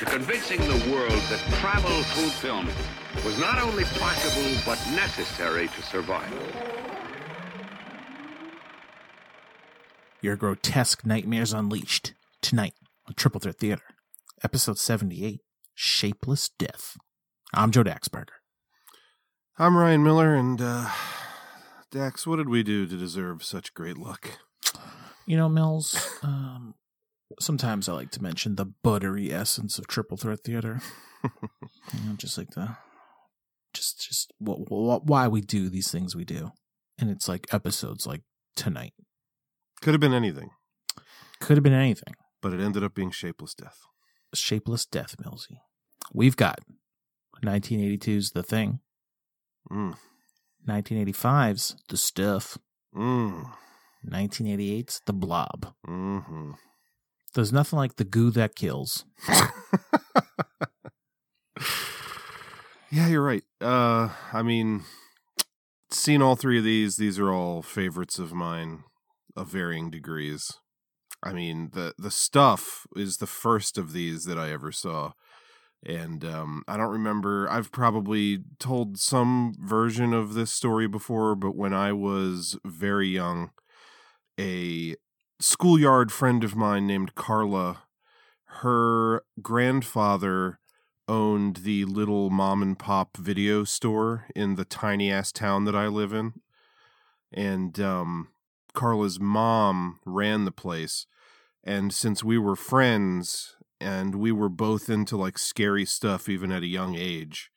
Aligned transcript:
to 0.00 0.06
convincing 0.06 0.58
the 0.60 0.90
world 0.90 1.20
that 1.28 1.38
travel 1.60 2.02
through 2.04 2.30
film 2.30 2.66
was 3.22 3.38
not 3.38 3.60
only 3.60 3.84
possible, 3.84 4.50
but 4.64 4.78
necessary 4.92 5.68
to 5.68 5.82
survive. 5.82 6.32
Your 10.22 10.36
grotesque 10.36 11.04
nightmares 11.04 11.52
unleashed 11.52 12.14
tonight 12.40 12.72
on 13.06 13.12
Triple 13.12 13.40
Threat 13.40 13.58
Theater, 13.58 13.82
episode 14.42 14.78
78 14.78 15.42
Shapeless 15.74 16.48
Death. 16.48 16.96
I'm 17.52 17.70
Joe 17.70 17.84
Daxberger. 17.84 18.40
I'm 19.58 19.74
Rian 19.74 20.02
Miller, 20.02 20.34
and 20.34 20.62
uh, 20.62 20.88
Dax, 21.90 22.26
what 22.26 22.36
did 22.36 22.48
we 22.48 22.62
do 22.62 22.86
to 22.86 22.96
deserve 22.96 23.44
such 23.44 23.74
great 23.74 23.98
luck? 23.98 24.38
You 25.26 25.36
know, 25.36 25.50
Mills, 25.50 26.18
um, 26.22 26.74
sometimes 27.38 27.88
I 27.88 27.92
like 27.92 28.10
to 28.12 28.22
mention 28.22 28.56
the 28.56 28.66
buttery 28.66 29.32
essence 29.32 29.78
of 29.78 29.86
Triple 29.86 30.16
Threat 30.16 30.40
Theater. 30.44 30.80
you 31.24 31.30
know, 32.06 32.16
just 32.16 32.36
like 32.38 32.50
the, 32.50 32.76
just, 33.74 34.00
just 34.06 34.32
what, 34.38 34.70
what, 34.70 35.04
why 35.06 35.28
we 35.28 35.40
do 35.40 35.68
these 35.68 35.90
things 35.90 36.16
we 36.16 36.24
do. 36.24 36.52
And 36.98 37.10
it's 37.10 37.28
like 37.28 37.46
episodes 37.52 38.06
like 38.06 38.22
tonight. 38.56 38.92
Could 39.80 39.94
have 39.94 40.00
been 40.00 40.12
anything, 40.14 40.50
Could 41.40 41.56
have 41.56 41.64
been 41.64 41.72
anything. 41.72 42.14
but 42.42 42.52
it 42.52 42.60
ended 42.60 42.84
up 42.84 42.94
being 42.94 43.10
Shapeless 43.10 43.54
Death. 43.54 43.78
Shapeless 44.34 44.84
Death, 44.86 45.16
Millsy. 45.24 45.58
We've 46.12 46.36
got 46.36 46.58
1982's 47.44 48.32
The 48.32 48.42
Thing, 48.42 48.80
Mm. 49.70 49.94
1985's 50.68 51.76
The 51.88 51.96
Stuff, 51.96 52.58
Mm. 52.94 53.50
1988's 54.06 55.00
The 55.06 55.12
Blob. 55.12 55.72
Mm-hmm. 55.86 56.52
There's 57.34 57.52
nothing 57.52 57.78
like 57.78 57.96
the 57.96 58.04
goo 58.04 58.30
that 58.32 58.56
kills. 58.56 59.04
yeah, 62.90 63.06
you're 63.08 63.22
right. 63.22 63.44
Uh, 63.60 64.08
I 64.32 64.42
mean, 64.42 64.82
seen 65.90 66.22
all 66.22 66.36
three 66.36 66.58
of 66.58 66.64
these. 66.64 66.96
These 66.96 67.18
are 67.18 67.32
all 67.32 67.62
favorites 67.62 68.18
of 68.18 68.32
mine 68.32 68.84
of 69.36 69.48
varying 69.48 69.90
degrees. 69.90 70.50
I 71.22 71.32
mean, 71.32 71.70
the 71.72 71.94
the 71.98 72.10
stuff 72.10 72.86
is 72.96 73.18
the 73.18 73.26
first 73.26 73.78
of 73.78 73.92
these 73.92 74.24
that 74.24 74.38
I 74.38 74.50
ever 74.50 74.72
saw. 74.72 75.12
And 75.84 76.24
um, 76.24 76.62
I 76.68 76.76
don't 76.76 76.90
remember. 76.90 77.48
I've 77.50 77.72
probably 77.72 78.40
told 78.58 78.98
some 78.98 79.54
version 79.58 80.12
of 80.12 80.34
this 80.34 80.52
story 80.52 80.86
before, 80.86 81.34
but 81.34 81.56
when 81.56 81.72
I 81.72 81.92
was 81.92 82.58
very 82.64 83.08
young, 83.08 83.50
a 84.38 84.96
schoolyard 85.40 86.12
friend 86.12 86.44
of 86.44 86.54
mine 86.54 86.86
named 86.86 87.14
Carla, 87.14 87.84
her 88.44 89.24
grandfather 89.40 90.60
owned 91.08 91.56
the 91.56 91.84
little 91.86 92.30
mom 92.30 92.62
and 92.62 92.78
pop 92.78 93.16
video 93.16 93.64
store 93.64 94.26
in 94.36 94.54
the 94.54 94.64
tiny 94.64 95.10
ass 95.10 95.32
town 95.32 95.64
that 95.64 95.74
I 95.74 95.88
live 95.88 96.12
in. 96.12 96.34
And 97.32 97.80
um, 97.80 98.28
Carla's 98.74 99.18
mom 99.18 99.98
ran 100.04 100.44
the 100.44 100.52
place. 100.52 101.06
And 101.64 101.92
since 101.92 102.22
we 102.22 102.38
were 102.38 102.56
friends 102.56 103.56
and 103.80 104.16
we 104.16 104.30
were 104.30 104.48
both 104.48 104.88
into 104.88 105.16
like 105.16 105.38
scary 105.38 105.84
stuff 105.84 106.28
even 106.28 106.52
at 106.52 106.62
a 106.62 106.68
young 106.68 106.94
age, 106.94 107.50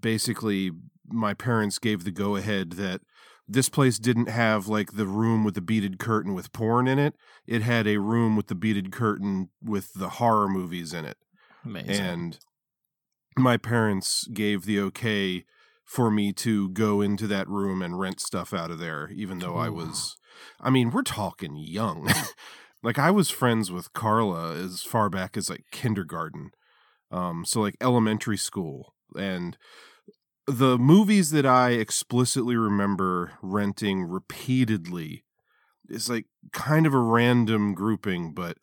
basically 0.00 0.72
my 1.06 1.34
parents 1.34 1.78
gave 1.78 2.04
the 2.04 2.10
go 2.10 2.36
ahead 2.36 2.72
that 2.72 3.00
this 3.48 3.68
place 3.68 3.98
didn't 3.98 4.28
have 4.28 4.68
like 4.68 4.92
the 4.92 5.06
room 5.06 5.44
with 5.44 5.54
the 5.54 5.60
beaded 5.60 5.98
curtain 5.98 6.34
with 6.34 6.52
porn 6.52 6.86
in 6.86 6.98
it. 6.98 7.14
It 7.46 7.62
had 7.62 7.86
a 7.86 7.98
room 7.98 8.36
with 8.36 8.46
the 8.46 8.54
beaded 8.54 8.92
curtain 8.92 9.50
with 9.62 9.92
the 9.94 10.10
horror 10.10 10.48
movies 10.48 10.94
in 10.94 11.04
it. 11.04 11.18
Amazing. 11.64 12.04
And 12.04 12.38
my 13.36 13.56
parents 13.56 14.26
gave 14.32 14.64
the 14.64 14.80
okay 14.80 15.44
for 15.84 16.10
me 16.10 16.32
to 16.32 16.70
go 16.70 17.00
into 17.00 17.26
that 17.26 17.48
room 17.48 17.82
and 17.82 17.98
rent 17.98 18.20
stuff 18.20 18.54
out 18.54 18.70
of 18.70 18.78
there, 18.78 19.10
even 19.14 19.40
though 19.40 19.56
I 19.56 19.68
was, 19.68 20.16
I 20.60 20.70
mean, 20.70 20.90
we're 20.90 21.02
talking 21.02 21.56
young. 21.56 22.08
like 22.82 22.98
I 22.98 23.10
was 23.10 23.30
friends 23.30 23.70
with 23.70 23.92
Carla 23.92 24.54
as 24.54 24.82
far 24.82 25.10
back 25.10 25.36
as 25.36 25.50
like 25.50 25.64
kindergarten. 25.70 26.52
Um, 27.10 27.44
so 27.44 27.60
like 27.60 27.76
elementary 27.80 28.38
school. 28.38 28.94
And 29.14 29.58
the 30.46 30.78
movies 30.78 31.30
that 31.30 31.46
I 31.46 31.70
explicitly 31.70 32.56
remember 32.56 33.32
renting 33.42 34.02
repeatedly 34.04 35.24
is 35.88 36.08
like 36.08 36.26
kind 36.52 36.86
of 36.86 36.94
a 36.94 36.98
random 36.98 37.74
grouping, 37.74 38.32
but 38.32 38.58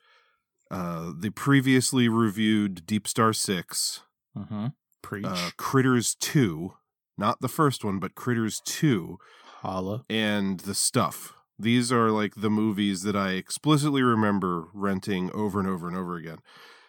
uh, 0.72 1.12
the 1.18 1.32
previously 1.32 2.08
reviewed 2.08 2.86
Deep 2.86 3.08
Star 3.08 3.34
Six, 3.34 4.02
mm-hmm. 4.38 4.68
Preach. 5.02 5.26
uh, 5.26 5.50
Critters 5.58 6.16
Two, 6.16 6.74
not 7.18 7.42
the 7.42 7.48
first 7.48 7.84
one, 7.84 8.00
but 8.00 8.16
Critters 8.16 8.62
Two, 8.66 9.18
Holla. 9.62 10.06
and 10.10 10.60
The 10.62 10.76
Stuff. 10.76 11.34
These 11.58 11.92
are 11.92 12.12
like 12.12 12.36
the 12.36 12.50
movies 12.50 13.04
that 13.04 13.16
I 13.16 13.32
explicitly 13.32 14.02
remember 14.02 14.68
renting 14.74 15.30
over 15.34 15.60
and 15.60 15.68
over 15.68 15.88
and 15.88 15.98
over 15.98 16.16
again. 16.16 16.38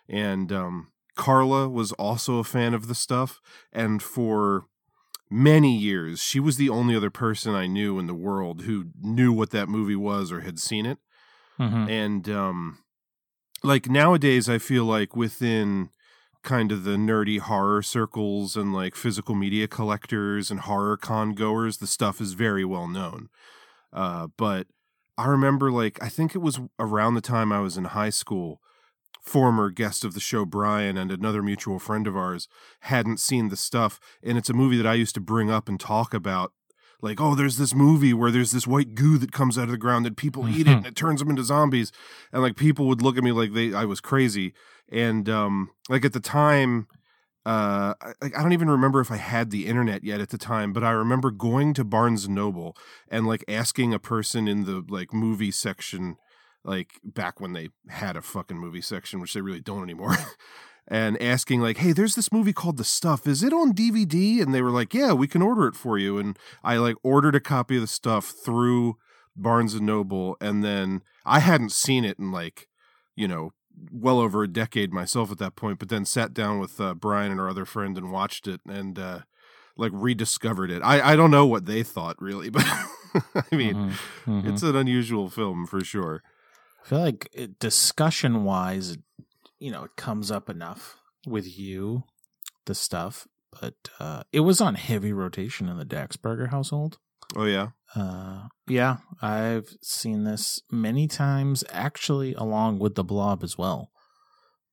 And 0.08 0.52
um, 0.52 0.92
Carla 1.16 1.68
was 1.68 1.92
also 1.92 2.38
a 2.38 2.44
fan 2.44 2.74
of 2.74 2.86
The 2.86 2.94
Stuff, 2.94 3.40
and 3.72 4.02
for 4.02 4.66
many 5.30 5.76
years, 5.76 6.20
she 6.20 6.40
was 6.40 6.56
the 6.56 6.68
only 6.68 6.96
other 6.96 7.10
person 7.10 7.54
I 7.54 7.66
knew 7.66 7.98
in 7.98 8.06
the 8.06 8.14
world 8.14 8.62
who 8.62 8.86
knew 9.00 9.32
what 9.32 9.50
that 9.50 9.68
movie 9.68 9.96
was 9.96 10.32
or 10.32 10.40
had 10.40 10.58
seen 10.58 10.86
it 10.86 10.98
Mm-hmm. 11.58 11.90
and 11.90 12.28
um 12.30 12.78
like 13.62 13.90
nowadays 13.90 14.48
i 14.48 14.56
feel 14.56 14.86
like 14.86 15.14
within 15.14 15.90
kind 16.42 16.72
of 16.72 16.84
the 16.84 16.96
nerdy 16.96 17.38
horror 17.38 17.82
circles 17.82 18.56
and 18.56 18.72
like 18.72 18.94
physical 18.96 19.34
media 19.34 19.68
collectors 19.68 20.50
and 20.50 20.60
horror 20.60 20.96
con 20.96 21.34
goers 21.34 21.76
the 21.76 21.86
stuff 21.86 22.18
is 22.18 22.32
very 22.32 22.64
well 22.64 22.88
known 22.88 23.28
uh 23.92 24.28
but 24.38 24.68
i 25.18 25.26
remember 25.26 25.70
like 25.70 26.02
i 26.02 26.08
think 26.08 26.34
it 26.34 26.38
was 26.38 26.60
around 26.78 27.12
the 27.12 27.20
time 27.20 27.52
i 27.52 27.60
was 27.60 27.76
in 27.76 27.84
high 27.84 28.08
school 28.08 28.62
former 29.22 29.70
guest 29.70 30.04
of 30.04 30.14
the 30.14 30.20
show 30.20 30.44
brian 30.44 30.96
and 30.96 31.10
another 31.10 31.42
mutual 31.42 31.78
friend 31.78 32.06
of 32.06 32.16
ours 32.16 32.48
hadn't 32.80 33.20
seen 33.20 33.48
the 33.48 33.56
stuff 33.56 34.00
and 34.22 34.38
it's 34.38 34.50
a 34.50 34.54
movie 34.54 34.76
that 34.76 34.86
i 34.86 34.94
used 34.94 35.14
to 35.14 35.20
bring 35.20 35.50
up 35.50 35.68
and 35.68 35.80
talk 35.80 36.14
about. 36.14 36.52
Like 37.02 37.18
oh 37.18 37.34
there's 37.34 37.56
this 37.56 37.74
movie 37.74 38.12
where 38.12 38.30
there's 38.30 38.52
this 38.52 38.66
white 38.66 38.94
goo 38.94 39.16
that 39.18 39.32
comes 39.32 39.56
out 39.56 39.64
of 39.64 39.70
the 39.70 39.78
ground 39.78 40.06
and 40.06 40.16
people 40.16 40.46
eat 40.48 40.68
it 40.68 40.76
and 40.76 40.86
it 40.86 40.96
turns 40.96 41.20
them 41.20 41.30
into 41.30 41.42
zombies. 41.42 41.92
And 42.30 42.42
like 42.42 42.56
people 42.56 42.86
would 42.88 43.00
look 43.00 43.16
at 43.16 43.24
me 43.24 43.32
like 43.32 43.54
they 43.54 43.72
I 43.72 43.86
was 43.86 44.02
crazy. 44.02 44.52
And 44.92 45.26
um 45.28 45.70
like 45.88 46.04
at 46.04 46.12
the 46.12 46.20
time 46.20 46.86
uh 47.46 47.94
like, 48.20 48.38
I 48.38 48.42
don't 48.42 48.52
even 48.52 48.68
remember 48.68 49.00
if 49.00 49.10
I 49.10 49.16
had 49.16 49.50
the 49.50 49.66
internet 49.66 50.04
yet 50.04 50.20
at 50.20 50.28
the 50.28 50.36
time 50.36 50.74
but 50.74 50.84
I 50.84 50.90
remember 50.90 51.30
going 51.30 51.72
to 51.72 51.84
Barnes 51.84 52.28
Noble 52.28 52.76
and 53.08 53.26
like 53.26 53.44
asking 53.48 53.94
a 53.94 53.98
person 53.98 54.46
in 54.46 54.64
the 54.66 54.84
like 54.86 55.14
movie 55.14 55.50
section 55.50 56.18
like 56.64 57.00
back 57.04 57.40
when 57.40 57.52
they 57.52 57.68
had 57.88 58.16
a 58.16 58.22
fucking 58.22 58.58
movie 58.58 58.80
section 58.82 59.20
which 59.20 59.32
they 59.34 59.40
really 59.40 59.60
don't 59.60 59.82
anymore 59.82 60.16
and 60.88 61.20
asking 61.22 61.60
like 61.60 61.78
hey 61.78 61.92
there's 61.92 62.14
this 62.14 62.32
movie 62.32 62.52
called 62.52 62.76
the 62.76 62.84
stuff. 62.84 63.26
Is 63.26 63.42
it 63.42 63.52
on 63.52 63.72
dvd 63.74 64.42
and 64.42 64.52
they 64.54 64.62
were 64.62 64.70
like 64.70 64.92
yeah 64.94 65.12
we 65.12 65.26
can 65.28 65.42
order 65.42 65.66
it 65.68 65.74
for 65.74 65.96
you. 65.98 66.18
And 66.18 66.38
i 66.64 66.76
like 66.76 66.96
ordered 67.02 67.34
a 67.34 67.40
copy 67.40 67.76
of 67.76 67.82
the 67.82 67.86
stuff 67.86 68.26
through 68.44 68.96
barnes 69.36 69.74
and 69.74 69.86
noble 69.86 70.36
and 70.40 70.62
then 70.64 71.02
i 71.24 71.38
hadn't 71.38 71.72
seen 71.72 72.04
it 72.04 72.18
in 72.18 72.30
like 72.32 72.68
you 73.16 73.26
know 73.28 73.52
well 73.92 74.18
over 74.18 74.42
a 74.42 74.48
decade 74.48 74.92
myself 74.92 75.30
at 75.30 75.38
that 75.38 75.56
point 75.56 75.78
but 75.78 75.88
then 75.88 76.04
sat 76.04 76.34
down 76.34 76.58
with 76.58 76.78
uh, 76.80 76.92
brian 76.94 77.30
and 77.30 77.40
our 77.40 77.48
other 77.48 77.64
friend 77.64 77.96
and 77.96 78.10
watched 78.12 78.46
it 78.46 78.60
and 78.68 78.98
uh 78.98 79.20
like 79.76 79.92
rediscovered 79.94 80.70
it. 80.70 80.82
I 80.82 81.12
i 81.12 81.16
don't 81.16 81.30
know 81.30 81.46
what 81.46 81.64
they 81.64 81.82
thought 81.82 82.20
really 82.20 82.50
but 82.56 82.66
i 83.50 83.54
mean 83.56 83.92
Mhm. 84.26 84.46
it's 84.52 84.62
an 84.62 84.76
unusual 84.76 85.30
film 85.30 85.66
for 85.66 85.82
sure 85.82 86.22
I 86.82 86.88
feel 86.88 87.00
like 87.00 87.30
discussion 87.58 88.44
wise, 88.44 88.96
you 89.58 89.70
know, 89.70 89.84
it 89.84 89.96
comes 89.96 90.30
up 90.30 90.48
enough 90.48 90.96
with 91.26 91.58
you, 91.58 92.04
the 92.66 92.74
stuff, 92.74 93.26
but 93.60 93.74
uh, 93.98 94.22
it 94.32 94.40
was 94.40 94.60
on 94.60 94.74
heavy 94.76 95.12
rotation 95.12 95.68
in 95.68 95.78
the 95.78 95.84
Daxberger 95.84 96.50
household. 96.50 96.98
oh 97.36 97.44
yeah 97.44 97.68
Uh, 97.94 98.48
yeah, 98.66 98.98
I've 99.20 99.68
seen 99.82 100.24
this 100.24 100.60
many 100.70 101.06
times, 101.08 101.64
actually, 101.70 102.34
along 102.34 102.78
with 102.78 102.94
the 102.94 103.04
Blob 103.04 103.42
as 103.42 103.58
well. 103.58 103.90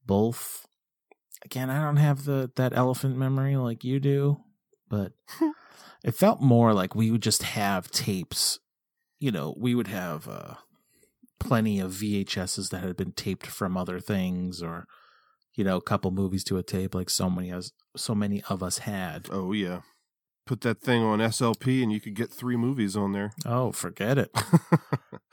Both 0.05 0.65
again, 1.43 1.69
I 1.69 1.81
don't 1.83 1.97
have 1.97 2.25
the 2.25 2.51
that 2.55 2.73
elephant 2.73 3.17
memory 3.17 3.55
like 3.57 3.83
you 3.83 3.99
do, 3.99 4.37
but 4.89 5.13
it 6.03 6.15
felt 6.15 6.41
more 6.41 6.73
like 6.73 6.95
we 6.95 7.11
would 7.11 7.21
just 7.23 7.43
have 7.43 7.91
tapes. 7.91 8.59
You 9.19 9.31
know, 9.31 9.55
we 9.57 9.73
would 9.75 9.87
have 9.87 10.27
uh, 10.27 10.55
plenty 11.39 11.79
of 11.79 11.91
VHSs 11.91 12.69
that 12.69 12.83
had 12.83 12.97
been 12.97 13.11
taped 13.11 13.47
from 13.47 13.77
other 13.77 13.99
things, 13.99 14.61
or 14.61 14.85
you 15.55 15.63
know, 15.63 15.77
a 15.77 15.81
couple 15.81 16.11
movies 16.11 16.43
to 16.45 16.57
a 16.57 16.63
tape, 16.63 16.95
like 16.95 17.09
so 17.09 17.29
many 17.29 17.51
as 17.51 17.71
so 17.95 18.13
many 18.13 18.43
of 18.49 18.61
us 18.61 18.79
had. 18.79 19.27
Oh 19.31 19.51
yeah. 19.51 19.81
Put 20.45 20.61
that 20.61 20.79
thing 20.79 21.03
on 21.03 21.19
SLP 21.19 21.83
and 21.83 21.91
you 21.91 21.99
could 21.99 22.15
get 22.15 22.31
three 22.31 22.55
movies 22.55 22.95
on 22.95 23.11
there. 23.11 23.33
Oh, 23.45 23.73
forget 23.73 24.17
it. 24.17 24.31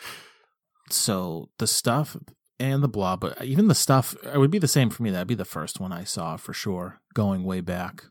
so 0.90 1.50
the 1.58 1.68
stuff 1.68 2.16
and 2.58 2.82
the 2.82 2.88
blob, 2.88 3.20
but 3.20 3.44
even 3.44 3.68
the 3.68 3.74
stuff, 3.74 4.16
it 4.24 4.38
would 4.38 4.50
be 4.50 4.58
the 4.58 4.66
same 4.66 4.90
for 4.90 5.02
me. 5.02 5.10
That'd 5.10 5.28
be 5.28 5.34
the 5.34 5.44
first 5.44 5.78
one 5.78 5.92
I 5.92 6.02
saw 6.02 6.36
for 6.36 6.52
sure, 6.52 7.00
going 7.14 7.44
way 7.44 7.60
back. 7.60 8.04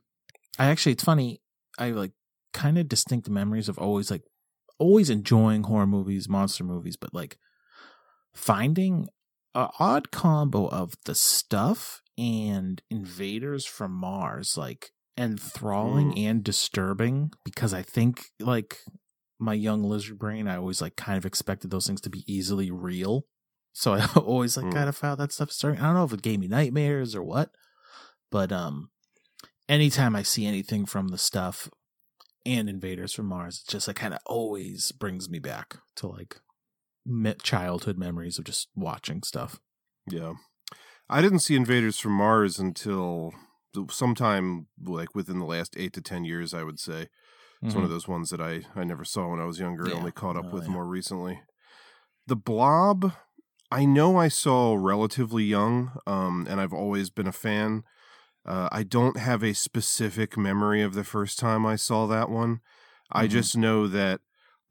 I 0.58 0.68
actually, 0.68 0.94
it's 0.94 1.04
funny. 1.04 1.42
I 1.78 1.90
like 1.90 2.12
kind 2.54 2.78
of 2.78 2.88
distinct 2.88 3.30
memories 3.30 3.68
of 3.68 3.78
always 3.78 4.12
like 4.12 4.24
always 4.78 5.10
enjoying 5.10 5.64
horror 5.64 5.88
movies, 5.88 6.30
monster 6.30 6.64
movies, 6.64 6.96
but 6.96 7.14
like 7.14 7.38
finding 8.34 9.08
a 9.56 9.70
odd 9.80 10.12
combo 10.12 10.68
of 10.68 10.94
the 11.06 11.16
stuff 11.16 12.02
and 12.18 12.82
invaders 12.90 13.66
from 13.66 13.92
Mars, 13.92 14.58
like 14.58 14.92
enthralling 15.18 16.18
and 16.18 16.44
disturbing 16.44 17.32
because 17.44 17.74
I 17.74 17.82
think 17.84 18.26
like 18.40 18.80
my 19.40 19.54
young 19.54 19.84
lizard 19.84 20.18
brain, 20.18 20.48
I 20.48 20.58
always 20.58 20.82
like 20.82 20.96
kind 20.96 21.18
of 21.18 21.26
expected 21.26 21.70
those 21.72 21.86
things 21.88 22.02
to 22.02 22.10
be 22.10 22.24
easily 22.28 22.72
real. 22.72 23.26
So 23.74 23.94
I 23.94 24.08
always 24.16 24.58
like 24.58 24.68
Mm. 24.68 24.74
kind 24.74 24.90
of 24.90 24.96
found 24.96 25.20
that 25.20 25.32
stuff 25.32 25.52
starting. 25.52 25.80
I 25.82 25.86
don't 25.86 25.96
know 25.96 26.04
if 26.06 26.14
it 26.14 26.22
gave 26.22 26.40
me 26.40 26.48
nightmares 26.48 27.16
or 27.16 27.24
what, 27.24 27.52
but 28.32 28.52
um, 28.52 28.90
anytime 29.68 30.16
I 30.16 30.24
see 30.24 30.46
anything 30.46 30.86
from 30.86 31.10
the 31.10 31.18
stuff 31.18 31.70
and 32.46 32.70
Invaders 32.70 33.14
from 33.14 33.28
Mars, 33.28 33.64
it 33.66 33.72
just 33.72 33.88
like 33.88 33.98
kind 33.98 34.14
of 34.14 34.20
always 34.26 34.92
brings 34.92 35.30
me 35.30 35.40
back 35.40 35.78
to 35.98 36.08
like 36.08 36.40
me- 37.06 37.36
childhood 37.42 37.98
memories 37.98 38.38
of 38.40 38.46
just 38.46 38.70
watching 38.76 39.24
stuff. 39.24 39.60
Yeah. 40.10 40.34
I 41.10 41.22
didn't 41.22 41.40
see 41.40 41.56
Invaders 41.56 42.00
from 42.00 42.14
Mars 42.14 42.60
until 42.60 43.32
sometime 43.90 44.68
like 44.82 45.14
within 45.16 45.40
the 45.40 45.46
last 45.46 45.76
eight 45.78 45.94
to 45.94 46.02
10 46.02 46.26
years, 46.26 46.54
I 46.54 46.64
would 46.64 46.80
say. 46.80 47.08
It's 47.62 47.76
one 47.76 47.86
of 47.86 47.90
those 47.90 48.10
ones 48.10 48.30
that 48.32 48.42
I, 48.42 48.64
I 48.76 48.84
never 48.84 49.06
saw 49.06 49.30
when 49.30 49.40
I 49.40 49.46
was 49.46 49.58
younger. 49.58 49.86
I 49.88 49.92
Yeah. 49.92 49.96
only 49.96 50.12
caught 50.12 50.36
up 50.36 50.48
Oh, 50.50 50.54
with 50.54 50.66
yeah. 50.66 50.72
more 50.72 50.86
recently. 50.86 51.42
The 52.28 52.36
Blob, 52.36 53.14
I 53.72 53.86
know 53.86 54.18
I 54.18 54.28
saw 54.28 54.76
relatively 54.76 55.46
young, 55.46 55.92
um, 56.06 56.46
and 56.50 56.60
I've 56.60 56.74
always 56.74 57.10
been 57.10 57.28
a 57.28 57.32
fan. 57.32 57.84
Uh, 58.46 58.68
I 58.70 58.84
don't 58.84 59.18
have 59.18 59.44
a 59.44 59.54
specific 59.54 60.38
memory 60.38 60.82
of 60.82 60.94
the 60.94 61.06
first 61.06 61.40
time 61.40 61.66
I 61.66 61.78
saw 61.78 62.06
that 62.08 62.30
one. 62.30 62.60
I 63.12 63.28
Mhm. 63.28 63.30
just 63.30 63.56
know 63.56 63.88
that 63.88 64.20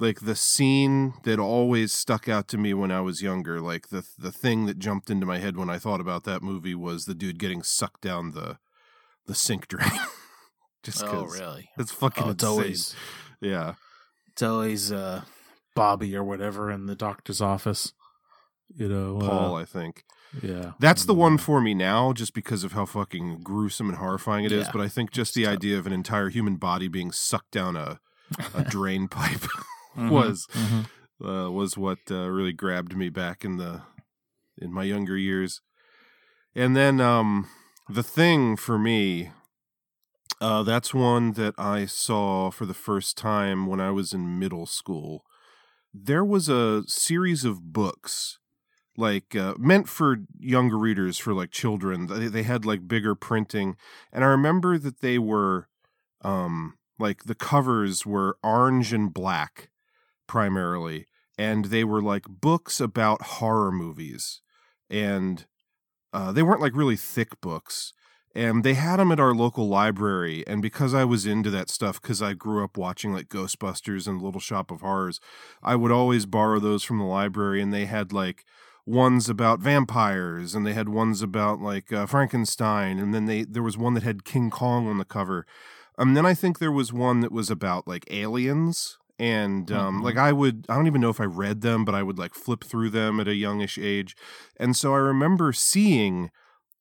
like 0.02 0.20
the 0.20 0.34
scene 0.36 1.14
that 1.22 1.38
always 1.38 1.92
stuck 1.92 2.28
out 2.28 2.48
to 2.48 2.58
me 2.58 2.74
when 2.74 2.90
I 2.90 3.00
was 3.00 3.22
younger, 3.22 3.60
like 3.60 3.88
the 3.88 4.04
the 4.18 4.32
thing 4.32 4.66
that 4.66 4.78
jumped 4.78 5.08
into 5.10 5.24
my 5.26 5.38
head 5.38 5.56
when 5.56 5.70
I 5.70 5.78
thought 5.78 6.00
about 6.00 6.24
that 6.24 6.42
movie 6.42 6.74
was 6.74 7.04
the 7.04 7.14
dude 7.14 7.38
getting 7.38 7.62
sucked 7.62 8.02
down 8.02 8.32
the 8.32 8.58
the 9.26 9.34
sink 9.34 9.68
drain. 9.72 9.90
just 10.82 11.04
Oh, 11.04 11.26
really? 11.26 11.70
it's 11.78 11.92
fucking 11.92 12.24
Oh, 12.24 12.30
it's 12.30 12.42
insane. 12.42 12.50
always 12.58 12.96
yeah. 13.40 13.74
it's 14.32 14.42
always 14.42 14.90
uh, 14.92 15.22
Bobby 15.74 16.14
or 16.16 16.24
whatever 16.24 16.70
in 16.70 16.86
the 16.86 16.96
doctor's 16.96 17.40
office. 17.40 17.92
You 18.74 18.88
know, 18.88 19.18
Paul, 19.20 19.54
uh, 19.54 19.60
I 19.60 19.64
think. 19.66 20.02
yeah, 20.42 20.72
That's 20.80 21.04
the 21.04 21.12
one 21.14 21.34
uh, 21.34 21.38
for 21.38 21.60
me 21.60 21.74
now, 21.74 22.12
just 22.14 22.32
because 22.32 22.64
of 22.64 22.72
how 22.72 22.86
fucking 22.86 23.40
gruesome 23.42 23.88
and 23.90 23.98
horrifying 23.98 24.44
it 24.46 24.52
is. 24.52 24.66
Yeah. 24.66 24.72
But 24.72 24.80
I 24.80 24.88
think 24.88 25.10
just 25.10 25.34
the 25.34 25.46
idea 25.46 25.78
of 25.78 25.86
an 25.86 25.92
entire 25.92 26.30
human 26.30 26.56
body 26.56 26.88
being 26.88 27.12
sucked 27.12 27.50
down 27.50 27.76
a, 27.76 28.00
a 28.54 28.64
drain 28.76 29.08
pipe 29.08 29.44
Mhm, 29.96 30.10
was 30.10 30.46
mhm. 30.52 30.86
uh, 31.24 31.50
was 31.50 31.76
what 31.76 31.98
uh, 32.10 32.28
really 32.28 32.52
grabbed 32.52 32.96
me 32.96 33.08
back 33.08 33.44
in 33.44 33.56
the 33.56 33.82
in 34.58 34.72
my 34.72 34.84
younger 34.84 35.16
years. 35.16 35.60
And 36.54 36.76
then 36.76 37.00
um, 37.00 37.48
the 37.88 38.02
thing 38.02 38.56
for 38.56 38.78
me, 38.78 39.30
uh, 40.40 40.62
that's 40.62 40.92
one 40.92 41.32
that 41.32 41.54
I 41.58 41.86
saw 41.86 42.50
for 42.50 42.66
the 42.66 42.74
first 42.74 43.16
time 43.16 43.66
when 43.66 43.80
I 43.80 43.90
was 43.90 44.12
in 44.12 44.38
middle 44.38 44.66
school. 44.66 45.24
There 45.94 46.24
was 46.24 46.48
a 46.48 46.82
series 46.86 47.44
of 47.44 47.72
books 47.72 48.38
like 48.96 49.34
uh, 49.34 49.54
meant 49.58 49.88
for 49.88 50.18
younger 50.38 50.78
readers 50.78 51.18
for 51.18 51.32
like 51.32 51.50
children 51.50 52.06
they, 52.06 52.28
they 52.28 52.42
had 52.42 52.64
like 52.64 52.86
bigger 52.86 53.14
printing 53.14 53.76
and 54.12 54.22
i 54.22 54.26
remember 54.26 54.78
that 54.78 55.00
they 55.00 55.18
were 55.18 55.66
um 56.22 56.74
like 56.98 57.24
the 57.24 57.34
covers 57.34 58.04
were 58.04 58.36
orange 58.42 58.92
and 58.92 59.14
black 59.14 59.70
primarily 60.32 61.06
and 61.36 61.66
they 61.66 61.84
were 61.84 62.00
like 62.00 62.24
books 62.26 62.80
about 62.80 63.20
horror 63.20 63.70
movies 63.70 64.40
and 64.88 65.44
uh, 66.14 66.32
they 66.32 66.42
weren't 66.42 66.62
like 66.62 66.74
really 66.74 66.96
thick 66.96 67.38
books 67.42 67.92
and 68.34 68.64
they 68.64 68.72
had 68.72 68.96
them 68.96 69.12
at 69.12 69.20
our 69.20 69.34
local 69.34 69.68
library 69.68 70.42
and 70.46 70.62
because 70.62 70.94
i 70.94 71.04
was 71.04 71.26
into 71.26 71.50
that 71.50 71.68
stuff 71.68 72.00
because 72.00 72.22
i 72.22 72.32
grew 72.32 72.64
up 72.64 72.78
watching 72.78 73.12
like 73.12 73.28
ghostbusters 73.28 74.08
and 74.08 74.22
little 74.22 74.40
shop 74.40 74.70
of 74.70 74.80
horrors 74.80 75.20
i 75.62 75.76
would 75.76 75.92
always 75.92 76.24
borrow 76.24 76.58
those 76.58 76.82
from 76.82 76.98
the 76.98 77.04
library 77.04 77.60
and 77.60 77.70
they 77.70 77.84
had 77.84 78.10
like 78.10 78.42
ones 78.86 79.28
about 79.28 79.60
vampires 79.60 80.54
and 80.54 80.66
they 80.66 80.72
had 80.72 80.88
ones 80.88 81.20
about 81.20 81.60
like 81.60 81.92
uh, 81.92 82.06
frankenstein 82.06 82.98
and 82.98 83.12
then 83.12 83.26
they 83.26 83.44
there 83.44 83.62
was 83.62 83.76
one 83.76 83.92
that 83.92 84.02
had 84.02 84.24
king 84.24 84.48
kong 84.48 84.88
on 84.88 84.96
the 84.96 85.04
cover 85.04 85.44
and 85.98 86.16
then 86.16 86.24
i 86.24 86.32
think 86.32 86.58
there 86.58 86.72
was 86.72 86.90
one 86.90 87.20
that 87.20 87.32
was 87.32 87.50
about 87.50 87.86
like 87.86 88.06
aliens 88.10 88.96
and 89.22 89.70
um, 89.70 90.00
Mhm. 90.00 90.04
like 90.04 90.16
i 90.16 90.32
would 90.32 90.66
i 90.68 90.74
don't 90.74 90.86
even 90.88 91.00
know 91.00 91.10
if 91.16 91.20
i 91.20 91.24
read 91.24 91.60
them 91.60 91.84
but 91.84 91.94
i 91.94 92.02
would 92.02 92.18
like 92.18 92.34
flip 92.34 92.64
through 92.64 92.90
them 92.90 93.20
at 93.20 93.28
a 93.28 93.34
youngish 93.34 93.78
age 93.78 94.16
and 94.58 94.76
so 94.76 94.92
i 94.94 94.98
remember 94.98 95.52
seeing 95.52 96.30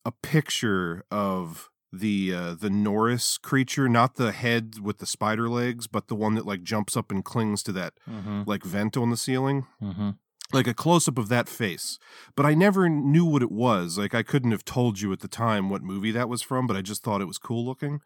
a 0.05 0.11
picture 0.11 1.05
of 1.11 1.69
the 1.93 2.33
uh, 2.33 2.53
the 2.55 2.69
Norris 2.69 3.37
creature, 3.37 3.89
not 3.89 4.15
the 4.15 4.31
head 4.31 4.79
with 4.81 4.99
the 4.99 5.05
spider 5.05 5.49
legs, 5.49 5.87
but 5.87 6.07
the 6.07 6.15
one 6.15 6.35
that 6.35 6.45
like 6.45 6.63
jumps 6.63 6.95
up 6.95 7.11
and 7.11 7.23
clings 7.23 7.61
to 7.63 7.73
that 7.73 7.93
Mhm, 8.09 8.47
like 8.47 8.63
vent 8.63 8.95
on 8.95 9.09
the 9.09 9.17
ceiling 9.17 9.67
mhm. 9.83 10.15
like 10.53 10.67
a 10.67 10.73
close 10.73 11.07
up 11.09 11.17
of 11.17 11.27
that 11.27 11.49
face. 11.49 11.99
But 12.37 12.45
I 12.45 12.53
never 12.53 12.87
knew 12.87 13.25
what 13.25 13.43
it 13.43 13.51
was. 13.51 13.97
Like 13.97 14.15
I 14.15 14.23
couldn't 14.23 14.51
have 14.51 14.63
told 14.63 15.01
you 15.01 15.11
at 15.11 15.19
the 15.19 15.27
time 15.27 15.69
what 15.69 15.83
movie 15.83 16.11
that 16.11 16.29
was 16.29 16.41
from, 16.41 16.65
but 16.65 16.77
I 16.77 16.81
just 16.81 17.03
thought 17.03 17.21
it 17.21 17.27
was 17.27 17.37
cool 17.37 17.65
looking. 17.65 17.99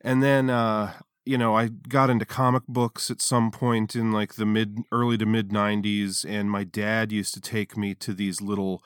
And 0.00 0.22
then 0.22 0.48
uh 0.50 0.94
you 1.28 1.36
know, 1.36 1.54
I 1.54 1.68
got 1.68 2.08
into 2.08 2.24
comic 2.24 2.62
books 2.66 3.10
at 3.10 3.20
some 3.20 3.50
point 3.50 3.94
in 3.94 4.12
like 4.12 4.36
the 4.36 4.46
mid 4.46 4.78
early 4.90 5.18
to 5.18 5.26
mid 5.26 5.50
90s 5.50 6.24
and 6.26 6.50
my 6.50 6.64
dad 6.64 7.12
used 7.12 7.34
to 7.34 7.40
take 7.42 7.76
me 7.76 7.94
to 7.96 8.14
these 8.14 8.40
little 8.40 8.82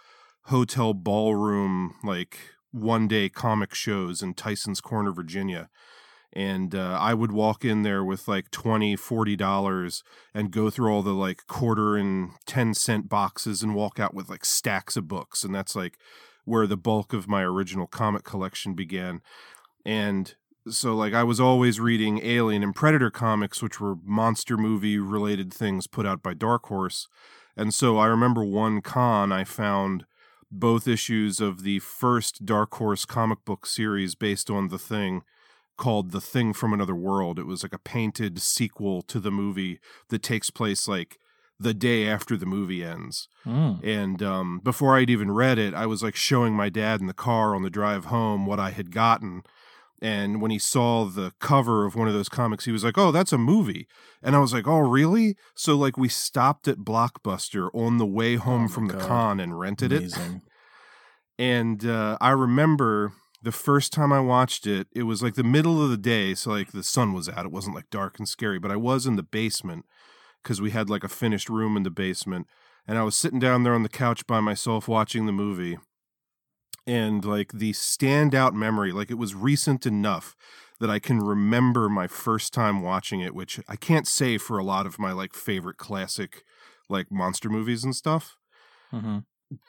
hotel 0.47 0.93
ballroom 0.93 1.95
like 2.03 2.37
one 2.73 3.07
day 3.07 3.29
comic 3.29 3.77
shows 3.77 4.23
in 4.23 4.35
Tyson's 4.35 4.81
Corner, 4.81 5.13
Virginia. 5.13 5.71
And 6.33 6.75
uh, 6.75 6.99
I 7.01 7.15
would 7.15 7.31
walk 7.31 7.65
in 7.65 7.83
there 7.83 8.03
with 8.03 8.27
like 8.27 8.51
20 8.51 8.97
40 8.97 9.37
dollars 9.37 10.03
and 10.35 10.51
go 10.51 10.69
through 10.69 10.93
all 10.93 11.05
the 11.05 11.13
like 11.13 11.47
quarter 11.47 11.97
and 11.97 12.31
10 12.47 12.75
cent 12.75 13.09
boxes 13.09 13.63
and 13.63 13.77
walk 13.77 14.01
out 14.01 14.15
with 14.15 14.29
like 14.29 14.45
stacks 14.45 14.97
of 14.97 15.07
books 15.07 15.45
and 15.45 15.55
that's 15.55 15.77
like 15.77 15.97
where 16.45 16.67
the 16.67 16.77
bulk 16.77 17.13
of 17.13 17.29
my 17.29 17.43
original 17.43 17.87
comic 17.87 18.25
collection 18.25 18.75
began 18.75 19.21
and 19.85 20.35
so 20.69 20.95
like 20.95 21.15
I 21.15 21.25
was 21.25 21.41
always 21.41 21.81
reading 21.81 22.25
Alien 22.25 22.63
and 22.63 22.75
Predator 22.75 23.11
comics 23.11 23.63
which 23.63 23.81
were 23.81 23.97
monster 24.05 24.57
movie 24.57 24.99
related 24.99 25.53
things 25.53 25.87
put 25.87 26.07
out 26.07 26.23
by 26.23 26.35
Dark 26.35 26.67
Horse 26.67 27.09
and 27.57 27.73
so 27.75 27.99
I 27.99 28.07
remember 28.07 28.45
one 28.45 28.81
con 28.81 29.33
I 29.33 29.45
found 29.45 30.05
both 30.53 30.87
issues 30.87 31.41
of 31.41 31.63
the 31.63 31.79
first 31.79 32.45
Dark 32.45 32.75
Horse 32.75 33.05
comic 33.05 33.45
book 33.45 33.67
series 33.67 34.15
based 34.15 34.51
on 34.51 34.69
The 34.69 34.79
Thing 34.79 35.23
called 35.79 36.11
The 36.11 36.21
Thing 36.21 36.53
from 36.53 36.75
Another 36.75 36.95
World. 36.95 37.39
It 37.39 37.47
was 37.47 37.63
like 37.63 37.73
a 37.73 37.79
painted 37.79 38.41
sequel 38.41 39.01
to 39.03 39.19
the 39.19 39.31
movie 39.31 39.81
that 40.11 40.23
takes 40.23 40.51
place 40.51 40.87
like 40.87 41.19
the 41.59 41.73
day 41.73 42.07
after 42.07 42.37
the 42.37 42.47
movie 42.47 42.85
ends. 42.85 43.29
Mm. 43.47 43.83
And 43.83 44.23
um, 44.23 44.61
before 44.63 44.97
I'd 44.97 45.11
even 45.11 45.31
read 45.31 45.59
it, 45.59 45.75
I 45.75 45.87
was 45.87 46.03
like 46.03 46.17
showing 46.17 46.55
my 46.55 46.69
dad 46.69 47.01
in 47.01 47.07
the 47.07 47.15
car 47.15 47.55
on 47.55 47.63
the 47.63 47.71
drive 47.71 48.07
home 48.07 48.45
what 48.47 48.61
I 48.61 48.71
had 48.71 48.91
gotten. 48.91 49.43
And 50.03 50.43
when 50.43 50.51
he 50.51 50.59
saw 50.59 51.05
the 51.05 51.33
cover 51.39 51.87
of 51.87 51.95
one 51.95 52.09
of 52.09 52.15
those 52.15 52.29
comics, 52.29 52.65
he 52.65 52.73
was 52.73 52.83
like, 52.83 52.99
Oh, 52.99 53.13
that's 53.13 53.33
a 53.33 53.39
movie. 53.39 53.87
And 54.21 54.35
I 54.35 54.41
was 54.41 54.53
like, 54.53 54.67
Oh, 54.67 54.81
really? 54.81 55.37
So, 55.55 55.77
like, 55.77 55.97
we 55.97 56.09
stopped 56.09 56.67
at 56.67 56.79
Blockbuster 56.79 57.71
on 57.73 57.99
the 57.99 58.07
way 58.07 58.35
home 58.35 58.65
Oh 58.65 58.69
from 58.69 58.89
the 58.89 58.99
con 58.99 59.39
and 59.39 59.61
rented 59.61 59.93
it. 59.93 60.13
And 61.39 61.87
uh, 61.87 62.19
I 62.21 62.31
remember 62.31 63.13
the 63.43 63.53
first 63.53 63.93
time 63.93 64.13
I 64.13 64.19
watched 64.19 64.67
it, 64.67 64.89
it 64.93 65.05
was 65.05 65.23
like 65.23 65.35
the 65.35 65.45
middle 65.45 65.81
of 65.81 65.91
the 65.91 65.97
day. 65.97 66.35
So, 66.35 66.51
like, 66.51 66.73
the 66.73 66.83
sun 66.83 67.13
was 67.13 67.29
out. 67.29 67.47
It 67.47 67.53
wasn't 67.53 67.77
like 67.77 67.89
dark 67.91 68.19
and 68.19 68.29
scary, 68.29 68.59
but 68.59 68.73
I 68.73 68.77
was 68.77 69.07
in 69.07 69.15
the 69.15 69.23
basement 69.23 69.85
because 70.43 70.61
we 70.61 70.73
had 70.73 70.91
like 70.91 71.05
a 71.05 71.09
finished 71.09 71.49
room 71.49 71.77
in 71.77 71.85
the 71.85 71.91
basement. 71.91 72.49
And 72.89 72.99
I 72.99 73.05
was 73.05 73.15
sitting 73.15 73.39
down 73.39 73.63
there 73.63 73.75
on 73.75 73.85
the 73.85 73.89
couch 73.89 74.27
by 74.27 74.41
myself 74.41 74.89
watching 74.89 75.27
the 75.27 75.33
movie. 75.33 75.79
And 76.87 77.25
like 77.25 77.53
the 77.53 77.73
standout 77.73 78.55
memory, 78.55 78.93
like 78.93 79.11
it 79.11 79.19
was 79.19 79.35
recent 79.35 79.87
enough 79.87 80.35
that 80.81 80.91
I 80.91 80.99
can 80.99 81.21
remember 81.21 81.89
my 81.89 82.09
first 82.09 82.53
time 82.53 82.83
watching 82.83 83.21
it, 83.21 83.35
which 83.35 83.61
I 83.69 83.77
can't 83.77 84.07
say 84.07 84.37
for 84.37 84.59
a 84.59 84.65
lot 84.65 84.85
of 84.85 84.99
my 84.99 85.13
like 85.13 85.33
favorite 85.33 85.77
classic 85.77 86.43
like 86.89 87.11
monster 87.11 87.49
movies 87.49 87.85
and 87.85 87.95
stuff. 87.95 88.37
Mm-hmm. 88.93 89.19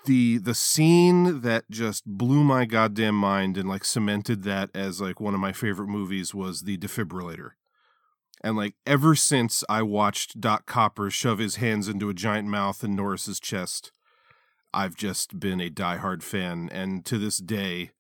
The 0.05 0.38
the 0.39 0.55
scene 0.55 1.41
that 1.41 1.69
just 1.69 2.05
blew 2.05 2.43
my 2.43 2.65
goddamn 2.65 3.15
mind 3.15 3.57
and 3.57 3.67
like 3.67 3.86
cemented 3.86 4.43
that 4.43 4.69
as 4.74 5.01
like 5.01 5.19
one 5.19 5.33
of 5.33 5.39
my 5.39 5.51
favorite 5.51 5.88
movies 5.88 6.33
was 6.33 6.62
the 6.62 6.77
defibrillator. 6.77 7.51
And 8.43 8.57
like 8.57 8.75
ever 8.86 9.13
since 9.13 9.63
I 9.69 9.83
watched 9.83 10.41
Doc 10.41 10.65
Copper 10.65 11.10
shove 11.10 11.39
his 11.39 11.57
hands 11.57 11.88
into 11.88 12.10
a 12.10 12.13
giant 12.13 12.48
mouth 12.48 12.83
in 12.83 12.95
Norris's 12.95 13.39
chest, 13.39 13.91
I've 14.74 14.96
just 14.96 15.39
been 15.39 15.62
a 15.62 15.70
diehard 15.70 16.24
fan, 16.24 16.70
and 16.72 17.06
to 17.06 17.18
this 17.18 17.38
day, 17.38 17.92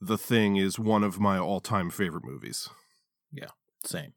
The 0.00 0.18
Thing 0.18 0.56
is 0.56 0.78
one 0.78 1.02
of 1.02 1.18
my 1.18 1.38
all-time 1.38 1.90
favorite 1.90 2.24
movies. 2.24 2.68
Yeah, 3.32 3.50
same. 3.84 4.12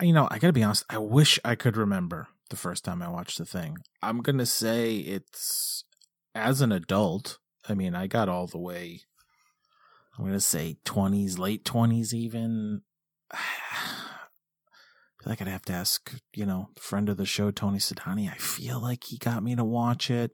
You 0.00 0.12
know, 0.12 0.28
I 0.30 0.38
gotta 0.38 0.52
be 0.52 0.62
honest. 0.62 0.84
I 0.88 0.98
wish 0.98 1.38
I 1.44 1.54
could 1.54 1.76
remember 1.76 2.28
the 2.50 2.56
first 2.56 2.84
time 2.84 3.02
I 3.02 3.08
watched 3.08 3.38
the 3.38 3.44
thing. 3.44 3.78
I'm 4.02 4.20
gonna 4.20 4.46
say 4.46 4.96
it's 4.96 5.84
as 6.34 6.60
an 6.60 6.72
adult. 6.72 7.38
I 7.68 7.74
mean, 7.74 7.94
I 7.94 8.06
got 8.06 8.28
all 8.28 8.46
the 8.46 8.58
way. 8.58 9.02
I'm 10.18 10.24
gonna 10.24 10.40
say 10.40 10.76
20s, 10.84 11.38
late 11.38 11.64
20s, 11.64 12.12
even. 12.12 12.82
I 13.30 13.36
feel 15.22 15.30
like 15.30 15.40
I'd 15.40 15.48
have 15.48 15.64
to 15.66 15.72
ask, 15.72 16.14
you 16.34 16.46
know, 16.46 16.70
friend 16.78 17.08
of 17.08 17.16
the 17.16 17.26
show, 17.26 17.50
Tony 17.50 17.78
Sedani. 17.78 18.30
I 18.30 18.36
feel 18.36 18.80
like 18.80 19.04
he 19.04 19.18
got 19.18 19.42
me 19.42 19.54
to 19.56 19.64
watch 19.64 20.10
it, 20.10 20.32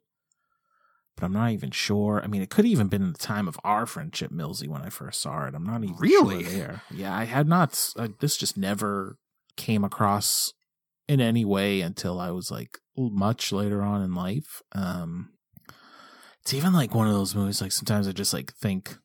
but 1.21 1.27
I'm 1.27 1.33
not 1.33 1.53
even 1.53 1.71
sure. 1.71 2.21
I 2.25 2.27
mean, 2.27 2.43
it 2.43 2.51
could 2.51 2.65
even 2.67 2.89
been 2.89 3.03
in 3.03 3.13
the 3.13 3.19
time 3.19 3.47
of 3.47 3.59
our 3.63 3.87
friendship, 3.87 4.31
Millsy, 4.33 4.67
when 4.67 4.83
I 4.83 4.89
first 4.89 5.21
saw 5.21 5.47
it. 5.47 5.55
I'm 5.55 5.65
not 5.67 5.85
even 5.85 5.97
Really? 5.97 6.43
sure 6.45 6.53
there. 6.53 6.83
Yeah, 6.91 7.17
I 7.17 7.25
had 7.25 7.47
not. 7.47 7.93
Uh, 7.97 8.09
this 8.21 8.37
just 8.37 8.57
never 8.57 9.19
came 9.57 9.85
across 9.85 10.53
in 11.09 11.21
any 11.21 11.45
way 11.45 11.81
until 11.81 12.19
I 12.21 12.31
was 12.31 12.51
like 12.51 12.79
much 12.97 13.53
later 13.53 13.83
on 13.83 14.03
in 14.03 14.15
life. 14.15 14.63
Um, 14.73 15.31
it's 16.43 16.55
even 16.55 16.73
like 16.73 16.95
one 16.95 17.07
of 17.07 17.13
those 17.13 17.35
movies. 17.35 17.61
Like 17.61 17.73
sometimes 17.73 18.09
I 18.09 18.13
just 18.13 18.33
like 18.33 18.53
think, 18.55 18.97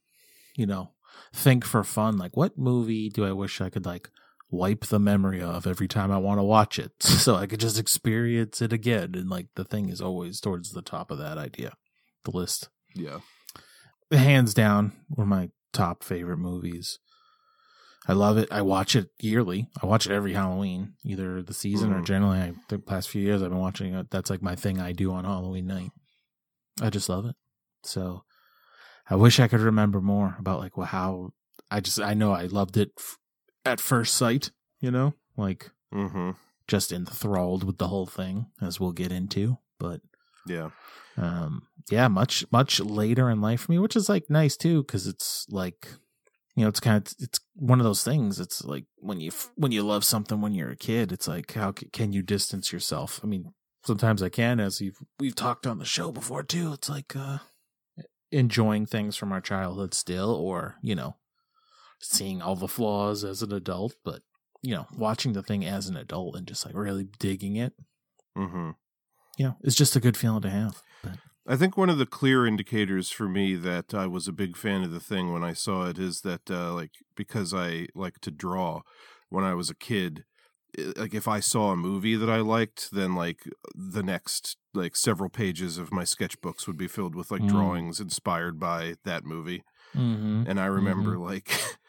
you 0.55 0.65
know, 0.65 0.91
think 1.33 1.65
for 1.65 1.83
fun. 1.83 2.17
Like, 2.17 2.37
what 2.37 2.57
movie 2.57 3.09
do 3.09 3.25
I 3.25 3.31
wish 3.31 3.59
I 3.61 3.69
could 3.69 3.85
like 3.85 4.09
wipe 4.51 4.85
the 4.85 4.99
memory 4.99 5.41
of 5.41 5.67
every 5.67 5.87
time 5.87 6.11
I 6.11 6.17
want 6.17 6.39
to 6.39 6.43
watch 6.43 6.79
it, 6.79 6.91
so 7.01 7.35
I 7.35 7.47
could 7.47 7.59
just 7.59 7.79
experience 7.79 8.61
it 8.61 8.71
again? 8.71 9.15
And 9.15 9.29
like 9.29 9.47
the 9.55 9.65
thing 9.65 9.89
is 9.89 9.99
always 10.01 10.39
towards 10.39 10.71
the 10.71 10.81
top 10.81 11.11
of 11.11 11.17
that 11.17 11.37
idea, 11.37 11.73
the 12.25 12.31
list. 12.31 12.69
Yeah. 12.93 13.19
The 14.09 14.17
hands 14.17 14.53
down, 14.53 14.93
were 15.09 15.25
my 15.25 15.49
top 15.73 16.03
favorite 16.03 16.37
movies. 16.37 16.99
I 18.07 18.13
love 18.13 18.37
it. 18.37 18.47
I 18.51 18.61
watch 18.61 18.95
it 18.95 19.09
yearly. 19.19 19.67
I 19.81 19.87
watch 19.87 20.05
it 20.05 20.11
every 20.11 20.33
Halloween, 20.33 20.93
either 21.03 21.41
the 21.41 21.55
season 21.55 21.91
or 21.91 22.01
Mhm. 22.01 22.05
generally. 22.05 22.37
I, 22.39 22.53
the 22.69 22.77
past 22.77 23.09
few 23.09 23.21
years, 23.21 23.41
I've 23.41 23.49
been 23.49 23.57
watching 23.57 23.95
it. 23.95 24.11
That's 24.11 24.29
like 24.29 24.43
my 24.43 24.55
thing 24.55 24.79
I 24.79 24.91
do 24.91 25.11
on 25.11 25.25
Halloween 25.25 25.65
night. 25.65 25.91
I 26.81 26.91
just 26.91 27.09
love 27.09 27.25
it. 27.25 27.35
So 27.83 28.23
I 29.09 29.15
wish 29.15 29.39
I 29.39 29.47
could 29.47 29.61
remember 29.61 30.01
more 30.01 30.35
about 30.39 30.59
like 30.59 30.77
well, 30.77 30.85
how 30.85 31.31
I 31.71 31.79
just 31.79 31.99
I 31.99 32.13
know 32.13 32.31
I 32.31 32.43
loved 32.45 32.77
it 32.77 32.91
f- 32.97 33.17
at 33.65 33.79
first 33.79 34.13
sight. 34.15 34.51
You 34.79 34.91
know, 34.91 35.15
like 35.35 35.71
Mm-hmm. 35.93 36.31
just 36.67 36.91
enthralled 36.91 37.63
with 37.63 37.79
the 37.79 37.87
whole 37.87 38.05
thing, 38.05 38.51
as 38.61 38.79
we'll 38.79 38.91
get 38.91 39.11
into. 39.11 39.57
But 39.79 40.01
Yeah. 40.45 40.69
Um 41.17 41.63
yeah 41.89 42.07
much 42.07 42.45
much 42.51 42.79
later 42.79 43.29
in 43.29 43.39
life 43.41 43.61
for 43.61 43.71
me 43.71 43.79
which 43.79 43.95
is 43.95 44.09
like 44.09 44.29
nice 44.29 44.57
too 44.57 44.81
because 44.83 45.07
it's 45.07 45.45
like 45.49 45.87
you 46.55 46.63
know 46.63 46.67
it's 46.69 46.79
kind 46.79 46.97
of 47.05 47.13
it's 47.19 47.39
one 47.55 47.79
of 47.79 47.85
those 47.85 48.03
things 48.03 48.39
it's 48.39 48.63
like 48.65 48.85
when 48.97 49.19
you 49.19 49.31
when 49.55 49.71
you 49.71 49.83
love 49.83 50.03
something 50.03 50.41
when 50.41 50.53
you're 50.53 50.71
a 50.71 50.75
kid 50.75 51.11
it's 51.11 51.27
like 51.27 51.53
how 51.53 51.73
c- 51.77 51.87
can 51.93 52.11
you 52.13 52.21
distance 52.21 52.73
yourself 52.73 53.19
i 53.23 53.27
mean 53.27 53.53
sometimes 53.85 54.21
i 54.23 54.29
can 54.29 54.59
as 54.59 54.81
you've 54.81 54.97
we've 55.19 55.35
talked 55.35 55.65
on 55.67 55.77
the 55.79 55.85
show 55.85 56.11
before 56.11 56.43
too 56.43 56.73
it's 56.73 56.89
like 56.89 57.15
uh 57.15 57.37
enjoying 58.31 58.85
things 58.85 59.15
from 59.15 59.31
our 59.31 59.41
childhood 59.41 59.93
still 59.93 60.31
or 60.31 60.75
you 60.81 60.95
know 60.95 61.15
seeing 62.01 62.41
all 62.41 62.55
the 62.55 62.67
flaws 62.67 63.23
as 63.23 63.41
an 63.41 63.53
adult 63.53 63.95
but 64.03 64.21
you 64.61 64.75
know 64.75 64.87
watching 64.97 65.33
the 65.33 65.43
thing 65.43 65.63
as 65.63 65.87
an 65.87 65.95
adult 65.95 66.35
and 66.35 66.47
just 66.47 66.65
like 66.65 66.75
really 66.75 67.07
digging 67.19 67.55
it 67.55 67.73
Mm-hmm. 68.37 68.71
you 69.37 69.45
know 69.45 69.55
it's 69.63 69.75
just 69.77 69.95
a 69.95 70.01
good 70.01 70.17
feeling 70.17 70.41
to 70.41 70.49
have 70.49 70.81
I 71.47 71.55
think 71.55 71.77
one 71.77 71.89
of 71.89 71.97
the 71.97 72.05
clear 72.07 72.45
indicators 72.47 73.11
for 73.11 73.27
me 73.29 73.55
that 73.55 73.93
I 73.93 74.07
was 74.07 74.27
a 74.27 74.33
big 74.33 74.57
fan 74.57 74.83
of 74.83 74.91
the 74.91 74.99
thing 74.99 75.31
when 75.31 75.43
I 75.43 75.53
saw 75.53 75.87
it 75.87 75.99
is 75.99 76.21
that, 76.21 76.49
uh, 76.49 76.73
like, 76.73 76.91
because 77.15 77.53
I 77.53 77.87
like 77.93 78.19
to 78.21 78.31
draw 78.31 78.81
when 79.29 79.43
I 79.43 79.53
was 79.53 79.69
a 79.69 79.75
kid, 79.75 80.23
like, 80.97 81.13
if 81.13 81.27
I 81.27 81.39
saw 81.39 81.71
a 81.71 81.75
movie 81.77 82.15
that 82.15 82.29
I 82.29 82.37
liked, 82.37 82.89
then, 82.91 83.13
like, 83.15 83.43
the 83.75 84.01
next, 84.03 84.57
like, 84.73 84.95
several 84.95 85.29
pages 85.29 85.77
of 85.77 85.93
my 85.93 86.03
sketchbooks 86.03 86.65
would 86.67 86.77
be 86.77 86.87
filled 86.87 87.15
with, 87.15 87.29
like, 87.31 87.43
Mm. 87.43 87.49
drawings 87.49 87.99
inspired 87.99 88.59
by 88.59 88.95
that 89.05 89.23
movie. 89.23 89.63
mm-hmm. 89.93 90.43
And 90.47 90.59
I 90.59 90.65
remember, 90.65 91.17
like, 91.17 91.49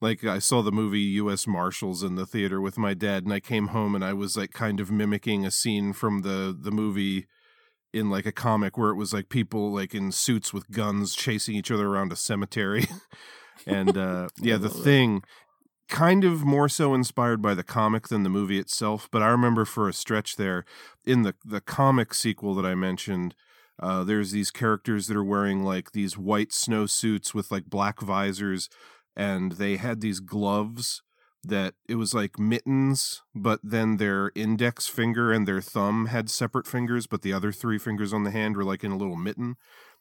like 0.00 0.24
I 0.24 0.38
saw 0.40 0.60
the 0.62 0.72
movie 0.72 1.00
U.S. 1.22 1.46
Marshals 1.46 2.02
in 2.02 2.16
the 2.16 2.26
theater 2.26 2.60
with 2.60 2.76
my 2.78 2.94
dad, 2.94 3.24
and 3.24 3.32
I 3.32 3.40
came 3.40 3.68
home 3.68 3.94
and 3.94 4.04
I 4.04 4.12
was 4.12 4.36
like 4.36 4.50
kind 4.52 4.80
of 4.80 4.90
mimicking 4.90 5.46
a 5.46 5.50
scene 5.50 5.92
from 5.92 6.22
the 6.22 6.56
the 6.58 6.70
movie 6.70 7.26
in 7.92 8.10
like 8.10 8.26
a 8.26 8.32
comic 8.32 8.76
where 8.76 8.90
it 8.90 8.96
was 8.96 9.12
like 9.12 9.28
people 9.28 9.72
like 9.72 9.94
in 9.94 10.12
suits 10.12 10.52
with 10.52 10.70
guns 10.70 11.14
chasing 11.14 11.54
each 11.54 11.70
other 11.70 11.88
around 11.88 12.12
a 12.12 12.16
cemetery, 12.16 12.86
and 13.66 13.96
uh, 13.96 14.28
yeah, 14.40 14.56
the 14.56 14.68
thing. 14.68 15.22
Kind 15.88 16.22
of 16.22 16.44
more 16.44 16.68
so 16.68 16.92
inspired 16.92 17.40
by 17.40 17.54
the 17.54 17.64
comic 17.64 18.08
than 18.08 18.22
the 18.22 18.28
movie 18.28 18.58
itself, 18.58 19.08
but 19.10 19.22
I 19.22 19.28
remember 19.28 19.64
for 19.64 19.88
a 19.88 19.94
stretch 19.94 20.36
there 20.36 20.66
in 21.06 21.22
the 21.22 21.34
the 21.42 21.62
comic 21.62 22.12
sequel 22.12 22.54
that 22.56 22.66
I 22.66 22.74
mentioned, 22.74 23.34
uh, 23.80 24.04
there's 24.04 24.30
these 24.30 24.50
characters 24.50 25.06
that 25.06 25.16
are 25.16 25.24
wearing 25.24 25.62
like 25.62 25.92
these 25.92 26.18
white 26.18 26.52
snow 26.52 26.84
suits 26.84 27.32
with 27.32 27.50
like 27.50 27.64
black 27.64 28.02
visors, 28.02 28.68
and 29.16 29.52
they 29.52 29.76
had 29.76 30.02
these 30.02 30.20
gloves 30.20 31.00
that 31.44 31.74
it 31.88 31.94
was 31.94 32.14
like 32.14 32.38
mittens, 32.38 33.22
but 33.34 33.60
then 33.62 33.96
their 33.96 34.32
index 34.34 34.86
finger 34.86 35.32
and 35.32 35.46
their 35.46 35.60
thumb 35.60 36.06
had 36.06 36.30
separate 36.30 36.66
fingers, 36.66 37.06
but 37.06 37.22
the 37.22 37.32
other 37.32 37.52
three 37.52 37.78
fingers 37.78 38.12
on 38.12 38.24
the 38.24 38.30
hand 38.30 38.56
were 38.56 38.64
like 38.64 38.84
in 38.84 38.92
a 38.92 38.96
little 38.96 39.16
mitten. 39.16 39.56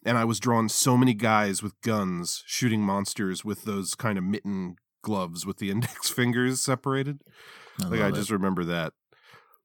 And 0.06 0.17
I 0.17 0.25
was 0.25 0.39
drawing 0.39 0.70
so 0.70 0.98
many 0.98 1.13
guys 1.13 1.62
with 1.62 1.79
guns 1.82 2.44
shooting 2.46 2.82
monsters 2.82 3.44
with 3.44 3.63
those 3.63 3.96
kind 3.96 4.17
of 4.17 4.24
mitten 4.24 4.77
gloves 5.01 5.46
with 5.46 5.58
the 5.58 5.70
index 5.72 6.10
fingers 6.10 6.62
separated. 6.62 7.22
Like 7.79 8.01
I 8.01 8.12
just 8.12 8.32
it. 8.32 8.34
remember 8.34 8.63
that. 8.65 8.94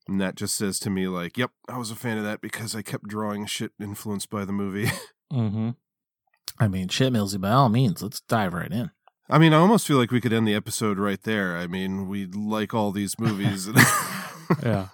And 0.09 0.21
that 0.21 0.35
just 0.35 0.57
says 0.57 0.79
to 0.81 0.91
me 0.91 1.07
like, 1.07 1.39
yep, 1.39 1.53
I 1.69 1.79
was 1.79 1.91
a 1.91 1.97
fan 1.97 2.19
of 2.19 2.25
that 2.25 2.41
because 2.41 2.75
I 2.75 2.83
kept 2.83 3.09
drawing 3.09 3.47
shit 3.47 3.73
influenced 3.81 4.31
by 4.31 4.45
the 4.45 4.53
movie. 4.53 4.91
Mm-hmm. 5.33 5.71
I 6.61 6.69
mean, 6.69 6.89
shit, 6.89 7.11
Millsy, 7.11 7.41
by 7.41 7.53
all 7.53 7.71
means, 7.71 8.03
let's 8.03 8.21
dive 8.21 8.53
right 8.53 8.71
in. 8.71 8.91
I 9.31 9.39
mean, 9.39 9.53
I 9.53 9.59
almost 9.59 9.87
feel 9.87 9.97
like 9.99 10.11
we 10.11 10.21
could 10.21 10.33
end 10.33 10.47
the 10.47 10.55
episode 10.55 10.99
right 10.99 11.23
there. 11.23 11.57
I 11.57 11.67
mean, 11.67 12.09
we 12.09 12.27
like 12.27 12.75
all 12.75 12.93
these 12.93 13.19
movies. 13.19 13.69
Yeah. 14.63 14.89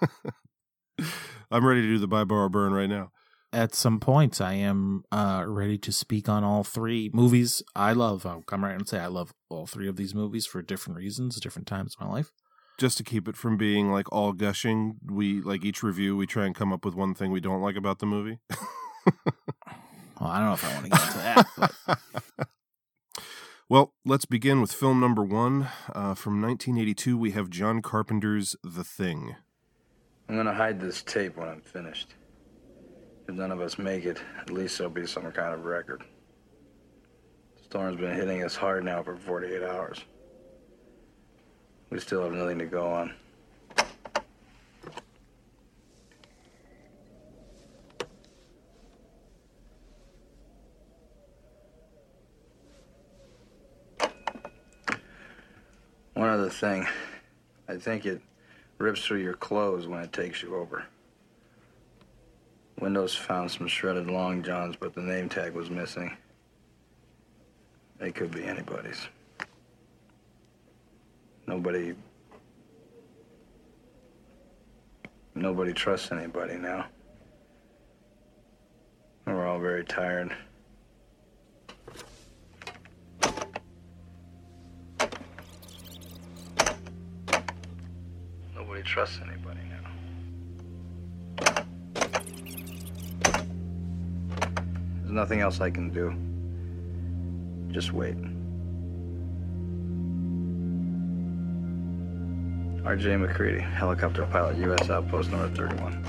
I'm 1.51 1.65
ready 1.65 1.81
to 1.81 1.87
do 1.87 1.99
the 1.99 2.07
buy 2.07 2.23
borrow 2.23 2.47
burn 2.47 2.71
right 2.71 2.89
now. 2.89 3.11
At 3.51 3.75
some 3.75 3.99
points, 3.99 4.39
I 4.39 4.53
am 4.53 5.03
uh, 5.11 5.43
ready 5.47 5.77
to 5.79 5.91
speak 5.91 6.29
on 6.29 6.45
all 6.45 6.63
three 6.63 7.09
movies 7.13 7.61
I 7.75 7.91
love. 7.93 8.25
I'll 8.25 8.43
come 8.43 8.63
right 8.63 8.75
and 8.75 8.87
say 8.87 8.99
I 8.99 9.07
love 9.07 9.33
all 9.49 9.65
three 9.67 9.89
of 9.89 9.97
these 9.97 10.15
movies 10.15 10.45
for 10.45 10.61
different 10.61 10.97
reasons, 10.97 11.39
different 11.39 11.67
times 11.67 11.95
in 11.99 12.07
my 12.07 12.13
life. 12.13 12.31
Just 12.77 12.97
to 12.99 13.03
keep 13.03 13.27
it 13.27 13.35
from 13.35 13.57
being 13.57 13.91
like 13.91 14.09
all 14.13 14.31
gushing, 14.31 14.95
we 15.03 15.41
like 15.41 15.65
each 15.65 15.83
review 15.83 16.15
we 16.15 16.25
try 16.27 16.45
and 16.45 16.55
come 16.55 16.71
up 16.71 16.85
with 16.85 16.95
one 16.95 17.13
thing 17.13 17.31
we 17.31 17.41
don't 17.41 17.61
like 17.61 17.75
about 17.75 17.99
the 17.99 18.05
movie. 18.05 18.39
Well, 20.19 20.29
I 20.29 20.37
don't 20.39 20.47
know 20.47 20.53
if 20.53 20.65
I 20.65 20.73
want 20.73 20.85
to 20.85 20.91
get 20.91 21.01
into 21.01 21.17
that. 21.17 21.47
But 22.37 22.47
well, 23.69 23.93
let's 24.03 24.25
begin 24.25 24.61
with 24.61 24.73
film 24.73 24.99
number 24.99 25.21
one. 25.21 25.67
Uh, 25.93 26.15
from 26.15 26.41
1982, 26.41 27.15
we 27.15 27.31
have 27.31 27.51
John 27.51 27.83
Carpenter's 27.83 28.55
The 28.63 28.83
Thing. 28.83 29.35
I'm 30.27 30.35
gonna 30.35 30.55
hide 30.55 30.79
this 30.79 31.03
tape 31.03 31.37
when 31.37 31.47
I'm 31.47 31.61
finished. 31.61 32.15
If 33.27 33.35
none 33.35 33.51
of 33.51 33.61
us 33.61 33.77
make 33.77 34.05
it, 34.05 34.17
at 34.41 34.49
least 34.49 34.79
there'll 34.79 34.91
be 34.91 35.05
some 35.05 35.31
kind 35.31 35.53
of 35.53 35.65
record. 35.65 36.03
The 37.57 37.63
storm's 37.63 37.99
been 37.99 38.15
hitting 38.15 38.43
us 38.43 38.55
hard 38.55 38.83
now 38.83 39.03
for 39.03 39.15
48 39.15 39.61
hours. 39.61 40.03
We 41.91 41.99
still 41.99 42.23
have 42.23 42.33
nothing 42.33 42.57
to 42.57 42.65
go 42.65 42.87
on. 42.87 43.13
One 56.39 56.45
other 56.45 56.55
thing. 56.55 56.87
I 57.67 57.75
think 57.75 58.05
it 58.05 58.21
rips 58.77 59.05
through 59.05 59.17
your 59.17 59.33
clothes 59.33 59.87
when 59.87 59.99
it 59.99 60.13
takes 60.13 60.41
you 60.41 60.55
over. 60.55 60.85
Windows 62.79 63.13
found 63.13 63.51
some 63.51 63.67
shredded 63.67 64.07
long 64.07 64.41
johns, 64.41 64.77
but 64.77 64.95
the 64.95 65.01
name 65.01 65.27
tag 65.27 65.51
was 65.51 65.69
missing. 65.69 66.15
They 67.97 68.13
could 68.13 68.31
be 68.31 68.45
anybody's. 68.45 69.05
Nobody. 71.45 71.93
Nobody 75.35 75.73
trusts 75.73 76.09
anybody 76.13 76.55
now. 76.55 76.85
We're 79.25 79.45
all 79.45 79.59
very 79.59 79.83
tired. 79.83 80.33
Nobody 88.79 88.93
trusts 88.93 89.19
anybody 89.21 89.59
now. 89.69 89.83
There's 94.99 95.11
nothing 95.11 95.41
else 95.41 95.59
I 95.59 95.69
can 95.69 95.89
do. 95.89 96.13
Just 97.73 97.91
wait. 97.91 98.15
R.J. 102.85 103.17
MacReady, 103.17 103.59
helicopter 103.59 104.25
pilot, 104.27 104.55
U.S. 104.57 104.89
Outpost 104.89 105.29
Number 105.31 105.53
31. 105.55 106.05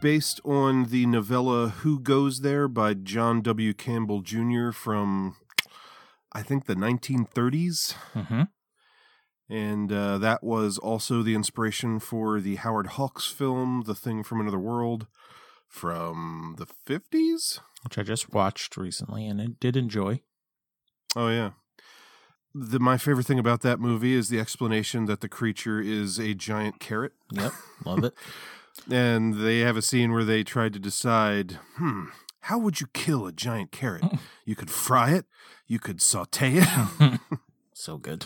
Based 0.00 0.40
on 0.44 0.86
the 0.86 1.06
novella 1.06 1.68
Who 1.68 2.00
Goes 2.00 2.40
There 2.40 2.66
by 2.66 2.94
John 2.94 3.42
W. 3.42 3.74
Campbell 3.74 4.22
Jr. 4.22 4.72
from, 4.72 5.36
I 6.32 6.42
think, 6.42 6.66
the 6.66 6.74
1930s. 6.74 7.94
Mm-hmm. 8.14 8.42
And 9.50 9.90
uh, 9.90 10.18
that 10.18 10.44
was 10.44 10.76
also 10.78 11.22
the 11.22 11.34
inspiration 11.34 12.00
for 12.00 12.40
the 12.40 12.56
Howard 12.56 12.88
Hawks 12.88 13.26
film, 13.26 13.84
The 13.86 13.94
Thing 13.94 14.22
from 14.22 14.40
Another 14.40 14.58
World, 14.58 15.06
from 15.66 16.56
the 16.58 16.66
50s. 16.66 17.60
Which 17.82 17.96
I 17.96 18.02
just 18.02 18.32
watched 18.32 18.76
recently 18.76 19.26
and 19.26 19.40
I 19.40 19.46
did 19.58 19.76
enjoy. 19.76 20.20
Oh, 21.16 21.28
yeah. 21.28 21.52
The, 22.54 22.78
my 22.78 22.98
favorite 22.98 23.26
thing 23.26 23.38
about 23.38 23.62
that 23.62 23.80
movie 23.80 24.14
is 24.14 24.28
the 24.28 24.40
explanation 24.40 25.06
that 25.06 25.20
the 25.20 25.28
creature 25.28 25.80
is 25.80 26.18
a 26.18 26.34
giant 26.34 26.80
carrot. 26.80 27.12
Yep, 27.32 27.52
love 27.84 28.04
it. 28.04 28.14
And 28.88 29.40
they 29.40 29.58
have 29.58 29.76
a 29.76 29.82
scene 29.82 30.12
where 30.12 30.22
they 30.22 30.44
tried 30.44 30.72
to 30.72 30.78
decide, 30.78 31.58
hmm, 31.78 32.04
how 32.42 32.58
would 32.58 32.80
you 32.80 32.86
kill 32.92 33.26
a 33.26 33.32
giant 33.32 33.72
carrot? 33.72 34.04
you 34.44 34.54
could 34.54 34.70
fry 34.70 35.10
it, 35.10 35.26
you 35.66 35.80
could 35.80 36.00
saute 36.00 36.58
it. 36.62 37.20
so 37.74 37.96
good. 37.96 38.24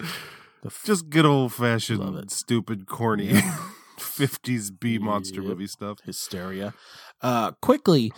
F- 0.65 0.83
Just 0.85 1.11
good 1.11 1.27
old 1.27 1.53
fashioned, 1.53 2.31
stupid, 2.31 2.87
corny 2.87 3.27
Yeah. 3.33 3.57
50s 3.99 4.71
B 4.81 4.99
monster 4.99 5.41
Yep. 5.41 5.49
movie 5.51 5.67
stuff. 5.67 5.99
hysteria. 6.05 6.75
Uh, 7.21 7.53
quickly, 7.53 8.13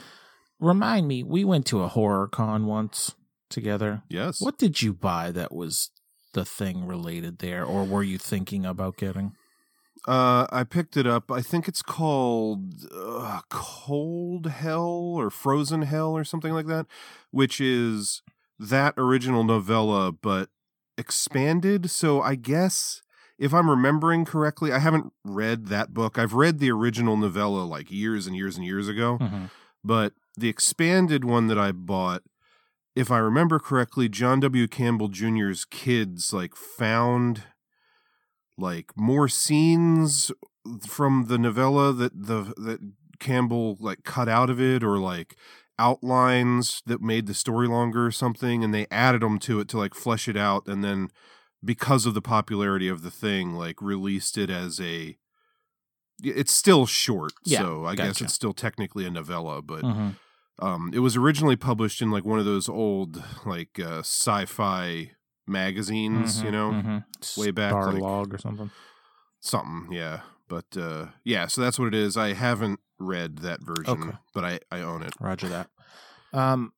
remind 0.61 1.07
me, 1.09 1.23
we 1.23 1.45
went 1.45 1.67
to 1.67 1.83
a 1.83 1.89
horror 1.89 2.27
con 2.29 2.67
once 2.67 3.15
together. 3.51 4.03
Yes. 4.09 4.41
What 4.41 4.57
did 4.59 4.81
you 4.83 4.93
buy 4.95 5.31
that 5.33 5.53
was 5.55 5.91
the 6.33 6.45
thing 6.45 6.87
related 6.87 7.39
there, 7.39 7.65
or 7.65 7.85
were 7.85 8.03
you 8.03 8.19
thinking 8.19 8.65
about 8.67 8.97
getting? 8.97 9.33
Uh, 10.09 10.47
I 10.51 10.65
picked 10.65 10.97
it 10.97 11.07
up. 11.07 11.31
I 11.31 11.41
think 11.41 11.67
it's 11.69 11.81
called 11.83 12.75
uh, 12.95 13.41
Cold 13.51 14.47
Hell 14.47 15.15
or 15.17 15.31
Frozen 15.31 15.83
Hell 15.83 16.13
or 16.17 16.25
something 16.25 16.53
like 16.53 16.67
that, 16.67 16.87
which 17.31 17.61
is 17.61 18.23
that 18.59 18.95
original 18.97 19.45
novella 19.45 20.13
but 20.13 20.49
expanded. 20.99 21.91
So 21.91 22.21
I 22.23 22.35
guess 22.35 23.03
if 23.39 23.53
I'm 23.53 23.69
remembering 23.69 24.25
correctly, 24.25 24.73
I 24.73 24.79
haven't 24.79 25.13
read 25.25 25.67
that 25.67 25.93
book. 25.95 26.19
I've 26.19 26.35
read 26.35 26.59
the 26.61 26.71
original 26.71 27.17
novella 27.17 27.65
like 27.65 27.91
years 27.91 28.27
and 28.27 28.37
years 28.37 28.57
and 28.57 28.65
years 28.65 28.89
ago, 28.89 29.19
Mm-hmm. 29.21 29.45
but 29.83 30.13
the 30.37 30.49
expanded 30.49 31.25
one 31.25 31.47
that 31.49 31.59
I 31.59 31.71
bought, 31.73 32.23
if 32.97 33.11
I 33.11 33.19
remember 33.19 33.59
correctly, 33.59 34.09
John 34.09 34.41
W. 34.41 34.67
Campbell 34.69 35.09
Jr.'s 35.09 35.65
kids 35.65 36.33
like 36.33 36.55
found 36.57 37.43
like 38.57 38.93
more 38.97 39.29
scenes 39.29 40.31
from 40.87 41.27
the 41.27 41.39
novella 41.39 41.93
that 41.93 42.13
the 42.27 42.55
that 42.57 42.81
Campbell 43.21 43.77
like 43.81 44.05
cut 44.05 44.29
out 44.29 44.51
of 44.51 44.61
it 44.61 44.83
or 44.85 44.99
like 44.99 45.37
outlines 45.79 46.83
that 46.87 47.01
made 47.03 47.27
the 47.27 47.35
story 47.35 47.67
longer 47.69 48.07
or 48.07 48.11
something 48.11 48.63
and 48.63 48.73
they 48.73 48.87
added 48.91 49.23
them 49.23 49.39
to 49.41 49.61
it 49.61 49.69
to 49.69 49.79
like 49.79 49.95
flesh 49.95 50.29
it 50.29 50.37
out 50.37 50.67
and 50.67 50.85
then 50.85 51.09
because 51.65 52.07
of 52.07 52.15
the 52.15 52.23
popularity 52.23 52.89
of 52.89 53.03
the 53.03 53.11
thing 53.11 53.55
like 53.55 53.81
released 53.83 54.37
it 54.39 54.51
as 54.51 54.81
a 54.81 55.17
it's 56.23 56.53
still 56.53 56.87
short 56.87 57.33
Yeah, 57.45 57.59
so 57.61 57.85
i 57.87 57.95
guess 57.97 58.21
it's 58.21 58.35
still 58.35 58.53
technically 58.53 59.05
a 59.05 59.11
novella 59.11 59.61
but 59.63 59.83
Mm-hmm. 59.83 60.65
um, 60.65 60.91
it 60.95 61.01
was 61.01 61.17
originally 61.17 61.57
published 61.57 62.01
in 62.01 62.11
like 62.13 62.25
one 62.25 62.39
of 62.39 62.45
those 62.45 62.69
old 62.69 63.23
like 63.45 63.81
uh, 63.81 63.99
sci-fi 64.01 65.11
magazines, 65.47 66.43
you 66.43 66.51
know, 66.51 67.03
way 67.37 67.51
back, 67.51 67.71
Star 67.73 67.93
like- 67.93 68.33
or 68.33 68.39
something. 68.39 68.71
something, 69.41 69.93
yeah. 69.93 70.21
But 70.49 70.77
uh, 70.77 71.07
yeah, 71.25 71.47
so 71.49 71.61
that's 71.61 71.79
what 71.79 71.89
it 71.89 71.95
is. 71.95 72.17
I 72.17 72.33
haven't 72.35 72.79
read 73.05 73.39
that 73.39 73.61
version, 73.63 73.87
Okay. 74.03 74.17
but 74.35 74.45
I 74.45 74.61
I 74.71 74.81
own 74.81 75.03
it. 75.03 75.13
Roger 75.21 75.49
that. 75.49 75.69
Um, 76.33 76.73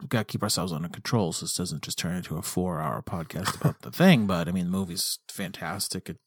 we've 0.00 0.08
got 0.08 0.18
to 0.28 0.32
keep 0.32 0.42
ourselves 0.42 0.72
under 0.72 0.88
control 0.88 1.32
so 1.32 1.44
this 1.46 1.56
doesn't 1.56 1.82
just 1.82 1.98
turn 1.98 2.16
into 2.16 2.36
a 2.36 2.42
four-hour 2.42 3.02
podcast 3.02 3.60
about 3.60 3.80
the 3.82 3.90
thing. 3.90 4.26
But 4.28 4.48
I 4.48 4.52
mean, 4.52 4.66
the 4.66 4.70
movie's 4.78 5.18
fantastic. 5.28 6.08
It 6.08 6.18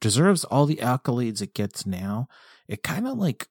deserves 0.00 0.44
all 0.44 0.66
the 0.66 0.76
accolades 0.76 1.42
it 1.42 1.54
gets 1.54 1.84
now. 1.86 2.28
It 2.68 2.82
kind 2.82 3.06
of 3.06 3.18
like 3.18 3.48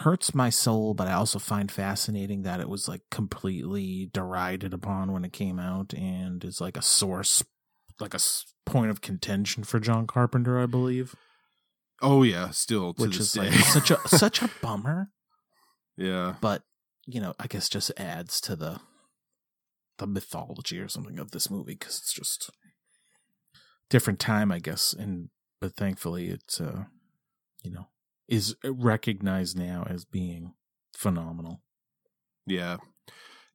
hurts 0.00 0.34
my 0.34 0.50
soul, 0.50 0.92
but 0.94 1.08
I 1.08 1.12
also 1.14 1.38
find 1.38 1.70
fascinating 1.72 2.42
that 2.42 2.60
it 2.60 2.68
was 2.68 2.86
like 2.88 3.02
completely 3.10 4.10
derided 4.12 4.74
upon 4.74 5.12
when 5.12 5.24
it 5.24 5.32
came 5.32 5.58
out, 5.58 5.94
and 5.94 6.44
is 6.44 6.60
like 6.60 6.76
a 6.76 6.82
source, 6.82 7.42
like 7.98 8.12
a 8.14 8.18
point 8.66 8.90
of 8.90 9.00
contention 9.00 9.64
for 9.64 9.80
John 9.80 10.06
Carpenter, 10.06 10.60
I 10.60 10.66
believe. 10.66 11.14
Oh 12.02 12.22
yeah, 12.22 12.50
still 12.50 12.94
to 12.94 13.02
Which 13.02 13.18
this 13.18 13.28
is 13.28 13.32
day. 13.32 13.50
like 13.50 13.64
such 13.64 13.90
a 13.90 13.98
such 14.08 14.42
a 14.42 14.50
bummer. 14.60 15.10
yeah, 15.96 16.34
but 16.40 16.62
you 17.06 17.20
know, 17.20 17.34
I 17.38 17.46
guess 17.46 17.68
just 17.68 17.90
adds 17.96 18.40
to 18.42 18.56
the 18.56 18.80
the 19.98 20.06
mythology 20.06 20.78
or 20.78 20.88
something 20.88 21.18
of 21.18 21.30
this 21.30 21.50
movie 21.50 21.72
because 21.74 21.98
it's 21.98 22.12
just 22.12 22.50
different 23.88 24.18
time, 24.18 24.52
I 24.52 24.58
guess. 24.58 24.92
And 24.92 25.30
but 25.60 25.74
thankfully, 25.74 26.28
it's 26.28 26.60
uh, 26.60 26.84
you 27.62 27.70
know, 27.70 27.86
is 28.28 28.56
recognized 28.64 29.56
now 29.58 29.86
as 29.88 30.04
being 30.04 30.52
phenomenal. 30.94 31.62
Yeah. 32.46 32.76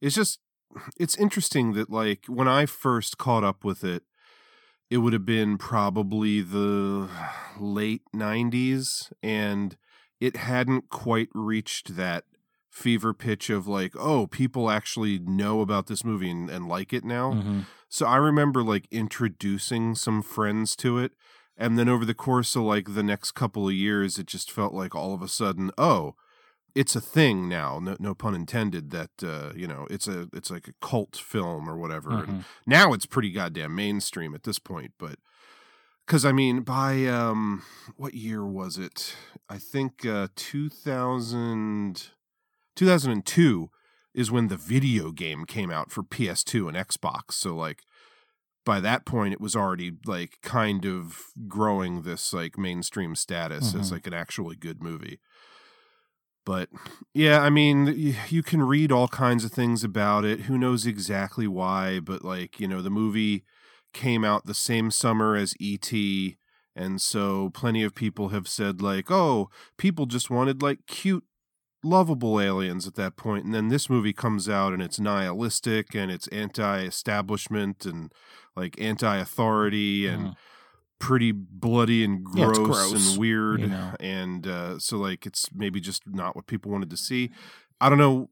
It's 0.02 0.16
just 0.16 0.40
it's 1.00 1.16
interesting 1.18 1.74
that 1.74 1.90
like 1.90 2.26
when 2.28 2.48
I 2.48 2.66
first 2.66 3.18
caught 3.18 3.44
up 3.44 3.64
with 3.64 3.84
it, 3.84 4.04
it 4.92 4.98
would 4.98 5.14
have 5.14 5.26
been 5.26 5.58
probably 5.58 6.42
the 6.42 7.10
late 7.58 8.02
90s 8.14 9.12
and 9.24 9.78
it 10.20 10.36
hadn't 10.36 10.90
quite 10.90 11.30
reached 11.34 11.96
that 11.96 12.26
fever 12.70 13.14
pitch 13.14 13.50
of 13.50 13.68
like, 13.68 13.94
oh, 13.98 14.28
people 14.28 14.70
actually 14.70 15.18
know 15.18 15.62
about 15.62 15.88
this 15.88 16.04
movie 16.04 16.30
and, 16.30 16.50
and 16.50 16.68
like 16.68 16.92
it 16.92 17.06
now. 17.06 17.34
Mhm. 17.34 17.66
So 17.88 18.06
I 18.06 18.18
remember 18.18 18.64
like 18.64 18.88
introducing 18.92 19.96
some 19.96 20.22
friends 20.22 20.76
to 20.78 20.98
it. 21.00 21.14
And 21.56 21.80
then 21.80 21.88
over 21.88 22.04
the 22.04 22.14
course 22.14 22.54
of 22.58 22.64
like 22.64 22.94
the 22.94 23.04
next 23.04 23.32
couple 23.32 23.70
of 23.70 23.74
years, 23.74 24.20
it 24.20 24.28
just 24.28 24.52
felt 24.52 24.74
like 24.74 24.94
all 24.94 25.14
of 25.14 25.22
a 25.22 25.28
sudden, 25.30 25.72
oh, 25.78 26.16
it's 26.76 26.96
a 26.96 27.02
thing 27.02 27.48
now. 27.50 27.80
No, 27.80 27.96
no 28.00 28.14
pun 28.16 28.34
intended. 28.36 28.92
That 28.92 29.10
uh, 29.24 29.52
you 29.56 29.68
know, 29.68 29.88
it's 29.90 30.08
a 30.08 30.28
it's 30.34 30.50
like 30.52 30.68
a 30.68 30.74
cult 30.86 31.16
film 31.16 31.70
or 31.70 31.78
whatever. 31.78 32.12
And 32.24 32.28
Mhm. 32.28 32.44
now 32.66 32.94
it's 32.94 33.06
pretty 33.06 33.32
goddamn 33.32 33.76
mainstream 33.76 34.34
at 34.36 34.44
this 34.44 34.60
point. 34.60 34.94
But 34.98 35.20
because 36.06 36.26
I 36.26 36.32
mean, 36.32 36.62
by 36.62 37.06
um, 37.08 37.64
what 37.96 38.14
year 38.14 38.46
was 38.46 38.78
it? 38.78 39.16
I 39.50 39.58
think 39.58 40.06
uh, 40.06 40.28
2000, 40.36 42.10
2002 42.76 43.70
is 44.14 44.32
when 44.32 44.48
the 44.48 44.58
video 44.58 45.12
game 45.12 45.46
came 45.46 45.72
out 45.72 45.92
for 45.92 46.04
PS2 46.04 46.68
and 46.68 46.78
Xbox. 46.78 47.34
So 47.34 47.56
like 47.56 47.84
by 48.66 48.80
that 48.80 49.06
point 49.06 49.34
it 49.34 49.42
was 49.42 49.56
already 49.56 49.92
like 50.06 50.38
kind 50.44 50.86
of 50.86 51.18
growing 51.48 52.02
this 52.04 52.34
like 52.34 52.58
mainstream 52.58 53.16
status 53.16 53.74
as 53.74 53.90
Mhm. 53.90 53.94
like 53.94 54.08
an 54.08 54.14
actually 54.14 54.56
good 54.56 54.84
movie. 54.84 55.20
But 56.46 56.70
yeah, 57.14 57.42
I 57.42 57.50
mean, 57.50 58.16
you 58.30 58.42
can 58.44 58.64
read 58.64 58.92
all 58.92 59.08
kinds 59.08 59.46
of 59.46 59.52
things 59.52 59.84
about 59.84 60.26
it. 60.26 60.42
Who 60.42 60.58
knows 60.58 60.86
exactly 60.86 61.48
why, 61.48 62.00
but 62.00 62.24
like, 62.24 62.60
you 62.60 62.68
know, 62.68 62.82
the 62.82 62.90
movie 62.90 63.44
came 63.94 64.24
out 64.24 64.46
the 64.46 64.54
same 64.54 64.90
summer 64.92 65.36
as 65.36 65.54
E.T. 65.60 66.38
And 66.76 67.02
so 67.02 67.50
plenty 67.54 67.84
of 67.84 67.94
people 67.94 68.30
have 68.30 68.48
said, 68.48 68.82
like, 68.82 69.12
oh, 69.12 69.50
people 69.78 70.06
just 70.06 70.30
wanted 70.30 70.62
like 70.62 70.80
cute, 70.88 71.26
lovable 71.84 72.40
aliens 72.40 72.88
at 72.88 72.96
that 72.96 73.16
point. 73.18 73.46
And 73.46 73.54
then 73.54 73.68
this 73.70 73.90
movie 73.90 74.14
comes 74.14 74.48
out 74.48 74.74
and 74.74 74.82
it's 74.82 75.00
nihilistic 75.00 75.96
and 75.96 76.12
it's 76.12 76.28
anti 76.30 76.82
establishment 76.84 77.86
and 77.86 78.12
like 78.56 78.80
anti 78.80 79.18
authority 79.18 80.08
and 80.08 80.30
Mhm. 80.30 80.36
Pretty 81.02 81.32
bloody 81.34 82.04
and 82.06 82.24
gross, 82.24 82.58
it's 82.58 82.60
gross, 82.68 83.12
and 83.12 83.20
weird. 83.20 83.60
you 83.60 83.68
know. 83.68 83.94
And 84.00 84.48
uh, 84.48 84.80
so, 84.80 84.98
like, 84.98 85.26
it's 85.26 85.48
maybe 85.54 85.82
just 85.82 86.04
not 86.08 86.36
what 86.36 86.48
people 86.48 86.72
wanted 86.72 86.90
to 86.92 86.98
see. 86.98 87.32
I 87.82 87.90
don't 87.90 87.98
know. 87.98 88.30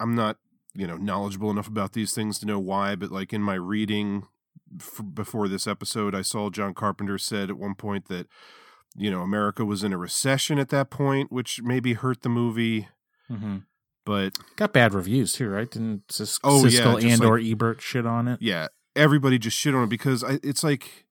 I'm 0.00 0.14
not 0.14 0.36
you 0.74 0.86
know 0.86 0.96
knowledgeable 0.96 1.50
enough 1.50 1.68
about 1.68 1.92
these 1.92 2.12
things 2.14 2.38
to 2.40 2.46
know 2.46 2.58
why, 2.58 2.94
but 2.96 3.10
like 3.10 3.32
in 3.32 3.42
my 3.42 3.54
reading 3.54 4.24
f- 4.78 5.00
before 5.14 5.48
this 5.48 5.66
episode, 5.66 6.14
I 6.14 6.22
saw 6.22 6.50
John 6.50 6.74
Carpenter 6.74 7.16
said 7.18 7.48
at 7.50 7.56
one 7.58 7.74
point 7.74 8.08
that 8.08 8.26
you 8.96 9.10
know 9.10 9.20
America 9.20 9.64
was 9.64 9.84
in 9.84 9.92
a 9.92 9.98
recession 9.98 10.58
at 10.58 10.68
that 10.70 10.90
point, 10.90 11.30
which 11.32 11.60
maybe 11.62 11.92
hurt 11.94 12.22
the 12.22 12.28
movie. 12.28 12.88
Mm-hmm. 13.30 13.58
But 14.04 14.36
Got 14.56 14.72
bad 14.72 14.94
reviews 14.94 15.32
too, 15.34 15.48
right? 15.48 15.70
Didn't 15.70 16.10
Sis- 16.10 16.40
Oh, 16.42 16.62
Siskel 16.64 17.00
just 17.00 17.20
and 17.20 17.24
or 17.24 17.38
Ebert 17.38 17.80
shit 17.80 18.04
on 18.04 18.26
it? 18.26 18.40
yeah, 18.42 18.66
everybody 18.96 19.38
just 19.38 19.56
shit 19.56 19.74
on 19.76 19.84
it 19.84 19.90
because 19.90 20.24
I, 20.24 20.40
it's 20.42 20.64
like 20.64 21.04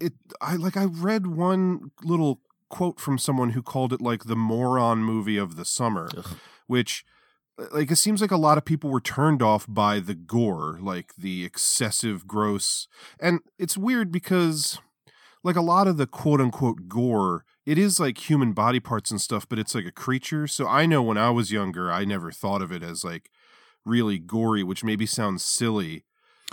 it. 0.00 0.12
I 0.40 0.56
like 0.56 0.76
I 0.76 0.84
read 0.84 1.26
one 1.26 1.90
little 2.02 2.40
quote 2.70 3.00
from 3.00 3.18
someone 3.18 3.50
who 3.50 3.62
called 3.62 3.92
it 3.92 4.00
like 4.00 4.24
the 4.24 4.36
moron 4.36 4.98
movie 4.98 5.36
of 5.36 5.56
the 5.56 5.64
summer, 5.64 6.08
Ugh. 6.16 6.36
which 6.66 7.04
uh, 7.58 7.66
like 7.72 7.90
it 7.90 7.96
seems 7.96 8.20
like 8.20 8.30
a 8.30 8.36
lot 8.36 8.58
of 8.58 8.64
people 8.64 8.90
were 8.90 9.00
turned 9.00 9.42
off 9.42 9.66
by 9.68 10.00
the 10.00 10.14
gore, 10.14 10.78
like 10.80 11.14
the 11.16 11.44
excessive 11.44 12.26
gross. 12.26 12.88
And 13.20 13.40
it's 13.58 13.76
weird 13.76 14.12
because 14.12 14.78
like 15.44 15.56
a 15.56 15.62
lot 15.62 15.88
of 15.88 15.96
the 15.96 16.06
quote 16.06 16.40
unquote 16.40 16.88
gore, 16.88 17.44
it 17.64 17.78
is 17.78 18.00
like 18.00 18.28
human 18.28 18.52
body 18.52 18.80
parts 18.80 19.10
and 19.10 19.20
stuff, 19.20 19.48
but 19.48 19.58
it's 19.58 19.74
like 19.74 19.86
a 19.86 19.92
creature. 19.92 20.46
So 20.46 20.66
I 20.66 20.86
know 20.86 21.02
when 21.02 21.18
I 21.18 21.30
was 21.30 21.52
younger, 21.52 21.90
I 21.90 22.04
never 22.04 22.30
thought 22.30 22.62
of 22.62 22.72
it 22.72 22.82
as 22.82 23.04
like 23.04 23.30
really 23.84 24.18
gory, 24.18 24.62
which 24.62 24.84
maybe 24.84 25.06
sounds 25.06 25.44
silly 25.44 26.04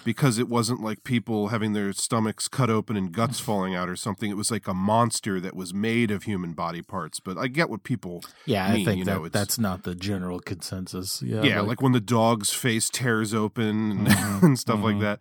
because 0.03 0.37
it 0.37 0.47
wasn't 0.47 0.81
like 0.81 1.03
people 1.03 1.47
having 1.47 1.73
their 1.73 1.91
stomachs 1.93 2.47
cut 2.47 2.69
open 2.69 2.95
and 2.95 3.11
guts 3.11 3.39
falling 3.47 3.73
out 3.73 3.89
or 3.89 3.95
something. 3.95 4.29
It 4.29 4.37
was 4.37 4.51
like 4.51 4.67
a 4.67 4.73
monster 4.73 5.39
that 5.39 5.55
was 5.55 5.73
made 5.73 6.11
of 6.11 6.23
human 6.23 6.53
body 6.53 6.81
parts. 6.81 7.19
But 7.19 7.37
I 7.37 7.47
get 7.47 7.69
what 7.69 7.83
people 7.83 8.23
Yeah, 8.45 8.65
I 8.67 8.83
think 8.83 8.99
you 8.99 9.05
that 9.05 9.11
know, 9.17 9.27
that's 9.29 9.57
not 9.57 9.83
the 9.83 9.95
general 9.95 10.39
consensus. 10.39 11.21
Yeah, 11.21 11.43
yeah, 11.43 11.61
like, 11.61 11.81
when 11.81 11.93
the 11.93 11.99
dog's 11.99 12.51
face 12.53 12.89
tears 12.89 13.33
open 13.33 13.91
and, 13.91 14.07
Mhm, 14.15 14.43
and 14.43 14.59
stuff 14.59 14.81
like 14.81 14.95
mhm. 14.97 15.01
that. 15.01 15.19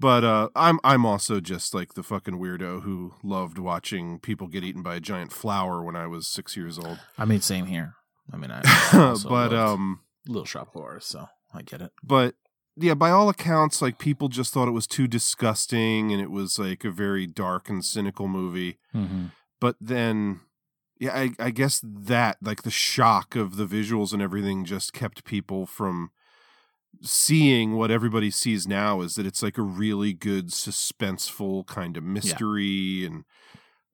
But 0.00 0.22
uh, 0.22 0.48
I'm 0.54 0.78
I'm 0.84 1.04
also 1.04 1.40
just 1.40 1.74
like 1.74 1.94
the 1.94 2.04
fucking 2.04 2.38
weirdo 2.38 2.82
who 2.82 3.14
loved 3.24 3.58
watching 3.58 4.20
people 4.20 4.46
get 4.46 4.62
eaten 4.62 4.82
by 4.82 4.94
a 4.96 5.00
giant 5.00 5.32
flower 5.32 5.82
when 5.82 5.96
I 5.96 6.06
was 6.06 6.28
six 6.28 6.56
years 6.56 6.78
old. 6.78 7.00
I 7.18 7.24
mean, 7.24 7.40
same 7.40 7.66
here. 7.66 7.94
I 8.32 8.36
mean, 8.36 8.50
I 8.52 8.60
but 9.28 9.52
um, 9.52 10.00
Little 10.28 10.44
Shop 10.44 10.68
Horror, 10.68 11.00
so 11.00 11.28
I 11.52 11.62
get 11.62 11.80
it. 11.80 11.90
but 12.04 12.34
yeah, 12.80 12.94
by 12.94 13.10
all 13.10 13.28
accounts, 13.28 13.82
like 13.82 13.98
people 13.98 14.28
just 14.28 14.52
thought 14.52 14.68
it 14.68 14.72
was 14.72 14.86
too 14.86 15.06
disgusting 15.06 16.12
and 16.12 16.20
it 16.20 16.30
was 16.30 16.58
like 16.58 16.84
a 16.84 16.90
very 16.90 17.26
dark 17.26 17.68
and 17.68 17.84
cynical 17.84 18.28
movie. 18.28 18.78
Mm-hmm. 18.94 19.26
But 19.60 19.76
then, 19.80 20.40
yeah, 20.98 21.14
I, 21.14 21.30
I 21.38 21.50
guess 21.50 21.80
that 21.84 22.38
like 22.40 22.62
the 22.62 22.70
shock 22.70 23.36
of 23.36 23.56
the 23.56 23.66
visuals 23.66 24.12
and 24.12 24.22
everything 24.22 24.64
just 24.64 24.92
kept 24.92 25.24
people 25.24 25.66
from 25.66 26.10
seeing 27.02 27.76
what 27.76 27.90
everybody 27.90 28.30
sees 28.30 28.66
now 28.66 29.00
is 29.02 29.14
that 29.14 29.26
it's 29.26 29.42
like 29.42 29.58
a 29.58 29.62
really 29.62 30.12
good 30.12 30.48
suspenseful 30.48 31.66
kind 31.66 31.96
of 31.96 32.02
mystery 32.02 33.04
and 33.04 33.24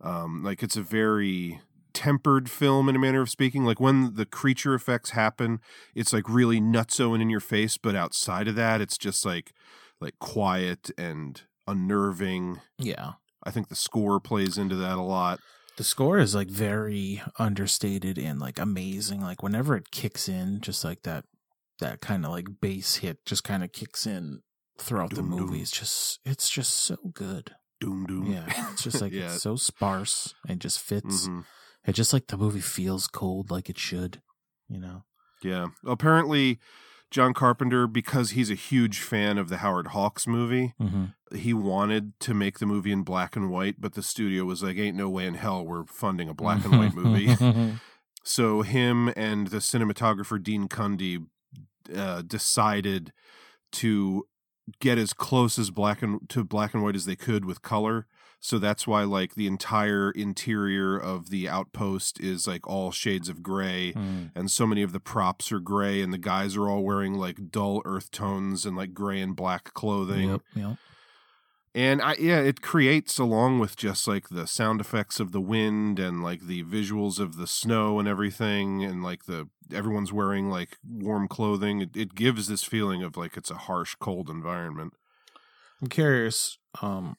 um 0.00 0.42
like 0.42 0.62
it's 0.62 0.76
a 0.76 0.82
very 0.82 1.60
tempered 1.94 2.50
film 2.50 2.88
in 2.88 2.96
a 2.96 2.98
manner 2.98 3.22
of 3.22 3.30
speaking 3.30 3.64
like 3.64 3.80
when 3.80 4.14
the 4.16 4.26
creature 4.26 4.74
effects 4.74 5.10
happen 5.10 5.60
it's 5.94 6.12
like 6.12 6.28
really 6.28 6.60
nutso 6.60 7.12
and 7.14 7.22
in 7.22 7.30
your 7.30 7.40
face 7.40 7.78
but 7.78 7.94
outside 7.94 8.48
of 8.48 8.56
that 8.56 8.80
it's 8.80 8.98
just 8.98 9.24
like 9.24 9.52
like 10.00 10.18
quiet 10.18 10.90
and 10.98 11.42
unnerving 11.66 12.60
Yeah, 12.78 13.12
i 13.44 13.50
think 13.50 13.68
the 13.68 13.76
score 13.76 14.18
plays 14.20 14.58
into 14.58 14.76
that 14.76 14.98
a 14.98 15.02
lot 15.02 15.40
the 15.76 15.84
score 15.84 16.18
is 16.18 16.34
like 16.34 16.48
very 16.48 17.20
understated 17.36 18.16
and 18.16 18.38
like 18.38 18.60
amazing. 18.60 19.20
Like 19.20 19.42
whenever 19.42 19.74
it 19.76 19.90
kicks 19.90 20.28
in, 20.28 20.60
just 20.60 20.84
like 20.84 21.02
that, 21.02 21.24
that 21.80 22.00
kind 22.00 22.24
of 22.24 22.30
like 22.30 22.46
bass 22.60 22.94
hit 22.96 23.18
just 23.26 23.42
kind 23.42 23.64
of 23.64 23.72
kicks 23.72 24.06
in 24.06 24.42
throughout 24.78 25.10
Doom, 25.10 25.30
the 25.30 25.36
doom. 25.36 25.46
movie. 25.48 25.60
It's 25.62 25.72
just, 25.72 26.20
it's 26.24 26.48
just 26.48 26.74
so 26.74 26.96
good. 27.12 27.56
doom 27.80 28.06
doom 28.06 28.30
Yeah, 28.30 28.44
it's 28.70 28.84
just 28.84 29.00
like 29.00 29.12
Yeah. 29.20 29.32
it's 29.34 29.42
so 29.42 29.56
sparse 29.56 30.32
and 30.48 30.60
just 30.60 30.78
fits. 30.78 31.26
Mhm. 31.26 31.44
It 31.86 31.92
just 31.92 32.12
like 32.12 32.28
the 32.28 32.36
movie 32.38 32.60
feels 32.60 33.06
cold, 33.06 33.50
like 33.50 33.68
it 33.68 33.78
should. 33.78 34.20
You 34.68 34.78
know. 34.80 35.04
Yeah. 35.42 35.66
Apparently, 35.86 36.58
John 37.10 37.34
Carpenter, 37.34 37.86
because 37.86 38.30
he's 38.30 38.50
a 38.50 38.54
huge 38.54 39.00
fan 39.00 39.36
of 39.38 39.48
the 39.48 39.58
Howard 39.58 39.88
Hawks 39.88 40.26
movie, 40.26 40.74
Mm-hmm. 40.80 41.36
he 41.36 41.52
wanted 41.52 42.18
to 42.20 42.32
make 42.34 42.58
the 42.58 42.66
movie 42.66 42.90
in 42.92 43.02
black 43.02 43.36
and 43.36 43.50
white, 43.50 43.76
but 43.78 43.92
the 43.94 44.02
studio 44.02 44.44
was 44.44 44.62
like, 44.62 44.78
ain't 44.78 44.96
no 44.96 45.10
way 45.10 45.26
in 45.26 45.34
hell 45.34 45.64
we're 45.64 45.84
funding 45.84 46.28
a 46.28 46.34
black 46.34 46.64
and 46.64 46.78
white 46.78 46.94
movie. 46.94 47.76
So 48.26 48.62
him 48.62 49.12
and 49.16 49.48
the 49.48 49.58
cinematographer 49.58 50.42
Dean 50.42 50.66
Cundey 50.66 51.26
uh, 51.94 52.22
decided 52.22 53.12
to 53.72 54.26
get 54.80 54.96
as 54.96 55.12
close 55.12 55.58
as 55.58 55.70
black 55.70 56.00
and 56.00 56.26
to 56.30 56.42
black 56.42 56.72
and 56.72 56.82
white 56.82 56.96
as 56.96 57.04
they 57.04 57.16
could 57.16 57.44
with 57.44 57.60
color. 57.60 58.06
So 58.46 58.58
that's 58.58 58.86
why 58.86 59.04
like 59.04 59.36
the 59.36 59.46
entire 59.46 60.10
interior 60.10 60.98
of 60.98 61.30
the 61.30 61.48
outpost 61.48 62.20
is 62.20 62.46
like 62.46 62.66
all 62.66 62.90
shades 62.92 63.30
of 63.30 63.42
gray 63.42 63.94
Mm. 63.94 64.32
and 64.34 64.50
so 64.50 64.66
many 64.66 64.82
of 64.82 64.92
the 64.92 65.00
props 65.00 65.50
are 65.50 65.60
gray 65.60 66.02
and 66.02 66.12
the 66.12 66.18
guys 66.18 66.54
are 66.54 66.68
all 66.68 66.82
wearing 66.84 67.14
like 67.14 67.50
dull 67.50 67.80
earth 67.86 68.10
tones 68.10 68.66
and 68.66 68.76
like 68.76 68.92
gray 68.92 69.22
and 69.22 69.34
black 69.34 69.72
clothing. 69.72 70.28
Yep. 70.28 70.40
Yep. 70.56 70.76
And 71.74 72.02
I 72.02 72.16
yeah, 72.20 72.40
it 72.40 72.60
creates 72.60 73.18
along 73.18 73.60
with 73.60 73.76
just 73.76 74.06
like 74.06 74.28
the 74.28 74.46
sound 74.46 74.78
effects 74.78 75.18
of 75.20 75.32
the 75.32 75.40
wind 75.40 75.98
and 75.98 76.22
like 76.22 76.42
the 76.42 76.64
visuals 76.64 77.18
of 77.18 77.38
the 77.38 77.46
snow 77.46 77.98
and 77.98 78.06
everything 78.06 78.84
and 78.84 79.02
like 79.02 79.24
the 79.24 79.48
everyone's 79.72 80.12
wearing 80.12 80.50
like 80.50 80.76
warm 80.86 81.28
clothing. 81.28 81.80
It, 81.80 81.96
it 81.96 82.14
gives 82.14 82.46
this 82.46 82.62
feeling 82.62 83.02
of 83.02 83.16
like 83.16 83.38
it's 83.38 83.50
a 83.50 83.54
harsh, 83.54 83.94
cold 83.98 84.28
environment. 84.28 84.92
I'm 85.80 85.88
curious. 85.88 86.58
Um, 86.82 87.16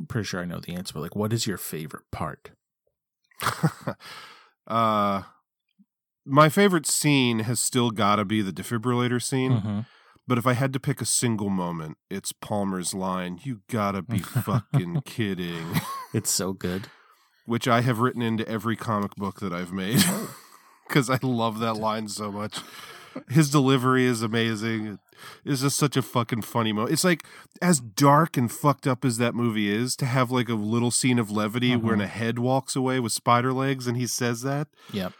I'm 0.00 0.06
pretty 0.06 0.24
sure 0.26 0.40
I 0.40 0.46
know 0.46 0.58
the 0.60 0.74
answer, 0.74 0.94
but 0.94 1.00
like, 1.02 1.14
what 1.14 1.32
is 1.32 1.46
your 1.46 1.58
favorite 1.58 2.10
part? 2.10 2.50
uh 4.66 5.22
my 6.26 6.48
favorite 6.48 6.86
scene 6.86 7.40
has 7.40 7.58
still 7.58 7.90
got 7.90 8.16
to 8.16 8.24
be 8.24 8.42
the 8.42 8.52
defibrillator 8.52 9.22
scene. 9.22 9.52
Mhm. 9.60 9.86
But 10.28 10.38
if 10.38 10.46
I 10.46 10.52
had 10.52 10.72
to 10.74 10.80
pick 10.80 11.00
a 11.00 11.06
single 11.06 11.48
moment, 11.50 11.96
it's 12.08 12.30
Palmer's 12.32 12.94
line, 12.94 13.40
"You 13.42 13.62
gotta 13.68 14.02
be 14.02 14.18
fucking 14.20 15.02
kidding," 15.04 15.80
It's 16.14 16.30
so 16.30 16.52
good. 16.52 16.88
which 17.46 17.66
I 17.66 17.80
have 17.80 17.98
written 17.98 18.22
into 18.22 18.46
every 18.48 18.76
comic 18.76 19.16
book 19.16 19.40
that 19.40 19.52
I've 19.52 19.72
made 19.72 20.04
because 20.86 21.10
I 21.10 21.18
love 21.22 21.58
that 21.60 21.74
line 21.74 22.06
so 22.08 22.30
much. 22.30 22.60
His 23.28 23.50
delivery 23.50 24.04
is 24.04 24.22
amazing. 24.22 24.98
It's 25.44 25.60
just 25.62 25.76
such 25.76 25.96
a 25.96 26.02
fucking 26.02 26.42
funny 26.42 26.72
moment. 26.72 26.92
It's 26.92 27.04
like 27.04 27.24
as 27.60 27.80
dark 27.80 28.36
and 28.36 28.50
fucked 28.50 28.86
up 28.86 29.04
as 29.04 29.18
that 29.18 29.34
movie 29.34 29.68
is, 29.68 29.96
to 29.96 30.06
have 30.06 30.30
like 30.30 30.48
a 30.48 30.54
little 30.54 30.90
scene 30.90 31.18
of 31.18 31.30
levity 31.30 31.70
Mhm. 31.72 31.82
when 31.82 32.00
a 32.00 32.06
head 32.06 32.38
walks 32.38 32.74
away 32.76 33.00
with 33.00 33.12
spider 33.12 33.52
legs 33.52 33.86
and 33.86 33.96
he 33.96 34.06
says 34.06 34.42
that. 34.42 34.68
Yep. 34.92 35.12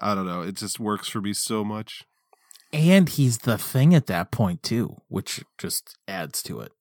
I 0.00 0.14
don't 0.14 0.26
know. 0.26 0.42
It 0.42 0.56
just 0.56 0.80
works 0.80 1.08
for 1.08 1.20
me 1.20 1.32
so 1.32 1.64
much. 1.64 2.04
And 2.72 3.08
he's 3.08 3.38
the 3.38 3.56
thing 3.58 3.94
at 3.94 4.06
that 4.06 4.30
point 4.30 4.62
too, 4.62 4.96
which 5.08 5.44
just 5.58 5.96
adds 6.08 6.42
to 6.44 6.60
it. 6.60 6.72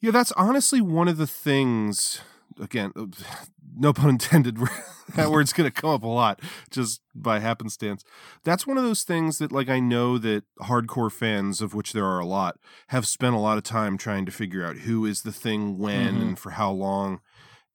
Yeah, 0.00 0.10
that's 0.10 0.32
honestly 0.32 0.80
one 0.80 1.08
of 1.08 1.18
the 1.18 1.26
things. 1.26 2.20
Again, 2.58 2.92
uh, 2.96 3.06
no 3.76 3.92
pun 3.92 4.10
intended. 4.10 4.58
that 5.14 5.30
word's 5.30 5.52
going 5.52 5.70
to 5.70 5.80
come 5.80 5.90
up 5.90 6.02
a 6.02 6.08
lot 6.08 6.40
just 6.70 7.00
by 7.14 7.38
happenstance. 7.40 8.04
That's 8.44 8.66
one 8.66 8.78
of 8.78 8.84
those 8.84 9.02
things 9.02 9.38
that, 9.38 9.52
like, 9.52 9.68
I 9.68 9.80
know 9.80 10.18
that 10.18 10.44
hardcore 10.60 11.12
fans, 11.12 11.60
of 11.60 11.74
which 11.74 11.92
there 11.92 12.04
are 12.06 12.18
a 12.20 12.26
lot, 12.26 12.58
have 12.88 13.06
spent 13.06 13.34
a 13.34 13.38
lot 13.38 13.58
of 13.58 13.64
time 13.64 13.96
trying 13.98 14.26
to 14.26 14.32
figure 14.32 14.64
out 14.64 14.78
who 14.78 15.04
is 15.06 15.22
the 15.22 15.32
thing 15.32 15.78
when 15.78 16.14
Mhm. 16.14 16.22
and 16.22 16.38
for 16.38 16.50
how 16.50 16.70
long. 16.70 17.20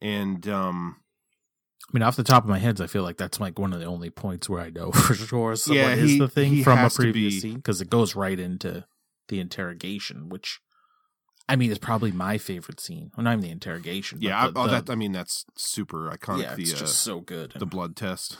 And 0.01 0.47
um, 0.47 0.97
I 1.87 1.89
mean, 1.93 2.03
off 2.03 2.15
the 2.15 2.23
top 2.23 2.43
of 2.43 2.49
my 2.49 2.59
head, 2.59 2.81
I 2.81 2.87
feel 2.87 3.03
like 3.03 3.17
that's 3.17 3.39
like 3.39 3.59
one 3.59 3.73
of 3.73 3.79
the 3.79 3.85
only 3.85 4.09
points 4.09 4.49
where 4.49 4.61
I 4.61 4.69
know 4.69 4.91
for 4.93 5.13
sure 5.13 5.55
someone 5.55 5.97
Yeah, 5.97 6.03
is 6.03 6.17
the 6.17 6.27
thing 6.27 6.63
from 6.63 6.83
a 6.83 6.89
previous 6.89 7.41
scene 7.41 7.55
because 7.57 7.81
it 7.81 7.89
goes 7.89 8.15
right 8.15 8.39
into 8.39 8.85
the 9.29 9.39
interrogation, 9.39 10.29
which 10.29 10.59
I 11.47 11.55
mean 11.55 11.69
it's 11.69 11.79
probably 11.79 12.11
my 12.11 12.37
favorite 12.37 12.79
scene. 12.79 13.11
Well, 13.15 13.23
not 13.23 13.33
even 13.33 13.41
the 13.43 13.51
interrogation. 13.51 14.19
yeah, 14.21 14.49
the, 14.49 14.59
I, 14.59 14.63
oh, 14.63 14.67
the- 14.67 14.81
that 14.81 14.89
I 14.91 14.95
mean 14.95 15.11
that's 15.11 15.45
super 15.55 16.09
iconic. 16.11 16.41
yeah, 16.43 16.55
the 16.55 16.61
it's 16.63 16.73
uh, 16.73 16.77
just 16.77 16.99
so 16.99 17.19
good. 17.21 17.53
the 17.57 17.65
blood 17.65 17.95
test. 17.95 18.37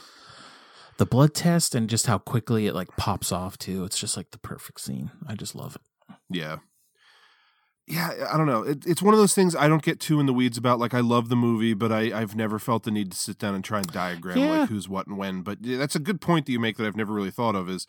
the 0.98 1.06
blood 1.06 1.34
test 1.34 1.76
and 1.76 1.90
just 1.90 2.08
how 2.08 2.18
quickly 2.18 2.68
it 2.68 2.74
like 2.74 2.88
pops 2.98 3.32
off 3.32 3.58
too. 3.58 3.84
It's 3.84 4.00
just 4.00 4.18
like 4.18 4.32
the 4.32 4.38
perfect 4.40 4.80
scene. 4.82 5.12
I 5.28 5.36
just 5.36 5.56
love 5.56 5.76
it. 5.76 5.82
Yeah. 6.30 6.58
Yeah, 7.88 8.10
I 8.34 8.38
don't 8.38 8.48
know. 8.48 8.64
It, 8.64 8.84
it's 8.88 9.04
one 9.04 9.14
of 9.14 9.20
those 9.20 9.36
things 9.36 9.56
I 9.56 9.68
don't 9.68 9.84
get 9.84 10.00
too 10.00 10.20
in 10.20 10.26
the 10.26 10.34
weeds 10.34 10.58
about. 10.58 10.80
Like, 10.80 10.96
I 10.96 11.02
love 11.02 11.30
the 11.30 11.36
movie, 11.36 11.76
but 11.76 11.92
I, 11.92 12.20
I've 12.20 12.36
never 12.36 12.58
felt 12.58 12.82
the 12.82 12.90
need 12.90 13.12
to 13.12 13.18
sit 13.18 13.38
down 13.38 13.54
and 13.54 13.64
try 13.64 13.78
and 13.78 13.88
diagram 13.92 14.40
Yeah. 14.40 14.50
like 14.62 14.70
who's 14.70 14.90
what 14.90 15.06
and 15.06 15.20
when. 15.20 15.44
But 15.44 15.60
yeah, 15.62 15.78
that's 15.78 15.96
a 15.96 16.00
good 16.00 16.20
point 16.20 16.48
that 16.48 16.52
you 16.52 16.60
make 16.60 16.78
that 16.78 16.88
I've 16.88 16.96
never 16.96 17.14
really 17.14 17.30
thought 17.30 17.54
of. 17.56 17.70
Is 17.70 17.86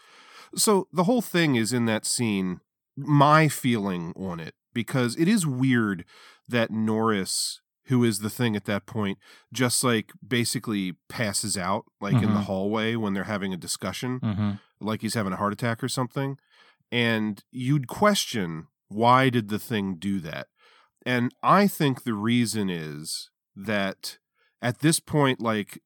so 0.54 0.86
the 0.92 1.04
whole 1.04 1.22
thing 1.22 1.54
is 1.56 1.72
in 1.72 1.86
that 1.86 2.04
scene. 2.04 2.60
My 2.98 3.48
feeling 3.48 4.12
on 4.16 4.38
it 4.38 4.54
because 4.80 5.16
it 5.16 5.26
is 5.26 5.46
weird 5.46 6.04
that 6.46 6.70
Norris, 6.70 7.60
who 7.86 8.04
is 8.04 8.18
the 8.18 8.28
thing 8.30 8.54
at 8.54 8.66
that 8.66 8.84
point, 8.84 9.16
just 9.52 9.82
like 9.82 10.12
basically 10.26 10.92
passes 11.08 11.56
out 11.56 11.84
like 12.00 12.14
in 12.26 12.34
the 12.34 12.40
Mhm. 12.40 12.44
hallway 12.44 12.94
when 12.94 13.14
they're 13.14 13.24
having 13.36 13.54
a 13.54 13.56
discussion 13.56 14.20
Mm-hmm. 14.20 14.50
like 14.88 15.00
he's 15.00 15.14
having 15.14 15.32
a 15.32 15.36
heart 15.36 15.52
attack 15.54 15.82
or 15.82 15.88
something. 15.88 16.36
and 16.92 17.42
you'd 17.50 17.88
question 17.88 18.68
why 18.88 19.28
did 19.30 19.48
the 19.48 19.58
thing 19.58 19.96
do 19.96 20.20
that? 20.20 20.46
And 21.04 21.34
I 21.42 21.66
think 21.66 22.02
the 22.04 22.14
reason 22.14 22.70
is 22.70 23.30
that 23.56 24.18
at 24.62 24.78
this 24.80 25.00
point, 25.00 25.40
like 25.40 25.80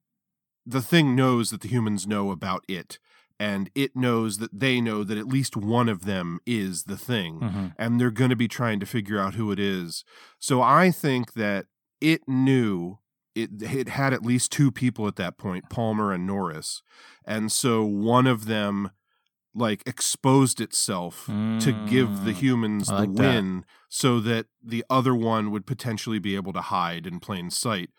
the 0.66 0.82
thing 0.82 1.16
knows 1.16 1.48
that 1.50 1.62
the 1.62 1.68
humans 1.68 2.06
know 2.06 2.30
about 2.30 2.64
it, 2.68 2.98
and 3.40 3.70
it 3.74 3.96
knows 3.96 4.36
that 4.38 4.50
they 4.60 4.80
know 4.80 5.02
that 5.02 5.18
at 5.18 5.26
least 5.26 5.56
one 5.56 5.88
of 5.88 6.04
them 6.04 6.38
is 6.46 6.84
the 6.84 6.96
thing, 6.98 7.40
Mhm. 7.40 7.74
and 7.78 7.98
they're 7.98 8.10
going 8.12 8.30
to 8.30 8.36
be 8.36 8.46
trying 8.48 8.78
to 8.80 8.86
figure 8.86 9.18
out 9.18 9.34
who 9.34 9.50
it 9.50 9.58
is. 9.58 10.04
So 10.38 10.60
I 10.62 10.90
think 10.92 11.32
that 11.32 11.66
it 12.00 12.28
knew 12.28 12.98
it 13.34 13.62
it 13.62 13.88
had 13.88 14.12
at 14.12 14.22
least 14.24 14.52
two 14.52 14.70
people 14.70 15.06
at 15.08 15.16
that 15.16 15.38
point, 15.38 15.70
Palmer 15.70 16.12
and 16.12 16.26
Norris, 16.26 16.82
and 17.24 17.50
so 17.50 17.82
one 17.84 18.26
of 18.26 18.44
them 18.46 18.90
like 19.54 19.82
exposed 19.86 20.60
itself 20.60 21.26
to 21.26 21.86
give 21.88 22.24
the 22.24 22.30
Mm. 22.32 22.34
humans 22.34 22.88
I 22.90 22.94
the 22.94 23.00
like 23.08 23.14
that. 23.16 23.22
win 23.34 23.64
so 23.88 24.20
that 24.20 24.46
the 24.62 24.84
other 24.88 25.14
one 25.14 25.50
would 25.50 25.66
potentially 25.66 26.18
be 26.20 26.36
able 26.36 26.52
to 26.52 26.60
hide 26.60 27.04
in 27.06 27.18
plain 27.20 27.50
sight 27.50 27.90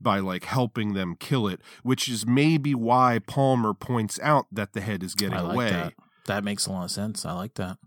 by 0.00 0.18
like 0.18 0.44
helping 0.44 0.92
them 0.94 1.16
kill 1.18 1.48
it 1.48 1.60
which 1.82 2.08
is 2.08 2.26
maybe 2.26 2.74
why 2.74 3.18
Palmer 3.26 3.72
points 3.74 4.20
out 4.22 4.46
that 4.52 4.72
the 4.74 4.80
head 4.80 5.02
is 5.02 5.14
getting 5.14 5.36
I 5.38 5.40
like 5.40 5.54
away 5.54 5.70
that. 5.70 5.92
That 6.26 6.44
makes 6.44 6.66
a 6.66 6.72
lot 6.72 6.84
of 6.84 6.90
sense. 6.90 7.24
I 7.24 7.32
like 7.32 7.54
that. 7.54 7.78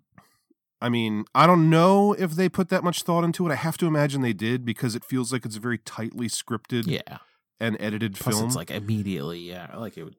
I 0.82 0.88
mean, 0.88 1.26
I 1.36 1.45
don't 1.45 1.69
know 1.69 2.13
if 2.13 2.32
they 2.32 2.48
put 2.48 2.69
that 2.69 2.86
much 2.86 3.04
thought 3.04 3.26
into 3.26 3.45
it. 3.45 3.52
I 3.52 3.56
have 3.56 3.78
to 3.80 3.86
imagine 3.86 4.22
they 4.22 4.32
did 4.32 4.63
because 4.63 4.95
it 4.95 5.04
feels 5.04 5.34
like 5.34 5.45
it's 5.45 5.58
a 5.58 5.60
very 5.60 5.78
tightly 5.78 6.28
scripted 6.30 6.88
Yeah. 6.88 7.17
and 7.60 7.76
edited 7.82 8.15
Plus, 8.15 8.36
film. 8.36 8.48
it's 8.48 8.56
like 8.56 8.72
immediately. 8.72 9.39
Yeah, 9.39 9.76
like 9.76 9.98
it 9.98 10.06
would. 10.06 10.15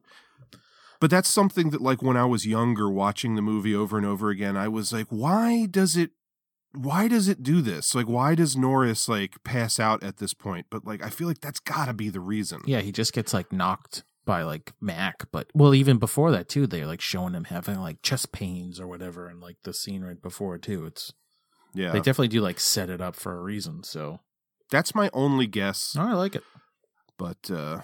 But 1.00 1.08
that's 1.10 1.30
something 1.30 1.70
that, 1.70 1.80
like, 1.80 2.02
when 2.02 2.18
I 2.18 2.26
was 2.26 2.46
younger, 2.46 2.90
watching 2.90 3.36
the 3.36 3.40
movie 3.40 3.74
over 3.74 3.96
and 3.96 4.04
over 4.04 4.28
again, 4.28 4.54
I 4.58 4.68
was 4.68 4.92
like, 4.92 5.06
why 5.08 5.64
does 5.64 5.96
it, 5.96 6.10
why 6.72 7.08
does 7.08 7.28
it 7.28 7.42
do 7.42 7.60
this? 7.60 7.94
Like, 7.94 8.06
why 8.06 8.34
does 8.34 8.56
Norris 8.56 9.08
like 9.08 9.42
pass 9.44 9.80
out 9.80 10.02
at 10.02 10.18
this 10.18 10.34
point? 10.34 10.66
But 10.70 10.86
like, 10.86 11.04
I 11.04 11.10
feel 11.10 11.26
like 11.28 11.40
that's 11.40 11.60
got 11.60 11.86
to 11.86 11.92
be 11.92 12.08
the 12.08 12.20
reason. 12.20 12.62
Yeah, 12.66 12.80
he 12.80 12.92
just 12.92 13.12
gets 13.12 13.34
like 13.34 13.52
knocked 13.52 14.04
by 14.24 14.42
like 14.42 14.72
Mac, 14.80 15.26
but 15.32 15.48
well, 15.54 15.74
even 15.74 15.98
before 15.98 16.30
that 16.30 16.48
too, 16.48 16.66
they're 16.66 16.86
like 16.86 17.00
showing 17.00 17.34
him 17.34 17.44
having 17.44 17.80
like 17.80 18.02
chest 18.02 18.32
pains 18.32 18.78
or 18.78 18.86
whatever, 18.86 19.26
and 19.26 19.40
like 19.40 19.56
the 19.64 19.74
scene 19.74 20.02
right 20.02 20.20
before 20.20 20.58
too. 20.58 20.86
It's 20.86 21.12
yeah. 21.74 21.90
they 21.90 21.98
definitely 21.98 22.28
do 22.28 22.40
like 22.40 22.60
set 22.60 22.90
it 22.90 23.00
up 23.00 23.16
for 23.16 23.36
a 23.36 23.42
reason. 23.42 23.82
So 23.82 24.20
that's 24.70 24.94
my 24.94 25.10
only 25.12 25.46
guess. 25.46 25.96
oh, 25.98 26.02
I 26.02 26.12
like 26.12 26.36
it. 26.36 26.44
but 27.18 27.50
uh, 27.50 27.80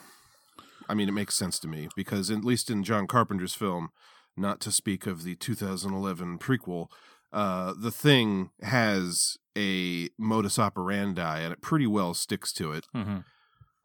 I 0.89 0.95
mean, 0.95 1.09
it 1.09 1.13
makes 1.13 1.35
sense 1.35 1.59
to 1.61 1.69
me 1.69 1.89
because 1.97 2.31
at 2.31 2.45
least 2.45 2.71
in 2.71 2.85
John 2.85 3.07
Carpenter's 3.07 3.55
film, 3.55 3.89
not 4.37 4.61
to 4.61 4.71
speak 4.71 5.07
of 5.07 5.25
the 5.25 5.35
2011 5.35 6.39
prequel, 6.39 6.89
uh, 7.37 7.75
the 7.79 7.91
thing 7.91 8.51
has 8.63 9.37
a 9.57 10.09
modus 10.19 10.59
operandi 10.59 11.41
and 11.41 11.53
it 11.53 11.61
pretty 11.61 11.87
well 11.87 12.15
sticks 12.15 12.53
to 12.55 12.73
it. 12.73 12.87
Mm-hmm. 12.97 13.19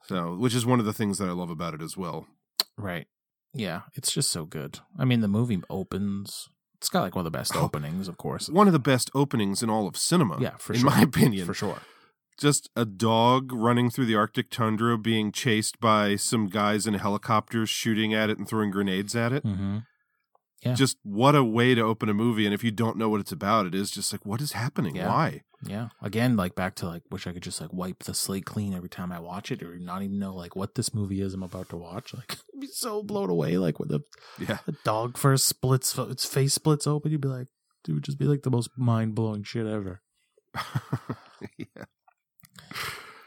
So, 0.06 0.36
which 0.36 0.56
is 0.56 0.66
one 0.66 0.80
of 0.80 0.86
the 0.86 0.94
things 0.94 1.18
that 1.20 1.30
I 1.30 1.34
love 1.34 1.50
about 1.52 1.74
it 1.74 1.82
as 1.82 1.96
well. 1.96 2.26
Right. 2.78 3.08
Yeah, 3.54 3.82
it's 3.96 4.12
just 4.12 4.32
so 4.32 4.46
good. 4.46 4.80
I 4.98 5.06
mean, 5.06 5.20
the 5.22 5.28
movie 5.28 5.62
opens. 5.70 6.48
It's 6.78 6.90
got 6.90 7.02
like 7.04 7.16
one 7.16 7.26
of 7.26 7.32
the 7.32 7.38
best 7.38 7.56
Oh. 7.56 7.62
openings, 7.66 8.08
of 8.08 8.18
course. 8.18 8.50
One 8.50 8.68
of 8.68 8.74
the 8.74 8.80
best 8.80 9.12
openings 9.14 9.62
in 9.62 9.70
all 9.70 9.88
of 9.88 9.96
cinema. 9.98 10.38
Yeah, 10.42 10.56
for 10.58 10.74
in 10.74 10.80
sure. 10.80 10.90
my 10.90 11.02
opinion. 11.02 11.46
For 11.46 11.54
sure. 11.54 11.80
Just 12.40 12.70
a 12.76 12.86
dog 12.86 13.52
running 13.54 13.90
through 13.92 14.06
the 14.08 14.16
Arctic 14.16 14.50
tundra, 14.50 14.98
being 14.98 15.32
chased 15.32 15.80
by 15.80 16.16
some 16.16 16.48
guys 16.48 16.88
in 16.88 16.96
helicopters, 16.96 17.70
shooting 17.70 18.14
at 18.14 18.30
it 18.32 18.40
and 18.40 18.48
throwing 18.48 18.72
grenades 18.72 19.16
at 19.16 19.32
it. 19.34 19.44
Mm-hmm. 19.44 19.80
Yeah. 20.64 20.74
just 20.76 20.98
what 21.04 21.36
a 21.36 21.44
way 21.44 21.74
to 21.74 21.82
open 21.82 22.08
a 22.10 22.14
movie 22.14 22.46
and 22.46 22.54
if 22.54 22.64
you 22.64 22.70
don't 22.70 22.96
know 22.98 23.10
what 23.10 23.20
it's 23.20 23.32
about 23.32 23.66
it 23.66 23.74
is 23.74 23.90
just 23.90 24.12
like 24.14 24.26
what 24.26 24.42
is 24.42 24.52
happening 24.52 24.96
Yeah. 24.96 25.08
why 25.08 25.42
Yeah. 25.66 25.90
Again, 26.02 26.36
like 26.36 26.56
back 26.56 26.76
to 26.76 26.88
like 26.88 27.04
wish 27.12 27.26
I 27.28 27.34
could 27.34 27.44
just 27.44 27.60
like 27.62 27.72
wipe 27.74 28.04
the 28.04 28.14
slate 28.14 28.46
clean 28.46 28.74
every 28.74 28.90
time 28.90 29.12
I 29.12 29.20
watch 29.20 29.52
it 29.52 29.62
or 29.64 29.78
not 29.80 30.02
even 30.04 30.18
know 30.20 30.34
like 30.36 30.56
what 30.56 30.76
this 30.76 30.94
movie 30.94 31.22
is 31.22 31.34
I'm 31.34 31.44
about 31.44 31.70
to 31.70 31.78
watch. 31.78 32.14
Like 32.18 32.38
I'd 32.54 32.60
be 32.62 32.68
so 32.68 33.02
blown 33.04 33.30
away. 33.30 33.58
Like 33.58 33.80
when 33.80 33.90
the, 33.90 34.02
yeah 34.40 34.58
the 34.66 34.76
dog 34.84 35.18
first 35.18 35.46
splits 35.48 35.98
its 35.98 36.26
face 36.26 36.54
splits 36.54 36.86
open, 36.88 37.12
you'd 37.12 37.22
be 37.22 37.28
like, 37.28 37.48
dude, 37.84 37.96
would 37.96 38.04
just 38.04 38.18
be 38.20 38.26
like 38.26 38.44
the 38.44 38.52
most 38.52 38.70
mind 38.78 39.16
blowing 39.16 39.44
shit 39.44 39.66
ever. 39.68 40.02
yeah 41.58 41.86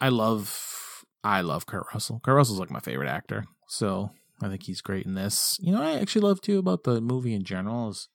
I 0.01 0.09
love 0.09 1.05
I 1.23 1.41
love 1.41 1.67
Kurt 1.67 1.87
Russell. 1.93 2.21
Kurt 2.23 2.35
Russell's 2.37 2.61
like 2.61 2.71
my 2.71 2.81
favorite 2.81 3.09
actor. 3.09 3.45
So 3.69 4.11
I 4.45 4.49
think 4.49 4.65
he's 4.65 4.81
great 4.81 5.07
in 5.07 5.15
this. 5.15 5.57
You 5.61 5.73
know, 5.73 5.83
I 5.83 5.93
actually 5.99 6.23
love 6.23 6.41
too 6.41 6.59
about 6.59 6.85
the 6.85 7.01
movie 7.01 7.35
in 7.35 7.45
general 7.45 7.91
is 7.91 8.09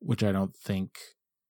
which 0.00 0.22
I 0.22 0.32
don't 0.32 0.54
think 0.56 0.98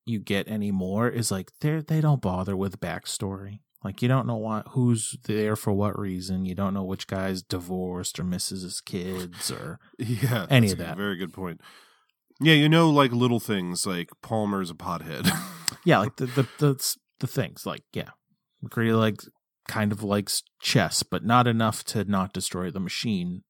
you 0.04 0.18
get 0.18 0.48
anymore 0.48 1.08
is 1.08 1.30
like 1.30 1.50
they 1.60 1.80
they 1.80 2.00
don't 2.00 2.22
bother 2.22 2.56
with 2.56 2.80
backstory. 2.80 3.60
Like 3.84 4.02
you 4.02 4.08
don't 4.08 4.26
know 4.26 4.36
what 4.36 4.66
who's 4.70 5.16
there 5.24 5.54
for 5.56 5.72
what 5.72 5.98
reason. 5.98 6.44
You 6.44 6.54
don't 6.54 6.74
know 6.74 6.84
which 6.84 7.06
guy's 7.06 7.42
divorced 7.42 8.18
or 8.18 8.24
misses 8.24 8.62
his 8.62 8.80
kids 8.80 9.50
or 9.50 9.78
yeah 9.98 10.46
Any 10.50 10.66
that's 10.68 10.72
of 10.74 10.80
a 10.80 10.82
that. 10.84 10.96
very 10.96 11.16
good 11.16 11.32
point 11.32 11.60
yeah 12.40 12.54
you 12.54 12.68
know 12.68 12.88
like 12.88 13.10
little 13.12 13.40
things 13.40 13.84
like 13.86 14.10
palmer's 14.22 14.70
a 14.70 14.74
pothead 14.74 15.28
yeah, 15.84 15.98
like 15.98 16.16
the 16.16 16.26
the 16.26 16.46
the, 16.58 16.96
the 17.20 17.26
things 17.26 17.66
like 17.66 17.82
yeah, 17.92 18.10
MacReady 18.62 18.92
like 18.92 19.20
kind 19.68 19.92
of 19.92 20.02
likes 20.02 20.42
chess, 20.60 21.02
but 21.02 21.24
not 21.24 21.46
enough 21.46 21.84
to 21.84 22.04
not 22.04 22.32
destroy 22.32 22.70
the 22.70 22.80
machine. 22.80 23.42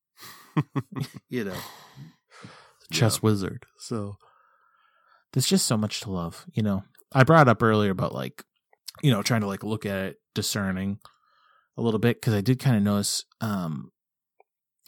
you 1.29 1.45
know, 1.45 1.57
chess 2.93 3.23
wizard. 3.23 3.67
So 3.79 4.17
there's 5.33 5.47
just 5.47 5.67
so 5.67 5.77
much 5.77 6.01
to 6.01 6.11
love. 6.11 6.47
You 6.53 6.63
know, 6.63 6.85
I 7.13 7.25
brought 7.25 7.49
up 7.49 7.63
earlier 7.63 7.91
about 7.91 8.15
like 8.15 8.45
you 9.03 9.11
know 9.11 9.23
trying 9.23 9.43
to 9.43 9.47
like 9.47 9.63
look 9.63 9.87
at 9.87 9.97
it 9.99 10.17
discerning 10.35 10.99
a 11.77 11.83
little 11.83 12.01
bit 12.01 12.21
because 12.21 12.35
I 12.35 12.41
did 12.41 12.59
kind 12.59 12.77
of 12.77 12.83
notice 12.83 13.25
um 13.41 13.91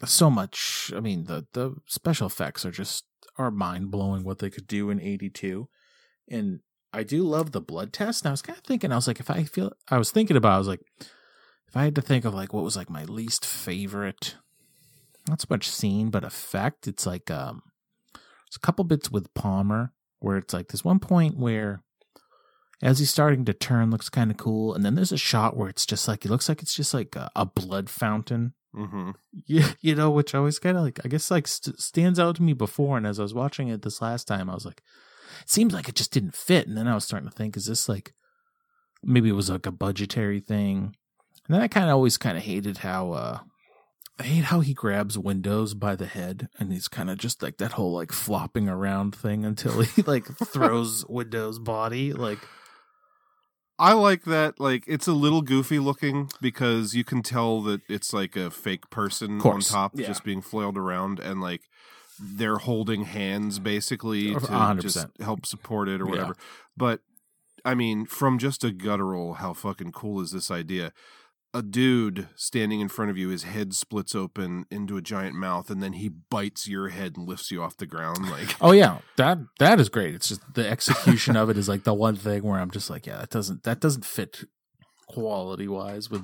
so 0.05 0.29
much. 0.29 0.91
I 0.95 0.99
mean 0.99 1.25
the 1.25 1.45
the 1.53 1.75
special 1.87 2.27
effects 2.27 2.65
are 2.65 2.71
just 2.71 3.05
are 3.37 3.51
mind 3.51 3.91
blowing 3.91 4.23
what 4.23 4.39
they 4.39 4.49
could 4.49 4.67
do 4.67 4.89
in 4.89 4.99
'82, 4.99 5.67
and 6.29 6.59
I 6.93 7.03
do 7.03 7.23
love 7.23 7.51
the 7.51 7.61
blood 7.61 7.93
test. 7.93 8.23
And 8.23 8.29
I 8.29 8.31
was 8.31 8.41
kind 8.41 8.57
of 8.57 8.63
thinking, 8.65 8.91
I 8.91 8.95
was 8.95 9.07
like, 9.07 9.19
if 9.19 9.29
I 9.29 9.43
feel, 9.43 9.71
I 9.89 9.97
was 9.97 10.11
thinking 10.11 10.37
about, 10.37 10.53
I 10.55 10.57
was 10.57 10.67
like, 10.67 10.81
if 10.99 11.77
I 11.77 11.83
had 11.85 11.95
to 11.95 12.01
think 12.01 12.25
of 12.25 12.33
like 12.33 12.53
what 12.53 12.63
was 12.63 12.75
like 12.75 12.89
my 12.89 13.05
least 13.05 13.45
favorite, 13.45 14.35
not 15.27 15.41
so 15.41 15.47
much 15.49 15.69
scene, 15.69 16.09
but 16.09 16.23
effect, 16.23 16.87
it's 16.87 17.05
like, 17.05 17.29
um, 17.29 17.63
there's 18.13 18.57
a 18.57 18.65
couple 18.65 18.83
bits 18.83 19.11
with 19.11 19.33
Palmer 19.33 19.93
where 20.19 20.37
it's 20.37 20.53
like 20.53 20.67
there's 20.67 20.85
one 20.85 20.99
point 20.99 21.37
where 21.37 21.83
as 22.81 22.99
he's 22.99 23.11
starting 23.11 23.45
to 23.45 23.53
turn 23.53 23.91
looks 23.91 24.09
kind 24.09 24.31
of 24.31 24.37
cool. 24.37 24.73
And 24.73 24.83
then 24.83 24.95
there's 24.95 25.11
a 25.11 25.17
shot 25.17 25.55
where 25.55 25.69
it's 25.69 25.85
just 25.85 26.07
like, 26.07 26.25
it 26.25 26.31
looks 26.31 26.49
like 26.49 26.61
it's 26.61 26.73
just 26.73 26.93
like 26.93 27.15
a, 27.15 27.29
a 27.35 27.45
blood 27.45 27.89
fountain 27.89 28.53
mm-hmm. 28.75 29.11
yeah, 29.47 29.71
you 29.81 29.95
know, 29.95 30.09
which 30.09 30.33
always 30.33 30.59
kind 30.59 30.77
of 30.77 30.83
like 30.83 30.99
I 31.03 31.07
guess 31.07 31.31
like 31.31 31.47
st- 31.47 31.79
stands 31.79 32.19
out 32.19 32.37
to 32.37 32.43
me 32.43 32.53
before. 32.53 32.97
And 32.97 33.05
as 33.05 33.19
I 33.19 33.23
was 33.23 33.33
watching 33.33 33.67
it 33.67 33.81
this 33.81 34.01
last 34.01 34.27
time, 34.27 34.49
I 34.49 34.53
was 34.53 34.65
like, 34.65 34.81
it 35.41 35.49
seems 35.49 35.73
like 35.73 35.89
it 35.89 35.95
just 35.95 36.11
didn't 36.11 36.35
fit. 36.35 36.67
And 36.67 36.77
then 36.77 36.87
I 36.87 36.95
was 36.95 37.05
starting 37.05 37.29
to 37.29 37.35
think, 37.35 37.57
is 37.57 37.65
this 37.65 37.87
like 37.87 38.13
maybe 39.03 39.29
it 39.29 39.33
was 39.33 39.49
like 39.49 39.65
a 39.65 39.71
budgetary 39.71 40.39
thing? 40.39 40.95
And 41.47 41.55
then 41.55 41.61
I 41.61 41.67
kind 41.67 41.89
of 41.89 41.93
always 41.95 42.17
kind 42.17 42.37
of 42.37 42.43
hated 42.43 42.77
how 42.77 43.11
uh 43.11 43.39
I 44.21 44.23
hate 44.23 44.43
how 44.43 44.59
he 44.59 44.75
grabs 44.75 45.17
Windows 45.17 45.73
by 45.73 45.95
the 45.95 46.05
head 46.05 46.47
and 46.59 46.71
he's 46.71 46.87
kind 46.87 47.09
of 47.09 47.17
just 47.17 47.41
like 47.41 47.57
that 47.57 47.71
whole 47.71 47.91
like 47.91 48.11
flopping 48.11 48.69
around 48.69 49.15
thing 49.15 49.43
until 49.43 49.81
he 49.81 50.01
like 50.05 50.27
throws 50.45 51.03
Windows 51.09 51.57
body 51.57 52.13
like 52.13 52.37
i 53.79 53.93
like 53.93 54.25
that 54.25 54.59
like 54.59 54.83
it's 54.85 55.07
a 55.07 55.13
little 55.13 55.41
goofy 55.41 55.79
looking 55.79 56.29
because 56.39 56.93
you 56.93 57.03
can 57.03 57.23
tell 57.23 57.63
that 57.63 57.81
it's 57.89 58.13
like 58.13 58.35
a 58.35 58.51
fake 58.51 58.91
person 58.91 59.41
on 59.41 59.59
top 59.61 59.93
yeah. 59.95 60.05
just 60.05 60.23
being 60.23 60.39
flailed 60.39 60.77
around 60.77 61.19
and 61.19 61.41
like 61.41 61.61
they're 62.19 62.59
holding 62.59 63.05
hands 63.05 63.57
basically 63.57 64.35
to 64.35 64.39
hundred 64.39 64.83
just 64.83 65.07
help 65.19 65.47
support 65.47 65.89
it 65.89 65.99
or 65.99 66.05
Yeah. 66.05 66.11
whatever 66.11 66.35
but 66.77 66.99
I 67.63 67.75
mean, 67.75 68.05
from 68.05 68.39
just 68.39 68.63
a 68.63 68.71
guttural, 68.71 69.35
how 69.35 69.53
fucking 69.53 69.91
cool 69.91 70.21
is 70.21 70.31
this 70.31 70.49
idea? 70.49 70.93
A 71.53 71.61
dude 71.61 72.29
standing 72.35 72.79
in 72.79 72.87
front 72.87 73.11
of 73.11 73.17
you, 73.17 73.29
his 73.29 73.43
head 73.43 73.73
splits 73.73 74.15
open 74.15 74.65
into 74.71 74.95
a 74.95 75.01
giant 75.01 75.35
mouth, 75.35 75.69
and 75.69 75.83
then 75.83 75.93
he 75.93 76.07
bites 76.07 76.67
your 76.67 76.89
head 76.89 77.17
and 77.17 77.27
lifts 77.27 77.51
you 77.51 77.61
off 77.61 77.75
the 77.75 77.85
ground. 77.85 78.29
Like, 78.29 78.55
Oh 78.61 78.71
yeah, 78.71 78.99
that 79.17 79.39
that 79.59 79.79
is 79.79 79.89
great. 79.89 80.15
It's 80.15 80.29
just 80.29 80.41
the 80.53 80.67
execution 80.69 81.35
of 81.35 81.49
it 81.49 81.57
is 81.57 81.67
like 81.67 81.83
the 81.83 81.93
one 81.93 82.15
thing 82.15 82.43
where 82.43 82.59
I'm 82.59 82.71
just 82.71 82.89
like, 82.89 83.05
yeah, 83.05 83.17
that 83.17 83.29
doesn't 83.29 83.63
that 83.63 83.81
doesn't 83.81 84.05
fit 84.05 84.45
quality 85.07 85.67
wise 85.67 86.09
with 86.09 86.23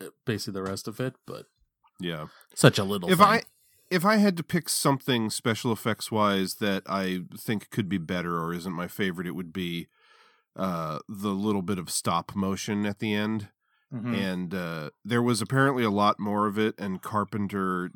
uh, 0.00 0.06
basically 0.24 0.54
the 0.54 0.70
rest 0.70 0.86
of 0.86 1.00
it, 1.00 1.14
but 1.26 1.46
yeah. 1.98 2.26
such 2.54 2.78
a 2.78 2.84
little. 2.84 3.10
If 3.10 3.18
thing. 3.18 3.26
I 3.26 3.42
if 3.90 4.04
I 4.04 4.16
had 4.16 4.36
to 4.36 4.42
pick 4.42 4.68
something 4.68 5.30
special 5.30 5.72
effects 5.72 6.10
wise 6.10 6.56
that 6.56 6.82
I 6.86 7.22
think 7.36 7.70
could 7.70 7.88
be 7.88 7.98
better 7.98 8.38
or 8.38 8.52
isn't 8.52 8.72
my 8.72 8.86
favorite, 8.86 9.26
it 9.26 9.34
would 9.34 9.52
be 9.52 9.88
uh, 10.56 10.98
the 11.08 11.30
little 11.30 11.62
bit 11.62 11.78
of 11.78 11.90
stop 11.90 12.34
motion 12.34 12.84
at 12.84 12.98
the 12.98 13.14
end. 13.14 13.48
Mhm. 13.92 14.14
and 14.14 14.54
uh, 14.54 14.90
there 15.04 15.22
was 15.22 15.40
apparently 15.40 15.82
a 15.82 15.90
lot 15.90 16.20
more 16.20 16.46
of 16.46 16.58
it 16.58 16.74
and 16.78 17.00
carpenter 17.02 17.90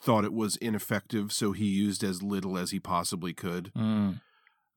thought 0.00 0.24
it 0.24 0.32
was 0.32 0.56
ineffective 0.56 1.30
so 1.30 1.52
he 1.52 1.66
used 1.66 2.02
as 2.02 2.22
little 2.22 2.56
as 2.58 2.70
he 2.72 2.80
possibly 2.80 3.32
could 3.32 3.70
Mm. 3.76 4.20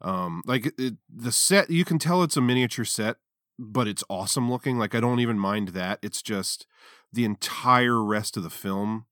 Um, 0.02 0.42
like 0.46 0.74
it, 0.78 0.96
the 1.10 1.32
set, 1.32 1.70
you 1.70 1.86
can 1.86 1.98
tell 1.98 2.24
it's 2.24 2.36
a 2.36 2.42
miniature 2.42 2.84
set, 2.84 3.16
but 3.58 3.88
it's 3.88 4.04
awesome 4.10 4.52
looking. 4.52 4.78
Like 4.78 4.94
I 4.94 5.00
don't 5.00 5.22
even 5.22 5.40
mind 5.40 5.70
that. 5.70 6.00
It's 6.02 6.22
just 6.22 6.68
the 7.14 7.24
entire 7.24 8.04
rest 8.04 8.36
of 8.36 8.44
the 8.44 8.50
film. 8.50 9.06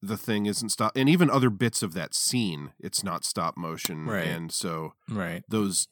The 0.00 0.16
thing 0.16 0.46
isn't 0.46 0.70
stop, 0.70 0.92
and 0.96 1.06
even 1.08 1.28
other 1.28 1.50
bits 1.50 1.82
of 1.82 1.92
that 1.94 2.14
scene, 2.14 2.72
it's 2.80 3.04
not 3.04 3.24
stop 3.26 3.58
motion, 3.58 4.06
Right. 4.06 4.26
and 4.26 4.50
so 4.50 4.94
Right. 5.06 5.44
those 5.50 5.86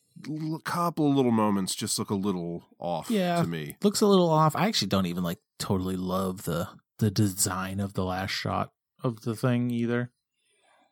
couple 0.64 1.08
of 1.10 1.16
little 1.16 1.30
moments 1.32 1.74
just 1.74 1.98
look 1.98 2.10
a 2.10 2.14
little 2.14 2.64
off 2.78 3.10
Yeah. 3.10 3.40
to 3.42 3.46
me. 3.48 3.76
Looks 3.82 4.00
a 4.00 4.06
little 4.06 4.30
off. 4.30 4.54
I 4.56 4.66
actually 4.66 4.88
don't 4.88 5.06
even 5.06 5.22
like 5.24 5.38
totally 5.58 5.96
love 5.96 6.44
the 6.44 6.68
the 6.98 7.10
design 7.10 7.80
of 7.80 7.94
the 7.94 8.04
last 8.04 8.30
shot 8.30 8.72
of 9.02 9.22
the 9.22 9.34
thing 9.34 9.70
either. 9.70 10.10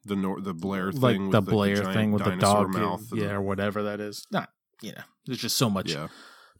The 0.04 0.16
nor- 0.16 0.40
the 0.40 0.54
Blair 0.54 0.90
thing, 0.92 1.00
like 1.00 1.30
the 1.32 1.40
with 1.40 1.50
Blair 1.50 1.76
giant 1.76 1.92
thing 1.92 2.12
with 2.12 2.24
the 2.24 2.36
dog 2.36 2.72
mouth, 2.72 3.02
yeah, 3.12 3.32
or 3.32 3.42
whatever 3.42 3.82
that 3.82 4.00
is. 4.00 4.24
Not, 4.30 4.48
you 4.80 4.92
know, 4.92 5.02
there's 5.26 5.38
just 5.40 5.56
so 5.56 5.68
much. 5.68 5.92
yeah, 5.92 6.08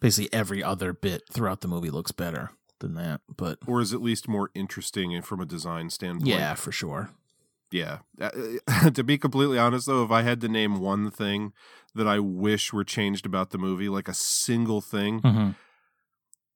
Basically, 0.00 0.30
every 0.32 0.62
other 0.62 0.92
bit 0.92 1.22
throughout 1.32 1.60
the 1.62 1.68
movie 1.68 1.88
looks 1.90 2.12
better 2.12 2.50
than 2.80 2.94
that. 2.94 3.22
But 3.34 3.58
or 3.66 3.80
is 3.80 3.94
at 3.94 4.02
least 4.02 4.28
more 4.28 4.50
interesting 4.54 5.14
and 5.14 5.24
from 5.24 5.40
a 5.40 5.46
design 5.46 5.88
standpoint. 5.88 6.28
yeah, 6.28 6.54
for 6.54 6.72
sure. 6.72 7.10
Yeah. 7.70 7.98
Uh, 8.20 8.90
to 8.94 9.04
be 9.04 9.18
completely 9.18 9.58
honest, 9.58 9.86
though, 9.86 10.04
if 10.04 10.10
I 10.10 10.22
had 10.22 10.40
to 10.42 10.48
name 10.48 10.80
one 10.80 11.10
thing 11.10 11.52
that 11.94 12.06
I 12.08 12.18
wish 12.18 12.72
were 12.72 12.84
changed 12.84 13.26
about 13.26 13.50
the 13.50 13.58
movie, 13.58 13.88
like 13.88 14.08
a 14.08 14.14
single 14.14 14.80
thing, 14.80 15.20
Mhm. 15.20 15.54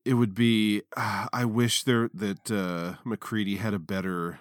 it 0.05 0.15
would 0.15 0.35
be 0.35 0.83
uh, 0.97 1.27
I 1.33 1.45
wish 1.45 1.83
there 1.85 2.09
that 2.15 2.51
uh, 2.51 2.97
MacReady 3.05 3.57
had 3.57 3.75
a 3.75 3.79
better 3.79 4.41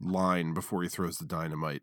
line 0.00 0.54
before 0.54 0.82
he 0.82 0.88
throws 0.88 1.18
the 1.18 1.26
dynamite. 1.26 1.82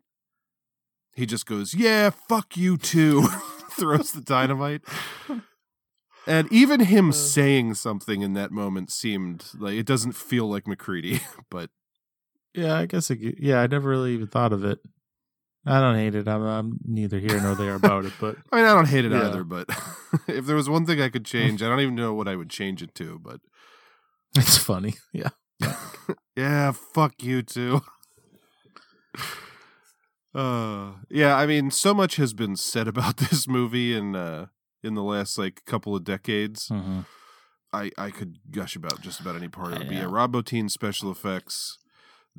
He 1.14 1.26
just 1.26 1.46
goes, 1.46 1.74
"Yeah, 1.74 2.10
fuck 2.10 2.56
you 2.56 2.76
too," 2.76 3.22
throws 3.72 4.12
the 4.12 4.20
dynamite. 4.20 4.82
And 6.26 6.52
even 6.52 6.80
him 6.80 7.10
saying 7.12 7.74
something 7.74 8.20
in 8.22 8.34
that 8.34 8.50
moment 8.50 8.90
seemed 8.92 9.46
like 9.58 9.74
it 9.74 9.86
doesn't 9.86 10.12
feel 10.12 10.46
like 10.48 10.66
MacReady, 10.66 11.20
but 11.50 11.70
Yeah, 12.54 12.76
I 12.76 12.86
guess. 12.86 13.10
It, 13.10 13.18
yeah, 13.38 13.60
I 13.60 13.66
never 13.66 13.88
really 13.88 14.14
even 14.14 14.26
thought 14.28 14.52
of 14.52 14.64
it. 14.64 14.78
I 15.66 15.80
don't 15.80 15.96
hate 15.96 16.14
it. 16.14 16.26
I'm, 16.28 16.42
I'm 16.42 16.78
neither 16.84 17.18
here 17.18 17.38
nor 17.40 17.54
there 17.54 17.74
about 17.74 18.04
it. 18.06 18.12
But 18.18 18.36
I 18.52 18.56
mean, 18.56 18.64
I 18.64 18.74
don't 18.74 18.88
hate 18.88 19.04
it 19.04 19.12
Yeah. 19.12 19.26
either, 19.28 19.44
but 19.44 19.68
if 20.28 20.46
there 20.46 20.56
was 20.56 20.68
one 20.68 20.86
thing 20.86 21.00
I 21.00 21.08
could 21.10 21.24
change, 21.24 21.62
I 21.62 21.68
don't 21.68 21.80
even 21.80 21.94
know 21.94 22.14
what 22.14 22.28
I 22.28 22.36
would 22.36 22.50
change 22.50 22.82
it 22.82 22.94
to, 22.96 23.18
but 23.18 23.40
it's 24.36 24.56
funny. 24.56 24.94
Yeah. 25.12 25.30
yeah, 26.36 26.70
fuck 26.72 27.22
you 27.22 27.42
too. 27.42 27.82
Uh, 30.34 30.92
yeah, 31.10 31.34
I 31.36 31.46
mean, 31.46 31.70
so 31.70 31.94
much 31.94 32.16
has 32.16 32.32
been 32.34 32.54
said 32.56 32.86
about 32.86 33.16
this 33.16 33.48
movie 33.48 33.96
in 33.96 34.14
uh 34.14 34.46
in 34.82 34.94
the 34.94 35.02
last 35.02 35.38
like 35.38 35.64
couple 35.66 35.96
of 35.96 36.04
decades. 36.04 36.68
hmm 36.68 37.00
I 37.72 37.90
I 37.98 38.10
could 38.10 38.38
gush 38.50 38.76
about 38.76 39.00
just 39.00 39.20
about 39.20 39.36
any 39.36 39.48
part 39.48 39.72
of 39.72 39.80
it. 39.80 39.86
But 39.88 39.94
Yeah. 39.94 40.02
yeah, 40.02 40.08
Rob 40.08 40.32
Bottin's 40.32 40.72
special 40.72 41.10
effects. 41.10 41.78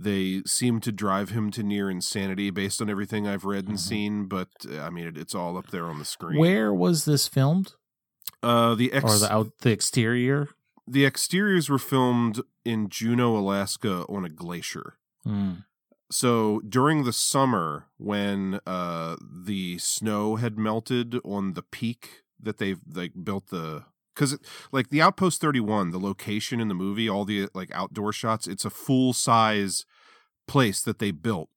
They 0.01 0.41
seem 0.45 0.79
to 0.81 0.91
drive 0.93 1.29
him 1.31 1.51
to 1.51 1.61
near 1.61 1.89
insanity 1.89 2.51
based 2.51 2.81
on 2.81 2.89
everything 2.89 3.27
I've 3.27 3.43
read 3.43 3.67
and 3.67 3.75
Mhm. 3.77 3.79
seen, 3.81 4.25
but 4.27 4.47
uh, 4.71 4.79
I 4.79 4.89
mean, 4.89 5.07
it, 5.07 5.17
it's 5.17 5.35
all 5.35 5.57
up 5.57 5.71
there 5.71 5.87
on 5.87 5.99
the 5.99 6.05
screen. 6.05 6.39
Where 6.39 6.73
was 6.73 7.03
this 7.03 7.27
filmed, 7.27 7.73
Uh, 8.41 8.75
the 8.75 8.93
ex- 8.93 9.03
or 9.05 9.17
the 9.19 9.31
out 9.33 9.51
the 9.59 9.71
exterior? 9.71 10.47
the 10.87 11.05
exteriors 11.05 11.69
were 11.69 11.77
filmed 11.77 12.41
in 12.63 12.87
Juneau, 12.89 13.35
Alaska, 13.37 14.05
on 14.07 14.23
a 14.25 14.29
glacier. 14.29 14.97
Mm. 15.25 15.65
So 16.11 16.61
during 16.61 17.03
the 17.03 17.13
summer, 17.13 17.85
when 17.97 18.59
uh, 18.65 19.17
the 19.21 19.77
snow 19.79 20.37
had 20.37 20.57
melted 20.57 21.19
on 21.23 21.53
the 21.53 21.61
peak 21.61 22.23
that 22.39 22.57
they've 22.57 22.79
like 22.91 23.13
built 23.23 23.47
the 23.49 23.83
because 24.19 24.37
like 24.71 24.89
the 24.89 25.01
Outpost 25.01 25.39
Thirty 25.39 25.59
One, 25.61 25.91
the 25.91 25.99
location 25.99 26.59
in 26.59 26.67
the 26.67 26.73
movie, 26.75 27.07
all 27.09 27.23
the 27.25 27.47
like 27.53 27.71
outdoor 27.73 28.11
shots, 28.11 28.47
it's 28.47 28.65
a 28.65 28.69
full 28.69 29.13
size 29.13 29.85
place 30.47 30.81
that 30.81 30.99
they 30.99 31.11
built, 31.11 31.49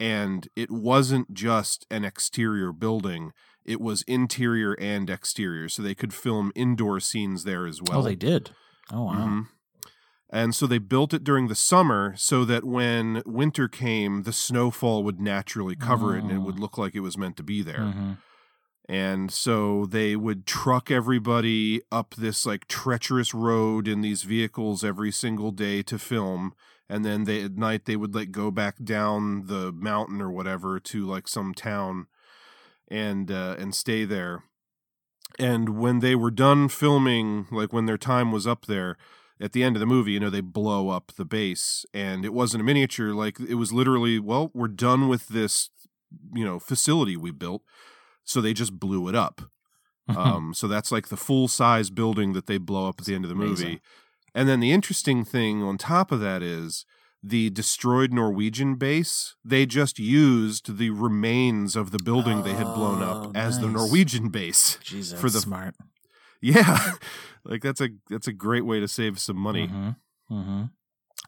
and 0.00 0.48
it 0.56 0.70
wasn't 0.70 1.34
just 1.34 1.86
an 1.90 2.04
exterior 2.04 2.72
building; 2.72 3.32
it 3.64 3.80
was 3.80 4.02
interior 4.02 4.72
and 4.80 5.10
exterior, 5.10 5.68
so 5.68 5.82
they 5.82 5.94
could 5.94 6.14
film 6.14 6.50
indoor 6.54 6.98
scenes 7.00 7.44
there 7.44 7.66
as 7.66 7.80
well. 7.82 7.98
oh, 7.98 8.02
they 8.02 8.16
did. 8.16 8.50
Oh 8.90 9.04
wow. 9.04 9.14
Mhm. 9.14 9.46
And 10.30 10.54
so 10.54 10.66
they 10.66 10.76
built 10.78 11.14
it 11.14 11.24
during 11.24 11.48
the 11.48 11.54
summer 11.54 12.14
so 12.18 12.44
that 12.44 12.62
when 12.64 13.22
winter 13.24 13.66
came, 13.66 14.24
the 14.24 14.32
snowfall 14.32 15.02
would 15.02 15.18
naturally 15.18 15.74
cover 15.74 16.14
it 16.16 16.22
and 16.22 16.30
it 16.30 16.36
Oh. 16.36 16.40
would 16.40 16.58
look 16.60 16.76
like 16.76 16.94
it 16.94 17.00
was 17.00 17.16
meant 17.16 17.38
to 17.38 17.42
be 17.42 17.62
there. 17.62 17.78
Mhm. 17.78 18.18
And 18.88 19.30
so 19.30 19.84
they 19.84 20.16
would 20.16 20.46
truck 20.46 20.90
everybody 20.90 21.82
up 21.92 22.14
this 22.14 22.46
like 22.46 22.66
treacherous 22.68 23.34
road 23.34 23.86
in 23.86 24.00
these 24.00 24.22
vehicles 24.22 24.82
every 24.82 25.12
single 25.12 25.50
day 25.50 25.82
to 25.82 25.98
film. 25.98 26.54
And 26.88 27.04
then 27.04 27.24
they 27.24 27.42
at 27.42 27.56
night 27.56 27.84
they 27.84 27.96
would 27.96 28.14
like 28.14 28.30
go 28.30 28.50
back 28.50 28.82
down 28.82 29.46
the 29.46 29.72
mountain 29.72 30.22
or 30.22 30.30
whatever 30.30 30.80
to 30.80 31.06
like 31.06 31.28
some 31.28 31.52
town 31.52 32.06
and 32.90 33.30
uh, 33.30 33.56
and 33.58 33.74
stay 33.74 34.06
there. 34.06 34.44
And 35.38 35.78
when 35.78 35.98
they 35.98 36.14
were 36.14 36.30
done 36.30 36.70
filming, 36.70 37.46
like 37.50 37.74
when 37.74 37.84
their 37.84 37.98
time 37.98 38.32
was 38.32 38.46
up 38.46 38.64
there, 38.64 38.96
at 39.40 39.52
the 39.52 39.62
end 39.62 39.76
of 39.76 39.80
the 39.80 39.86
movie, 39.86 40.12
you 40.12 40.20
know, 40.20 40.30
they 40.30 40.40
blow 40.40 40.88
up 40.88 41.12
the 41.16 41.24
base 41.24 41.84
and 41.94 42.24
it 42.24 42.32
wasn't 42.32 42.62
a 42.62 42.64
miniature, 42.64 43.12
like 43.12 43.38
it 43.38 43.54
was 43.54 43.72
literally, 43.72 44.18
well, 44.18 44.50
we're 44.54 44.68
done 44.68 45.08
with 45.08 45.28
this, 45.28 45.70
you 46.34 46.44
know, 46.44 46.58
facility 46.58 47.16
we 47.16 47.30
built. 47.30 47.62
So 48.28 48.40
they 48.42 48.52
just 48.52 48.78
blew 48.78 49.08
it 49.08 49.14
up. 49.14 49.40
Um, 50.16 50.54
so 50.54 50.66
that's 50.68 50.90
like 50.90 51.08
the 51.08 51.18
full 51.18 51.48
size 51.48 51.90
building 51.90 52.32
that 52.32 52.46
they 52.46 52.56
blow 52.56 52.88
up 52.88 52.98
at 52.98 53.04
the 53.04 53.14
end 53.14 53.26
of 53.26 53.28
the 53.28 53.34
movie. 53.34 53.62
Amazing. 53.62 53.80
And 54.34 54.48
then 54.48 54.58
the 54.60 54.72
interesting 54.72 55.22
thing 55.22 55.62
on 55.62 55.76
top 55.76 56.10
of 56.10 56.20
that 56.20 56.42
is 56.42 56.86
the 57.22 57.50
destroyed 57.50 58.10
Norwegian 58.10 58.76
base, 58.76 59.34
they 59.44 59.66
just 59.66 59.98
used 59.98 60.78
the 60.78 60.88
remains 60.88 61.76
of 61.76 61.90
the 61.90 61.98
building 62.02 62.42
they 62.42 62.54
had 62.54 62.72
blown 62.72 63.02
Oh, 63.02 63.06
up 63.28 63.36
as 63.36 63.58
the. 63.60 63.68
Norwegian 63.68 64.30
base. 64.30 64.78
That's 64.90 65.12
For 65.12 65.28
the- 65.28 65.40
smart. 65.40 65.74
Yeah. 66.40 66.92
like 67.44 67.60
that's 67.60 67.82
a 67.82 67.90
that's 68.08 68.28
a 68.28 68.32
great 68.32 68.64
way 68.64 68.80
to 68.80 68.88
save 68.88 69.18
some 69.18 69.36
money. 69.36 69.66
hmm 69.66 69.90
hmm 70.28 70.62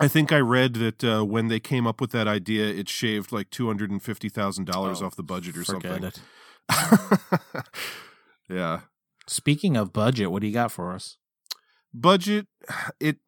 I 0.00 0.08
think 0.08 0.32
I 0.32 0.38
read 0.38 0.74
that 0.76 1.04
uh, 1.04 1.22
when 1.24 1.48
they 1.48 1.60
came 1.60 1.86
up 1.86 2.00
with 2.00 2.12
that 2.12 2.26
idea, 2.26 2.64
it 2.66 2.88
shaved 2.88 3.30
like 3.30 3.50
two 3.50 3.66
hundred 3.66 3.90
and 3.90 4.02
fifty 4.02 4.30
thousand 4.30 4.64
dollars 4.64 5.02
Oh, 5.02 5.06
off 5.06 5.16
the 5.16 5.22
budget 5.22 5.54
or 5.58 5.64
something. 5.64 6.02
it. 6.04 6.22
yeah, 8.48 8.80
Speaking 9.26 9.76
of 9.76 9.92
budget, 9.92 10.33
what 10.33 10.40
do 10.40 10.48
you 10.48 10.52
got 10.52 10.72
for 10.72 10.92
us? 10.92 11.16
budget 11.92 12.46
it 13.00 13.18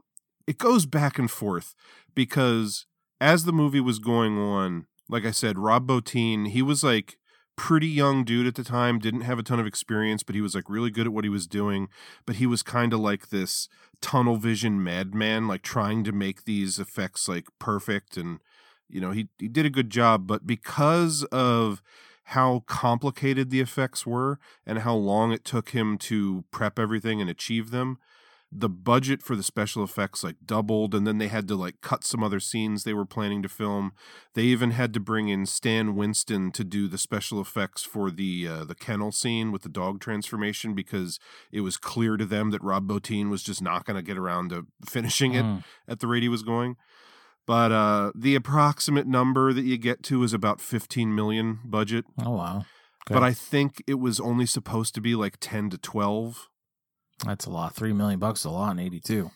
it 0.46 0.58
goes 0.58 0.86
back 0.86 1.18
and 1.18 1.30
forth 1.30 1.74
because 2.14 2.86
as 3.20 3.44
the 3.44 3.52
movie 3.52 3.80
was 3.80 4.00
going 4.00 4.36
on, 4.36 4.86
like 5.08 5.24
I 5.24 5.30
said, 5.30 5.56
Rob 5.56 5.86
Bottin, 5.86 6.48
he 6.48 6.60
was 6.60 6.82
like 6.82 7.16
pretty 7.56 7.86
young 7.86 8.24
dude 8.24 8.48
at 8.48 8.56
the 8.56 8.64
time, 8.64 8.98
didn't 8.98 9.20
have 9.20 9.38
a 9.38 9.44
ton 9.44 9.60
of 9.60 9.66
experience, 9.66 10.24
but 10.24 10.34
he 10.34 10.40
was 10.40 10.56
like 10.56 10.68
really 10.68 10.90
good 10.90 11.06
at 11.06 11.12
what 11.12 11.22
he 11.24 11.30
was 11.30 11.46
doing. 11.46 11.86
But 12.26 12.36
he 12.36 12.46
was 12.46 12.64
kind 12.64 12.92
of 12.92 12.98
like 12.98 13.28
this 13.28 13.68
tunnel 14.00 14.36
vision 14.36 14.82
madman, 14.82 15.46
like 15.46 15.62
trying 15.62 16.02
to 16.02 16.10
make 16.10 16.44
these 16.44 16.80
effects 16.80 17.28
like 17.28 17.46
perfect 17.60 18.16
and 18.16 18.40
you 18.88 19.00
know, 19.00 19.12
he 19.12 19.28
he 19.38 19.46
did 19.46 19.64
a 19.64 19.70
good 19.70 19.88
job, 19.88 20.26
but 20.26 20.46
because 20.46 21.22
of 21.30 21.80
how 22.24 22.62
complicated 22.66 23.50
the 23.50 23.60
effects 23.60 24.06
were 24.06 24.38
and 24.66 24.80
how 24.80 24.94
long 24.94 25.32
it 25.32 25.44
took 25.44 25.70
him 25.70 25.98
to 25.98 26.44
prep 26.50 26.78
everything 26.78 27.20
and 27.20 27.28
achieve 27.28 27.70
them, 27.70 27.98
the 28.54 28.68
budget 28.68 29.22
for 29.22 29.34
the 29.34 29.42
special 29.42 29.82
effects 29.82 30.22
like 30.22 30.36
doubled 30.44 30.94
and 30.94 31.06
then 31.06 31.16
they 31.16 31.28
had 31.28 31.48
to 31.48 31.54
like 31.54 31.80
cut 31.80 32.04
some 32.04 32.22
other 32.22 32.38
scenes 32.38 32.84
they 32.84 32.92
were 32.92 33.06
planning 33.06 33.42
to 33.42 33.48
film. 33.48 33.92
They 34.34 34.42
even 34.42 34.72
had 34.72 34.92
to 34.92 35.00
bring 35.00 35.28
in 35.30 35.46
stan 35.46 35.96
winston 35.96 36.52
to 36.52 36.62
do 36.62 36.86
the 36.86 36.98
special 36.98 37.40
effects 37.40 37.82
for 37.82 38.10
the 38.10 38.46
uh, 38.46 38.64
the 38.64 38.74
kennel 38.74 39.10
scene 39.10 39.52
with 39.52 39.62
the 39.62 39.70
dog 39.70 40.00
transformation 40.00 40.74
because 40.74 41.18
it 41.50 41.62
was 41.62 41.78
clear 41.78 42.18
to 42.18 42.26
them 42.26 42.50
that 42.50 42.62
rob 42.62 42.86
bottin 42.86 43.30
was 43.30 43.42
just 43.42 43.62
not 43.62 43.86
going 43.86 43.96
to 43.96 44.02
get 44.02 44.18
around 44.18 44.50
to 44.50 44.66
finishing 44.86 45.32
it 45.32 45.44
Mm. 45.44 45.64
at 45.88 46.00
the 46.00 46.06
rate 46.06 46.22
he 46.22 46.28
was 46.28 46.42
going 46.42 46.76
but 47.46 47.72
uh 47.72 48.12
the 48.14 48.34
approximate 48.34 49.06
number 49.06 49.52
that 49.52 49.64
you 49.64 49.76
get 49.78 50.02
to 50.04 50.22
is 50.22 50.32
about 50.32 50.60
15 50.60 51.14
million 51.14 51.58
budget 51.64 52.04
Oh 52.24 52.30
wow. 52.32 52.56
Okay. 53.06 53.14
but 53.14 53.22
i 53.22 53.32
think 53.32 53.82
it 53.86 53.98
was 53.98 54.20
only 54.20 54.46
supposed 54.46 54.94
to 54.94 55.00
be 55.00 55.14
like 55.14 55.36
10 55.40 55.70
to 55.70 55.78
12 55.78 56.48
That's 57.26 57.46
a 57.46 57.50
lot. 57.50 57.74
Three 57.74 57.92
million 57.92 58.18
bucks 58.18 58.40
is 58.40 58.46
a 58.46 58.50
lot 58.50 58.72
in 58.72 58.78
eighty 58.80 59.00
two. 59.00 59.30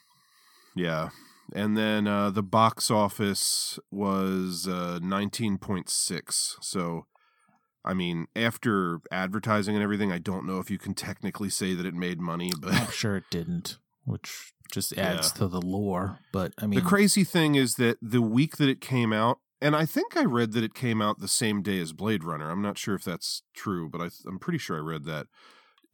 Yeah. 0.75 1.11
And 1.55 1.77
then 1.77 2.09
uh, 2.09 2.31
the 2.31 2.43
box 2.43 2.91
office 2.91 3.79
was 3.93 4.67
uh, 4.67 4.99
19.6. 5.01 6.55
So, 6.61 7.07
I 7.85 7.95
mean, 7.95 8.27
after 8.35 8.99
advertising 9.13 9.77
and 9.77 9.83
everything, 9.85 10.11
I 10.11 10.19
don't 10.19 10.45
know 10.45 10.59
if 10.59 10.71
you 10.73 10.79
can 10.79 10.93
technically 10.95 11.49
say 11.51 11.75
that 11.75 11.87
it 11.87 11.95
made 11.95 12.21
money, 12.21 12.51
but 12.61 12.73
I'm 12.75 12.91
sure 12.91 13.17
it 13.17 13.25
didn't, 13.31 13.79
which 14.05 14.53
just 14.73 14.97
adds 14.99 15.33
to 15.33 15.49
the 15.49 15.61
lore. 15.61 16.19
But 16.33 16.53
I 16.59 16.67
mean, 16.67 16.81
the 16.81 16.87
crazy 16.87 17.25
thing 17.25 17.55
is 17.55 17.77
that 17.77 17.99
the 18.03 18.23
week 18.23 18.57
that 18.57 18.69
it 18.69 18.81
came 18.81 19.13
out, 19.13 19.39
And 19.61 19.75
I 19.75 19.87
think 19.87 20.17
I 20.17 20.25
read 20.25 20.53
that 20.53 20.65
it 20.65 20.75
came 20.75 21.01
out 21.01 21.19
the 21.19 21.29
same 21.29 21.63
day 21.63 21.81
as 21.81 21.93
Blade 21.93 22.25
Runner. 22.25 22.51
I'm 22.51 22.63
not 22.63 22.77
sure 22.79 22.95
if 22.95 23.05
that's 23.05 23.43
true, 23.55 23.89
but 23.89 24.01
I, 24.01 24.11
I'm 24.27 24.39
pretty 24.39 24.59
sure 24.59 24.77
I 24.77 24.81
read 24.81 25.05
that. 25.05 25.27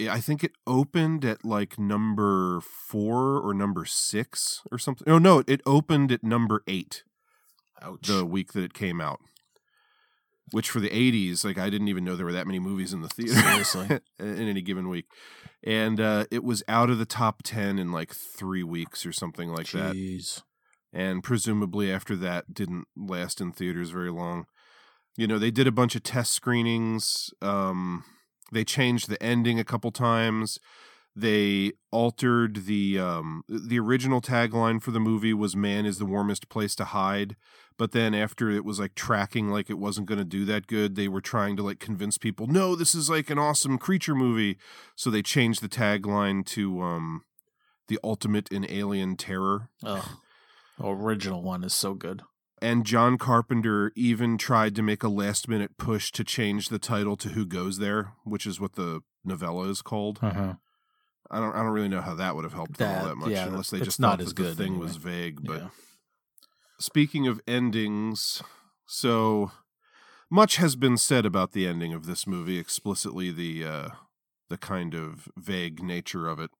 I 0.01 0.21
think 0.21 0.43
it 0.43 0.53
opened 0.67 1.25
at 1.25 1.45
like 1.45 1.79
number 1.79 2.61
four 2.61 3.39
or 3.39 3.55
number 3.55 3.85
six 3.85 4.63
or 4.73 4.79
something. 4.79 5.09
Oh 5.09 5.19
no, 5.19 5.45
it 5.47 5.61
opened 5.65 6.11
at 6.11 6.25
number 6.25 6.63
eight 6.67 7.05
Ouch. 7.81 8.09
the 8.09 8.25
week 8.25 8.53
that 8.53 8.65
it 8.65 8.75
came 8.75 9.01
out. 9.01 9.21
Which 10.51 10.69
for 10.69 10.81
the 10.81 10.91
80s, 10.91 11.45
like 11.45 11.57
I 11.57 11.71
didn't 11.71 11.89
even 11.89 12.05
know 12.05 12.15
there 12.15 12.27
were 12.27 12.33
that 12.33 12.47
many 12.47 12.59
movies 12.59 12.93
in 12.93 13.01
the 13.01 13.09
theater 13.09 13.35
in 14.19 14.49
any 14.49 14.61
given 14.61 14.89
week. 14.89 15.07
And 15.65 16.01
uh, 16.01 16.25
it 16.31 16.45
was 16.45 16.63
out 16.69 16.91
of 16.91 16.99
the 16.99 17.07
top 17.07 17.43
10 17.43 17.79
in 17.79 17.93
like 17.93 18.13
three 18.13 18.63
weeks 18.65 19.07
or 19.07 19.13
something 19.13 19.49
like 19.49 19.67
that. 19.71 19.95
And 20.93 21.23
presumably 21.25 21.91
after 21.91 22.17
that 22.17 22.53
didn't 22.53 22.87
last 22.97 23.41
in 23.41 23.53
theaters 23.53 23.91
very 23.91 24.11
long. 24.11 24.47
You 25.17 25.27
know, 25.27 25.39
they 25.39 25.51
did 25.51 25.67
a 25.67 25.73
bunch 25.73 25.95
of 25.95 26.03
test 26.03 26.33
screenings. 26.33 27.31
Um, 27.41 28.05
they 28.51 28.65
changed 28.65 29.09
the 29.09 29.23
ending 29.23 29.59
a 29.59 29.65
couple 29.65 29.91
times. 29.91 30.59
They 31.15 31.73
altered 31.91 32.65
the 32.67 32.99
um, 32.99 33.45
the 33.49 33.79
original 33.79 34.23
tagline 34.23 34.83
for 34.83 34.91
the 34.91 35.01
movie 35.01 35.35
was 35.35 35.55
"Man 35.55 35.85
is 35.85 35.99
the 35.99 36.07
warmest 36.07 36.49
place 36.49 36.75
to 36.77 36.85
hide," 36.85 37.37
but 37.77 37.93
then 37.93 38.15
after 38.15 38.51
it 38.51 38.65
was 38.65 38.79
like 38.81 38.95
tracking 38.95 39.49
like 39.49 39.69
it 39.71 39.79
wasn't 39.79 40.07
going 40.07 40.19
to 40.19 40.25
do 40.25 40.45
that 40.47 40.67
good, 40.67 40.95
they 40.97 41.09
were 41.09 41.21
trying 41.21 41.57
to 41.57 41.63
like 41.63 41.79
convince 41.79 42.19
people, 42.19 42.47
"No, 42.47 42.75
this 42.77 42.95
is 42.95 43.09
like 43.11 43.31
an 43.31 43.39
awesome 43.39 43.79
creature 43.79 44.15
movie." 44.15 44.57
So 44.97 45.11
they 45.11 45.23
changed 45.23 45.63
the 45.63 45.69
tagline 45.69 46.45
to 46.47 46.81
um, 46.83 47.23
"The 47.89 47.99
ultimate 48.05 48.49
in 48.51 48.67
alien 48.71 49.17
terror." 49.17 49.69
Ugh. 49.85 50.05
The 50.79 50.87
original 50.89 51.43
one 51.43 51.65
is 51.65 51.75
so 51.75 51.95
good. 51.95 52.23
And 52.61 52.87
John 52.87 53.19
Carpenter 53.19 53.93
even 53.97 54.39
tried 54.39 54.75
to 54.77 54.83
make 54.83 55.03
a 55.03 55.09
last 55.09 55.49
minute 55.49 55.77
push 55.77 56.13
to 56.13 56.23
change 56.25 56.69
the 56.69 56.79
title 56.79 57.17
to 57.17 57.31
Who 57.31 57.45
Goes 57.45 57.79
There, 57.79 58.13
which 58.25 58.47
is 58.47 58.61
what 58.61 58.75
the 58.75 59.01
novella 59.25 59.69
is 59.69 59.83
called. 59.83 60.19
Uh-huh. 60.23 60.55
I 61.31 61.41
don't 61.41 61.55
I 61.55 61.59
don't 61.63 61.73
really 61.73 61.89
know 61.89 62.03
how 62.03 62.15
that 62.15 62.35
would 62.37 62.45
have 62.45 62.53
helped 62.53 62.77
them 62.79 62.89
all 62.89 63.03
That- 63.03 63.09
that 63.09 63.17
much 63.17 63.31
yeah, 63.31 63.47
unless 63.47 63.71
they 63.71 63.81
just 63.81 63.99
not 63.99 64.19
thought 64.19 64.21
as 64.21 64.29
that 64.29 64.35
the 64.37 64.43
good 64.43 64.57
thing 64.57 64.67
anyway. 64.75 64.85
was 64.85 64.97
vague. 64.97 65.45
But 65.45 65.61
Yeah. 65.63 65.69
Speaking 66.83 67.29
of 67.29 67.41
endings, 67.47 68.43
so 68.87 69.53
much 70.29 70.57
has 70.57 70.75
been 70.77 70.97
said 70.97 71.25
about 71.25 71.53
the 71.53 71.67
ending 71.67 71.93
of 71.93 72.07
this 72.07 72.27
movie, 72.27 72.59
explicitly 72.59 73.31
the 73.31 73.65
uh, 73.65 73.89
the 74.51 74.59
kind 74.59 74.95
of 74.95 75.29
vague 75.37 75.83
nature 75.83 76.29
of 76.29 76.41
it. 76.41 76.51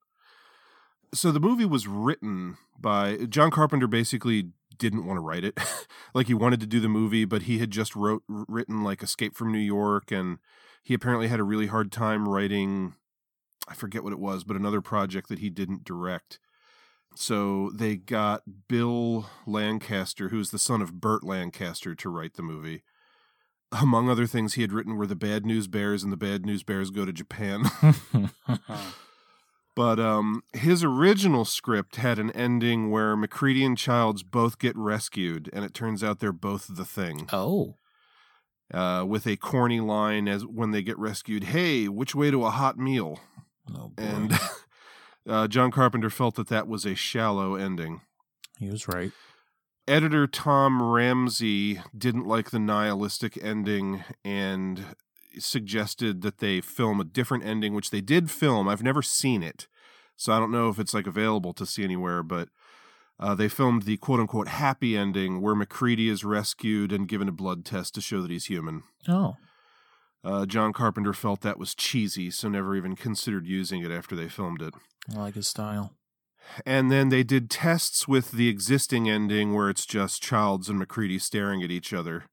So 1.13 1.31
the 1.31 1.39
movie 1.39 1.65
was 1.65 1.87
written 1.87 2.57
by 2.79 3.17
John 3.29 3.51
Carpenter. 3.51 3.87
Basically, 3.87 4.49
didn't 4.77 5.05
want 5.05 5.17
to 5.17 5.21
write 5.21 5.43
it. 5.43 5.59
like 6.13 6.27
he 6.27 6.33
wanted 6.33 6.59
to 6.61 6.67
do 6.67 6.79
the 6.79 6.89
movie, 6.89 7.25
but 7.25 7.43
he 7.43 7.59
had 7.59 7.69
just 7.69 7.95
wrote 7.95 8.23
written 8.27 8.83
like 8.83 9.03
Escape 9.03 9.35
from 9.35 9.51
New 9.51 9.59
York, 9.59 10.11
and 10.11 10.39
he 10.83 10.93
apparently 10.93 11.27
had 11.27 11.39
a 11.39 11.43
really 11.43 11.67
hard 11.67 11.91
time 11.91 12.27
writing. 12.27 12.95
I 13.67 13.75
forget 13.75 14.03
what 14.03 14.13
it 14.13 14.19
was, 14.19 14.43
but 14.43 14.57
another 14.57 14.81
project 14.81 15.29
that 15.29 15.39
he 15.39 15.49
didn't 15.49 15.83
direct. 15.83 16.39
So 17.15 17.71
they 17.73 17.95
got 17.95 18.43
Bill 18.67 19.27
Lancaster, 19.45 20.29
who's 20.29 20.51
the 20.51 20.59
son 20.59 20.81
of 20.81 20.99
Burt 20.99 21.23
Lancaster, 21.23 21.95
to 21.95 22.09
write 22.09 22.33
the 22.35 22.43
movie. 22.43 22.83
Among 23.71 24.09
other 24.09 24.27
things, 24.27 24.53
he 24.53 24.61
had 24.61 24.71
written 24.71 24.97
were 24.97 25.07
the 25.07 25.15
Bad 25.15 25.45
News 25.45 25.67
Bears 25.67 26.03
and 26.03 26.11
the 26.11 26.17
Bad 26.17 26.45
News 26.45 26.63
Bears 26.63 26.91
go 26.91 27.05
to 27.05 27.13
Japan. 27.13 27.63
But 29.75 29.99
um, 29.99 30.43
his 30.53 30.83
original 30.83 31.45
script 31.45 31.95
had 31.95 32.19
an 32.19 32.31
ending 32.31 32.91
where 32.91 33.15
MacReady 33.17 33.65
and 33.65 33.77
Childs 33.77 34.21
both 34.21 34.59
get 34.59 34.77
rescued, 34.77 35.49
and 35.51 35.65
it 35.65 35.73
turns 35.73 36.03
out 36.03 36.19
they're 36.19 36.31
both 36.31 36.67
the 36.69 36.85
thing. 36.85 37.27
oh. 37.31 37.77
Uh, 38.73 39.05
with 39.07 39.27
a 39.27 39.35
corny 39.35 39.79
line 39.79 40.27
as 40.27 40.47
when 40.47 40.71
they 40.71 40.81
get 40.81 40.97
rescued, 40.97 41.43
"Hey, 41.43 41.87
which 41.87 42.15
way 42.15 42.31
to 42.31 42.45
a 42.45 42.49
hot 42.49 42.75
meal?" 42.75 43.19
Oh, 43.69 43.89
boy. 43.89 44.03
And 44.03 44.31
uh, 45.27 45.47
John 45.47 45.71
Carpenter 45.71 46.09
felt 46.09 46.35
that 46.35 46.47
that 46.49 46.67
was 46.67 46.85
a 46.85 46.95
shallow 46.95 47.55
ending. 47.55 48.01
he 48.59 48.69
was 48.69 48.87
right. 48.87 49.11
Editor 49.87 50.27
Tom 50.27 50.81
Ramsey 50.81 51.81
didn't 51.97 52.25
like 52.25 52.51
the 52.51 52.59
nihilistic 52.59 53.37
ending 53.43 54.03
and 54.23 54.95
suggested 55.39 56.21
that 56.21 56.37
they 56.37 56.61
film 56.61 57.01
a 57.01 57.03
different 57.05 57.43
ending, 57.45 57.73
which 57.73 57.89
they 57.89 57.99
did 58.01 58.31
film. 58.31 58.67
I've 58.69 58.83
never 58.83 59.01
seen 59.01 59.43
it, 59.43 59.67
so 60.15 60.31
I 60.31 60.39
don't 60.39 60.51
know 60.51 60.69
if 60.69 60.79
it's 60.79 60.93
like 60.93 61.07
available 61.07 61.53
to 61.53 61.65
see 61.65 61.83
anywhere, 61.83 62.23
but 62.23 62.47
uh, 63.19 63.35
they 63.35 63.49
filmed 63.49 63.83
the 63.83 63.97
quote 63.97 64.19
unquote 64.21 64.47
happy 64.47 64.95
ending 64.97 65.41
where 65.41 65.55
MacReady 65.55 66.07
is 66.07 66.23
rescued 66.23 66.91
and 66.93 67.07
given 67.07 67.27
a 67.27 67.33
blood 67.33 67.65
test 67.65 67.93
to 67.95 68.01
show 68.01 68.21
that 68.21 68.31
he's 68.31 68.45
human. 68.45 68.83
Oh. 69.07 69.35
Uh, 70.23 70.45
John 70.45 70.71
Carpenter 70.71 71.13
felt 71.13 71.41
that 71.41 71.59
was 71.59 71.75
cheesy, 71.75 72.31
so 72.31 72.47
never 72.47 72.75
even 72.75 72.95
considered 72.95 73.45
using 73.45 73.83
it 73.83 73.91
after 73.91 74.15
they 74.15 74.29
filmed 74.29 74.61
it. 74.61 74.73
I 75.13 75.19
like 75.19 75.35
his 75.35 75.47
style. 75.47 75.95
And 76.65 76.91
then 76.91 77.09
they 77.09 77.23
did 77.23 77.49
tests 77.49 78.07
with 78.07 78.31
the 78.31 78.47
existing 78.47 79.09
ending 79.09 79.53
where 79.53 79.69
it's 79.69 79.85
just 79.85 80.21
Childs 80.21 80.69
and 80.69 80.79
MacReady 80.79 81.19
staring 81.19 81.61
at 81.63 81.71
each 81.71 81.93
other, 81.93 82.25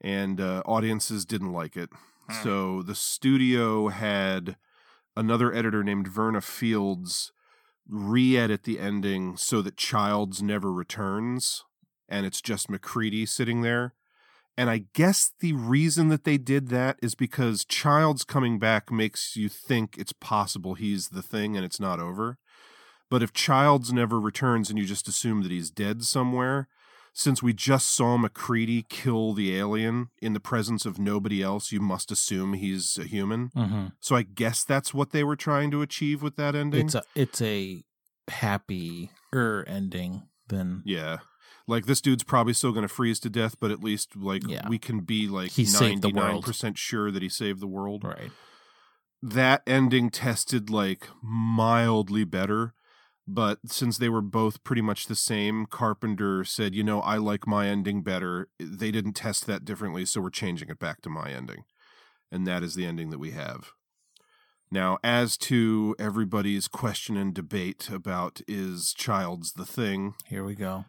and 0.00 0.40
uh, 0.40 0.62
audiences 0.66 1.24
didn't 1.24 1.52
like 1.52 1.76
it. 1.76 1.90
So 2.42 2.82
the 2.82 2.94
studio 2.94 3.88
had 3.88 4.56
another 5.14 5.52
editor 5.52 5.84
named 5.84 6.08
Verna 6.08 6.40
Fields 6.40 7.32
re 7.86 8.36
edit 8.36 8.62
the 8.62 8.80
ending 8.80 9.36
so 9.36 9.60
that 9.60 9.76
Childs 9.76 10.42
never 10.42 10.72
returns, 10.72 11.64
and 12.08 12.24
it's 12.24 12.40
just 12.40 12.70
MacReady 12.70 13.26
sitting 13.26 13.60
there. 13.60 13.92
And 14.56 14.70
I 14.70 14.84
guess 14.94 15.32
the 15.40 15.52
reason 15.52 16.08
that 16.08 16.24
they 16.24 16.38
did 16.38 16.68
that 16.68 16.98
is 17.02 17.14
because 17.14 17.64
Childs 17.64 18.24
coming 18.24 18.58
back 18.58 18.90
makes 18.90 19.36
you 19.36 19.48
think 19.48 19.96
it's 19.98 20.12
possible 20.12 20.74
he's 20.74 21.08
the 21.08 21.22
thing 21.22 21.56
and 21.56 21.64
it's 21.64 21.80
not 21.80 21.98
over. 21.98 22.38
But 23.10 23.22
if 23.22 23.32
Childs 23.32 23.92
never 23.92 24.20
returns 24.20 24.70
and 24.70 24.78
you 24.78 24.84
just 24.84 25.08
assume 25.08 25.42
that 25.42 25.50
he's 25.50 25.70
dead 25.70 26.04
somewhere, 26.04 26.68
since 27.12 27.42
we 27.42 27.52
just 27.52 27.90
saw 27.90 28.16
MacReady 28.16 28.84
kill 28.88 29.34
the 29.34 29.56
alien 29.56 30.08
in 30.20 30.32
the 30.32 30.40
presence 30.40 30.84
of 30.84 30.98
nobody 30.98 31.42
else, 31.42 31.70
you 31.70 31.80
must 31.80 32.10
assume 32.10 32.54
he's 32.54 32.98
a 32.98 33.04
human. 33.04 33.50
Mm-hmm. 33.56 33.86
So 34.00 34.16
I 34.16 34.22
guess 34.22 34.64
that's 34.64 34.92
what 34.92 35.10
they 35.10 35.22
were 35.22 35.36
trying 35.36 35.70
to 35.70 35.82
achieve 35.82 36.22
with 36.22 36.34
that 36.36 36.56
ending. 36.56 36.86
It's 36.86 36.94
a 36.96 37.04
it's 37.14 37.40
a 37.40 37.82
happy 38.28 39.10
er 39.32 39.64
ending 39.68 40.24
than 40.48 40.82
yeah. 40.84 41.18
Like 41.66 41.86
this 41.86 42.00
dude's 42.00 42.24
probably 42.24 42.52
still 42.52 42.72
going 42.72 42.86
to 42.86 42.94
freeze 42.94 43.18
to 43.20 43.30
death, 43.30 43.56
but 43.58 43.70
at 43.70 43.82
least 43.82 44.16
like 44.16 44.46
Yeah. 44.46 44.68
we 44.68 44.78
can 44.78 45.00
be 45.00 45.26
like 45.28 45.52
He 45.52 45.64
saved 45.64 46.02
the 46.02 46.08
ninety 46.08 46.12
nine 46.20 46.32
world. 46.34 46.44
percent 46.44 46.76
sure 46.78 47.10
that 47.10 47.22
he 47.22 47.28
saved 47.28 47.60
the 47.60 47.66
world. 47.66 48.04
right. 48.04 48.30
that 49.22 49.62
ending 49.66 50.10
tested 50.10 50.68
like 50.68 51.08
mildly 51.22 52.24
better 52.24 52.74
but 53.26 53.58
since 53.64 53.96
they 53.96 54.10
were 54.10 54.20
both 54.20 54.62
pretty 54.64 54.82
much 54.82 55.06
the 55.06 55.14
same 55.14 55.64
carpenter 55.64 56.44
said 56.44 56.74
you 56.74 56.84
know 56.84 57.00
i 57.00 57.16
like 57.16 57.46
my 57.46 57.66
ending 57.66 58.02
better 58.02 58.48
they 58.60 58.90
didn't 58.90 59.14
test 59.14 59.46
that 59.46 59.64
differently 59.64 60.04
so 60.04 60.20
we're 60.20 60.28
changing 60.28 60.68
it 60.68 60.78
back 60.78 61.00
to 61.00 61.08
my 61.08 61.30
ending 61.30 61.64
and 62.30 62.46
that 62.46 62.62
is 62.62 62.74
the 62.74 62.84
ending 62.84 63.08
that 63.08 63.18
we 63.18 63.30
have 63.30 63.70
now 64.70 64.98
as 65.02 65.38
to 65.38 65.96
everybody's 65.98 66.68
question 66.68 67.16
and 67.16 67.32
debate 67.32 67.88
about 67.90 68.42
is 68.46 68.92
Childs 68.92 69.52
the 69.54 69.64
thing 69.64 70.14
Here 70.26 70.44
we 70.44 70.54
go. 70.54 70.84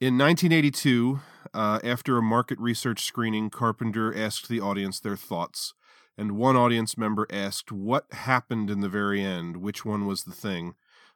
In 0.00 0.18
1982, 0.18 1.20
uh, 1.52 1.80
after 1.84 2.16
a 2.16 2.22
market 2.22 2.58
research 2.58 3.04
screening, 3.04 3.50
Carpenter 3.50 4.16
asked 4.16 4.48
the 4.48 4.60
audience 4.60 4.98
their 5.00 5.16
thoughts. 5.16 5.74
And 6.16 6.32
one 6.32 6.56
audience 6.56 6.96
member 6.96 7.26
asked 7.30 7.72
what 7.72 8.06
happened 8.12 8.70
in 8.70 8.80
the 8.80 8.88
very 8.88 9.22
end, 9.22 9.56
which 9.58 9.84
one 9.84 10.06
was 10.06 10.24
the 10.24 10.32
thing, 10.32 10.74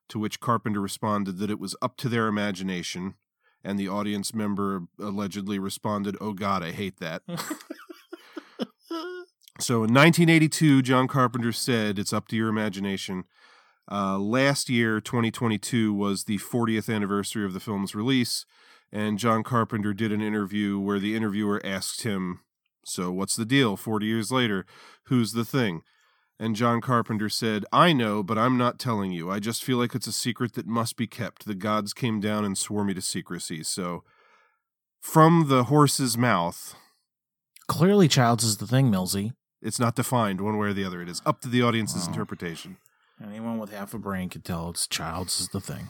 to 0.09 0.19
which 0.19 0.41
Carpenter 0.41 0.81
responded 0.81 1.39
that 1.39 1.51
it 1.51 1.61
was 1.61 1.77
up 1.81 1.97
to 1.99 2.09
their 2.09 2.27
imagination. 2.27 3.15
And 3.63 3.79
the 3.79 3.89
audience 3.89 4.35
member 4.35 4.85
allegedly 4.99 5.59
responded, 5.59 6.17
Oh 6.21 6.33
God, 6.33 6.63
I 6.63 6.73
hate 6.73 6.99
that. 7.01 7.23
so 9.61 9.85
in 9.85 9.95
1982, 9.95 10.83
John 10.83 11.09
Carpenter 11.09 11.53
said, 11.53 11.99
It's 11.99 12.13
up 12.13 12.29
to 12.29 12.37
your 12.37 12.49
imagination. 12.49 13.25
Uh, 13.91 14.19
last 14.19 14.69
year, 14.69 15.01
2022, 15.01 15.93
was 15.95 16.25
the 16.25 16.39
40th 16.39 16.95
anniversary 16.95 17.45
of 17.45 17.53
the 17.55 17.61
film's 17.61 17.95
release, 17.95 18.45
and 18.93 19.19
John 19.19 19.43
Carpenter 19.43 19.95
did 19.95 20.13
an 20.13 20.21
interview 20.21 20.79
where 20.79 20.99
the 20.99 21.17
interviewer 21.17 21.61
asked 21.65 22.03
him, 22.03 22.41
So, 22.85 23.11
what's 23.11 23.37
the 23.37 23.45
deal 23.47 23.77
40 23.77 24.07
years 24.07 24.31
later? 24.31 24.67
Who's 25.05 25.33
the 25.33 25.45
thing? 25.45 25.83
And 26.41 26.55
John 26.55 26.81
Carpenter 26.81 27.29
said, 27.29 27.65
I 27.73 27.93
know, 27.93 28.23
but 28.23 28.39
I'm 28.39 28.57
not 28.57 28.79
telling 28.79 29.11
you. 29.11 29.31
I 29.31 29.41
just 29.41 29.65
feel 29.65 29.77
like 29.79 29.95
it's 29.95 30.07
a 30.07 30.13
secret 30.13 30.53
that 30.55 30.67
must 30.69 30.97
be 30.97 31.07
kept. 31.07 31.47
The 31.47 31.55
gods 31.55 31.93
came 31.93 32.21
down 32.21 32.45
and 32.45 32.57
swore 32.57 32.85
me 32.85 32.95
to 32.95 33.01
secrecy. 33.03 33.63
So, 33.65 34.05
from 35.01 35.49
the 35.49 35.65
horse's 35.65 36.17
mouth, 36.19 36.75
Clearly, 37.69 38.09
Childs 38.09 38.45
is 38.45 38.59
the 38.59 38.67
thing, 38.67 38.91
Millsy. 38.91 39.33
it's 39.61 39.79
not 39.81 39.95
defined 39.97 40.41
one 40.41 40.57
way 40.59 40.69
or 40.69 40.73
the 40.73 40.85
other. 40.85 41.03
It 41.03 41.09
is 41.09 41.21
up 41.27 41.41
to 41.43 41.49
the 41.49 41.63
audience's 41.63 42.07
Wow. 42.07 42.13
interpretation. 42.13 42.77
Anyone 43.23 43.59
with 43.59 43.73
half 43.73 43.95
a 43.95 43.99
brain 43.99 44.29
can 44.29 44.43
tell 44.43 44.71
it's 44.71 44.87
Childs 44.87 45.41
is 45.41 45.49
the 45.49 45.61
thing. 45.61 45.89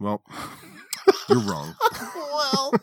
Well, 0.00 0.22
you're 1.28 1.40
wrong. 1.40 1.74
well, 2.14 2.72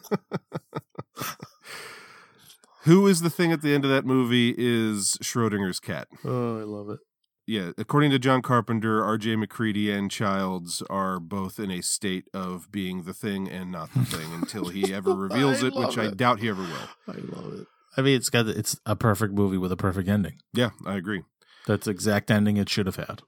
Who 2.84 3.08
is 3.08 3.22
the 3.22 3.30
thing 3.32 3.52
at 3.52 3.62
the 3.64 3.74
end 3.74 3.84
of 3.84 3.90
that 3.90 4.06
movie 4.06 4.54
is 4.56 5.18
Schrodinger's 5.24 5.80
cat. 5.80 6.08
oh, 6.24 6.60
I 6.60 6.64
love 6.64 6.90
it. 6.90 7.00
Yeah, 7.48 7.72
according 7.78 8.12
to 8.12 8.20
John 8.20 8.42
Carpenter, 8.42 9.04
R.J. 9.04 9.36
MacReady 9.36 9.92
and 9.92 10.10
Childs 10.10 10.82
are 10.90 11.20
both 11.20 11.60
in 11.60 11.70
a 11.70 11.82
state 11.82 12.26
of 12.34 12.72
being 12.72 13.04
the 13.04 13.14
thing 13.14 13.48
and 13.48 13.72
not 13.72 13.94
the 13.94 14.04
thing 14.04 14.34
until 14.34 14.70
he 14.70 14.92
ever 14.94 15.14
reveals 15.16 15.62
it, 15.62 15.76
which 15.76 15.96
love 15.98 16.08
I 16.08 16.12
doubt 16.12 16.40
he 16.40 16.50
ever 16.50 16.64
will. 16.64 16.90
I 17.08 17.18
love 17.18 17.54
it. 17.60 17.68
I 17.98 18.02
mean, 18.02 18.16
it's 18.16 18.30
got 18.30 18.48
it's 18.48 18.80
a 18.86 18.96
perfect 18.96 19.34
movie 19.34 19.58
with 19.58 19.72
a 19.72 19.78
perfect 19.78 20.10
ending. 20.10 20.40
Yeah, 20.54 20.72
I 20.88 20.96
agree. 20.96 21.22
That's 21.68 21.86
the 21.86 21.92
exact 21.92 22.30
ending 22.32 22.58
it 22.58 22.70
should 22.70 22.86
have 22.86 22.96
had. 22.98 23.22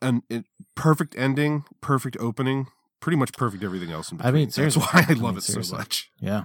And 0.00 0.22
it, 0.28 0.46
perfect 0.74 1.14
ending, 1.16 1.64
perfect 1.80 2.16
opening, 2.18 2.66
pretty 3.00 3.16
much 3.16 3.32
perfect 3.34 3.62
everything 3.62 3.90
else. 3.90 4.10
In 4.10 4.20
I 4.22 4.30
mean, 4.30 4.48
that's 4.48 4.76
why 4.76 4.88
I 4.92 5.06
I 5.08 5.12
love 5.12 5.34
mean, 5.34 5.36
it 5.38 5.42
so 5.42 5.76
much. 5.76 6.10
Yeah. 6.20 6.44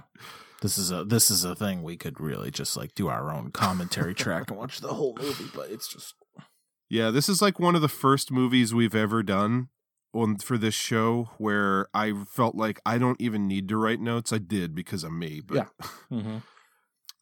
This 0.60 0.76
is 0.76 0.90
a 0.90 1.04
this 1.04 1.30
is 1.30 1.44
a 1.44 1.54
thing 1.54 1.82
we 1.82 1.96
could 1.96 2.20
really 2.20 2.50
just 2.50 2.76
like 2.76 2.94
do 2.94 3.08
our 3.08 3.32
own 3.32 3.50
commentary 3.52 4.14
track 4.14 4.50
and 4.50 4.58
watch 4.58 4.80
the 4.80 4.94
whole 4.94 5.16
movie, 5.20 5.50
but 5.54 5.70
it's 5.70 5.88
just 5.88 6.14
Yeah, 6.90 7.10
this 7.10 7.28
is 7.28 7.40
like 7.40 7.58
one 7.60 7.74
of 7.76 7.82
the 7.82 7.88
first 7.88 8.30
movies 8.32 8.74
we've 8.74 8.94
ever 8.94 9.22
done 9.22 9.68
on 10.12 10.36
for 10.38 10.58
this 10.58 10.74
show 10.74 11.30
where 11.38 11.88
I 11.94 12.12
felt 12.24 12.54
like 12.56 12.80
I 12.84 12.98
don't 12.98 13.20
even 13.20 13.46
need 13.46 13.68
to 13.68 13.76
write 13.76 14.00
notes. 14.00 14.32
I 14.32 14.38
did 14.38 14.74
because 14.74 15.04
of 15.04 15.12
me, 15.12 15.40
but 15.40 15.54
Yeah. 15.56 15.66
Mm-hmm. 16.10 16.38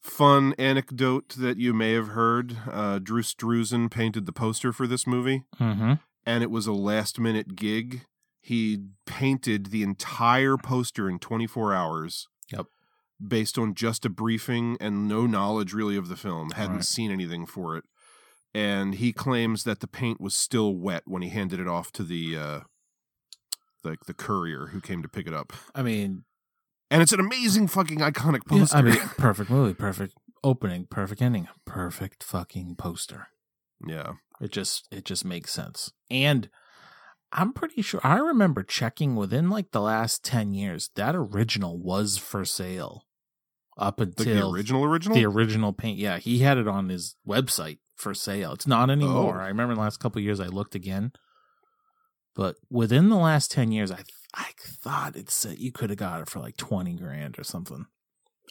Fun 0.07 0.55
anecdote 0.59 1.35
that 1.39 1.59
you 1.59 1.75
may 1.75 1.93
have 1.93 2.09
heard. 2.09 2.57
Uh, 2.71 2.99
Drew 2.99 3.23
Struzan 3.23 3.91
painted 3.91 4.27
the 4.27 4.33
poster 4.33 4.73
for 4.73 4.87
this 4.87 5.07
movie, 5.07 5.45
mm-hmm. 5.61 5.95
and 6.25 6.43
it 6.43 6.51
was 6.51 6.67
a 6.67 6.73
last 6.73 7.19
minute 7.19 7.57
gig. 7.57 8.03
He 8.41 8.79
painted 9.07 9.67
the 9.67 9.83
entire 9.83 10.57
poster 10.57 11.09
in 11.11 11.19
24 11.19 11.75
hours. 11.75 12.29
Yep. 12.51 12.67
Based 13.27 13.59
on 13.59 13.75
just 13.75 14.05
a 14.05 14.09
briefing 14.09 14.77
and 14.81 15.09
no 15.09 15.27
knowledge 15.27 15.73
really 15.73 15.97
of 15.97 16.09
the 16.09 16.17
film, 16.17 16.51
hadn't 16.53 16.77
Right. 16.77 16.85
seen 16.85 17.11
anything 17.11 17.45
for 17.47 17.77
it. 17.77 17.85
And 18.55 18.95
he 18.95 19.13
claims 19.13 19.65
that 19.65 19.81
the 19.81 19.89
paint 19.89 20.21
was 20.21 20.35
still 20.35 20.77
wet 20.77 21.03
when 21.07 21.23
he 21.23 21.29
handed 21.31 21.59
it 21.61 21.67
off 21.67 21.91
to 21.93 22.03
the 22.05 22.37
uh 22.37 22.61
like 23.85 24.05
the 24.07 24.15
courier 24.15 24.69
who 24.69 24.81
came 24.81 25.03
to 25.03 25.09
pick 25.09 25.27
it 25.27 25.35
up. 25.35 25.53
I 25.75 25.83
mean, 25.83 26.25
And 26.91 27.03
it's 27.03 27.13
an 27.13 27.21
amazing 27.21 27.67
fucking 27.69 27.99
iconic 27.99 28.47
poster. 28.47 28.77
yeah. 28.77 28.81
I 28.81 28.83
mean, 28.83 28.99
perfect 29.19 29.51
movie, 29.51 29.75
perfect 29.75 30.15
opening, 30.45 30.87
perfect 30.87 31.21
ending, 31.21 31.49
perfect 31.65 32.23
fucking 32.23 32.77
poster. 32.77 33.29
yeah. 33.87 34.13
It 34.41 34.53
just 34.53 34.87
it 34.93 35.05
just 35.07 35.25
makes 35.25 35.51
sense. 35.51 35.93
And 36.11 36.51
I'm 37.33 37.53
pretty 37.55 37.81
sure 37.81 38.01
I 38.05 38.19
remember 38.19 38.63
checking 38.63 39.17
within 39.17 39.49
like 39.49 39.71
the 39.73 39.81
last 39.81 40.23
10 40.25 40.53
years 40.53 40.91
that 40.95 41.17
original 41.17 41.79
was 41.79 42.19
for 42.19 42.45
sale 42.45 43.07
up 43.79 43.99
Like 43.99 44.09
until 44.19 44.51
the 44.53 44.57
original 44.57 44.85
original? 44.85 45.17
the 45.17 45.25
original 45.25 45.73
paint. 45.73 45.99
Yeah, 45.99 46.19
he 46.19 46.39
had 46.41 46.59
it 46.59 46.69
on 46.69 46.91
his 46.91 47.17
website 47.27 47.79
for 47.97 48.13
sale. 48.15 48.53
It's 48.53 48.67
not 48.67 48.91
anymore. 48.91 49.39
Oh. 49.41 49.45
I 49.45 49.49
remember 49.49 49.75
the 49.75 49.81
last 49.81 50.01
couple 50.01 50.19
of 50.19 50.25
years 50.25 50.39
I 50.39 50.47
looked 50.49 50.75
again. 50.75 51.13
But 52.37 52.57
within 52.71 53.09
the 53.09 53.17
last 53.17 53.51
10 53.51 53.73
years 53.73 53.91
I 53.91 54.05
I 54.35 54.51
thought 54.61 55.17
it 55.17 55.31
said 55.31 55.59
you 55.59 55.73
could 55.73 55.91
have 55.91 55.99
got 55.99 56.21
it 56.21 56.29
for 56.29 56.39
like 56.41 56.57
20 56.57 56.95
grand 56.95 57.39
or 57.39 57.43
something. 57.45 57.87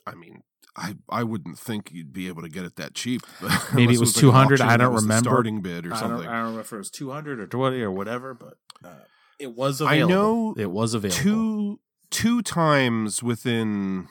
I 0.07 0.15
mean, 0.15 0.41
I 0.75 0.95
I 1.09 1.23
wouldn't 1.23 1.57
think 1.59 1.91
you'd 1.93 2.11
be 2.11 2.27
able 2.27 2.41
to 2.41 2.49
get 2.49 2.65
it 2.65 2.75
that 2.75 2.93
cheap. 2.95 3.21
Maybe 3.73 3.93
it 3.93 3.99
was 3.99 4.15
like 4.15 4.23
an 4.23 4.29
200, 4.29 4.53
auction 4.61 4.67
I 4.69 4.77
don't 4.77 4.95
remember. 4.95 5.29
starting 5.29 5.61
bid 5.61 5.86
or 5.86 5.93
I 5.93 5.99
something. 5.99 6.17
don't, 6.25 6.27
I 6.27 6.31
don't 6.33 6.41
remember 6.41 6.61
if 6.61 6.73
it 6.73 6.77
was 6.77 6.89
200 6.89 7.39
or 7.39 7.47
20 7.47 7.81
or 7.81 7.91
whatever, 7.91 8.33
but 8.33 8.55
uh, 8.83 9.03
it 9.39 9.55
was 9.55 9.81
I 9.81 9.99
know 9.99 10.53
it 10.57 10.71
was 10.71 10.93
available. 10.93 11.21
two 11.21 11.79
two 12.09 12.41
times 12.41 13.21
within 13.23 14.07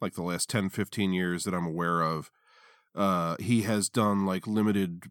like 0.00 0.14
the 0.14 0.22
last 0.22 0.50
10 0.50 0.70
15 0.70 1.12
years 1.12 1.44
that 1.44 1.54
i'm 1.54 1.66
aware 1.66 2.00
of 2.02 2.30
uh 2.94 3.36
he 3.38 3.62
has 3.62 3.88
done 3.88 4.24
like 4.26 4.46
limited 4.46 5.04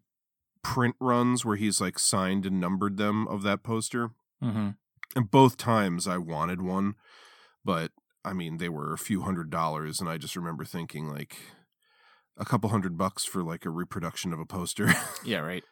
print 0.64 0.96
runs 0.98 1.44
where 1.44 1.56
he's 1.56 1.80
like 1.80 1.98
signed 1.98 2.44
and 2.44 2.58
numbered 2.58 2.96
them 2.96 3.28
of 3.28 3.42
that 3.42 3.62
poster 3.62 4.10
hmm 4.42 4.70
and 5.14 5.30
both 5.30 5.56
times 5.56 6.08
i 6.08 6.16
wanted 6.18 6.60
one 6.62 6.94
but 7.64 7.92
i 8.24 8.32
mean 8.32 8.56
they 8.56 8.68
were 8.68 8.92
a 8.92 8.98
few 8.98 9.20
hundred 9.22 9.48
dollars 9.50 10.00
and 10.00 10.08
i 10.08 10.16
just 10.18 10.34
remember 10.34 10.64
thinking 10.64 11.08
like 11.08 11.36
a 12.36 12.44
couple 12.44 12.70
hundred 12.70 12.98
bucks 12.98 13.24
for 13.24 13.42
like 13.44 13.64
a 13.64 13.70
reproduction 13.70 14.32
of 14.32 14.40
a 14.40 14.46
poster 14.46 14.92
Yeah, 15.24 15.38
right. 15.38 15.62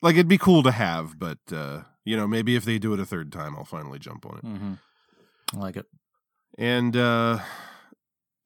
like 0.00 0.14
it'd 0.14 0.28
be 0.28 0.38
cool 0.38 0.62
to 0.62 0.70
have 0.70 1.18
but 1.18 1.38
uh 1.52 1.82
you 2.04 2.16
know 2.16 2.26
maybe 2.26 2.56
if 2.56 2.64
they 2.64 2.78
do 2.78 2.94
it 2.94 3.00
a 3.00 3.04
third 3.04 3.30
time 3.30 3.54
i'll 3.56 3.64
finally 3.64 3.98
jump 3.98 4.24
on 4.24 4.38
it 4.38 4.44
Mm-hmm. 4.44 4.74
I 5.54 5.58
like 5.58 5.76
it. 5.76 5.86
And 6.58 6.94
uh, 6.96 7.38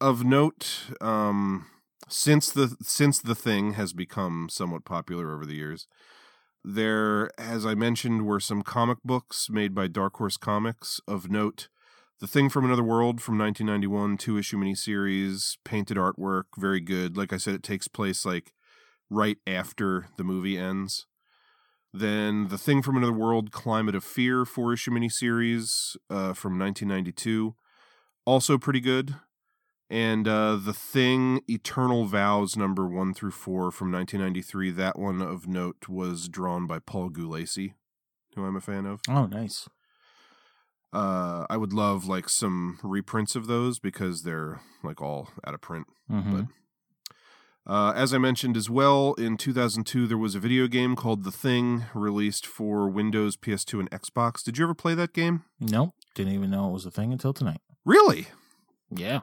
of 0.01 0.25
note, 0.25 0.85
um, 1.01 1.67
since 2.09 2.51
the 2.51 2.77
since 2.83 3.21
the 3.21 3.35
thing 3.35 3.75
has 3.75 3.93
become 3.93 4.49
somewhat 4.51 4.85
popular 4.85 5.35
over 5.35 5.47
the 5.47 5.55
years, 5.55 5.87
there, 6.65 7.31
as 7.39 7.67
I 7.67 7.75
mentioned, 7.75 8.27
were 8.27 8.41
some 8.41 8.63
comic 8.63 8.99
books 9.05 9.49
made 9.51 9.75
by 9.75 9.89
Dark 9.89 10.17
Horse 10.17 10.37
Comics. 10.37 11.01
Of 11.09 11.31
note, 11.31 11.69
The 12.21 12.27
Thing 12.27 12.49
from 12.49 12.65
Another 12.65 12.85
World 12.85 13.21
from 13.21 13.39
1991, 13.39 14.17
two 14.17 14.39
issue 14.39 14.59
miniseries, 14.59 15.57
painted 15.65 15.97
artwork, 15.97 16.45
very 16.57 16.81
good. 16.81 17.17
Like 17.17 17.33
I 17.33 17.37
said, 17.37 17.55
it 17.55 17.63
takes 17.63 17.89
place 17.89 18.25
like 18.25 18.53
right 19.11 19.39
after 19.47 20.09
the 20.17 20.25
movie 20.25 20.57
ends. 20.57 21.07
Then 21.93 22.49
The 22.49 22.59
Thing 22.59 22.83
from 22.83 22.97
Another 22.97 23.13
World, 23.13 23.51
Climate 23.51 23.95
of 23.95 24.05
Fear, 24.05 24.45
four 24.45 24.73
issue 24.73 24.93
miniseries 24.93 25.97
uh, 26.09 26.33
from 26.33 26.59
1992 26.59 27.55
also 28.25 28.59
pretty 28.59 28.81
good. 28.81 29.17
And 29.93 30.27
uh, 30.27 30.57
The 30.57 30.73
Thing, 30.73 31.43
Eternal 31.49 32.07
Vows, 32.07 32.57
number 32.57 32.87
one 32.89 33.13
through 33.13 33.33
four 33.33 33.71
from 33.71 33.93
1993. 33.93 34.71
That 34.71 34.99
one 34.99 35.21
of 35.21 35.47
note 35.47 35.87
was 35.87 36.31
drawn 36.31 36.67
by 36.67 36.79
Paul 36.79 37.11
Gulacy, 37.11 37.75
who 38.35 38.43
I'm 38.47 38.57
a 38.57 38.61
fan 38.63 38.87
of. 38.87 39.03
Oh, 39.07 39.27
nice. 39.27 39.69
Uh, 40.95 41.45
I 41.51 41.59
would 41.59 41.75
love 41.75 42.07
like 42.07 42.31
some 42.31 42.79
reprints 42.83 43.37
of 43.37 43.47
those 43.49 43.79
because 43.79 44.23
they're 44.23 44.63
like 44.83 45.03
all 45.03 45.29
out 45.47 45.53
of 45.53 45.61
print. 45.61 45.87
hmm 46.09 46.45
Uh, 47.67 47.93
as 47.95 48.15
I 48.15 48.19
mentioned 48.19 48.57
as 48.57 48.71
well, 48.71 49.13
in 49.15 49.37
2002 49.37 50.07
there 50.07 50.17
was 50.17 50.35
a 50.35 50.41
video 50.41 50.67
game 50.69 50.97
called 50.97 51.25
The 51.25 51.31
Thing 51.31 51.85
released 51.95 52.47
for 52.47 52.89
Windows, 52.89 53.37
PS2, 53.37 53.79
and 53.81 53.91
Xbox. 53.91 54.43
Did 54.43 54.57
you 54.57 54.65
ever 54.65 54.75
play 54.75 54.95
that 54.95 55.13
game? 55.13 55.45
Nope. 55.61 55.95
Didn't 56.15 56.33
even 56.33 56.51
know 56.51 56.69
it 56.71 56.73
was 56.73 56.87
a 56.87 56.91
thing 56.91 57.13
until 57.13 57.33
tonight. 57.35 57.61
Really? 57.85 58.29
Yeah. 58.91 59.21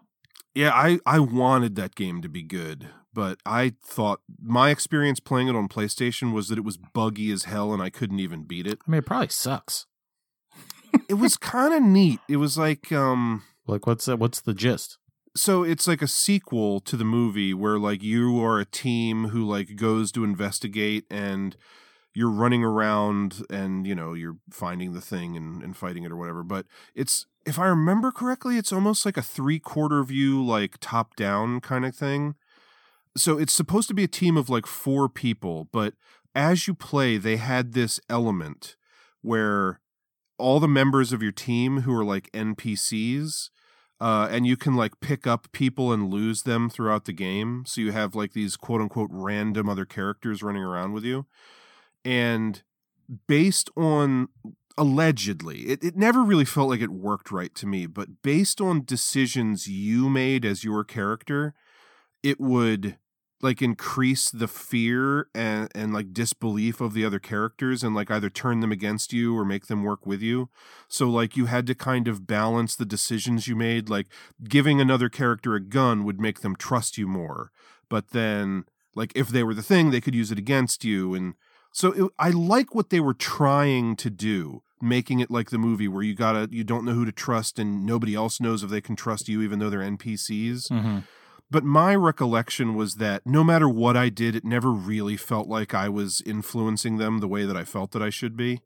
Yeah, 0.55 0.71
I, 0.73 0.99
I 1.05 1.19
wanted 1.19 1.75
that 1.75 1.95
game 1.95 2.21
to 2.21 2.29
be 2.29 2.43
good, 2.43 2.89
but 3.13 3.39
I 3.45 3.73
thought 3.85 4.21
my 4.41 4.71
experience 4.71 5.19
playing 5.19 5.47
it 5.47 5.55
on 5.55 5.69
PlayStation 5.69 6.33
was 6.33 6.47
that 6.47 6.57
it 6.57 6.63
was 6.65 6.77
buggy 6.77 7.31
as 7.31 7.43
hell 7.43 7.73
and 7.73 7.81
I 7.81 7.89
couldn't 7.89 8.19
even 8.19 8.43
beat 8.43 8.67
it. 8.67 8.79
I 8.85 8.91
mean, 8.91 8.99
it 8.99 9.05
probably 9.05 9.29
sucks. 9.29 9.85
It 11.07 11.15
was 11.15 11.37
kind 11.37 11.73
of 11.73 11.83
neat. 11.83 12.19
It 12.27 12.37
was 12.37 12.57
like 12.57 12.91
um 12.91 13.43
Like, 13.67 13.85
what's 13.85 14.05
that? 14.05 14.17
What's 14.17 14.41
the 14.41 14.53
gist? 14.53 14.97
so 15.35 15.63
it's 15.63 15.87
like 15.87 16.01
a 16.01 16.07
sequel 16.07 16.79
to 16.79 16.97
the 16.97 17.05
movie 17.05 17.53
where 17.53 17.77
like 17.77 18.01
you 18.01 18.43
are 18.43 18.59
a 18.59 18.65
team 18.65 19.27
who 19.29 19.45
like 19.45 19.75
goes 19.75 20.11
to 20.11 20.23
investigate 20.23 21.05
and 21.11 21.55
you're 22.19 22.29
running 22.29 22.65
around 22.65 23.43
and 23.49 23.87
you 23.87 23.95
know 23.95 24.13
you're 24.13 24.35
finding 24.51 24.91
the 24.91 24.99
thing 24.99 25.37
and, 25.37 25.63
and 25.63 25.77
fighting 25.77 26.03
it 26.03 26.11
or 26.11 26.17
whatever 26.17 26.43
but 26.43 26.65
it's 26.93 27.25
if 27.45 27.57
i 27.57 27.65
remember 27.65 28.11
correctly 28.11 28.57
it's 28.57 28.73
almost 28.73 29.05
like 29.05 29.15
a 29.15 29.21
three 29.21 29.57
quarter 29.57 30.03
view 30.03 30.45
like 30.45 30.75
top 30.81 31.15
down 31.15 31.61
kind 31.61 31.85
of 31.85 31.95
thing 31.95 32.35
so 33.15 33.37
it's 33.37 33.53
supposed 33.53 33.87
to 33.87 33.93
be 33.93 34.03
a 34.03 34.07
team 34.07 34.35
of 34.35 34.49
like 34.49 34.67
four 34.67 35.07
people 35.07 35.69
but 35.71 35.93
as 36.35 36.67
you 36.67 36.73
play 36.73 37.15
they 37.15 37.37
had 37.37 37.71
this 37.71 38.01
element 38.09 38.75
where 39.21 39.79
all 40.37 40.59
the 40.59 40.67
members 40.67 41.13
of 41.13 41.23
your 41.23 41.31
team 41.31 41.83
who 41.83 41.95
are 41.95 42.03
like 42.03 42.29
npcs 42.33 43.49
uh, 44.01 44.27
and 44.31 44.45
you 44.45 44.57
can 44.57 44.75
like 44.75 44.99
pick 44.99 45.25
up 45.25 45.49
people 45.53 45.93
and 45.93 46.09
lose 46.09 46.43
them 46.43 46.69
throughout 46.69 47.03
the 47.03 47.11
game. 47.11 47.65
So 47.67 47.81
you 47.81 47.91
have 47.91 48.15
like 48.15 48.31
these 48.31 48.55
quote 48.55 48.79
unquote 48.79 49.09
random 49.11 49.67
other 49.67 49.83
characters 49.83 50.41
running 50.41 50.63
around 50.63 50.93
with 50.93 51.03
you. 51.03 51.25
And 52.03 52.61
based 53.27 53.69
on 53.75 54.29
allegedly, 54.77 55.61
it, 55.61 55.83
it 55.83 55.95
never 55.95 56.23
really 56.23 56.45
felt 56.45 56.69
like 56.69 56.81
it 56.81 56.89
worked 56.89 57.31
right 57.31 57.53
to 57.55 57.67
me, 57.67 57.85
but 57.85 58.21
based 58.21 58.61
on 58.61 58.85
decisions 58.85 59.67
you 59.67 60.09
made 60.09 60.45
as 60.45 60.63
your 60.63 60.83
character, 60.83 61.53
it 62.23 62.39
would 62.39 62.97
like 63.41 63.61
increase 63.61 64.29
the 64.29 64.47
fear 64.47 65.27
and, 65.33 65.69
and 65.73 65.93
like 65.93 66.13
disbelief 66.13 66.81
of 66.81 66.93
the 66.93 67.05
other 67.05 67.19
characters 67.19 67.83
and 67.83 67.95
like 67.95 68.11
either 68.11 68.29
turn 68.29 68.59
them 68.59 68.71
against 68.71 69.13
you 69.13 69.37
or 69.37 69.45
make 69.45 69.67
them 69.67 69.83
work 69.83 70.05
with 70.05 70.21
you. 70.21 70.49
So 70.89 71.09
like 71.09 71.37
you 71.37 71.45
had 71.45 71.65
to 71.67 71.75
kind 71.75 72.07
of 72.07 72.27
balance 72.27 72.75
the 72.75 72.85
decisions 72.85 73.47
you 73.47 73.55
made. 73.55 73.89
Like 73.89 74.07
giving 74.43 74.81
another 74.81 75.07
character 75.07 75.55
a 75.55 75.61
gun 75.61 76.03
would 76.03 76.19
make 76.19 76.41
them 76.41 76.55
trust 76.55 76.97
you 76.97 77.07
more. 77.07 77.51
But 77.87 78.09
then 78.09 78.65
like 78.93 79.13
if 79.15 79.29
they 79.29 79.43
were 79.43 79.53
the 79.53 79.63
thing, 79.63 79.91
they 79.91 80.01
could 80.01 80.15
use 80.15 80.31
it 80.31 80.39
against 80.39 80.83
you. 80.83 81.13
And 81.13 81.35
so 81.71 81.91
it, 82.05 82.11
I 82.19 82.29
like 82.29 82.73
what 82.75 82.89
they 82.89 82.99
were 82.99 83.13
trying 83.13 83.95
to 83.97 84.09
do, 84.09 84.63
making 84.81 85.19
it 85.19 85.29
like 85.31 85.49
the 85.49 85.57
movie 85.57 85.87
where 85.87 86.03
you 86.03 86.15
gotta 86.15 86.47
you 86.51 86.63
don't 86.63 86.85
know 86.85 86.93
who 86.93 87.05
to 87.05 87.11
trust 87.11 87.59
and 87.59 87.85
nobody 87.85 88.15
else 88.15 88.39
knows 88.39 88.63
if 88.63 88.69
they 88.69 88.81
can 88.81 88.95
trust 88.95 89.27
you 89.27 89.41
even 89.41 89.59
though 89.59 89.69
they're 89.69 89.79
npcs 89.81 90.69
Mm-hmm. 90.71 90.99
but 91.51 91.63
my 91.65 91.93
recollection 91.95 92.75
was 92.75 92.95
that 92.95 93.23
no 93.25 93.43
matter 93.43 93.67
what 93.67 93.97
i 93.97 94.07
did 94.07 94.35
it 94.37 94.45
never 94.45 94.71
really 94.71 95.17
felt 95.17 95.47
like 95.49 95.73
i 95.73 95.89
was 95.89 96.21
influencing 96.25 96.97
them 96.97 97.19
the 97.19 97.27
way 97.27 97.43
that 97.45 97.57
i 97.57 97.65
felt 97.65 97.91
that 97.91 98.01
i 98.01 98.09
should 98.09 98.37
be 98.37 98.61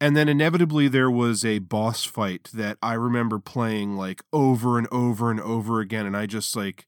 and 0.00 0.16
then 0.16 0.28
inevitably 0.28 0.88
there 0.88 1.10
was 1.10 1.44
a 1.44 1.60
boss 1.60 2.04
fight 2.04 2.50
that 2.52 2.76
i 2.82 2.94
remember 2.94 3.38
playing 3.38 3.96
like 3.96 4.22
over 4.32 4.76
and 4.78 4.88
over 4.90 5.30
and 5.30 5.40
over 5.40 5.78
again 5.80 6.06
and 6.06 6.16
i 6.16 6.26
just 6.26 6.56
like 6.56 6.86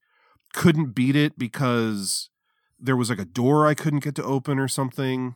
couldn't 0.52 0.94
beat 0.96 1.14
it 1.14 1.38
because 1.38 2.30
there 2.78 2.96
was 2.96 3.10
like 3.10 3.18
a 3.18 3.24
door 3.24 3.66
i 3.66 3.74
couldn't 3.74 4.04
get 4.04 4.14
to 4.14 4.24
open 4.24 4.58
or 4.58 4.68
something 4.68 5.34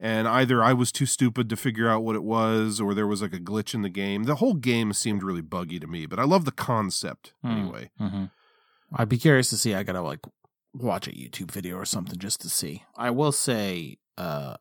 and 0.00 0.26
either 0.26 0.62
I 0.62 0.72
was 0.72 0.90
too 0.90 1.06
stupid 1.06 1.48
to 1.48 1.56
figure 1.56 1.88
out 1.88 2.02
what 2.02 2.16
it 2.16 2.24
was, 2.24 2.80
or 2.80 2.94
there 2.94 3.06
was 3.06 3.22
like 3.22 3.32
a 3.32 3.38
glitch 3.38 3.74
in 3.74 3.82
the 3.82 3.88
game. 3.88 4.24
The 4.24 4.34
whole 4.34 4.54
game 4.54 4.92
seemed 4.92 5.22
really 5.22 5.40
buggy 5.40 5.78
to 5.78 5.86
me, 5.86 6.04
but 6.04 6.18
I 6.18 6.24
love 6.24 6.44
the 6.44 6.50
concept 6.52 7.32
Hmm. 7.42 7.50
anyway. 7.50 7.90
Mm-hmm. 8.00 8.24
I'd 8.96 9.08
be 9.08 9.16
curious 9.18 9.50
to 9.50 9.56
see. 9.56 9.72
I 9.72 9.84
gotta 9.84 10.02
like 10.02 10.18
watch 10.74 11.06
a 11.06 11.12
YouTube 11.12 11.52
video 11.52 11.76
or 11.76 11.84
something 11.84 12.18
just 12.18 12.40
to 12.40 12.50
see. 12.50 12.82
I 12.96 13.10
will 13.10 13.30
say, 13.32 13.98
uh, 14.18 14.56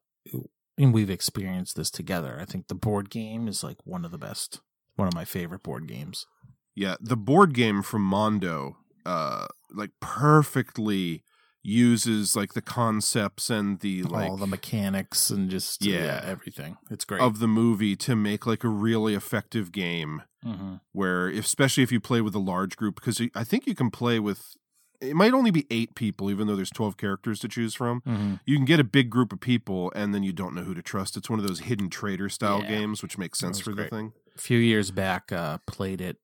and 0.78 0.94
we've 0.94 1.10
experienced 1.10 1.76
this 1.76 1.90
together. 1.90 2.38
I 2.40 2.46
think 2.46 2.68
the 2.68 2.76
board 2.76 3.10
game 3.10 3.48
is 3.48 3.64
like 3.64 3.78
one 3.86 4.06
of 4.06 4.12
the 4.12 4.20
best, 4.20 4.62
one 4.96 5.08
of 5.08 5.16
my 5.16 5.26
favorite 5.26 5.64
board 5.64 5.88
games. 5.88 6.28
Yeah, 6.76 6.96
the 7.02 7.18
board 7.18 7.54
game 7.56 7.82
from 7.82 8.04
Mondo, 8.04 8.78
uh, 9.04 9.48
like 9.72 9.92
perfectly 10.00 11.24
uses 11.64 12.36
like 12.36 12.54
the 12.54 12.62
concepts 12.62 13.50
and 13.50 13.80
the 13.80 14.04
like 14.04 14.30
All 14.30 14.38
the 14.38 14.46
mechanics 14.48 15.30
and 15.30 15.50
just 15.50 15.84
yeah, 15.84 16.04
Yeah. 16.06 16.22
everything. 16.26 16.78
It's 16.92 17.06
great. 17.06 17.22
of 17.22 17.40
the 17.40 17.48
movie 17.48 17.96
to 17.98 18.16
make 18.16 18.46
like 18.46 18.64
a 18.64 18.70
really 18.70 19.16
effective 19.16 19.72
game. 19.72 20.24
mm-hmm. 20.46 20.76
Where, 20.92 21.30
especially 21.30 21.84
if 21.84 21.92
you 21.92 22.00
play 22.02 22.20
with 22.22 22.36
a 22.36 22.40
large 22.40 22.76
group, 22.76 22.96
because 22.96 23.22
I 23.34 23.44
think 23.44 23.66
you 23.66 23.76
can 23.76 23.90
play 23.90 24.20
with. 24.20 24.56
It 25.02 25.16
might 25.18 25.34
only 25.34 25.52
be 25.52 25.66
eight 25.70 25.96
people, 25.96 26.32
even 26.32 26.48
though 26.48 26.56
there's 26.56 26.70
twelve 26.70 26.96
characters 26.98 27.40
to 27.40 27.48
choose 27.50 27.74
from. 27.74 28.02
Mm-hmm. 28.02 28.36
you 28.46 28.56
can 28.56 28.66
get 28.66 28.80
a 28.80 28.84
big 28.86 29.10
group 29.10 29.34
of 29.34 29.40
people 29.42 29.92
and 29.96 30.14
then 30.14 30.24
you 30.24 30.32
don't 30.34 30.54
know 30.56 30.64
who 30.64 30.74
to 30.74 30.82
trust. 30.82 31.18
It's 31.18 31.30
one 31.30 31.40
of 31.40 31.48
those 31.48 31.62
hidden 31.62 31.90
traitor 31.90 32.30
style 32.30 32.62
Yeah. 32.62 32.70
games, 32.70 33.02
which 33.02 33.18
makes 33.18 33.40
sense 33.40 33.60
for 33.60 33.72
great. 33.74 33.90
the 33.90 33.96
thing. 33.98 34.14
A 34.36 34.40
few 34.40 34.58
years 34.58 34.92
back, 34.92 35.32
uh, 35.32 35.58
played 35.68 36.00
it. 36.00 36.18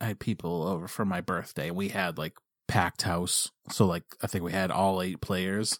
I 0.00 0.06
had 0.06 0.20
people 0.20 0.62
over 0.66 0.88
for 0.88 1.04
my 1.04 1.20
birthday. 1.20 1.70
We 1.70 1.88
had 1.90 2.16
like 2.18 2.34
packed 2.68 3.02
house, 3.02 3.50
so 3.70 3.86
like 3.86 4.04
I 4.22 4.26
think 4.26 4.44
we 4.44 4.52
had 4.52 4.70
all 4.70 5.02
eight 5.02 5.20
players. 5.20 5.78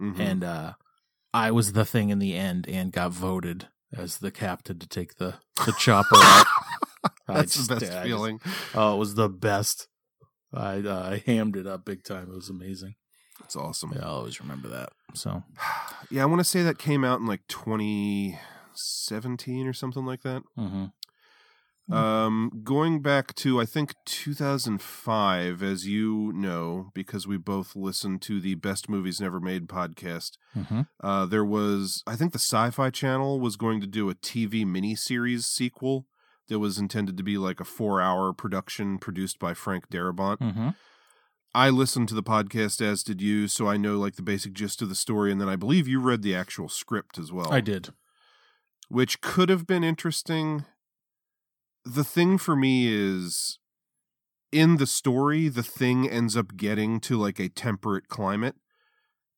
Mhm. 0.00 0.20
and 0.20 0.44
uh 0.44 0.72
I 1.32 1.50
was 1.50 1.72
the 1.72 1.84
thing 1.86 2.10
in 2.10 2.18
the 2.18 2.34
end 2.34 2.68
and 2.68 2.92
got 2.92 3.12
voted 3.12 3.68
as 3.96 4.18
the 4.18 4.30
captain 4.30 4.78
to 4.78 4.86
take 4.88 5.16
the 5.16 5.34
the 5.64 5.72
chopper 5.78 6.16
out. 6.16 6.46
I 7.28 7.34
That's 7.34 7.54
just- 7.56 7.68
the 7.68 7.76
best 7.76 7.92
I 7.92 7.94
just- 7.94 8.06
feeling. 8.06 8.40
oh, 8.74 8.94
it 8.94 8.98
was 8.98 9.14
the 9.14 9.28
best. 9.28 9.88
I 10.52 10.78
uh, 10.80 11.10
I 11.12 11.22
hammed 11.26 11.56
it 11.56 11.66
up 11.66 11.84
big 11.84 12.02
time. 12.04 12.28
It 12.30 12.34
was 12.34 12.50
amazing. 12.50 12.94
It's 13.44 13.56
awesome. 13.56 13.92
Yeah, 13.94 14.04
I'll 14.06 14.16
always 14.16 14.40
remember 14.40 14.68
that. 14.68 14.90
So 15.14 15.42
Yeah, 16.10 16.22
I 16.22 16.26
want 16.26 16.40
to 16.40 16.44
say 16.44 16.62
that 16.62 16.78
came 16.78 17.04
out 17.04 17.20
in 17.20 17.26
like 17.26 17.46
2017 17.48 19.66
or 19.66 19.72
something 19.72 20.04
like 20.06 20.22
that. 20.22 20.42
mhm. 20.58 20.92
Um, 21.88 22.62
going 22.64 23.00
back 23.00 23.34
to 23.36 23.60
I 23.60 23.64
think 23.64 23.94
2005, 24.04 25.62
as 25.62 25.86
you 25.86 26.32
know, 26.34 26.90
because 26.94 27.26
we 27.26 27.36
both 27.36 27.76
listened 27.76 28.22
to 28.22 28.40
the 28.40 28.54
Best 28.56 28.88
Movies 28.88 29.20
Never 29.20 29.40
Made 29.40 29.68
podcast. 29.68 30.32
Mhm. 30.56 30.88
Uh, 31.00 31.26
there 31.26 31.44
was 31.44 32.02
I 32.06 32.16
think 32.16 32.32
the 32.32 32.38
Sci-Fi 32.38 32.90
Channel 32.90 33.38
was 33.40 33.56
going 33.56 33.80
to 33.80 33.86
do 33.86 34.10
a 34.10 34.14
TV 34.14 34.64
miniseries 34.64 35.44
sequel 35.44 36.06
that 36.48 36.58
was 36.58 36.78
intended 36.78 37.16
to 37.16 37.22
be 37.22 37.38
like 37.38 37.60
a 37.60 37.64
four-hour 37.64 38.32
production 38.32 38.98
produced 38.98 39.38
by 39.38 39.54
Frank 39.54 39.88
Darabont. 39.88 40.38
Mhm. 40.38 40.74
I 41.54 41.70
listened 41.70 42.08
to 42.08 42.14
the 42.14 42.22
podcast 42.22 42.82
as 42.82 43.02
did 43.02 43.22
you, 43.22 43.48
so 43.48 43.66
I 43.68 43.76
know 43.76 43.96
like 43.98 44.16
the 44.16 44.22
basic 44.22 44.52
gist 44.52 44.82
of 44.82 44.88
the 44.88 44.94
story, 44.94 45.32
and 45.32 45.40
then 45.40 45.48
I 45.48 45.56
believe 45.56 45.88
you 45.88 46.00
read 46.00 46.22
the 46.22 46.34
actual 46.34 46.68
script 46.68 47.16
as 47.18 47.30
well. 47.32 47.52
I 47.52 47.60
did. 47.60 47.90
which 48.88 49.20
could 49.20 49.48
have 49.48 49.66
been 49.66 49.82
interesting. 49.82 50.64
The 51.86 52.04
thing 52.04 52.36
for 52.36 52.56
me 52.56 52.88
is 52.88 53.58
in 54.50 54.76
the 54.76 54.86
story, 54.86 55.48
the 55.48 55.62
thing 55.62 56.08
ends 56.08 56.36
up 56.36 56.56
getting 56.56 56.98
to 57.00 57.16
like 57.16 57.38
a 57.38 57.48
temperate 57.48 58.08
climate. 58.08 58.56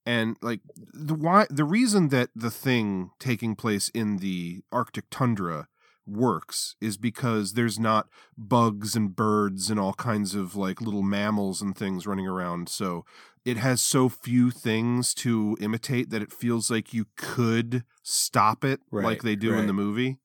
And 0.06 0.36
like 0.40 0.60
the 0.94 1.14
why 1.14 1.46
the 1.50 1.64
reason 1.64 2.08
that 2.08 2.30
the 2.34 2.50
thing 2.50 3.10
taking 3.18 3.54
place 3.54 3.90
in 3.90 4.16
the 4.16 4.62
Arctic 4.72 5.04
tundra 5.10 5.68
works 6.06 6.74
is 6.80 6.96
because 6.96 7.52
there's 7.52 7.78
not 7.78 8.08
bugs 8.36 8.96
and 8.96 9.14
birds 9.14 9.68
and 9.68 9.78
all 9.78 9.92
kinds 9.92 10.34
of 10.34 10.56
like 10.56 10.80
little 10.80 11.02
mammals 11.02 11.60
and 11.60 11.76
things 11.76 12.06
running 12.06 12.26
around. 12.26 12.70
So 12.70 13.04
it 13.44 13.58
has 13.58 13.82
so 13.82 14.08
few 14.08 14.50
things 14.50 15.12
to 15.14 15.58
imitate 15.60 16.08
that 16.08 16.22
it 16.22 16.32
feels 16.32 16.70
like 16.70 16.94
you 16.94 17.06
could 17.16 17.84
stop 18.02 18.64
it 18.64 18.80
like 19.04 19.22
they 19.22 19.36
do 19.36 19.52
in 19.52 19.66
the 19.66 19.74
movie. 19.74 20.18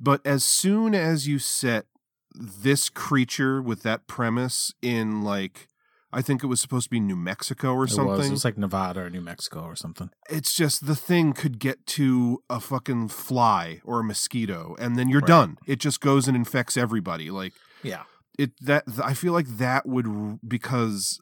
But 0.00 0.24
as 0.26 0.44
soon 0.44 0.94
as 0.94 1.28
you 1.28 1.38
set 1.38 1.86
this 2.34 2.88
creature 2.88 3.60
with 3.60 3.82
that 3.82 4.06
premise 4.06 4.72
in 4.82 5.22
like 5.22 5.68
I 6.12 6.22
think 6.22 6.42
it 6.42 6.46
was 6.48 6.60
supposed 6.60 6.84
to 6.86 6.90
be 6.90 6.98
New 6.98 7.14
Mexico 7.16 7.72
or 7.72 7.84
It 7.84 7.90
something. 7.90 8.06
was. 8.16 8.26
It 8.26 8.30
was 8.32 8.44
like 8.44 8.58
Nevada 8.58 9.02
or 9.02 9.10
New 9.10 9.20
Mexico 9.20 9.60
or 9.62 9.76
something. 9.76 10.10
it's 10.28 10.54
just 10.56 10.86
the 10.86 10.96
thing 10.96 11.32
could 11.32 11.58
get 11.60 11.86
to 11.86 12.42
a 12.50 12.58
fucking 12.60 13.08
fly 13.08 13.80
or 13.84 14.00
a 14.00 14.04
mosquito 14.04 14.74
and 14.80 14.96
then 14.96 15.08
you're 15.08 15.20
Right. 15.20 15.28
done. 15.28 15.58
It 15.66 15.78
just 15.80 16.00
goes 16.00 16.26
and 16.26 16.36
infects 16.36 16.76
everybody. 16.76 17.30
Like 17.30 17.52
Yeah. 17.82 18.04
it 18.38 18.52
that 18.60 18.84
I 19.02 19.14
feel 19.14 19.32
like 19.32 19.46
that 19.58 19.86
would 19.86 20.38
because 20.46 21.20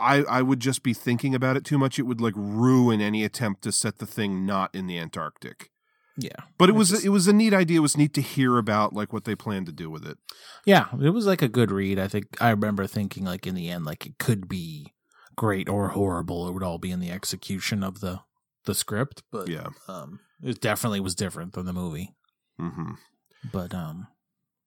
I 0.00 0.22
I 0.24 0.42
would 0.42 0.60
just 0.60 0.82
be 0.82 0.92
thinking 0.94 1.34
about 1.34 1.56
it 1.56 1.64
too 1.64 1.78
much. 1.78 1.98
It 1.98 2.02
would 2.02 2.20
like 2.20 2.34
ruin 2.36 3.00
any 3.00 3.24
attempt 3.24 3.62
to 3.62 3.72
set 3.72 3.98
the 3.98 4.06
thing 4.06 4.44
not 4.44 4.74
in 4.74 4.86
the 4.86 4.98
Antarctic. 4.98 5.70
Yeah. 6.16 6.30
But 6.58 6.68
it 6.68 6.72
was 6.74 6.90
just- 6.90 7.04
it 7.04 7.08
was 7.08 7.26
a 7.26 7.32
neat 7.32 7.52
idea. 7.52 7.78
It 7.78 7.82
was 7.82 7.96
neat 7.96 8.14
to 8.14 8.20
hear 8.22 8.58
about 8.58 8.92
like 8.92 9.12
what 9.12 9.24
they 9.24 9.34
plan 9.34 9.64
to 9.64 9.72
do 9.72 9.90
with 9.90 10.06
it. 10.06 10.18
Yeah, 10.64 10.86
it 11.00 11.10
was 11.10 11.26
like 11.26 11.42
a 11.42 11.48
good 11.48 11.70
read. 11.70 11.98
I 11.98 12.08
think 12.08 12.26
I 12.40 12.50
remember 12.50 12.86
thinking 12.86 13.24
like 13.24 13.46
in 13.46 13.54
the 13.54 13.68
end, 13.70 13.84
like 13.84 14.06
it 14.06 14.18
could 14.18 14.48
be 14.48 14.92
great 15.36 15.68
or 15.68 15.88
horrible. 15.88 16.46
It 16.48 16.52
would 16.52 16.62
all 16.62 16.78
be 16.78 16.90
in 16.92 17.00
the 17.00 17.10
execution 17.10 17.82
of 17.82 18.00
the 18.00 18.20
the 18.64 18.74
script. 18.74 19.22
But 19.32 19.48
Yeah. 19.48 19.68
um, 19.88 20.20
it 20.42 20.60
definitely 20.60 21.00
was 21.00 21.14
different 21.14 21.52
than 21.54 21.66
the 21.66 21.72
movie. 21.72 22.14
hmm 22.58 22.92
But 23.52 23.74
um, 23.74 24.06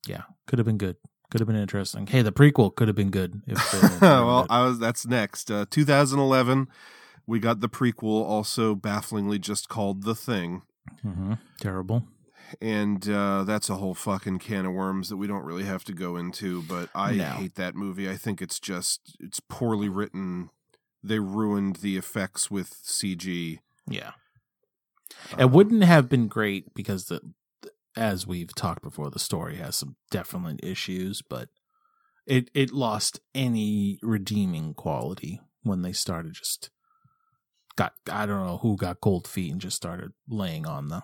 yeah, 0.05 0.23
could 0.47 0.59
have 0.59 0.65
been 0.65 0.77
good. 0.77 0.97
Could 1.31 1.39
have 1.41 1.47
been 1.47 1.55
interesting. 1.57 2.07
Hey, 2.07 2.21
the 2.21 2.31
prequel 2.31 2.73
could 2.75 2.87
have 2.87 2.95
been 2.95 3.09
good. 3.11 3.41
If 3.47 4.01
well, 4.01 4.41
it. 4.41 4.47
I 4.49 4.63
was 4.65 4.79
that's 4.79 5.05
next. 5.05 5.49
Uh, 5.51 5.65
2011, 5.69 6.67
we 7.25 7.39
got 7.39 7.59
the 7.59 7.67
prequel, 7.69 8.23
also 8.23 8.75
bafflingly 8.75 9.39
just 9.39 9.67
called 9.69 10.03
The 10.03 10.15
Thing. 10.15 10.61
Mhm. 11.05 11.39
terrible. 11.59 12.07
and 12.61 13.09
uh, 13.09 13.43
that's 13.43 13.69
a 13.69 13.75
whole 13.75 13.93
fucking 13.93 14.39
can 14.39 14.65
of 14.65 14.71
worms 14.73 15.09
that 15.09 15.17
we 15.17 15.27
don't 15.27 15.43
really 15.43 15.65
have 15.65 15.83
to 15.83 15.91
go 15.93 16.15
into. 16.15 16.61
But 16.61 16.89
I 16.95 17.11
No. 17.15 17.25
hate 17.31 17.55
that 17.55 17.75
movie. 17.75 18.09
I 18.09 18.15
think 18.15 18.41
it's 18.41 18.59
just 18.59 19.17
it's 19.19 19.41
poorly 19.41 19.89
written. 19.89 20.49
They 21.03 21.19
ruined 21.19 21.77
the 21.77 21.97
effects 21.97 22.49
with 22.49 22.69
CG. 22.85 23.59
Yeah, 23.85 24.13
Uh, 25.33 25.41
it 25.41 25.51
wouldn't 25.51 25.83
have 25.83 26.07
been 26.09 26.27
great 26.27 26.73
because 26.73 27.05
the, 27.05 27.19
as 27.97 28.25
we've 28.27 28.53
talked 28.55 28.81
before, 28.81 29.09
the 29.09 29.19
story 29.19 29.57
has 29.57 29.75
some 29.75 29.95
definite 30.11 30.63
issues, 30.63 31.21
but 31.21 31.49
it 32.25 32.49
it 32.53 32.71
lost 32.71 33.19
any 33.35 33.99
redeeming 34.01 34.73
quality 34.73 35.41
when 35.63 35.81
they 35.81 35.93
started 35.93 36.33
just 36.33 36.69
got 37.77 37.93
I 38.11 38.25
don't 38.25 38.45
know 38.45 38.57
who 38.57 38.75
got 38.75 38.99
cold 38.99 39.25
feet 39.27 39.51
and 39.53 39.61
just 39.61 39.77
started 39.77 40.11
laying 40.27 40.65
on 40.67 40.89
the 40.89 41.03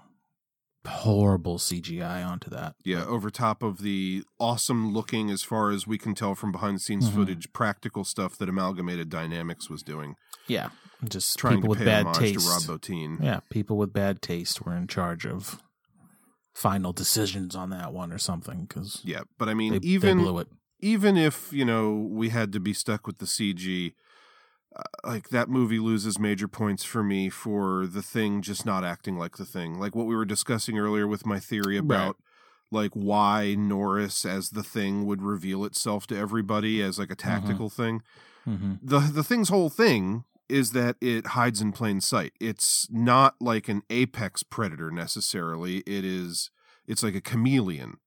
horrible 0.86 1.58
CGI 1.58 2.28
onto 2.28 2.50
that. 2.50 2.76
Yeah, 2.84 3.06
over 3.06 3.30
top 3.30 3.64
of 3.64 3.82
the 3.82 4.24
awesome 4.38 4.92
looking, 4.94 5.30
as 5.30 5.42
far 5.42 5.72
as 5.72 5.88
we 5.88 5.98
can 5.98 6.14
tell 6.14 6.36
from 6.36 6.52
behind 6.52 6.76
the 6.76 6.82
scenes 6.82 7.10
Mhm. 7.10 7.14
footage, 7.16 7.54
practical 7.54 8.04
stuff 8.04 8.38
that 8.38 8.50
Amalgamated 8.50 9.08
Dynamics 9.10 9.70
was 9.70 9.82
doing, 9.82 10.16
Yeah, 10.48 10.72
just 11.08 11.38
trying 11.40 11.62
people 11.62 11.68
to 11.68 11.70
with 11.70 11.80
pay 11.80 11.86
bad 11.86 12.14
taste. 12.16 12.46
to 12.46 12.50
Rob 12.50 12.82
Bottin. 12.82 13.24
Yeah, 13.24 13.40
people 13.50 13.78
with 13.78 13.94
bad 13.94 14.22
taste 14.22 14.66
were 14.66 14.76
in 14.76 14.88
charge 14.88 15.26
of 15.26 15.62
final 16.54 16.92
decisions 16.92 17.56
on 17.56 17.70
that 17.70 17.94
one 17.94 18.12
or 18.12 18.18
something 18.18 18.66
because 18.66 19.02
Yeah, 19.06 19.22
but 19.38 19.48
I 19.50 19.54
mean, 19.54 19.74
they, 19.74 19.80
they 19.80 19.88
even 19.88 20.20
it. 20.38 20.48
even 20.82 21.16
if 21.18 21.52
you 21.54 21.64
know 21.66 21.94
we 21.94 22.30
had 22.30 22.52
to 22.52 22.60
be 22.60 22.74
stuck 22.74 23.08
with 23.08 23.20
the 23.20 23.26
CG, 23.26 23.94
like 25.04 25.30
that 25.30 25.50
movie 25.50 25.80
loses 25.80 26.18
major 26.18 26.48
points 26.48 26.84
for 26.84 27.04
me 27.04 27.30
for 27.30 27.86
the 27.86 28.02
thing 28.02 28.42
just 28.42 28.66
not 28.66 28.84
acting 28.84 29.18
like 29.18 29.38
the 29.38 29.46
thing. 29.46 29.80
Like 29.80 29.96
what 29.96 30.08
we 30.08 30.16
were 30.16 30.26
discussing 30.26 30.78
earlier 30.78 31.08
with 31.08 31.26
my 31.26 31.40
theory 31.40 31.78
about 31.78 32.18
like 32.72 32.92
why 32.94 33.56
Norris 33.56 34.26
as 34.26 34.50
the 34.50 34.64
thing 34.64 35.06
would 35.06 35.22
reveal 35.22 35.64
itself 35.64 36.08
to 36.08 36.18
everybody 36.18 36.82
as 36.82 36.98
like 36.98 37.12
a 37.12 37.16
tactical 37.16 37.70
thing. 37.70 38.02
hmm 38.46 38.74
The 38.82 39.00
the 39.00 39.24
thing's 39.24 39.50
whole 39.50 39.70
thing 39.70 40.24
is 40.50 40.72
that 40.72 40.98
it 41.02 41.28
hides 41.28 41.62
in 41.62 41.72
plain 41.72 42.02
sight. 42.02 42.34
It's 42.40 42.88
not 42.92 43.36
like 43.40 43.70
an 43.70 43.84
apex 43.90 44.44
predator 44.44 44.92
necessarily. 44.92 45.78
It 45.80 46.04
is 46.04 46.50
it's 46.88 47.04
like 47.04 47.16
a 47.16 47.22
chameleon. 47.22 47.98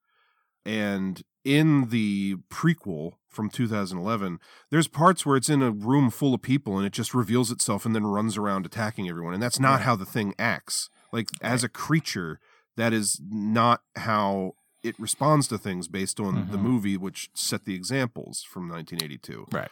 And 0.65 1.23
in 1.45 1.91
the 1.91 2.37
prequel 2.51 3.13
from 3.37 3.51
2011, 3.51 4.41
there's 4.71 4.89
parts 4.89 5.25
where 5.25 5.37
it's 5.37 5.49
in 5.49 5.63
a 5.63 5.71
room 5.71 6.11
full 6.11 6.35
of 6.35 6.43
people 6.43 6.77
and 6.79 6.87
it 6.87 6.93
just 6.93 7.15
reveals 7.15 7.53
itself 7.53 7.87
and 7.87 7.95
then 7.95 8.05
runs 8.07 8.37
around 8.37 8.67
attacking 8.67 9.09
everyone. 9.09 9.35
And 9.35 9.43
that's 9.43 9.61
not 9.61 9.75
Right. 9.77 9.83
how 9.83 9.95
the 9.97 10.07
thing 10.07 10.35
acts. 10.39 10.89
Like 11.13 11.29
as 11.41 11.63
a 11.63 11.69
creature, 11.69 12.41
that 12.77 12.93
is 12.93 13.21
not 13.31 13.83
how 13.95 14.55
it 14.83 14.99
responds 14.99 15.47
to 15.49 15.59
things 15.59 15.87
based 15.89 16.19
on 16.19 16.49
the 16.51 16.57
Mhm. 16.59 16.63
movie 16.63 16.97
which 16.97 17.29
set 17.35 17.65
the 17.65 17.75
examples 17.75 18.43
from 18.43 18.69
1982. 18.69 19.47
Right. 19.53 19.71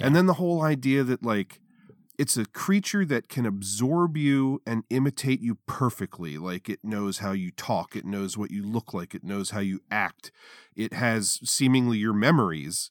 And 0.00 0.14
then 0.14 0.26
the 0.26 0.34
whole 0.34 0.62
idea 0.62 1.02
that 1.04 1.22
like 1.22 1.60
it's 2.18 2.36
a 2.36 2.44
creature 2.44 3.06
that 3.06 3.30
can 3.30 3.46
absorb 3.46 4.14
you 4.14 4.60
and 4.66 4.84
imitate 4.90 5.40
you 5.40 5.54
perfectly. 5.66 6.36
Like 6.36 6.68
it 6.68 6.80
knows 6.84 7.18
how 7.18 7.32
you 7.32 7.50
talk, 7.50 7.96
it 7.96 8.04
knows 8.04 8.36
what 8.36 8.50
you 8.50 8.62
look 8.62 8.92
like, 8.92 9.14
it 9.14 9.24
knows 9.24 9.50
how 9.50 9.60
you 9.60 9.80
act. 9.90 10.30
It 10.76 10.92
has 10.92 11.40
seemingly 11.48 11.96
your 11.96 12.12
memories 12.12 12.90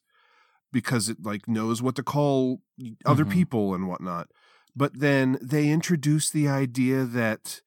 because 0.72 1.08
it 1.08 1.18
like 1.22 1.48
knows 1.48 1.82
what 1.82 1.94
to 1.96 2.02
call 2.02 2.60
other 3.04 3.24
Mhm. 3.24 3.30
people 3.32 3.74
and 3.74 3.88
whatnot. 3.88 4.28
But 4.76 4.98
then 5.00 5.38
they 5.42 5.68
introduce 5.70 6.30
the 6.30 6.48
idea 6.48 7.04
that 7.04 7.60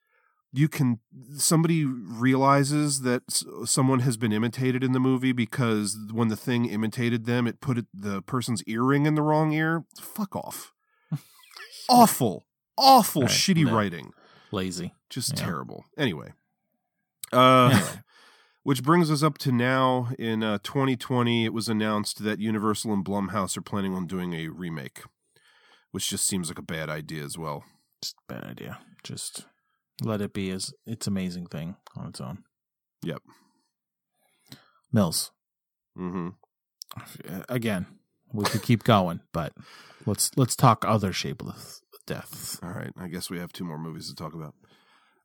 you 0.55 0.67
can 0.69 0.99
somebody 1.35 1.83
realizes 1.83 3.01
that 3.01 3.23
someone 3.65 3.99
has 4.01 4.17
been 4.17 4.31
imitated 4.31 4.83
in 4.83 4.91
the 4.91 4.99
movie 4.99 5.31
because 5.31 5.97
when 6.11 6.27
the 6.27 6.35
thing 6.37 6.65
imitated 6.65 7.25
them 7.25 7.47
it 7.47 7.59
put 7.59 7.85
the 7.93 8.21
person's 8.21 8.63
earring 8.67 9.05
in 9.07 9.15
the 9.15 9.23
wrong 9.23 9.51
ear 9.51 9.83
fuck 9.99 10.35
off 10.35 10.71
awful 11.89 12.45
awful 12.77 13.23
Right, 13.23 13.31
shitty 13.31 13.65
no. 13.65 13.75
writing 13.75 14.11
Lazy. 14.51 14.93
just 15.09 15.29
Yeah. 15.37 15.43
terrible 15.45 15.85
anyway 15.97 16.33
uh 17.31 17.69
Anyway. 17.73 18.02
Which 18.63 18.83
brings 18.83 19.11
us 19.11 19.21
up 19.23 19.37
to 19.37 19.51
now 19.51 20.09
in 20.17 20.41
uh, 20.43 20.57
2020 20.63 21.45
it 21.45 21.53
was 21.53 21.67
announced 21.69 22.23
that 22.23 22.39
universal 22.39 22.93
and 22.93 23.05
blumhouse 23.05 23.57
are 23.57 23.61
planning 23.61 23.93
on 23.93 24.07
doing 24.07 24.33
a 24.33 24.47
remake 24.47 25.01
which 25.91 26.09
just 26.09 26.25
seems 26.25 26.49
like 26.49 26.59
a 26.59 26.63
bad 26.63 26.89
idea 26.89 27.23
as 27.23 27.37
well 27.37 27.63
Just 28.01 28.15
a 28.29 28.33
bad 28.33 28.43
idea. 28.43 28.79
Just 29.03 29.45
let 30.01 30.21
it 30.21 30.33
be 30.33 30.49
as 30.49 30.73
its 30.85 31.07
amazing 31.07 31.45
thing 31.47 31.75
on 31.95 32.07
its 32.07 32.19
own. 32.19 32.43
Yep. 33.03 33.21
Mills. 34.91 35.31
mm-hmm 35.97 36.29
Again, 37.49 37.87
we 38.31 38.45
could 38.45 38.61
keep 38.61 38.83
going, 38.83 39.21
but 39.31 39.53
let's 40.05 40.29
let's 40.35 40.55
talk 40.55 40.85
other 40.85 41.11
shapeless 41.11 41.81
deaths. 42.05 42.59
All 42.61 42.69
right, 42.69 42.91
I 42.97 43.07
guess 43.07 43.29
we 43.29 43.39
have 43.39 43.51
two 43.51 43.63
more 43.63 43.79
movies 43.79 44.09
to 44.09 44.15
talk 44.15 44.33
about. 44.35 44.53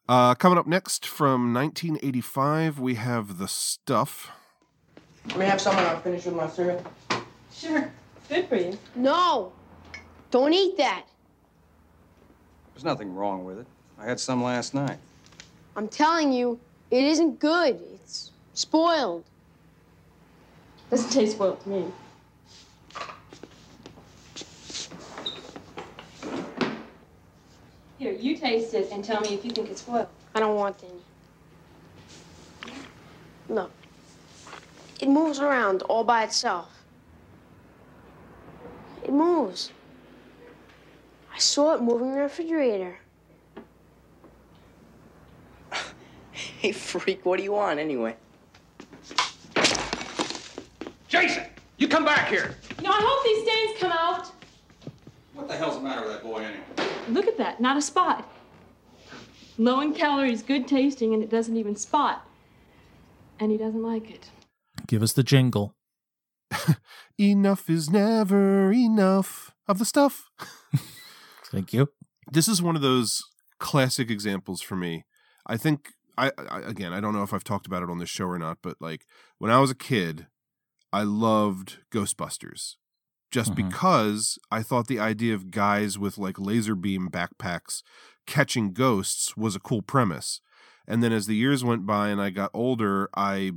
Uh, 0.08 0.34
coming 0.34 0.56
up 0.56 0.66
next 0.66 1.06
from 1.06 1.52
1985, 1.52 2.78
we 2.78 2.94
have 2.94 3.36
The 3.36 3.46
Stuff. 3.46 4.30
Let 5.26 5.38
me 5.38 5.44
have 5.44 5.60
someone 5.60 5.84
I'll 5.84 6.00
finish 6.00 6.24
with 6.24 6.34
my 6.34 6.48
cereal. 6.48 6.82
Sure. 7.52 7.92
Good 8.30 8.48
for 8.48 8.56
you. 8.56 8.78
No! 8.94 9.52
Don't 10.30 10.54
eat 10.54 10.78
that. 10.78 11.04
There's 12.72 12.84
nothing 12.84 13.14
wrong 13.14 13.44
with 13.44 13.58
it. 13.58 13.66
I 13.98 14.06
had 14.06 14.18
some 14.18 14.42
last 14.42 14.72
night. 14.72 14.96
I'm 15.76 15.88
telling 15.88 16.32
you, 16.32 16.58
it 16.90 17.04
isn't 17.04 17.38
good. 17.38 17.78
It's 17.94 18.30
spoiled. 18.54 19.24
Doesn't 20.88 21.10
taste 21.10 21.32
spoiled 21.32 21.60
to 21.64 21.68
me. 21.68 21.84
Here, 27.98 28.12
you 28.12 28.36
taste 28.36 28.74
it 28.74 28.90
and 28.92 29.04
tell 29.04 29.20
me 29.20 29.34
if 29.34 29.44
you 29.44 29.50
think 29.50 29.70
it's 29.70 29.80
spoiled. 29.80 30.06
I 30.34 30.40
don't 30.40 30.54
want 30.54 30.76
any. 30.84 32.72
Look. 33.48 33.72
It 35.00 35.08
moves 35.08 35.40
around 35.40 35.82
all 35.82 36.04
by 36.04 36.22
itself. 36.24 36.70
It 39.04 39.12
moves. 39.12 39.72
I 41.34 41.38
saw 41.38 41.74
it 41.74 41.82
moving 41.82 42.08
in 42.08 42.14
the 42.14 42.20
refrigerator. 42.20 42.98
Hey, 46.60 46.72
freak, 46.72 47.24
what 47.24 47.36
do 47.36 47.44
you 47.44 47.52
want 47.52 47.78
anyway? 47.78 48.16
Jason, 51.08 51.44
you 51.78 51.86
come 51.86 52.04
back 52.04 52.28
here. 52.28 52.56
You 52.78 52.84
know, 52.84 52.90
I 52.90 53.00
hope 53.00 53.24
these 53.24 53.42
stains 53.44 53.80
come 53.80 53.92
out. 53.92 54.30
What 55.38 55.46
the 55.46 55.56
hell's 55.56 55.76
the 55.76 55.82
matter 55.82 56.00
with 56.00 56.10
that 56.10 56.24
boy 56.24 56.38
anyway? 56.38 56.92
Look 57.08 57.28
at 57.28 57.38
that, 57.38 57.60
not 57.60 57.76
a 57.76 57.80
spot. 57.80 58.28
Low 59.56 59.80
in 59.80 59.94
calories, 59.94 60.42
good 60.42 60.66
tasting, 60.66 61.14
and 61.14 61.22
it 61.22 61.30
doesn't 61.30 61.56
even 61.56 61.76
spot. 61.76 62.28
And 63.38 63.52
he 63.52 63.56
doesn't 63.56 63.80
like 63.80 64.10
it. 64.10 64.30
Give 64.88 65.00
us 65.00 65.12
the 65.12 65.22
jingle. 65.22 65.76
Enough 67.18 67.70
is 67.70 67.88
never 67.88 68.72
enough 68.72 69.54
of 69.68 69.78
the 69.78 69.84
stuff. 69.84 70.28
Thank 71.52 71.72
you. 71.72 71.90
This 72.32 72.48
is 72.48 72.60
one 72.60 72.74
of 72.74 72.82
those 72.82 73.22
classic 73.60 74.10
examples 74.10 74.60
for 74.60 74.74
me. 74.74 75.04
I 75.46 75.56
think 75.56 75.90
I, 76.16 76.32
I 76.36 76.62
again, 76.62 76.92
I 76.92 76.98
don't 76.98 77.14
know 77.14 77.22
if 77.22 77.32
I've 77.32 77.44
talked 77.44 77.68
about 77.68 77.84
it 77.84 77.90
on 77.90 77.98
this 77.98 78.10
show 78.10 78.26
or 78.26 78.40
not, 78.40 78.58
but 78.60 78.76
like 78.80 79.06
when 79.38 79.52
I 79.52 79.60
was 79.60 79.70
a 79.70 79.76
kid, 79.76 80.26
I 80.92 81.04
loved 81.04 81.78
Ghostbusters. 81.92 82.74
Just 83.30 83.52
Mhm. 83.52 83.56
because 83.56 84.38
I 84.50 84.62
thought 84.62 84.86
the 84.86 84.98
idea 85.00 85.34
of 85.34 85.50
guys 85.50 85.98
with 85.98 86.16
like 86.18 86.38
laser 86.38 86.74
beam 86.74 87.08
backpacks 87.10 87.82
catching 88.26 88.72
ghosts 88.72 89.36
was 89.36 89.54
a 89.56 89.60
cool 89.60 89.82
premise. 89.82 90.40
And 90.86 91.02
then 91.02 91.12
as 91.12 91.26
the 91.26 91.36
years 91.36 91.62
went 91.64 91.84
by 91.86 92.08
and 92.08 92.20
I 92.20 92.30
got 92.30 92.50
older, 92.54 93.08
I 93.14 93.52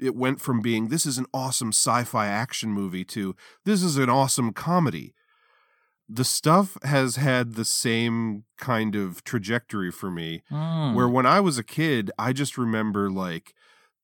it 0.00 0.16
went 0.16 0.40
from 0.40 0.60
being 0.60 0.88
this 0.88 1.06
is 1.06 1.18
an 1.18 1.26
awesome 1.32 1.68
sci-fi 1.68 2.26
action 2.26 2.72
movie 2.72 3.04
to 3.04 3.36
this 3.64 3.80
is 3.84 3.96
an 3.96 4.10
awesome 4.10 4.52
comedy. 4.52 5.14
The 6.08 6.24
stuff 6.24 6.76
has 6.82 7.14
had 7.16 7.54
the 7.54 7.64
same 7.64 8.44
kind 8.58 8.96
of 8.96 9.22
trajectory 9.24 9.90
for 9.92 10.10
me 10.10 10.42
Mm. 10.50 10.94
where 10.94 11.08
when 11.08 11.24
I 11.26 11.38
was 11.40 11.56
a 11.58 11.62
kid, 11.64 12.10
I 12.18 12.32
just 12.32 12.58
remember 12.58 13.08
like 13.10 13.54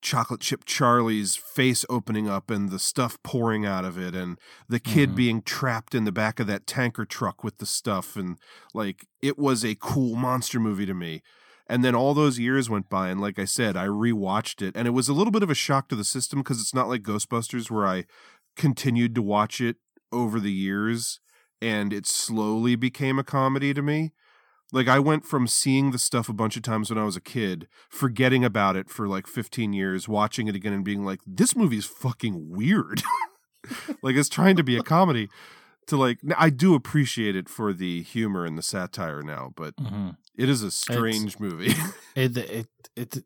chocolate 0.01 0.40
chip 0.40 0.64
Charlie's 0.64 1.36
face 1.36 1.84
opening 1.90 2.28
up 2.28 2.51
and 2.51 2.70
the 2.70 2.78
stuff 2.78 3.18
pouring 3.22 3.66
out 3.66 3.84
of 3.84 3.98
it 3.98 4.14
and 4.14 4.38
the 4.68 4.80
kid 4.80 5.11
Mhm. 5.11 5.14
being 5.16 5.42
trapped 5.42 5.94
in 5.94 6.05
the 6.05 6.12
back 6.12 6.40
of 6.40 6.46
that 6.46 6.66
tanker 6.66 7.05
truck 7.05 7.44
with 7.44 7.59
the 7.59 7.66
stuff 7.66 8.16
and 8.16 8.38
like 8.74 9.07
it 9.20 9.38
was 9.38 9.64
a 9.64 9.74
cool 9.76 10.16
monster 10.16 10.59
movie 10.61 10.86
to 10.86 10.94
me. 10.94 11.22
And 11.66 11.84
then 11.84 11.94
all 11.94 12.14
those 12.14 12.38
years 12.38 12.68
went 12.68 12.88
by 12.88 13.11
and 13.11 13.20
like 13.20 13.38
I 13.38 13.44
said, 13.44 13.76
I 13.76 13.86
rewatched 13.86 14.61
it 14.61 14.74
and 14.76 14.88
it 14.88 14.92
was 14.92 15.09
a 15.09 15.12
little 15.12 15.30
bit 15.30 15.42
of 15.42 15.51
a 15.51 15.55
shock 15.55 15.88
to 15.88 15.96
the 15.96 16.05
system 16.05 16.40
because 16.40 16.61
it's 16.61 16.74
not 16.74 16.88
like 16.88 17.03
Ghostbusters 17.03 17.70
where 17.70 17.86
I 17.86 18.07
continued 18.57 19.14
to 19.14 19.22
watch 19.22 19.61
it 19.61 19.76
over 20.11 20.40
the 20.40 20.53
years 20.53 21.20
and 21.62 21.92
it 21.92 22.07
slowly 22.07 22.74
became 22.74 23.18
a 23.18 23.24
comedy 23.24 23.72
to 23.74 23.82
me. 23.82 24.12
Like 24.72 24.88
I 24.88 24.98
went 24.98 25.24
from 25.24 25.46
seeing 25.46 25.90
the 25.90 25.98
stuff 25.98 26.28
a 26.28 26.32
bunch 26.32 26.56
of 26.56 26.62
times 26.62 26.90
when 26.90 26.98
I 26.98 27.04
was 27.04 27.16
a 27.16 27.20
kid, 27.20 27.66
forgetting 27.88 28.44
about 28.44 28.76
it 28.76 28.88
for 28.88 29.08
like 29.08 29.26
15 29.26 29.72
years, 29.72 30.08
watching 30.08 30.46
it 30.48 30.54
again 30.54 30.72
and 30.72 30.84
being 30.84 31.04
like, 31.04 31.20
this 31.26 31.56
movie's 31.56 31.84
fucking 31.86 32.50
weird. 32.50 33.02
like 34.02 34.16
it's 34.16 34.28
trying 34.28 34.56
to 34.56 34.62
be 34.62 34.76
a 34.76 34.82
comedy 34.82 35.28
to 35.86 35.96
like 35.96 36.18
I 36.36 36.50
do 36.50 36.74
appreciate 36.74 37.34
it 37.36 37.48
for 37.48 37.72
the 37.72 38.02
humor 38.02 38.44
and 38.44 38.56
the 38.56 38.62
satire 38.62 39.22
now, 39.22 39.52
but 39.56 39.74
Mhm. 39.76 40.16
it 40.36 40.48
is 40.48 40.62
a 40.62 40.70
strange 40.70 41.38
movie. 41.40 41.74
It, 42.16 42.36
it 42.36 42.66
it 42.96 43.24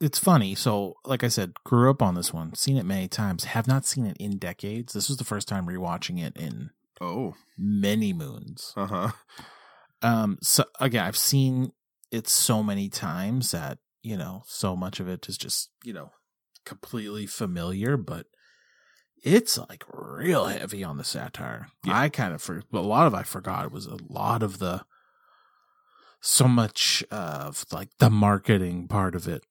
it's 0.00 0.18
funny. 0.18 0.54
So, 0.54 0.94
like 1.04 1.22
I 1.24 1.28
said, 1.28 1.52
grew 1.64 1.90
up 1.90 2.00
on 2.02 2.14
this 2.14 2.32
one, 2.32 2.54
seen 2.54 2.76
it 2.78 2.86
many 2.86 3.06
times, 3.06 3.44
have 3.44 3.66
not 3.68 3.84
seen 3.84 4.06
it 4.06 4.16
in 4.18 4.38
decades. 4.38 4.92
This 4.94 5.08
was 5.08 5.18
the 5.18 5.24
first 5.24 5.46
time 5.46 5.66
rewatching 5.66 6.18
it 6.22 6.34
in 6.36 6.70
oh, 7.00 7.34
many 7.58 8.12
moons. 8.14 8.72
uh-huh. 8.76 9.10
Um, 10.02 10.38
so 10.42 10.64
again, 10.80 11.04
I've 11.04 11.16
seen 11.16 11.72
it 12.10 12.28
so 12.28 12.62
many 12.62 12.88
times 12.88 13.50
that 13.52 13.78
you 14.02 14.16
know, 14.16 14.42
so 14.46 14.74
much 14.74 14.98
of 15.00 15.08
it 15.08 15.28
is 15.28 15.36
just 15.36 15.70
you 15.84 15.92
know 15.92 16.10
completely 16.64 17.26
familiar, 17.26 17.96
but 17.96 18.26
it's 19.22 19.58
like 19.58 19.84
real 19.92 20.46
heavy 20.46 20.82
on 20.82 20.96
the 20.96 21.04
satire. 21.04 21.68
Yeah. 21.84 21.98
I 21.98 22.08
kind 22.08 22.32
of 22.34 22.40
for 22.40 22.62
a 22.72 22.80
lot 22.80 23.06
of 23.06 23.14
I 23.14 23.22
forgot 23.22 23.70
was 23.72 23.86
a 23.86 23.98
lot 24.08 24.42
of 24.42 24.58
the 24.58 24.84
so 26.22 26.46
much 26.48 27.02
of 27.10 27.64
like 27.72 27.90
the 27.98 28.10
marketing 28.10 28.88
part 28.88 29.14
of 29.14 29.26
it. 29.28 29.42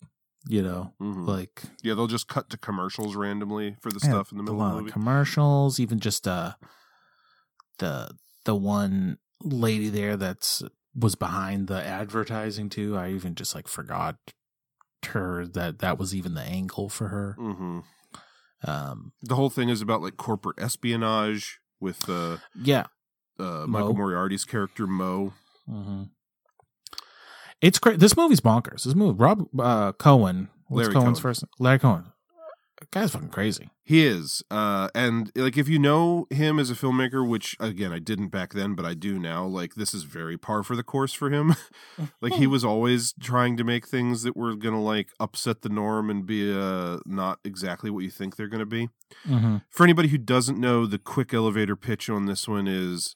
You 0.47 0.63
know, 0.63 0.93
Mhm. 0.99 1.27
like 1.27 1.63
Yeah, 1.83 1.93
they'll 1.93 2.07
just 2.07 2.27
cut 2.27 2.49
to 2.49 2.57
commercials 2.57 3.15
randomly 3.15 3.75
for 3.81 3.91
the 3.91 3.99
yeah, 4.01 4.09
stuff 4.09 4.31
in 4.31 4.37
the 4.37 4.43
middle. 4.43 4.59
a 4.59 4.61
lot 4.61 4.67
of 4.69 4.73
the 4.73 4.77
of 4.79 4.83
movie. 4.85 4.91
commercials, 4.93 5.79
even 5.79 5.99
just 5.99 6.27
uh 6.27 6.53
the 7.77 8.11
the 8.45 8.55
one 8.55 9.17
lady 9.43 9.89
there 9.89 10.17
that's 10.17 10.63
was 10.95 11.15
behind 11.15 11.67
the 11.67 11.81
advertising 11.83 12.69
too. 12.69 12.97
I 12.97 13.11
even 13.11 13.35
just 13.35 13.55
like 13.55 13.67
forgot 13.67 14.15
her 15.07 15.45
that 15.47 15.79
that 15.79 15.97
was 15.97 16.13
even 16.13 16.33
the 16.33 16.41
angle 16.41 16.89
for 16.89 17.07
her. 17.07 17.35
hmm 17.39 17.79
Um 18.65 19.13
The 19.21 19.35
whole 19.35 19.49
thing 19.49 19.69
is 19.69 19.81
about 19.81 20.01
like 20.01 20.17
corporate 20.17 20.59
espionage 20.59 21.59
with 21.79 22.09
uh 22.09 22.37
yeah. 22.61 22.87
uh, 23.39 23.65
Mo. 23.65 23.67
Michael 23.67 23.93
Moriarty's 23.95 24.43
character 24.45 24.85
Mo. 24.87 25.33
hmm 25.67 26.03
It's 27.61 27.79
great. 27.79 27.99
This 27.99 28.17
movie's 28.17 28.41
bonkers. 28.41 28.83
This 28.83 28.95
movie, 28.95 29.17
Rob 29.17 29.45
uh, 29.59 29.91
Cohen. 29.93 30.49
What's 30.67 30.87
Larry 30.87 30.93
Cohen's 30.93 31.19
Cohen. 31.19 31.33
first? 31.33 31.43
Larry 31.59 31.79
Cohen. 31.79 32.05
Guy's 32.91 33.11
fucking 33.11 33.29
crazy. 33.29 33.69
He 33.83 34.05
is, 34.05 34.43
uh, 34.49 34.89
and 34.95 35.31
like 35.35 35.57
if 35.57 35.67
you 35.67 35.79
know 35.79 36.27
him 36.29 36.59
as 36.59 36.71
a 36.71 36.75
filmmaker, 36.75 37.27
which 37.27 37.55
again 37.59 37.91
I 37.91 37.99
didn't 37.99 38.29
back 38.29 38.53
then, 38.53 38.73
but 38.73 38.85
I 38.85 38.93
do 38.93 39.19
now. 39.19 39.45
Like 39.45 39.75
this 39.75 39.93
is 39.93 40.03
very 40.03 40.37
par 40.37 40.63
for 40.63 40.75
the 40.75 40.83
course 40.83 41.13
for 41.13 41.29
him. 41.29 41.55
like 42.21 42.33
he 42.33 42.47
was 42.47 42.63
always 42.63 43.13
trying 43.19 43.57
to 43.57 43.63
make 43.63 43.87
things 43.87 44.23
that 44.23 44.37
were 44.37 44.55
gonna 44.55 44.81
like 44.81 45.09
upset 45.19 45.61
the 45.61 45.69
norm 45.69 46.09
and 46.09 46.25
be 46.25 46.51
uh, 46.53 46.99
not 47.05 47.39
exactly 47.43 47.89
what 47.89 48.03
you 48.03 48.09
think 48.09 48.35
they're 48.35 48.47
gonna 48.47 48.65
be. 48.65 48.89
Mm-hmm. 49.27 49.57
For 49.69 49.83
anybody 49.83 50.07
who 50.07 50.17
doesn't 50.17 50.57
know, 50.57 50.85
the 50.85 50.99
quick 50.99 51.33
elevator 51.33 51.75
pitch 51.75 52.09
on 52.09 52.25
this 52.25 52.47
one 52.47 52.67
is 52.67 53.15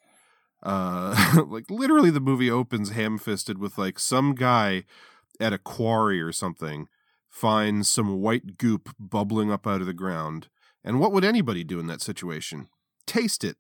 uh 0.62 1.44
like 1.48 1.70
literally 1.70 2.10
the 2.10 2.20
movie 2.20 2.52
opens 2.52 2.92
ham 2.92 3.18
fisted 3.18 3.58
with 3.58 3.78
like 3.78 3.98
some 3.98 4.36
guy 4.36 4.84
at 5.40 5.54
a 5.54 5.58
quarry 5.58 6.22
or 6.22 6.32
something 6.32 6.88
finds 7.34 7.90
some 7.90 8.22
white 8.22 8.58
goop 8.60 8.90
bubbling 9.00 9.52
up 9.52 9.66
out 9.66 9.82
of 9.82 9.88
the 9.88 9.94
ground. 9.94 10.50
And 10.84 11.00
what 11.00 11.12
would 11.12 11.26
anybody 11.26 11.64
do 11.64 11.80
in 11.80 11.88
that 11.88 12.02
situation? 12.02 12.68
Taste 13.08 13.44
it. 13.44 13.58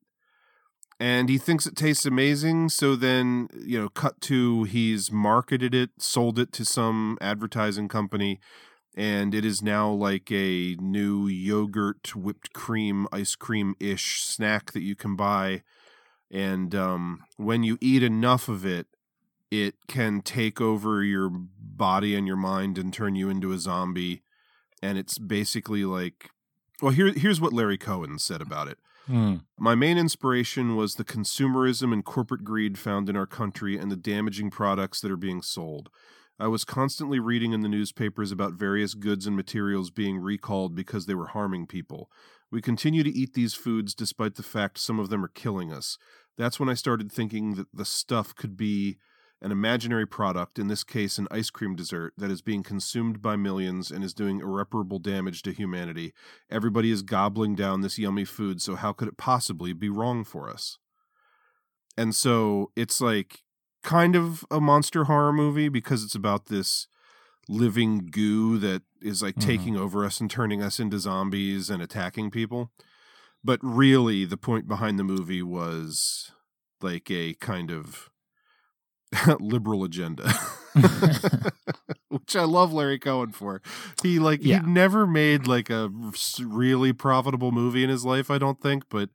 And 0.99 1.27
he 1.27 1.39
thinks 1.39 1.65
it 1.65 1.75
tastes 1.75 2.05
amazing. 2.05 2.69
So 2.69 2.95
then, 2.95 3.47
you 3.65 3.81
know, 3.81 3.89
cut 3.89 4.21
to 4.21 4.65
he's 4.65 5.11
marketed 5.11 5.73
it, 5.73 5.89
sold 5.97 6.37
it 6.37 6.53
to 6.53 6.63
some 6.63 7.17
advertising 7.19 7.87
company, 7.87 8.39
and 8.95 9.33
it 9.33 9.43
is 9.43 9.63
now 9.63 9.89
like 9.89 10.31
a 10.31 10.75
new 10.79 11.27
yogurt, 11.27 12.15
whipped 12.15 12.53
cream, 12.53 13.07
ice 13.11 13.33
cream 13.35 13.73
ish 13.79 14.21
snack 14.21 14.71
that 14.73 14.83
you 14.83 14.95
can 14.95 15.15
buy. 15.15 15.63
And 16.29 16.75
um, 16.75 17.21
when 17.37 17.63
you 17.63 17.79
eat 17.81 18.03
enough 18.03 18.47
of 18.47 18.67
it, 18.67 18.85
it 19.53 19.75
can 19.87 20.21
take 20.21 20.59
over 20.59 21.03
your 21.03 21.29
body 21.29 22.15
and 22.15 22.25
your 22.25 22.35
mind 22.35 22.79
and 22.79 22.91
turn 22.91 23.15
you 23.15 23.29
into 23.29 23.51
a 23.51 23.59
zombie. 23.59 24.23
And 24.81 24.97
it's 24.97 25.19
basically 25.19 25.85
like, 25.85 26.31
well, 26.81 26.91
here, 26.91 27.13
here's 27.13 27.39
what 27.39 27.53
Larry 27.53 27.77
Cohen 27.77 28.17
said 28.17 28.41
about 28.41 28.67
it. 28.67 28.79
Mm. 29.07 29.43
My 29.59 29.75
main 29.75 29.99
inspiration 29.99 30.75
was 30.75 30.95
the 30.95 31.03
consumerism 31.03 31.93
and 31.93 32.03
corporate 32.03 32.43
greed 32.43 32.79
found 32.79 33.09
in 33.09 33.15
our 33.15 33.27
country 33.27 33.77
and 33.77 33.91
the 33.91 33.95
damaging 33.95 34.49
products 34.49 34.99
that 35.01 35.11
are 35.11 35.17
being 35.17 35.43
sold. 35.43 35.91
I 36.39 36.47
was 36.47 36.65
constantly 36.65 37.19
reading 37.19 37.53
in 37.53 37.61
the 37.61 37.69
newspapers 37.69 38.31
about 38.31 38.53
various 38.53 38.95
goods 38.95 39.27
and 39.27 39.35
materials 39.35 39.91
being 39.91 40.17
recalled 40.17 40.73
because 40.73 41.05
they 41.05 41.13
were 41.13 41.27
harming 41.27 41.67
people. 41.67 42.09
We 42.49 42.59
continue 42.59 43.03
to 43.03 43.15
eat 43.15 43.35
these 43.35 43.53
foods 43.53 43.93
despite 43.93 44.33
the 44.33 44.41
fact 44.41 44.79
some 44.79 44.99
of 44.99 45.09
them 45.09 45.23
are 45.23 45.29
killing 45.29 45.71
us. 45.71 45.99
That's 46.39 46.59
when 46.59 46.69
I 46.69 46.73
started 46.73 47.11
thinking 47.11 47.53
that 47.53 47.67
the 47.71 47.85
stuff 47.85 48.33
could 48.33 48.57
be 48.57 48.97
an 49.43 49.51
imaginary 49.51 50.07
product, 50.07 50.57
in 50.57 50.67
this 50.67 50.83
case 50.83 51.17
an 51.17 51.27
ice 51.29 51.49
cream 51.49 51.75
dessert, 51.75 52.13
that 52.17 52.31
is 52.31 52.41
being 52.41 52.63
consumed 52.63 53.21
by 53.21 53.35
millions 53.35 53.91
and 53.91 54.03
is 54.03 54.13
doing 54.13 54.39
irreparable 54.39 54.99
damage 54.99 55.41
to 55.43 55.51
humanity. 55.51 56.13
Everybody 56.49 56.89
is 56.91 57.01
gobbling 57.01 57.53
down 57.53 57.81
this 57.81 57.99
yummy 57.99 58.25
food, 58.25 58.61
so 58.61 58.75
how 58.75 58.93
could 58.93 59.07
it 59.09 59.17
possibly 59.17 59.73
be 59.73 59.89
wrong 59.89 60.23
for 60.23 60.49
us? 60.49 60.77
And 61.97 62.15
so 62.15 62.71
it's 62.75 63.01
like 63.01 63.43
kind 63.83 64.15
of 64.15 64.45
a 64.49 64.61
monster 64.61 65.03
horror 65.03 65.33
movie 65.33 65.69
because 65.69 66.03
it's 66.03 66.15
about 66.15 66.45
this 66.45 66.87
living 67.49 68.07
goo 68.09 68.57
that 68.59 68.83
is 69.01 69.21
like 69.21 69.35
Mhm. 69.35 69.41
taking 69.41 69.77
over 69.77 70.05
us 70.05 70.21
and 70.21 70.31
turning 70.31 70.61
us 70.63 70.79
into 70.79 70.97
zombies 70.97 71.69
and 71.69 71.83
attacking 71.83 72.31
people. 72.31 72.71
But 73.43 73.59
really, 73.61 74.23
the 74.23 74.37
point 74.37 74.69
behind 74.69 74.97
the 74.97 75.03
movie 75.03 75.43
was 75.43 76.31
like 76.81 77.11
a 77.11 77.33
kind 77.35 77.69
of 77.69 78.09
liberal 79.39 79.83
agenda, 79.83 80.31
which 82.09 82.35
I 82.35 82.43
love 82.43 82.73
Larry 82.73 82.99
Cohen 82.99 83.31
for. 83.31 83.61
He 84.01 84.19
like 84.19 84.39
Yeah. 84.43 84.61
he 84.61 84.67
never 84.67 85.05
made 85.07 85.47
like 85.47 85.69
a 85.69 85.91
really 86.39 86.93
profitable 86.93 87.51
movie 87.51 87.83
in 87.83 87.89
his 87.89 88.05
life, 88.05 88.29
I 88.31 88.37
don't 88.37 88.61
think, 88.61 88.83
but 88.89 89.09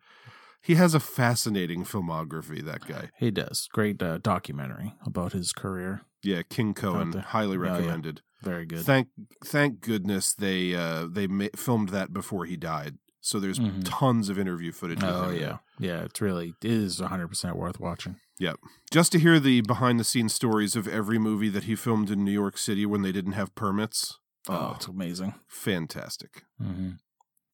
he 0.63 0.75
has 0.75 0.95
a 0.95 1.01
fascinating 1.01 1.85
filmography. 1.85 2.65
That 2.65 2.87
guy, 2.87 3.11
He 3.19 3.31
does. 3.31 3.69
Great 3.73 4.03
uh, 4.03 4.19
documentary 4.19 4.95
about 5.07 5.33
his 5.33 5.53
career. 5.53 6.03
yeah, 6.23 6.43
King 6.49 6.75
Cohen, 6.75 7.11
there. 7.13 7.23
highly 7.23 7.57
Oh, 7.57 7.63
yeah. 7.65 7.71
recommended. 7.73 8.23
Very 8.43 8.67
good. 8.67 8.85
Thank 8.85 9.09
thank 9.45 9.81
goodness 9.81 10.33
they 10.35 10.75
uh 10.75 11.07
they 11.11 11.27
ma- 11.27 11.47
filmed 11.57 11.89
that 11.91 12.13
before 12.13 12.45
he 12.45 12.57
died. 12.57 12.99
So 13.21 13.41
there's 13.41 13.59
Mhm. 13.59 13.83
tons 13.85 14.29
of 14.29 14.39
interview 14.39 14.71
footage. 14.73 15.01
oh 15.03 15.31
yeah, 15.31 15.59
yeah. 15.81 16.03
It's 16.05 16.21
really 16.21 16.55
it 16.63 16.71
is 16.71 17.01
100 17.01 17.29
percent 17.29 17.57
worth 17.57 17.81
watching. 17.81 18.17
Yep. 18.41 18.57
Just 18.91 19.13
to 19.13 19.19
hear 19.19 19.41
the 19.41 19.61
behind 19.63 19.99
the 19.99 20.05
scenes 20.05 20.33
stories 20.35 20.77
of 20.77 20.87
every 20.89 21.19
movie 21.19 21.49
that 21.49 21.65
he 21.65 21.75
filmed 21.75 22.11
in 22.11 22.25
New 22.25 22.33
York 22.33 22.57
City 22.59 22.87
when 22.87 23.03
they 23.03 23.13
didn't 23.13 23.33
have 23.33 23.55
permits. 23.55 24.19
Oh, 24.49 24.73
it's 24.77 24.87
amazing. 24.87 25.35
fantastic. 25.47 26.45
hmm 26.61 26.91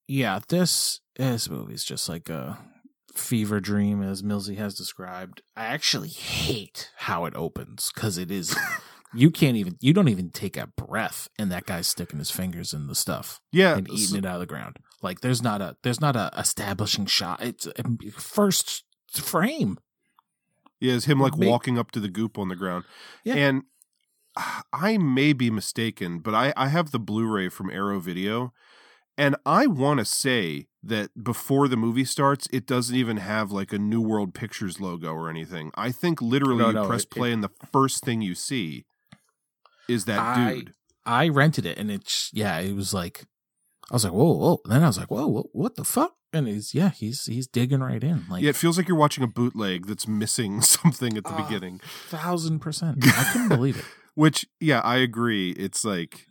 Yeah, 0.07 0.41
this 0.49 1.01
this 1.17 1.49
movie 1.49 1.75
is 1.75 1.85
just 1.85 2.09
like 2.09 2.29
a 2.29 2.59
fever 3.15 3.61
dream, 3.61 4.03
as 4.03 4.23
Millsy 4.23 4.57
has 4.59 4.75
described. 4.75 5.43
I 5.57 5.65
actually 5.67 6.09
hate 6.11 6.91
how 6.97 7.25
it 7.25 7.35
opens 7.37 7.91
because 7.95 8.19
it 8.19 8.31
is. 8.31 8.57
you 9.15 9.31
can't 9.31 9.57
even. 9.57 9.77
You 9.81 9.93
don't 9.93 10.09
even 10.09 10.31
take 10.31 10.57
a 10.57 10.67
breath, 10.77 11.29
and 11.39 11.51
that 11.51 11.67
guy's 11.67 11.87
sticking 11.89 12.19
his 12.19 12.31
fingers 12.31 12.73
in 12.73 12.87
the 12.89 12.95
stuff 12.95 13.41
Yeah. 13.53 13.77
and 13.77 13.89
eating 13.91 14.19
it 14.19 14.27
out 14.27 14.35
of 14.35 14.41
the 14.41 14.47
ground. 14.47 14.77
Like 15.03 15.21
there's 15.21 15.43
not 15.43 15.61
a 15.63 15.77
there's 15.83 16.01
not 16.01 16.17
a 16.17 16.31
establishing 16.37 17.07
shot. 17.07 17.43
It's 17.43 17.67
a 17.67 18.11
first 18.19 18.85
frame. 19.13 19.79
Yeah, 20.85 20.95
it's 20.95 21.07
him 21.07 21.19
like 21.21 21.37
walking 21.37 21.79
up 21.79 21.91
to 21.93 22.01
the 22.01 22.09
goop 22.09 22.39
on 22.39 22.49
the 22.49 22.57
ground. 22.57 22.85
Yeah. 23.25 23.35
And 23.37 23.63
uh, 24.37 24.63
I 24.73 24.99
may 24.99 25.33
be 25.33 25.51
mistaken, 25.51 26.19
but 26.19 26.35
I, 26.35 26.53
I 26.57 26.69
have 26.69 26.91
the 26.91 26.99
Blu 26.99 27.27
ray 27.27 27.49
from 27.49 27.71
Arrow 27.71 28.01
Video. 28.01 28.53
And 29.17 29.37
I 29.47 29.67
want 29.69 30.01
to 30.01 30.05
say 30.05 30.67
that 30.83 31.11
before 31.23 31.69
the 31.69 31.77
movie 31.77 32.05
starts, 32.05 32.49
it 32.53 32.67
doesn't 32.67 32.97
even 32.97 33.17
have 33.19 33.53
like 33.53 33.73
a 33.73 33.79
New 33.79 34.01
World 34.01 34.35
Pictures 34.35 34.81
logo 34.81 35.13
or 35.13 35.31
anything. 35.31 35.71
I 35.77 35.93
think 35.93 36.21
literally 36.21 36.59
No, 36.59 36.67
you 36.69 36.73
no, 36.75 36.87
press 36.87 37.05
it- 37.05 37.11
play 37.11 37.33
and 37.33 37.43
the 37.45 37.51
first 37.73 38.05
thing 38.05 38.23
you 38.23 38.35
see 38.35 38.85
is 39.89 40.05
that 40.07 40.19
I- 40.19 40.55
dude. 40.55 40.73
I 41.07 41.29
rented 41.29 41.67
it, 41.67 41.77
and 41.79 41.91
it's 41.91 42.31
yeah, 42.33 42.59
it 42.61 42.75
was 42.75 42.95
like 42.95 43.27
I 43.91 43.95
was 43.95 44.05
like 44.05 44.15
whoa 44.15 44.33
whoa. 44.33 44.59
And 44.65 44.73
then 44.73 44.83
I 44.83 44.87
was 44.87 44.97
like 44.99 45.11
whoa, 45.11 45.27
whoa 45.29 45.49
what 45.53 45.77
the 45.77 45.85
fuck? 45.85 46.15
And 46.35 46.49
he's 46.49 46.75
yeah 46.75 46.91
he's 46.91 47.25
he's 47.27 47.47
digging 47.47 47.81
right 47.81 48.03
in 48.03 48.25
like 48.29 48.43
yeah, 48.43 48.51
it 48.51 48.57
feels 48.57 48.77
like 48.77 48.89
you're 48.89 48.97
watching 48.97 49.25
a 49.25 49.29
bootleg 49.29 49.87
that's 49.87 50.07
missing 50.09 50.61
something 50.77 51.17
at 51.17 51.25
the 51.25 51.31
Ah. 51.33 51.47
beginning. 51.47 51.81
thousand 52.09 52.59
percent. 52.59 52.99
I 53.07 53.25
couldn't 53.33 53.49
believe 53.49 53.79
it. 53.79 53.85
Which, 54.17 54.47
yeah, 54.61 54.81
I 54.81 54.97
agree. 54.97 55.51
It's 55.53 55.85
like 55.85 56.27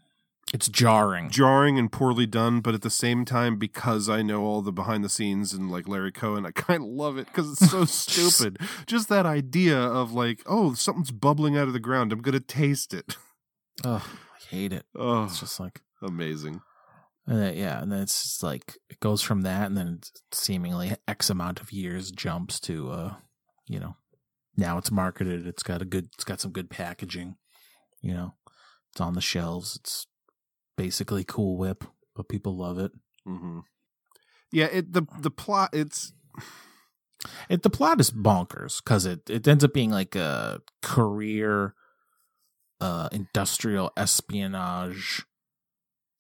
It's 0.54 0.68
jarring. 0.70 1.30
jarring 1.30 1.78
and 1.80 1.92
poorly 1.92 2.26
done, 2.26 2.62
but 2.62 2.74
at 2.74 2.82
the 2.82 2.90
same 2.90 3.26
time, 3.26 3.58
because 3.58 4.08
I 4.10 4.22
know 4.22 4.44
all 4.44 4.62
the 4.62 4.72
behind 4.72 5.04
the 5.04 5.10
scenes 5.10 5.52
and 5.54 5.70
like 5.72 5.88
Larry 5.88 6.12
Cohen, 6.12 6.46
I 6.46 6.52
kind 6.52 6.82
of 6.84 6.90
love 6.90 7.18
it 7.18 7.28
because 7.28 7.52
it's 7.52 7.70
so 7.72 7.84
stupid. 8.04 8.58
Just 8.86 9.10
that 9.10 9.26
idea 9.26 9.78
of 9.80 10.14
like, 10.14 10.44
oh, 10.46 10.74
something's 10.76 11.12
bubbling 11.12 11.58
out 11.58 11.68
of 11.68 11.74
the 11.74 11.80
ground. 11.80 12.14
I'm 12.14 12.22
gonna 12.22 12.40
taste 12.40 12.94
it. 12.94 13.18
Oh, 13.84 14.06
I 14.36 14.56
hate 14.56 14.72
it. 14.74 14.86
Oh, 14.96 15.24
It's 15.26 15.40
just 15.40 15.60
like 15.60 15.82
amazing. 16.02 16.62
And 17.28 17.40
then, 17.42 17.58
yeah, 17.58 17.82
and 17.82 17.92
then 17.92 18.02
it's 18.02 18.44
like 18.44 18.78
it 18.90 19.00
goes 19.00 19.22
from 19.22 19.42
that, 19.42 19.68
and 19.68 19.78
then 19.78 20.00
seemingly 20.32 20.96
X 21.08 21.30
amount 21.30 21.62
of 21.62 21.72
years 21.72 22.12
jumps 22.12 22.60
to 22.62 22.90
uh, 22.92 23.14
you 23.68 23.80
know, 23.80 23.96
now 24.58 24.78
it's 24.78 24.92
marketed. 24.92 25.48
It's 25.48 25.64
got 25.64 25.82
a 25.82 25.86
good. 25.86 26.10
It's 26.14 26.24
got 26.24 26.42
some 26.42 26.52
good 26.52 26.70
packaging. 26.70 27.36
You 28.02 28.14
know, 28.14 28.34
it's 28.92 29.02
on 29.02 29.14
the 29.14 29.22
shelves. 29.22 29.78
It's 29.78 30.08
basically 30.78 31.24
Cool 31.24 31.58
Whip, 31.58 31.84
but 32.16 32.30
people 32.30 32.58
love 32.58 32.78
it. 32.78 32.92
hmm 33.26 33.60
Yeah, 34.52 34.66
it 34.66 34.94
the 34.94 35.04
the 35.20 35.32
plot. 35.32 35.70
It's 35.74 36.14
It 37.48 37.64
the 37.64 37.70
plot 37.70 38.02
is 38.02 38.12
bonkers 38.12 38.84
because 38.84 39.06
it 39.06 39.30
it 39.30 39.48
ends 39.48 39.64
up 39.64 39.74
being 39.74 39.92
like 39.92 40.14
a 40.16 40.60
career, 40.82 41.74
uh, 42.82 43.08
industrial 43.14 43.94
espionage 43.96 45.26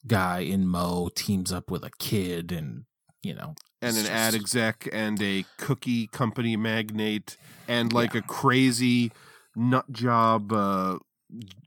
guy 0.08 0.39
in 0.39 0.68
Mo 0.68 1.10
teams 1.16 1.51
up 1.51 1.72
with 1.72 1.84
a 1.84 1.91
kid, 1.99 2.51
and 2.51 2.86
you 3.22 3.34
know, 3.34 3.56
and 3.82 3.97
an 3.97 4.06
ad 4.08 4.36
exec 4.36 4.88
and 4.91 5.22
a 5.22 5.45
cookie 5.58 6.08
company 6.08 6.56
magnate 6.56 7.38
and 7.68 7.93
like 7.93 8.16
a 8.16 8.22
crazy 8.22 9.12
nut 9.56 9.91
job, 9.91 10.51
uh, 10.51 10.97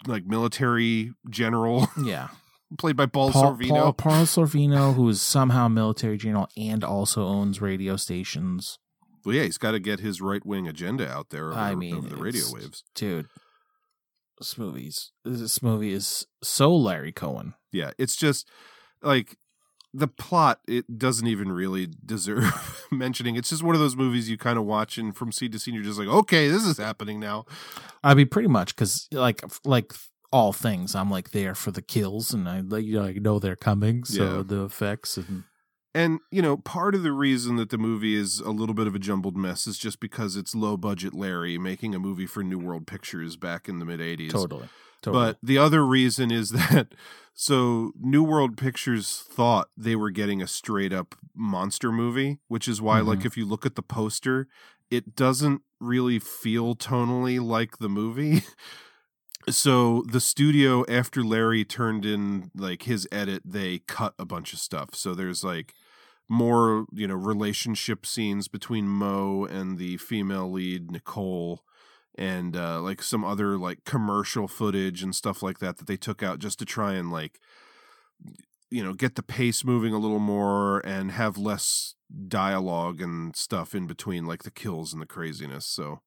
like 0.06 0.26
military 0.26 1.12
general 1.30 1.88
Yeah, 2.02 2.28
played 2.78 2.96
by 2.96 3.06
Paul, 3.06 3.32
Paul, 3.32 3.56
Sorvino. 3.56 3.68
Paul, 3.68 3.92
Paul 3.94 4.24
Sorvino, 4.24 4.94
who 4.94 5.08
is 5.08 5.20
somehow 5.22 5.68
military 5.68 6.16
general 6.16 6.48
and 6.56 6.84
also 6.84 7.24
owns 7.24 7.60
radio 7.60 7.96
stations. 7.96 8.78
Well, 9.24 9.34
yeah, 9.34 9.42
he's 9.42 9.58
got 9.58 9.72
to 9.72 9.80
get 9.80 9.98
his 10.00 10.20
right 10.20 10.44
wing 10.46 10.68
agenda 10.68 11.10
out 11.10 11.30
there 11.30 11.50
over, 11.50 11.58
I 11.58 11.74
mean, 11.74 11.96
over 11.96 12.08
the 12.08 12.16
radio 12.16 12.44
waves. 12.52 12.84
dude. 12.94 13.26
This 14.38 14.58
movie's 14.58 15.12
this 15.24 15.62
movie 15.62 15.92
is 15.92 16.26
so 16.42 16.74
Larry 16.74 17.12
Cohen. 17.12 17.54
Yeah, 17.72 17.92
it's 17.98 18.16
just 18.16 18.48
like 19.02 19.36
the 19.94 20.08
plot 20.08 20.60
it 20.68 20.98
doesn't 20.98 21.26
even 21.26 21.50
really 21.50 21.88
deserve 22.04 22.86
mentioning. 22.92 23.36
It's 23.36 23.48
just 23.48 23.62
one 23.62 23.74
of 23.74 23.80
those 23.80 23.96
movies 23.96 24.28
you 24.28 24.36
kind 24.36 24.58
of 24.58 24.64
watch 24.66 24.98
and 24.98 25.16
from 25.16 25.32
scene 25.32 25.52
to 25.52 25.58
scene 25.58 25.72
you're 25.74 25.82
just 25.82 25.98
like, 25.98 26.08
okay, 26.08 26.48
this 26.48 26.64
is 26.66 26.76
happening 26.76 27.18
now. 27.18 27.46
I 28.04 28.12
mean, 28.14 28.28
pretty 28.28 28.48
much 28.48 28.74
because 28.76 29.08
like 29.10 29.42
like 29.64 29.92
all 30.32 30.52
things, 30.52 30.94
I'm 30.94 31.10
like 31.10 31.30
there 31.30 31.54
for 31.54 31.70
the 31.70 31.80
kills, 31.82 32.34
and 32.34 32.46
I 32.48 32.60
like 32.60 32.84
you 32.84 32.98
know 32.98 33.04
I 33.06 33.12
know 33.12 33.38
they're 33.38 33.56
coming, 33.56 34.04
so 34.04 34.36
Yeah. 34.38 34.42
the 34.46 34.64
effects 34.64 35.16
and 35.16 35.44
And 35.96 36.20
you 36.30 36.42
know, 36.42 36.58
part 36.58 36.94
of 36.94 37.02
the 37.02 37.12
reason 37.12 37.56
that 37.56 37.70
the 37.70 37.78
movie 37.78 38.14
is 38.14 38.40
a 38.40 38.50
little 38.50 38.74
bit 38.74 38.86
of 38.86 38.94
a 38.94 38.98
jumbled 38.98 39.36
mess 39.36 39.66
is 39.66 39.78
just 39.78 39.98
because 39.98 40.36
it's 40.36 40.54
low 40.54 40.76
budget 40.76 41.14
Larry 41.14 41.56
making 41.58 41.94
a 41.94 41.98
movie 41.98 42.26
for 42.26 42.42
New 42.42 42.58
World 42.58 42.86
Pictures 42.86 43.36
back 43.36 43.68
in 43.68 43.78
the 43.78 43.84
mid 43.86 44.00
'80s. 44.00 44.30
totally, 44.30 44.68
totally. 45.00 45.24
But 45.24 45.38
the 45.42 45.58
other 45.58 45.86
reason 45.86 46.30
is 46.30 46.50
that 46.60 46.88
so 47.32 47.92
New 47.98 48.22
World 48.22 48.56
Pictures 48.58 49.24
thought 49.28 49.68
they 49.76 49.96
were 49.96 50.10
getting 50.10 50.42
a 50.42 50.46
straight 50.46 50.92
up 50.92 51.14
monster 51.34 51.90
movie, 51.90 52.38
which 52.48 52.68
is 52.68 52.80
why, 52.82 53.00
like, 53.00 53.20
Mhm. 53.20 53.26
if 53.26 53.36
you 53.38 53.46
look 53.46 53.64
at 53.66 53.74
the 53.74 53.82
poster, 53.82 54.48
it 54.90 55.16
doesn't 55.16 55.62
really 55.80 56.18
feel 56.18 56.74
tonally 56.74 57.40
like 57.40 57.78
the 57.78 57.88
movie. 57.88 58.42
So 59.48 60.02
the 60.10 60.18
studio, 60.18 60.84
after 60.88 61.22
Larry 61.22 61.64
turned 61.64 62.04
in 62.04 62.50
like 62.56 62.82
his 62.82 63.06
edit, 63.12 63.42
they 63.44 63.78
cut 63.78 64.14
a 64.18 64.24
bunch 64.24 64.52
of 64.52 64.58
stuff. 64.58 64.94
So 64.94 65.14
there's 65.14 65.44
like 65.44 65.72
more, 66.28 66.86
you 66.92 67.06
know, 67.06 67.14
relationship 67.14 68.04
scenes 68.06 68.48
between 68.48 68.88
Mo 68.88 69.44
and 69.44 69.78
the 69.78 69.96
female 69.98 70.50
lead 70.50 70.90
Nicole 70.90 71.62
and 72.18 72.56
uh, 72.56 72.80
like 72.80 73.02
some 73.02 73.24
other 73.24 73.56
like 73.58 73.84
commercial 73.84 74.48
footage 74.48 75.02
and 75.02 75.14
stuff 75.14 75.42
like 75.42 75.58
that 75.60 75.76
that 75.78 75.86
they 75.86 75.96
took 75.96 76.22
out 76.22 76.38
just 76.38 76.58
to 76.58 76.64
try 76.64 76.94
and 76.94 77.12
like 77.12 77.38
you 78.70 78.82
know 78.82 78.94
get 78.94 79.14
the 79.14 79.22
pace 79.22 79.64
moving 79.64 79.92
a 79.92 79.98
little 79.98 80.18
more 80.18 80.80
and 80.86 81.12
have 81.12 81.36
less 81.38 81.94
dialogue 82.28 83.00
and 83.00 83.36
stuff 83.36 83.74
in 83.74 83.86
between 83.86 84.24
like 84.26 84.42
the 84.44 84.50
kills 84.50 84.92
and 84.92 85.00
the 85.02 85.06
craziness 85.06 85.66
so 85.66 86.00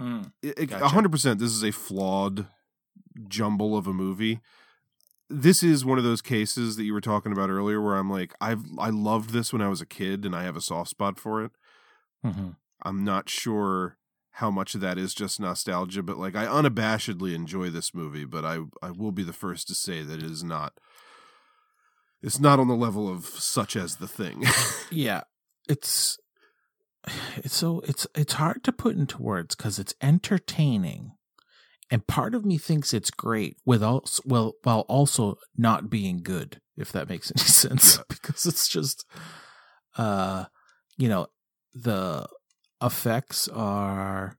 Mm. 0.00 0.32
it- 0.42 0.58
it- 0.58 0.66
Gotcha. 0.70 0.84
a 0.86 0.88
hundred 0.88 1.12
percent 1.12 1.38
this 1.38 1.50
is 1.52 1.62
a 1.62 1.70
flawed 1.70 2.46
jumble 3.28 3.76
of 3.76 3.86
a 3.86 3.92
movie 3.92 4.40
this 5.32 5.62
is 5.62 5.84
one 5.84 5.98
of 5.98 6.04
those 6.04 6.20
cases 6.22 6.76
that 6.76 6.84
you 6.84 6.92
were 6.92 7.00
talking 7.00 7.32
about 7.32 7.50
earlier 7.50 7.80
where 7.80 7.96
i'm 7.96 8.10
like 8.10 8.34
i've 8.40 8.64
i 8.78 8.90
loved 8.90 9.30
this 9.30 9.52
when 9.52 9.62
i 9.62 9.68
was 9.68 9.80
a 9.80 9.86
kid 9.86 10.24
and 10.24 10.36
i 10.36 10.42
have 10.42 10.56
a 10.56 10.60
soft 10.60 10.90
spot 10.90 11.18
for 11.18 11.42
it 11.44 11.52
Mhm. 12.24 12.54
I'm 12.84 13.02
not 13.04 13.28
sure 13.28 13.96
how 14.36 14.50
much 14.50 14.74
of 14.76 14.80
that 14.80 14.96
is 14.96 15.12
just 15.12 15.40
nostalgia, 15.40 16.02
but 16.02 16.18
like 16.18 16.36
I 16.36 16.46
unabashedly 16.46 17.34
enjoy 17.34 17.68
this 17.70 17.92
movie, 17.92 18.24
but 18.24 18.44
I 18.44 18.60
I 18.80 18.92
will 18.92 19.10
be 19.12 19.24
the 19.24 19.32
first 19.32 19.66
to 19.68 19.74
say 19.74 20.02
that 20.02 20.22
it 20.22 20.30
is 20.30 20.44
not 20.44 20.74
it's 22.22 22.38
not 22.38 22.60
on 22.60 22.68
the 22.68 22.76
level 22.76 23.08
of 23.12 23.24
such 23.26 23.74
as 23.74 23.96
the 23.96 24.06
thing. 24.06 24.44
yeah, 24.90 25.22
it's 25.68 26.16
it's 27.36 27.56
so 27.56 27.80
it's 27.80 28.06
it's 28.14 28.34
hard 28.34 28.62
to 28.64 28.72
put 28.72 28.96
into 28.96 29.20
words 29.20 29.56
because 29.56 29.78
it's 29.80 29.94
entertaining, 30.00 31.12
and 31.92 32.06
part 32.06 32.34
of 32.34 32.46
me 32.46 32.56
thinks 32.56 32.94
it's 32.94 33.10
great 33.10 33.58
with 33.66 33.82
also 33.82 34.22
well 34.24 34.54
while 34.62 34.80
also 34.88 35.36
not 35.56 35.90
being 35.90 36.22
good, 36.22 36.58
if 36.74 36.90
that 36.90 37.08
makes 37.08 37.30
any 37.36 37.44
sense, 37.44 37.98
because 38.08 38.46
it's 38.46 38.66
just 38.66 39.04
uh 39.98 40.46
you 40.96 41.08
know 41.08 41.26
the 41.74 42.26
effects 42.82 43.46
are 43.48 44.38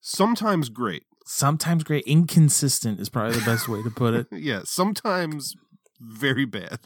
sometimes 0.00 0.68
great. 0.68 1.04
sometimes 1.24 1.84
great 1.84 2.04
inconsistent 2.04 2.98
is 2.98 3.08
probably 3.08 3.38
the 3.38 3.44
best 3.44 3.68
way 3.68 3.80
to 3.82 3.90
put 3.90 4.14
it 4.14 4.26
yeah, 4.32 4.60
sometimes 4.64 5.54
very 6.00 6.44
bad. 6.44 6.80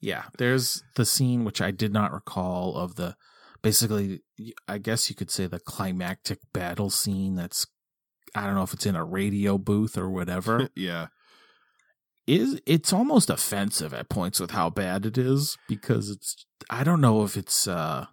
Yeah, 0.00 0.24
there's 0.38 0.82
the 0.94 1.04
scene 1.04 1.44
which 1.44 1.60
I 1.60 1.72
did 1.72 1.92
not 1.92 2.12
recall 2.12 2.76
of 2.76 2.94
the 2.94 3.16
basically 3.60 4.20
I 4.68 4.78
guess 4.78 5.10
you 5.10 5.16
could 5.16 5.32
say 5.32 5.46
the 5.48 5.58
climactic 5.58 6.38
battle 6.52 6.90
scene 6.90 7.34
that's 7.34 7.66
I 8.34 8.46
don't 8.46 8.54
know 8.54 8.62
if 8.62 8.72
it's 8.72 8.86
in 8.86 8.96
a 8.96 9.04
radio 9.04 9.58
booth 9.58 9.98
or 9.98 10.10
whatever. 10.10 10.68
yeah. 10.76 11.08
is 12.26 12.60
it's 12.66 12.92
almost 12.92 13.30
offensive 13.30 13.92
at 13.92 14.08
points 14.08 14.40
with 14.40 14.52
how 14.52 14.70
bad 14.70 15.06
it 15.06 15.18
is 15.18 15.58
because 15.68 16.10
it's 16.10 16.46
I 16.70 16.84
don't 16.84 17.00
know 17.00 17.24
if 17.24 17.36
it's 17.36 17.66
uh 17.68 18.06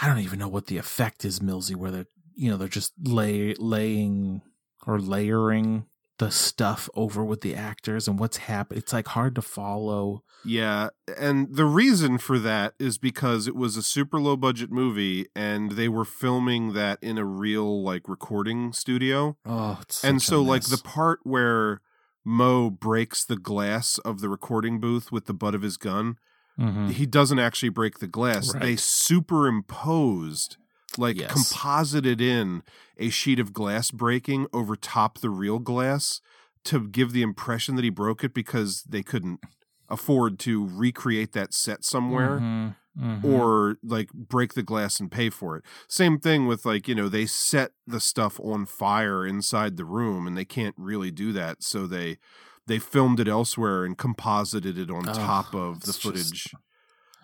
I 0.00 0.06
don't 0.06 0.20
even 0.20 0.38
know 0.38 0.48
what 0.48 0.66
the 0.66 0.78
effect 0.78 1.24
is 1.24 1.40
Millsy 1.40 1.74
where 1.74 1.90
they're 1.90 2.06
you 2.34 2.50
know 2.50 2.56
they're 2.56 2.68
just 2.68 2.92
lay 3.02 3.54
laying 3.54 4.42
or 4.86 5.00
layering 5.00 5.86
the 6.18 6.30
stuff 6.30 6.88
over 6.94 7.24
with 7.24 7.40
the 7.42 7.54
actors 7.54 8.06
and 8.08 8.18
what's 8.18 8.36
happening 8.38 8.78
it's 8.78 8.92
like 8.92 9.08
hard 9.08 9.34
to 9.34 9.42
follow 9.42 10.22
Yeah, 10.44 10.90
and 11.16 11.54
the 11.54 11.64
reason 11.64 12.18
for 12.18 12.38
that 12.40 12.74
is 12.78 12.98
because 12.98 13.46
it 13.48 13.56
was 13.56 13.76
a 13.76 13.82
super 13.82 14.18
low 14.20 14.36
budget 14.36 14.70
movie 14.70 15.26
and 15.34 15.72
they 15.72 15.88
were 15.88 16.04
filming 16.04 16.72
that 16.74 16.98
in 17.02 17.18
a 17.18 17.24
real 17.24 17.82
like 17.82 18.08
recording 18.08 18.72
studio. 18.72 19.36
oh 19.46 19.78
it's 19.82 20.04
and 20.04 20.20
so 20.22 20.42
like 20.42 20.64
the 20.64 20.78
part 20.82 21.20
where 21.24 21.80
Mo 22.24 22.68
breaks 22.70 23.24
the 23.24 23.36
glass 23.38 23.98
of 23.98 24.20
the 24.20 24.28
recording 24.28 24.80
booth 24.80 25.10
with 25.10 25.24
the 25.26 25.34
butt 25.34 25.54
of 25.54 25.62
his 25.62 25.76
gun, 25.78 26.16
Mhm. 26.58 26.90
he 26.90 27.06
doesn't 27.06 27.38
actually 27.38 27.68
break 27.70 28.00
the 28.00 28.06
glass. 28.08 28.52
They 28.52 28.74
superimposed 28.76 30.56
like 30.96 31.16
Yes. 31.16 31.32
composited 31.32 32.20
in 32.20 32.62
a 32.96 33.10
sheet 33.10 33.38
of 33.38 33.52
glass 33.52 33.90
breaking 33.90 34.46
over 34.52 34.74
top 34.76 35.18
the 35.18 35.30
real 35.30 35.58
glass 35.58 36.20
to 36.64 36.88
give 36.88 37.12
the 37.12 37.22
impression 37.22 37.74
that 37.76 37.84
he 37.84 37.90
broke 37.90 38.24
it 38.24 38.32
because 38.34 38.82
they 38.84 39.02
couldn't 39.02 39.40
afford 39.88 40.38
to 40.40 40.66
recreate 40.66 41.32
that 41.32 41.54
set 41.54 41.84
somewhere 41.84 42.38
Mhm, 42.40 42.76
mhm. 42.98 43.24
or 43.24 43.76
like 43.82 44.12
break 44.12 44.54
the 44.54 44.62
glass 44.62 45.00
and 45.00 45.10
pay 45.10 45.30
for 45.30 45.56
it. 45.56 45.64
Same 45.88 46.18
thing 46.18 46.46
with 46.46 46.66
like, 46.66 46.88
you 46.88 46.94
know, 46.94 47.08
they 47.08 47.26
set 47.26 47.72
the 47.86 48.00
stuff 48.00 48.38
on 48.40 48.66
fire 48.66 49.24
inside 49.26 49.76
the 49.76 49.84
room 49.86 50.26
and 50.26 50.36
they 50.36 50.44
can't 50.44 50.74
really 50.78 51.10
do 51.10 51.32
that. 51.32 51.62
So 51.62 51.86
they 51.86 52.18
they 52.66 52.78
filmed 52.78 53.18
it 53.18 53.28
elsewhere 53.28 53.84
and 53.86 53.96
composited 53.96 54.76
it 54.76 54.90
on 54.90 55.08
Ugh, 55.08 55.14
top 55.14 55.54
of 55.54 55.80
the 55.80 55.88
it's 55.90 55.98
just- 55.98 56.02
footage. 56.02 56.54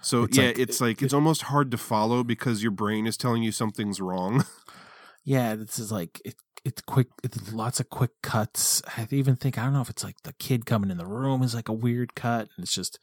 So 0.04 0.24
it's 0.24 0.36
yeah, 0.36 0.46
like- 0.46 0.58
it's 0.58 0.80
like 0.80 1.02
it's 1.02 1.14
almost 1.14 1.42
hard 1.42 1.70
to 1.72 1.78
follow 1.78 2.22
because 2.22 2.62
your 2.62 2.72
brain 2.72 3.06
is 3.06 3.16
telling 3.16 3.42
you 3.42 3.52
something's 3.52 4.00
wrong. 4.00 4.44
yeah 5.24 5.54
this 5.54 5.78
is 5.78 5.90
like 5.90 6.20
it, 6.24 6.34
it's 6.64 6.82
quick 6.82 7.08
it's 7.22 7.52
lots 7.52 7.80
of 7.80 7.88
quick 7.90 8.10
cuts. 8.22 8.82
I 8.96 9.06
even 9.10 9.36
think 9.36 9.58
i 9.58 9.64
don't 9.64 9.72
know 9.72 9.80
if 9.80 9.90
it's 9.90 10.04
like 10.04 10.16
the 10.22 10.34
kid 10.34 10.66
coming 10.66 10.90
in 10.90 10.98
the 10.98 11.06
room 11.06 11.42
is 11.42 11.54
like 11.54 11.68
a 11.68 11.72
weird 11.72 12.14
cut 12.14 12.48
and 12.56 12.64
it's 12.64 12.74
just 12.74 12.98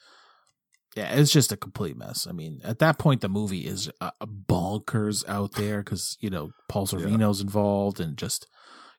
yeah 0.95 1.13
it's 1.15 1.31
just 1.31 1.51
a 1.51 1.57
complete 1.57 1.97
mess. 1.97 2.27
I 2.29 2.31
mean 2.33 2.59
at 2.63 2.79
that 2.79 2.99
point 2.99 3.21
the 3.21 3.29
movie 3.29 3.65
is 3.65 3.89
a, 3.99 4.11
a 4.21 4.27
bonkers 4.27 5.27
out 5.27 5.53
there 5.53 5.79
because 5.83 6.17
you 6.19 6.29
know 6.29 6.51
paul 6.69 6.85
sorvino's 6.87 7.41
involved 7.41 7.99
and 7.99 8.17
just 8.17 8.47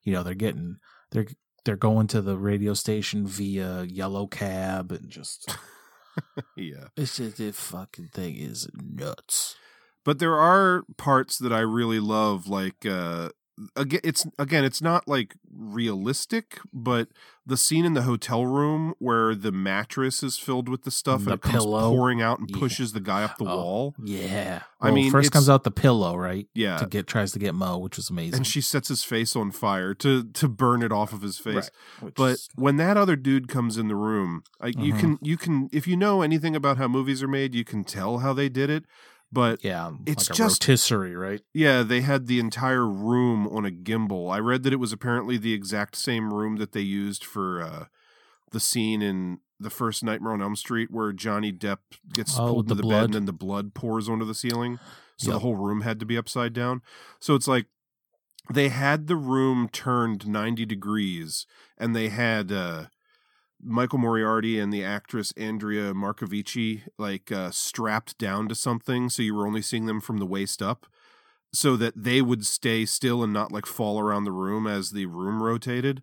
you 0.03 0.12
know 0.12 0.22
they're 0.22 0.34
getting 0.34 0.76
they're 1.12 1.26
they're 1.64 1.76
going 1.76 2.09
to 2.09 2.20
the 2.20 2.36
radio 2.36 2.74
station 2.74 3.24
via 3.26 3.84
yellow 3.84 4.26
cab 4.26 4.90
and 4.90 5.11
just 5.11 5.57
yeah. 6.56 6.88
it's 6.96 7.16
just 7.16 7.36
the 7.36 7.52
fucking 7.52 8.08
thing 8.08 8.36
is 8.36 8.68
nuts 8.74 9.56
but 10.04 10.18
there 10.18 10.34
are 10.36 10.82
parts 10.96 11.38
that 11.38 11.52
I 11.52 11.60
really 11.60 12.00
love. 12.00 12.48
Like, 12.48 12.84
uh, 12.84 13.30
again, 13.76 14.00
it's 14.05 14.26
again, 14.38 14.64
it's 14.64 14.80
not 14.82 15.07
like 15.09 15.34
realistic, 15.55 16.59
but 16.72 17.09
the 17.44 17.57
scene 17.57 17.84
in 17.84 17.94
the 17.94 18.03
hotel 18.03 18.46
room 18.46 18.94
where 18.98 19.34
the 19.34 19.50
mattress 19.50 20.22
is 20.22 20.38
filled 20.38 20.68
with 20.68 20.82
the 20.84 20.90
stuff 20.92 21.24
The 21.24 21.32
and 21.32 21.34
it 21.38 21.42
comes 21.42 21.55
pillow. 21.64 21.90
pouring 21.90 22.22
out 22.22 22.38
and 22.38 22.48
Yeah. 22.48 22.57
pushes 22.59 22.92
the 22.92 23.00
guy 23.00 23.24
up 23.24 23.36
the 23.36 23.44
Oh, 23.46 23.57
wall. 23.57 23.94
yeah 24.03 24.62
I 24.80 24.86
Well, 24.86 24.94
mean, 24.94 25.11
first 25.11 25.32
comes 25.32 25.48
out 25.48 25.64
the 25.64 25.72
pillow 25.72 26.14
right 26.16 26.46
Yeah. 26.55 26.76
to 26.78 26.86
get 26.86 27.07
tries 27.09 27.32
to 27.32 27.40
get 27.40 27.55
mo 27.55 27.78
which 27.78 27.96
was 27.96 28.11
amazing 28.11 28.36
and 28.36 28.46
she 28.46 28.61
sets 28.61 28.86
his 28.88 29.03
face 29.03 29.34
on 29.34 29.50
fire 29.50 29.92
to 29.94 30.22
to 30.24 30.48
burn 30.48 30.82
it 30.82 30.92
off 30.92 31.12
of 31.12 31.22
his 31.22 31.38
face. 31.38 31.68
Right. 32.00 32.14
But 32.14 32.32
is- 32.34 32.48
when 32.55 32.76
that 32.76 32.96
other 32.96 33.16
dude 33.16 33.48
comes 33.48 33.76
in 33.76 33.88
the 33.88 33.96
room, 33.96 34.44
like 34.61 34.78
you 34.78 34.94
Mhm. 34.94 35.00
can 35.00 35.18
you 35.20 35.36
can 35.36 35.68
if 35.72 35.86
you 35.88 35.96
know 35.96 36.22
anything 36.22 36.55
about 36.55 36.76
how 36.78 36.86
movies 36.86 37.22
are 37.24 37.28
made, 37.28 37.55
you 37.57 37.64
can 37.64 37.82
tell 37.82 38.18
how 38.18 38.32
they 38.32 38.48
did 38.48 38.70
it. 38.70 38.84
But 39.33 39.64
yeah 39.64 39.93
it's 40.07 40.28
like 40.28 40.37
just 40.37 40.62
rotisserie 40.62 41.16
right 41.16 41.41
Yeah, 41.55 41.83
they 41.83 42.03
had 42.03 42.26
the 42.26 42.39
entire 42.39 42.87
room 42.87 43.49
on 43.49 43.64
a 43.64 43.70
gimbal. 43.70 44.33
I 44.33 44.39
read 44.39 44.62
that 44.64 44.72
it 44.72 44.80
was 44.80 44.93
apparently 44.93 45.39
the 45.39 45.55
exact 45.55 45.97
same 45.97 46.33
room 46.33 46.57
that 46.57 46.72
they 46.72 46.80
used 46.80 47.24
for 47.24 47.62
uh, 47.62 47.85
the 48.51 48.61
scene 48.61 49.01
in 49.01 49.39
the 49.59 49.70
first 49.70 50.03
Nightmare 50.05 50.33
on 50.33 50.43
Elm 50.43 50.57
Street 50.57 50.91
where 50.91 51.12
Johnny 51.12 51.53
Depp 51.53 51.78
gets 52.12 52.39
Oh, 52.39 52.47
pulled 52.49 52.68
the 52.68 52.74
to 52.74 52.83
the 52.83 52.89
bed 52.89 53.05
and 53.05 53.14
then 53.14 53.24
the 53.24 53.33
blood 53.33 53.74
pours 53.74 54.09
onto 54.09 54.24
the 54.24 54.35
ceiling. 54.35 54.78
So 55.16 55.30
the 55.30 55.39
whole 55.39 55.55
room 55.55 55.83
had 55.83 56.01
to 56.01 56.07
be 56.07 56.18
upside 56.18 56.53
down. 56.53 56.83
So 57.20 57.35
it's 57.37 57.47
like 57.47 57.66
they 58.53 58.70
had 58.70 59.07
the 59.07 59.16
room 59.16 59.68
turned 59.68 60.26
90 60.26 60.66
degrees 60.66 61.47
and 61.78 61.95
they 61.95 62.09
had 62.09 62.51
uh, 62.51 62.87
Michael 63.62 63.98
Moriarty 63.98 64.58
and 64.58 64.72
the 64.72 64.84
actress 64.84 65.32
Andrea 65.36 65.92
Marcovicci 65.94 66.82
like 66.98 67.30
uh, 67.32 67.50
strapped 67.50 68.18
down 68.18 68.48
to 68.48 68.54
something 68.54 69.08
so 69.08 69.22
you 69.22 69.34
were 69.34 69.46
only 69.46 69.62
seeing 69.62 69.86
them 69.86 70.00
from 70.00 70.18
the 70.18 70.26
waist 70.26 70.60
up 70.62 70.86
so 71.54 71.76
that 71.76 71.94
they 72.02 72.22
would 72.22 72.46
stay 72.46 72.84
still 72.86 73.22
and 73.22 73.32
not 73.32 73.52
like 73.52 73.66
fall 73.66 74.00
around 74.00 74.24
the 74.24 74.32
room 74.32 74.66
as 74.66 74.90
the 74.90 75.06
room 75.06 75.42
rotated 75.42 76.02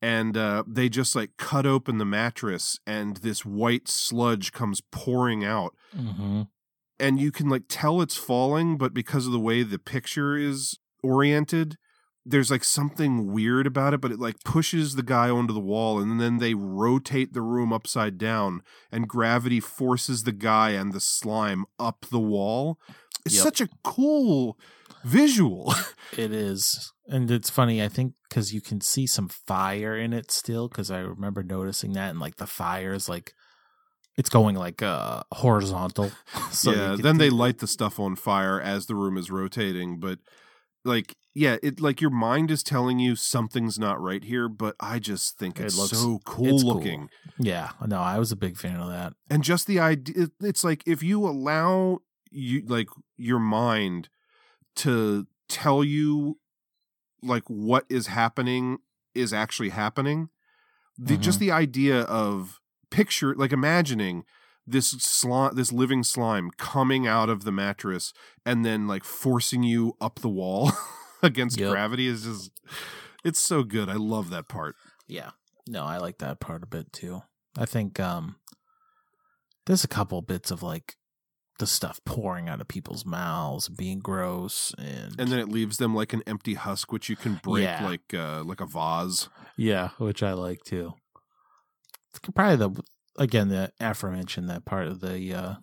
and 0.00 0.36
uh, 0.36 0.64
they 0.66 0.88
just 0.88 1.14
like 1.16 1.30
cut 1.36 1.64
open 1.64 1.98
the 1.98 2.04
mattress 2.04 2.78
and 2.86 3.18
this 3.18 3.44
white 3.44 3.88
sludge 3.88 4.52
comes 4.52 4.80
pouring 4.90 5.44
out 5.44 5.74
Mm-hmm. 5.96 6.42
and 6.98 7.20
you 7.20 7.30
can 7.32 7.48
like 7.48 7.64
tell 7.68 8.00
it's 8.00 8.16
falling 8.16 8.76
but 8.78 8.94
because 8.94 9.26
of 9.26 9.32
the 9.32 9.38
way 9.40 9.62
the 9.62 9.78
picture 9.78 10.36
is 10.36 10.78
oriented 11.02 11.76
there's 12.24 12.50
like 12.50 12.64
something 12.64 13.32
weird 13.32 13.66
about 13.66 13.94
it 13.94 14.00
but 14.00 14.12
it 14.12 14.18
like 14.20 14.42
pushes 14.44 14.94
the 14.94 15.02
guy 15.02 15.28
onto 15.28 15.52
the 15.52 15.60
wall 15.60 15.98
and 16.00 16.20
then 16.20 16.38
they 16.38 16.54
rotate 16.54 17.32
the 17.32 17.42
room 17.42 17.72
upside 17.72 18.16
down 18.18 18.62
and 18.90 19.08
gravity 19.08 19.58
forces 19.60 20.22
the 20.24 20.32
guy 20.32 20.70
and 20.70 20.92
the 20.92 21.00
slime 21.00 21.64
up 21.78 22.06
the 22.10 22.20
wall 22.20 22.78
it's 23.26 23.34
Yep. 23.36 23.42
such 23.42 23.60
a 23.60 23.68
cool 23.82 24.58
visual 25.04 25.72
It 26.16 26.30
is. 26.30 26.92
And 27.08 27.30
it's 27.30 27.48
funny, 27.50 27.82
I 27.82 27.88
think, 27.88 28.12
because 28.28 28.52
you 28.52 28.60
can 28.60 28.80
see 28.82 29.06
some 29.06 29.28
fire 29.28 29.96
in 29.96 30.12
it 30.12 30.30
still, 30.30 30.68
because 30.68 30.90
I 30.90 30.98
remember 30.98 31.42
noticing 31.42 31.94
that, 31.94 32.10
and 32.10 32.20
like 32.20 32.36
the 32.36 32.46
fire 32.46 32.92
is 32.92 33.08
like, 33.08 33.32
it's 34.18 34.28
going 34.28 34.54
like 34.54 34.82
uh 34.82 35.22
horizontal. 35.32 36.12
so 36.50 36.70
yeah 36.72 36.96
then 36.98 37.16
they 37.16 37.30
light 37.30 37.58
the 37.58 37.66
stuff 37.66 37.98
on 37.98 38.14
fire 38.14 38.60
as 38.60 38.86
the 38.86 38.94
room 38.94 39.16
is 39.16 39.30
rotating 39.30 39.98
but 39.98 40.18
like 40.84 41.16
yeah 41.34 41.56
it 41.62 41.80
like 41.80 42.00
your 42.00 42.10
mind 42.10 42.50
is 42.50 42.62
telling 42.62 42.98
you 42.98 43.16
something's 43.16 43.78
not 43.78 44.00
right 44.00 44.24
here 44.24 44.48
but 44.48 44.74
i 44.80 44.98
just 44.98 45.38
think 45.38 45.58
It 45.58 45.66
it's 45.66 45.78
looks- 45.78 45.96
so 45.98 46.20
cool 46.24 46.46
it's 46.54 46.62
cool. 46.62 46.74
looking 46.74 47.08
Yeah, 47.38 47.70
no, 47.86 47.98
I 47.98 48.18
was 48.18 48.30
a 48.32 48.36
big 48.36 48.56
fan 48.58 48.76
of 48.80 48.88
that. 48.90 49.14
and 49.30 49.42
just 49.42 49.66
the 49.66 49.80
idea 49.80 50.28
it's 50.40 50.62
like 50.64 50.82
if 50.86 51.02
you 51.02 51.26
allow 51.26 51.98
you 52.30 52.62
like 52.66 52.88
your 53.16 53.38
mind 53.38 54.08
to 54.76 55.26
tell 55.48 55.82
you 55.84 56.38
like 57.22 57.44
what 57.46 57.84
is 57.88 58.06
happening 58.08 58.78
is 59.14 59.32
actually 59.32 59.68
happening 59.70 60.28
the 60.98 61.16
just 61.16 61.38
mm-hmm. 61.38 61.46
the 61.48 61.52
idea 61.52 62.00
of 62.02 62.60
picture 62.90 63.34
like 63.34 63.52
imagining 63.52 64.24
this 64.66 64.90
slime 64.90 65.54
this 65.56 65.72
living 65.72 66.02
slime 66.02 66.50
coming 66.56 67.06
out 67.06 67.28
of 67.28 67.44
the 67.44 67.52
mattress 67.52 68.12
and 68.46 68.64
then 68.64 68.86
like 68.86 69.04
forcing 69.04 69.62
you 69.62 69.94
up 70.00 70.20
the 70.20 70.28
wall 70.28 70.70
against 71.22 71.58
Yep. 71.58 71.70
gravity 71.70 72.06
is 72.06 72.24
just 72.24 72.50
it's 73.24 73.40
so 73.40 73.62
good 73.64 73.88
i 73.88 73.94
love 73.94 74.30
that 74.30 74.48
part 74.48 74.74
Yeah. 75.08 75.30
No, 75.68 75.84
I 75.84 75.98
like 75.98 76.18
that 76.18 76.40
part 76.40 76.64
a 76.64 76.66
bit 76.66 76.92
too. 76.92 77.22
I 77.56 77.66
think 77.66 78.00
um 78.00 78.34
there's 79.66 79.84
a 79.84 79.88
couple 79.88 80.20
bits 80.22 80.50
of 80.50 80.62
like 80.62 80.96
the 81.60 81.66
stuff 81.68 82.00
pouring 82.04 82.48
out 82.48 82.60
of 82.60 82.66
people's 82.66 83.06
mouths, 83.06 83.68
being 83.68 84.00
gross 84.00 84.74
and 84.78 85.14
and 85.20 85.28
then 85.30 85.38
it 85.38 85.48
leaves 85.48 85.76
them 85.76 85.94
like 85.94 86.12
an 86.12 86.22
empty 86.26 86.54
husk 86.54 86.90
which 86.90 87.08
you 87.08 87.14
can 87.14 87.38
break 87.44 87.62
Yeah. 87.64 87.84
like 87.84 88.12
uh 88.14 88.42
like 88.44 88.60
a 88.60 88.66
vase 88.66 89.28
Yeah, 89.56 89.90
which 89.98 90.22
I 90.22 90.32
like 90.32 90.62
too. 90.64 90.94
It's 92.10 92.18
probably 92.34 92.56
the 92.56 92.82
again 93.18 93.48
the 93.48 93.72
aforementioned 93.80 94.48
that 94.50 94.64
part 94.64 94.86
of 94.86 95.00
the 95.00 95.34
uh 95.34 95.54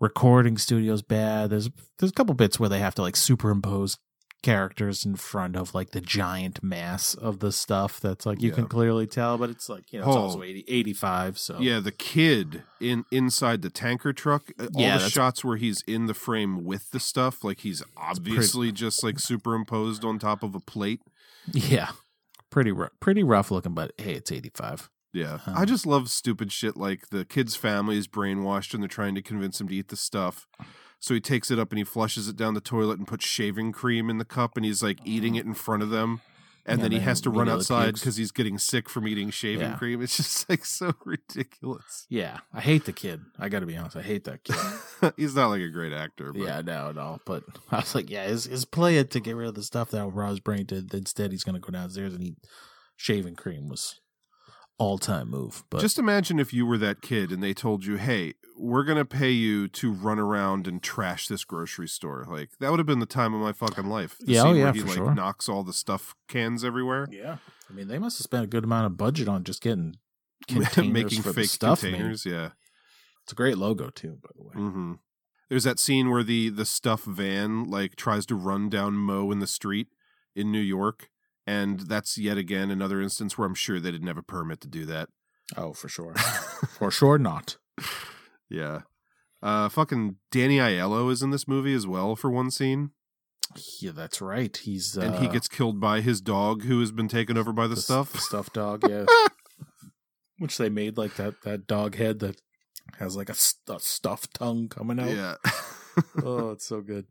recording 0.00 0.58
studio's 0.58 1.02
bad. 1.02 1.50
There's 1.50 1.70
there's 1.98 2.10
a 2.10 2.14
couple 2.14 2.34
bits 2.34 2.58
where 2.60 2.68
they 2.68 2.78
have 2.80 2.94
to 2.96 3.02
like 3.02 3.16
superimpose 3.16 3.98
characters 4.42 5.04
in 5.04 5.16
front 5.16 5.56
of 5.56 5.74
like 5.74 5.90
the 5.90 6.00
giant 6.00 6.62
mass 6.62 7.14
of 7.14 7.40
the 7.40 7.50
stuff 7.50 7.98
that's 7.98 8.26
like 8.26 8.40
you 8.40 8.52
can 8.52 8.66
clearly 8.66 9.06
tell, 9.06 9.38
but 9.38 9.50
it's 9.50 9.68
like 9.68 9.92
you 9.92 9.98
know 10.00 10.06
it's 10.06 10.16
Oh. 10.16 10.20
also 10.20 10.42
80, 10.42 10.64
85, 10.68 11.38
so 11.38 11.58
Yeah, 11.58 11.80
the 11.80 11.90
kid 11.90 12.62
in 12.80 13.04
inside 13.10 13.62
the 13.62 13.70
tanker 13.70 14.12
truck. 14.12 14.50
uh, 14.60 14.64
All 14.74 14.82
Yeah, 14.82 14.98
the 14.98 15.08
shots 15.08 15.44
where 15.44 15.56
he's 15.56 15.82
in 15.88 16.06
the 16.06 16.14
frame 16.14 16.64
with 16.64 16.90
the 16.90 17.00
stuff, 17.00 17.42
like 17.42 17.60
he's 17.60 17.82
obviously 17.96 18.70
just 18.72 19.02
like 19.02 19.18
superimposed 19.18 20.04
on 20.04 20.18
top 20.18 20.42
of 20.42 20.54
a 20.54 20.60
plate. 20.60 21.00
yeah, 21.52 21.92
pretty 22.50 22.70
rough, 22.72 22.92
pretty 23.00 23.24
rough 23.24 23.50
looking, 23.50 23.72
but 23.74 23.92
hey, 23.98 24.12
it's 24.14 24.30
85. 24.30 24.90
Yeah, 25.16 25.38
Huh. 25.38 25.54
I 25.56 25.64
just 25.64 25.86
love 25.86 26.10
stupid 26.10 26.52
shit 26.52 26.76
like 26.76 27.08
the 27.08 27.24
kid's 27.24 27.56
family 27.56 27.96
is 27.98 28.06
brainwashed 28.08 28.74
and 28.74 28.82
they're 28.82 28.88
trying 28.88 29.14
to 29.14 29.22
convince 29.22 29.60
him 29.60 29.68
to 29.68 29.74
eat 29.74 29.88
the 29.88 29.96
stuff. 29.96 30.46
So 31.00 31.14
he 31.14 31.20
takes 31.20 31.50
it 31.50 31.58
up 31.58 31.70
and 31.70 31.78
he 31.78 31.84
flushes 31.84 32.28
it 32.28 32.36
down 32.36 32.54
the 32.54 32.60
toilet 32.60 32.98
and 32.98 33.06
puts 33.06 33.24
shaving 33.26 33.72
cream 33.72 34.08
in 34.10 34.18
the 34.18 34.24
cup 34.24 34.56
and 34.56 34.64
he's 34.64 34.82
like 34.82 34.98
eating 35.04 35.34
it 35.34 35.44
in 35.46 35.54
front 35.54 35.82
of 35.82 35.90
them. 35.90 36.20
And 36.68 36.78
Yeah, 36.80 36.82
then 36.84 36.92
he 36.92 36.98
has 37.00 37.20
to 37.20 37.30
run 37.30 37.48
outside 37.48 37.94
because 37.94 38.16
he's 38.16 38.32
getting 38.32 38.58
sick 38.58 38.88
from 38.88 39.06
eating 39.06 39.30
shaving 39.30 39.68
Yeah. 39.70 39.76
cream. 39.76 40.02
It's 40.02 40.16
just 40.16 40.50
like 40.50 40.64
so 40.64 40.94
ridiculous. 41.04 42.06
Yeah, 42.08 42.38
I 42.52 42.60
hate 42.60 42.86
the 42.86 42.92
kid. 42.92 43.20
I 43.38 43.48
got 43.48 43.60
to 43.60 43.66
be 43.66 43.76
honest, 43.76 43.94
I 43.96 44.02
hate 44.02 44.24
that 44.24 44.42
kid. 44.42 45.12
he's 45.16 45.36
not 45.36 45.48
like 45.48 45.60
a 45.60 45.68
great 45.68 45.92
actor. 45.92 46.32
But 46.32 46.42
Yeah, 46.42 46.62
no, 46.62 46.90
no. 46.92 47.20
But 47.24 47.44
I 47.70 47.76
was 47.76 47.94
like, 47.94 48.10
yeah, 48.10 48.26
his, 48.26 48.44
his 48.46 48.64
play 48.64 48.96
it 48.98 49.10
to 49.12 49.20
get 49.20 49.36
rid 49.36 49.48
of 49.48 49.54
the 49.54 49.62
stuff 49.62 49.90
that 49.90 50.08
Rob's 50.08 50.40
brain 50.40 50.64
did. 50.66 50.92
Instead, 50.92 51.30
he's 51.30 51.44
going 51.44 51.54
to 51.54 51.60
go 51.60 51.70
downstairs 51.70 52.14
and 52.14 52.22
eat 52.24 52.38
shaving 52.96 53.36
cream 53.36 53.68
was 53.68 54.00
all 54.78 54.98
time 54.98 55.30
move. 55.30 55.64
But 55.70 55.80
Just 55.80 55.98
imagine 55.98 56.38
if 56.38 56.52
you 56.52 56.66
were 56.66 56.78
that 56.78 57.00
kid 57.02 57.32
and 57.32 57.42
they 57.42 57.54
told 57.54 57.84
you, 57.84 57.96
"Hey, 57.96 58.34
we're 58.58 58.84
gonna 58.84 59.04
pay 59.04 59.30
you 59.30 59.68
to 59.68 59.92
run 59.92 60.18
around 60.18 60.66
and 60.66 60.82
trash 60.82 61.28
this 61.28 61.44
grocery 61.44 61.88
store." 61.88 62.26
Like 62.28 62.50
that 62.60 62.70
would 62.70 62.78
have 62.78 62.86
been 62.86 62.98
the 63.00 63.06
time 63.06 63.32
of 63.34 63.40
my 63.40 63.52
fucking 63.52 63.86
life. 63.86 64.16
The 64.18 64.32
Yeah, 64.32 64.42
oh, 64.42 64.52
scene 64.52 64.62
where 64.62 64.72
he 64.72 64.80
for 64.80 64.86
like 64.86 64.96
sure. 64.96 65.14
knocks 65.14 65.48
all 65.48 65.62
the 65.64 65.72
stuff 65.72 66.14
cans 66.28 66.64
everywhere, 66.64 67.08
yeah, 67.10 67.38
I 67.70 67.72
mean, 67.72 67.88
they 67.88 67.98
must 67.98 68.18
have 68.18 68.24
spent 68.24 68.44
a 68.44 68.48
good 68.48 68.64
amount 68.64 68.86
of 68.86 68.96
budget 68.96 69.28
on 69.28 69.44
just 69.44 69.62
getting 69.62 69.96
containers 70.48 70.92
making 70.92 71.22
for 71.22 71.28
the 71.30 71.34
fake 71.34 71.50
stuff 71.50 71.82
made. 71.82 71.90
containers. 71.92 72.26
Yeah. 72.26 72.50
It's 73.22 73.32
a 73.32 73.36
great 73.36 73.58
logo 73.58 73.90
too, 73.90 74.18
by 74.22 74.30
the 74.36 74.42
way. 74.42 74.54
hmm 74.54 74.92
There's 75.48 75.64
that 75.64 75.78
scene 75.78 76.10
where 76.10 76.22
the 76.22 76.48
the 76.50 76.64
stuff 76.66 77.04
van 77.04 77.64
like 77.64 77.96
tries 77.96 78.26
to 78.26 78.34
run 78.36 78.68
down 78.68 78.94
Mo 78.94 79.30
in 79.32 79.38
the 79.40 79.46
street 79.46 79.88
in 80.34 80.52
New 80.52 80.60
York, 80.60 81.08
and 81.46 81.80
that's 81.80 82.18
yet 82.18 82.38
again 82.38 82.70
another 82.70 83.00
instance 83.00 83.36
where 83.36 83.46
I'm 83.46 83.54
sure 83.54 83.80
they 83.80 83.90
didn't 83.90 84.08
have 84.08 84.18
a 84.18 84.22
permit 84.22 84.60
to 84.62 84.68
do 84.68 84.84
that. 84.86 85.08
Oh, 85.56 85.72
for 85.72 85.88
sure, 85.88 86.14
for 86.78 86.90
sure 86.90 87.18
not. 87.18 87.56
Yeah. 88.48 88.82
Uh, 89.42 89.68
fucking 89.68 90.16
Danny 90.32 90.58
Aiello 90.58 91.10
is 91.12 91.22
in 91.22 91.30
this 91.30 91.46
movie 91.46 91.74
as 91.74 91.86
well 91.86 92.16
for 92.16 92.30
one 92.30 92.50
scene. 92.50 92.90
Yeah, 93.80 93.92
that's 93.92 94.20
right. 94.20 94.56
He's 94.56 94.98
uh, 94.98 95.02
and 95.02 95.14
he 95.16 95.28
gets 95.28 95.46
killed 95.46 95.80
by 95.80 96.00
his 96.00 96.20
dog 96.20 96.64
who 96.64 96.80
has 96.80 96.90
been 96.90 97.08
taken 97.08 97.38
over 97.38 97.52
by 97.52 97.66
the, 97.66 97.76
the 97.76 97.80
stuff. 97.80 98.12
the 98.12 98.18
stuffed 98.18 98.54
dog. 98.54 98.84
Yeah, 98.90 99.04
which 100.38 100.58
they 100.58 100.68
made 100.68 100.98
like 100.98 101.14
that 101.16 101.42
that 101.42 101.66
dog 101.66 101.96
head 101.96 102.18
that 102.20 102.40
has 102.98 103.16
like 103.16 103.28
a, 103.28 103.36
a 103.72 103.80
stuffed 103.80 104.34
tongue 104.34 104.68
coming 104.68 104.98
out. 104.98 105.10
Yeah. 105.10 105.36
oh, 106.24 106.50
it's 106.50 106.66
so 106.66 106.80
good. 106.80 107.06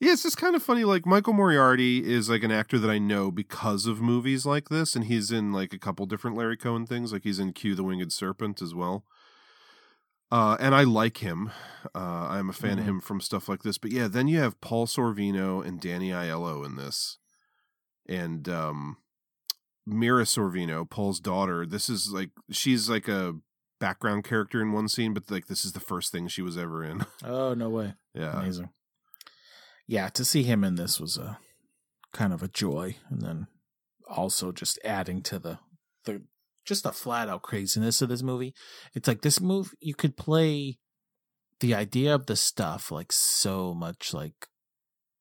Yeah, 0.00 0.12
it's 0.12 0.22
just 0.22 0.36
kind 0.36 0.54
of 0.56 0.62
funny. 0.62 0.84
Like 0.84 1.06
Michael 1.06 1.32
Moriarty 1.32 2.04
is 2.10 2.28
like 2.30 2.42
an 2.42 2.50
actor 2.52 2.78
that 2.78 2.90
I 2.90 2.98
know 2.98 3.30
because 3.30 3.86
of 3.86 4.00
movies 4.00 4.44
like 4.46 4.68
this, 4.68 4.94
and 4.96 5.04
he's 5.06 5.30
in 5.30 5.52
like 5.52 5.72
a 5.72 5.78
couple 5.78 6.06
different 6.06 6.36
Larry 6.36 6.56
Cohen 6.56 6.86
things. 6.86 7.12
Like 7.12 7.24
he's 7.24 7.38
in 7.38 7.52
Q 7.52 7.74
the 7.74 7.82
Winged 7.84 8.12
Serpent 8.12 8.62
as 8.62 8.74
well. 8.74 9.04
Uh, 10.30 10.58
and 10.60 10.74
I 10.74 10.84
like 10.84 11.18
him. 11.18 11.50
Uh, 11.94 11.98
I'm 12.28 12.50
a 12.50 12.52
fan 12.52 12.78
of 12.78 12.84
Mhm. 12.84 12.88
him 12.88 13.00
from 13.00 13.20
stuff 13.20 13.48
like 13.48 13.62
this. 13.62 13.78
But 13.78 13.92
yeah, 13.92 14.08
then 14.08 14.28
you 14.28 14.38
have 14.40 14.60
Paul 14.60 14.86
Sorvino 14.86 15.64
and 15.66 15.80
Danny 15.80 16.10
Aiello 16.10 16.66
in 16.66 16.76
this, 16.76 17.16
and 18.06 18.46
um, 18.48 18.98
Mira 19.86 20.24
Sorvino, 20.24 20.88
Paul's 20.88 21.18
daughter. 21.18 21.64
This 21.64 21.88
is 21.88 22.12
like 22.12 22.30
she's 22.50 22.90
like 22.90 23.08
a 23.08 23.36
background 23.80 24.24
character 24.24 24.60
in 24.60 24.72
one 24.72 24.86
scene, 24.88 25.14
but 25.14 25.30
like 25.30 25.46
this 25.46 25.64
is 25.64 25.72
the 25.72 25.80
first 25.80 26.12
thing 26.12 26.28
she 26.28 26.42
was 26.42 26.58
ever 26.58 26.84
in. 26.84 27.06
Oh 27.24 27.54
no 27.54 27.70
way! 27.70 27.94
yeah, 28.14 28.38
Amazing. 28.38 28.68
Yeah, 29.88 30.10
to 30.10 30.24
see 30.24 30.42
him 30.42 30.62
in 30.62 30.74
this 30.74 31.00
was 31.00 31.16
a 31.16 31.38
kind 32.12 32.32
of 32.32 32.42
a 32.42 32.48
joy, 32.48 32.96
and 33.10 33.22
then 33.22 33.46
also 34.06 34.52
just 34.52 34.78
adding 34.84 35.22
to 35.22 35.38
the 35.38 35.58
the 36.04 36.22
just 36.66 36.84
the 36.84 36.92
flat 36.92 37.28
out 37.28 37.42
craziness 37.42 38.02
of 38.02 38.10
this 38.10 38.22
movie. 38.22 38.52
It's 38.94 39.08
like 39.08 39.22
this 39.22 39.40
move 39.40 39.72
you 39.80 39.94
could 39.94 40.16
play 40.16 40.76
the 41.60 41.74
idea 41.74 42.14
of 42.14 42.26
the 42.26 42.36
stuff 42.36 42.92
like 42.92 43.10
so 43.12 43.74
much 43.74 44.12
like 44.12 44.46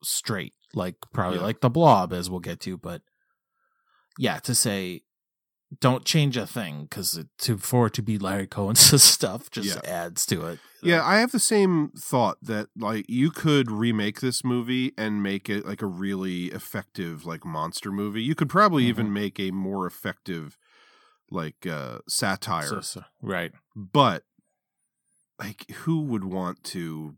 straight, 0.03 0.53
like 0.73 0.95
probably 1.13 1.39
Yeah. 1.39 1.45
like 1.45 1.61
the 1.61 1.69
blob 1.69 2.11
as 2.11 2.29
we'll 2.29 2.41
get 2.41 2.59
to, 2.61 2.77
but 2.77 3.01
yeah, 4.19 4.39
to 4.39 4.53
say 4.53 5.01
don't 5.81 6.05
change 6.05 6.37
a 6.37 6.47
thing 6.47 6.83
because 6.83 7.19
to 7.39 7.57
for 7.57 7.87
it 7.87 7.93
to 7.93 8.01
be 8.01 8.17
Larry 8.17 8.47
Cohen's 8.47 9.01
stuff 9.03 9.51
just 9.51 9.75
Yeah. 9.83 9.89
adds 9.89 10.25
to 10.27 10.45
it. 10.47 10.59
Yeah, 10.83 11.03
I 11.03 11.17
have 11.17 11.31
the 11.31 11.39
same 11.39 11.89
thought 11.97 12.37
that 12.41 12.67
like 12.77 13.05
you 13.09 13.31
could 13.31 13.69
remake 13.71 14.21
this 14.21 14.43
movie 14.43 14.93
and 14.97 15.21
make 15.23 15.49
it 15.49 15.65
like 15.65 15.81
a 15.81 15.87
really 15.87 16.45
effective 16.45 17.25
like 17.25 17.43
monster 17.43 17.91
movie. 17.91 18.21
You 18.23 18.35
could 18.35 18.49
probably 18.49 18.83
Mm-hmm. 18.83 18.89
even 18.89 19.13
make 19.13 19.39
a 19.39 19.51
more 19.51 19.85
effective 19.87 20.57
like 21.29 21.65
uh 21.67 21.99
satire. 22.07 22.67
So- 22.67 22.81
so- 22.81 23.03
right. 23.21 23.51
But 23.75 24.23
like 25.39 25.69
who 25.83 26.01
would 26.01 26.23
want 26.23 26.63
to 26.65 27.15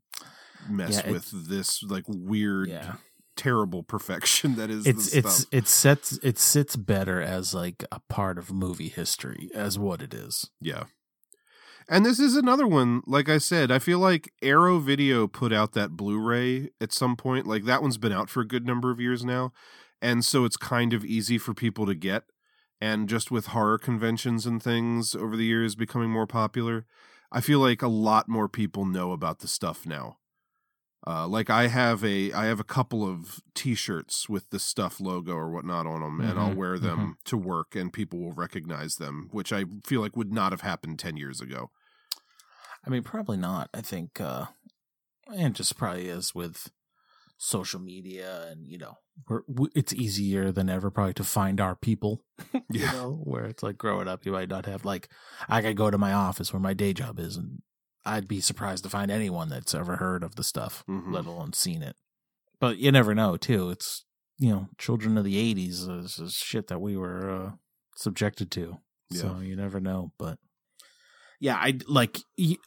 mess 0.67 1.01
Yeah, 1.05 1.11
with 1.11 1.47
this 1.49 1.83
like 1.83 2.03
weird 2.07 2.69
Yeah. 2.69 2.95
Terrible 3.39 3.83
perfection 3.83 4.55
that 4.55 4.69
is 4.69 4.85
it's 4.85 5.11
the 5.11 5.19
it's 5.19 5.33
stuff. 5.33 5.49
it 5.51 5.67
sets 5.67 6.19
it 6.21 6.37
sits 6.37 6.75
better 6.75 7.21
as 7.21 7.53
like 7.53 7.85
a 7.91 8.01
part 8.09 8.37
of 8.37 8.51
movie 8.51 8.89
history 8.89 9.49
as 9.55 9.79
what 9.79 10.01
it 10.01 10.13
is. 10.13 10.49
Yeah. 10.61 10.83
And 11.87 12.05
this 12.05 12.19
is 12.19 12.35
another 12.35 12.67
one, 12.67 13.01
like 13.07 13.29
I 13.29 13.39
said, 13.39 13.71
I 13.71 13.79
feel 13.79 13.97
like 13.99 14.31
Arrow 14.41 14.79
Video 14.79 15.25
put 15.27 15.51
out 15.53 15.71
that 15.73 15.91
Blu 15.97 16.19
ray 16.19 16.69
at 16.81 16.91
some 16.93 17.15
point. 17.15 17.47
Like 17.47 17.63
that 17.63 17.81
one's 17.81 17.97
been 17.97 18.11
out 18.11 18.29
for 18.29 18.41
a 18.41 18.47
good 18.47 18.65
number 18.67 18.91
of 18.91 18.99
years 18.99 19.23
now. 19.23 19.53
And 20.01 20.23
so 20.23 20.45
it's 20.45 20.57
kind 20.57 20.93
of 20.93 21.03
easy 21.05 21.37
for 21.37 21.53
people 21.53 21.85
to 21.85 21.95
get. 21.95 22.23
and 22.81 23.09
just 23.09 23.31
with 23.31 23.47
horror 23.47 23.77
conventions 23.77 24.45
and 24.45 24.61
things 24.63 25.15
over 25.15 25.35
the 25.35 25.45
years 25.45 25.75
becoming 25.75 26.09
more 26.09 26.27
popular, 26.27 26.85
I 27.31 27.41
feel 27.41 27.59
like 27.59 27.81
a 27.81 27.87
lot 27.87 28.27
more 28.29 28.47
people 28.47 28.85
know 28.85 29.11
about 29.11 29.39
the 29.39 29.47
stuff 29.47 29.85
now. 29.85 30.17
Uh, 31.07 31.27
like 31.27 31.49
I 31.49 31.67
have 31.67 32.03
a 32.03 32.31
I 32.33 32.45
have 32.45 32.59
a 32.59 32.63
couple 32.65 33.03
of 33.09 33.39
T-shirts 33.55 34.27
with 34.27 34.49
the 34.49 34.59
stuff 34.59 34.99
logo 34.99 35.33
or 35.33 35.49
whatnot 35.49 35.87
on 35.87 36.01
them, 36.01 36.19
and 36.19 36.37
I'll 36.37 36.51
Mhm, 36.51 36.55
wear 36.55 36.77
them 36.77 37.15
to 37.25 37.37
work, 37.37 37.75
and 37.75 37.91
people 37.91 38.19
will 38.19 38.33
recognize 38.33 38.95
them, 38.95 39.29
which 39.31 39.53
I 39.53 39.63
feel 39.85 40.01
like 40.01 40.17
would 40.17 40.33
not 40.33 40.51
have 40.51 40.61
happened 40.61 40.99
ten 40.99 41.15
years 41.15 41.39
ago. 41.39 41.71
I 42.85 42.89
mean, 42.89 43.03
probably 43.03 43.37
not. 43.37 43.69
I 43.73 43.81
think, 43.81 44.19
uh, 44.21 44.45
and 45.35 45.55
just 45.55 45.77
probably 45.77 46.09
is 46.09 46.35
with 46.35 46.71
social 47.37 47.79
media, 47.79 48.47
and 48.49 48.67
you 48.67 48.77
know, 48.79 48.95
we're, 49.29 49.43
we, 49.47 49.69
it's 49.75 49.93
easier 49.93 50.51
than 50.51 50.69
ever 50.69 50.91
probably 50.91 51.13
to 51.15 51.23
find 51.23 51.61
our 51.61 51.75
people. 51.75 52.23
you 52.53 52.63
Yeah. 52.71 52.91
know, 52.91 53.21
where 53.23 53.45
it's 53.45 53.63
like 53.63 53.77
growing 53.77 54.07
up, 54.07 54.25
you 54.25 54.31
might 54.33 54.49
not 54.49 54.65
have 54.67 54.85
like 54.85 55.09
I 55.49 55.61
could 55.61 55.77
go 55.77 55.91
to 55.91 55.97
my 55.97 56.13
office 56.13 56.53
where 56.53 56.61
my 56.61 56.73
day 56.73 56.93
job 56.93 57.19
is, 57.19 57.37
and 57.37 57.61
I'd 58.05 58.27
be 58.27 58.41
surprised 58.41 58.83
to 58.83 58.89
find 58.89 59.11
anyone 59.11 59.49
that's 59.49 59.75
ever 59.75 59.97
heard 59.97 60.23
of 60.23 60.35
the 60.35 60.43
stuff, 60.43 60.83
Mhm. 60.87 61.11
let 61.13 61.25
alone 61.25 61.53
seen 61.53 61.81
it. 61.83 61.95
But 62.59 62.77
you 62.77 62.91
never 62.91 63.13
know, 63.15 63.37
too. 63.37 63.69
It's 63.69 64.05
you 64.37 64.49
know, 64.49 64.69
children 64.77 65.17
of 65.17 65.23
the 65.25 65.35
'80s 65.35 65.87
is, 65.89 66.17
is 66.19 66.33
shit 66.33 66.67
that 66.67 66.79
we 66.79 66.95
were 66.95 67.29
uh, 67.29 67.51
subjected 67.95 68.51
to. 68.51 68.77
So 69.11 69.39
you 69.39 69.55
never 69.55 69.79
know, 69.79 70.13
but 70.17 70.37
yeah, 71.39 71.55
I 71.55 71.79
like 71.87 72.19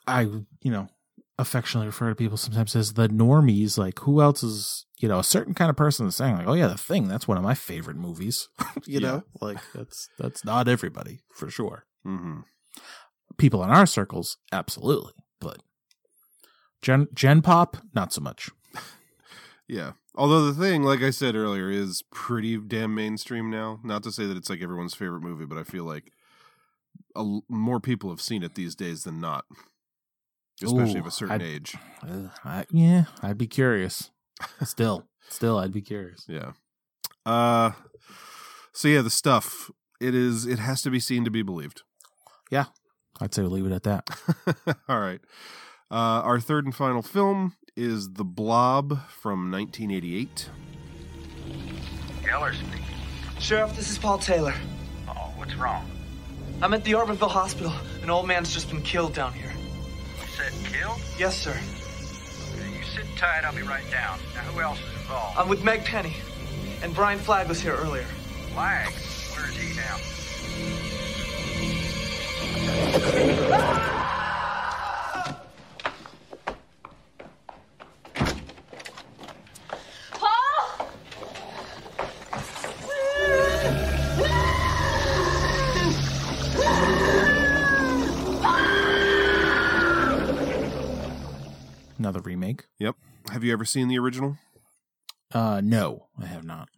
I 0.06 0.22
you 0.22 0.70
know 0.70 0.88
affectionately 1.38 1.86
refer 1.86 2.08
to 2.10 2.14
people 2.14 2.36
sometimes 2.36 2.74
as 2.76 2.92
the 2.94 3.08
normies. 3.08 3.78
Like 3.78 4.00
who 4.00 4.20
else 4.20 4.42
is 4.42 4.86
you 4.98 5.08
know 5.08 5.18
a 5.18 5.24
certain 5.24 5.54
kind 5.54 5.70
of 5.70 5.76
person 5.76 6.06
is 6.06 6.16
saying 6.16 6.36
like, 6.36 6.46
oh 6.48 6.54
yeah, 6.54 6.66
the 6.68 6.76
thing 6.78 7.08
that's 7.08 7.28
one 7.28 7.36
of 7.38 7.44
my 7.44 7.54
favorite 7.54 7.96
movies. 7.96 8.48
you 8.86 9.00
Yeah. 9.00 9.08
know, 9.08 9.22
like 9.40 9.58
that's 9.74 10.08
that's 10.18 10.44
not 10.44 10.68
everybody 10.68 11.20
for 11.34 11.48
sure. 11.50 11.84
hmm 12.04 12.40
People 13.38 13.62
in 13.64 13.70
our 13.70 13.86
circles, 13.86 14.36
absolutely, 14.52 15.12
but 15.40 15.58
Gen 16.82 17.08
Gen 17.14 17.42
Pop, 17.42 17.76
not 17.94 18.12
so 18.12 18.20
much. 18.20 18.50
Yeah. 19.68 19.92
Although 20.14 20.44
the 20.52 20.60
thing, 20.60 20.82
like 20.82 21.00
I 21.00 21.10
said 21.10 21.34
earlier, 21.34 21.70
is 21.70 22.02
pretty 22.12 22.58
damn 22.58 22.94
mainstream 22.94 23.48
now. 23.50 23.80
Not 23.82 24.02
to 24.02 24.12
say 24.12 24.26
that 24.26 24.36
it's 24.36 24.50
like 24.50 24.60
everyone's 24.60 24.94
favorite 24.94 25.22
movie, 25.22 25.46
but 25.46 25.56
I 25.56 25.62
feel 25.64 25.84
like 25.84 26.12
a 27.16 27.38
more 27.48 27.80
people 27.80 28.10
have 28.10 28.20
seen 28.20 28.42
it 28.42 28.54
these 28.54 28.74
days 28.74 29.04
than 29.04 29.20
not, 29.20 29.46
especially 30.62 31.00
of 31.00 31.06
a 31.06 31.10
certain 31.10 31.36
I'd- 31.40 31.44
age. 31.44 31.76
Uh, 32.06 32.28
I, 32.44 32.66
yeah, 32.70 33.04
I'd 33.22 33.38
be 33.38 33.46
curious. 33.46 34.10
Still, 34.64 35.06
still, 35.30 35.56
I'd 35.58 35.72
be 35.72 35.80
curious. 35.82 36.26
Yeah. 36.28 36.52
Uh. 37.24 37.70
So 38.74 38.88
yeah, 38.88 39.00
the 39.02 39.10
stuff. 39.10 39.70
It 40.00 40.14
is. 40.14 40.44
It 40.46 40.58
has 40.58 40.82
to 40.82 40.90
be 40.90 41.00
seen 41.00 41.24
to 41.24 41.30
be 41.30 41.42
believed. 41.42 41.82
Yeah, 42.50 42.64
I'd 43.22 43.32
say 43.32 43.42
we'll 43.42 43.52
leave 43.52 43.66
it 43.66 43.72
at 43.72 43.84
that. 43.84 44.08
All 44.88 44.98
right. 44.98 45.20
Uh, 45.90 45.94
our 46.24 46.40
third 46.40 46.64
and 46.64 46.74
final 46.74 47.02
film 47.02 47.54
is 47.76 48.10
The 48.14 48.24
Blob 48.24 48.98
from 49.08 49.52
1988. 49.52 50.50
Geller 52.22 52.52
speaking. 52.54 52.84
Sheriff, 53.38 53.76
this 53.76 53.90
is 53.90 53.98
Paul 53.98 54.18
Taylor. 54.18 54.54
Oh, 55.08 55.32
what's 55.36 55.54
wrong? 55.54 55.88
I'm 56.60 56.74
at 56.74 56.82
the 56.84 56.94
Orville 56.94 57.28
Hospital. 57.28 57.72
An 58.02 58.10
old 58.10 58.26
man's 58.26 58.52
just 58.52 58.68
been 58.68 58.82
killed 58.82 59.14
down 59.14 59.32
here. 59.32 59.52
You 60.20 60.26
said 60.28 60.52
killed? 60.72 61.00
Yes, 61.16 61.36
sir. 61.36 61.56
You 62.58 62.82
sit 62.84 63.06
tight, 63.16 63.44
I'll 63.44 63.54
be 63.54 63.62
right 63.62 63.88
down. 63.90 64.18
Now, 64.34 64.40
who 64.42 64.60
else 64.60 64.78
is 64.80 65.00
involved? 65.00 65.38
I'm 65.38 65.48
with 65.48 65.62
Meg 65.62 65.84
Penny. 65.84 66.16
And 66.82 66.92
Brian 66.94 67.20
Flagg 67.20 67.48
was 67.48 67.60
here 67.60 67.74
earlier. 67.74 68.06
Flag. 68.52 68.92
Where 68.92 69.48
is 69.48 69.56
he 69.56 69.76
now? 69.76 70.91
Another 91.98 92.18
remake. 92.20 92.64
Yep. 92.80 92.96
Have 93.30 93.44
you 93.44 93.52
ever 93.52 93.64
seen 93.64 93.86
the 93.86 93.96
original? 93.96 94.36
Uh, 95.32 95.60
no, 95.62 96.08
I 96.20 96.26
have 96.26 96.42
not. 96.42 96.68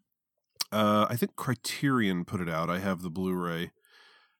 Uh, 0.70 1.06
I 1.08 1.16
think 1.16 1.34
Criterion 1.34 2.26
put 2.26 2.42
it 2.42 2.48
out. 2.48 2.68
I 2.68 2.78
have 2.78 3.00
the 3.00 3.08
Blu-ray. 3.08 3.70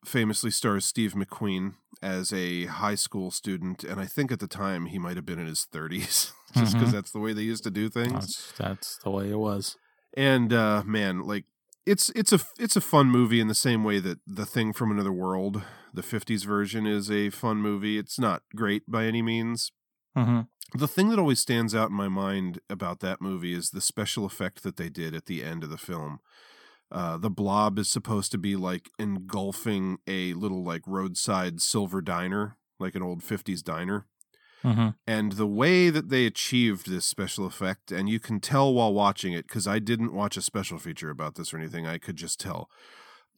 Famously 0.05 0.51
stars 0.51 0.85
Steve 0.85 1.15
McQueen 1.15 1.75
as 2.03 2.33
a 2.33 2.67
high 2.67 2.95
school 2.95 3.31
student, 3.31 3.85
and 3.85 4.01
I 4.01 4.07
think 4.07 4.31
at 4.31 4.41
the 4.41 4.47
time 4.47 4.87
he 4.87 4.99
might 4.99 5.17
have 5.17 5.25
been 5.27 5.39
in 5.39 5.47
his 5.47 5.67
30s, 5.73 6.33
just 6.55 6.75
because 6.75 6.91
Mhm. 6.91 6.93
that's 6.93 7.11
the 7.13 7.21
way 7.21 7.33
they 7.33 7.43
used 7.43 7.65
to 7.65 7.71
do 7.71 7.89
things. 7.89 8.13
That's, 8.13 8.53
that's 8.59 8.99
the 9.05 9.11
way 9.11 9.31
it 9.31 9.39
was. 9.39 9.77
And 10.17 10.53
uh, 10.53 10.83
man, 10.85 11.21
like 11.23 11.45
it's 11.87 12.11
it's 12.11 12.33
a 12.33 12.41
it's 12.59 12.77
a 12.77 12.81
fun 12.81 13.09
movie 13.11 13.41
in 13.41 13.49
the 13.49 13.55
same 13.55 13.83
way 13.85 13.99
that 14.01 14.19
The 14.27 14.47
Thing 14.47 14.73
from 14.73 14.91
Another 14.91 15.13
World, 15.13 15.63
the 15.93 16.03
50s 16.03 16.45
version, 16.45 16.87
is 16.87 17.11
a 17.11 17.31
fun 17.31 17.59
movie. 17.59 17.99
It's 17.99 18.19
not 18.19 18.43
great 18.55 18.83
by 18.89 19.07
any 19.07 19.23
means. 19.23 19.73
Mm-hmm. 20.17 20.43
The 20.79 20.89
thing 20.89 21.09
that 21.11 21.19
always 21.19 21.41
stands 21.41 21.75
out 21.75 21.91
in 21.91 21.97
my 21.97 22.09
mind 22.09 22.61
about 22.71 23.01
that 23.01 23.21
movie 23.21 23.55
is 23.55 23.71
the 23.71 23.81
special 23.81 24.25
effect 24.25 24.63
that 24.63 24.77
they 24.77 24.89
did 24.89 25.15
at 25.15 25.27
the 25.27 25.45
end 25.45 25.63
of 25.63 25.71
the 25.71 25.79
film. 25.79 26.21
Uh, 26.95 27.19
the 27.19 27.31
blob 27.31 27.77
is 27.77 27.89
supposed 27.89 28.31
to 28.31 28.39
be 28.39 28.55
like 28.55 28.89
engulfing 29.01 29.99
a 30.07 30.33
little 30.35 30.63
like 30.63 30.83
roadside 30.87 31.61
silver 31.61 32.01
diner, 32.01 32.57
like 32.79 32.95
an 32.95 33.03
old 33.03 33.21
50s 33.21 33.65
diner. 33.65 34.07
Mm-hmm. 34.63 34.91
And 35.05 35.33
the 35.33 35.47
way 35.47 35.91
that 35.91 36.09
they 36.09 36.25
achieved 36.25 36.89
this 36.89 37.05
special 37.05 37.47
effect, 37.47 37.91
and 37.91 38.09
you 38.09 38.21
can 38.21 38.39
tell 38.39 38.73
while 38.73 38.95
watching 38.95 39.33
it, 39.33 39.49
because 39.49 39.67
I 39.67 39.81
didn't 39.81 40.15
watch 40.15 40.37
a 40.37 40.43
special 40.43 40.79
feature 40.79 41.11
about 41.11 41.35
this 41.35 41.53
or 41.53 41.59
anything, 41.59 41.85
I 41.85 41.99
could 41.99 42.17
just 42.17 42.39
tell, 42.39 42.71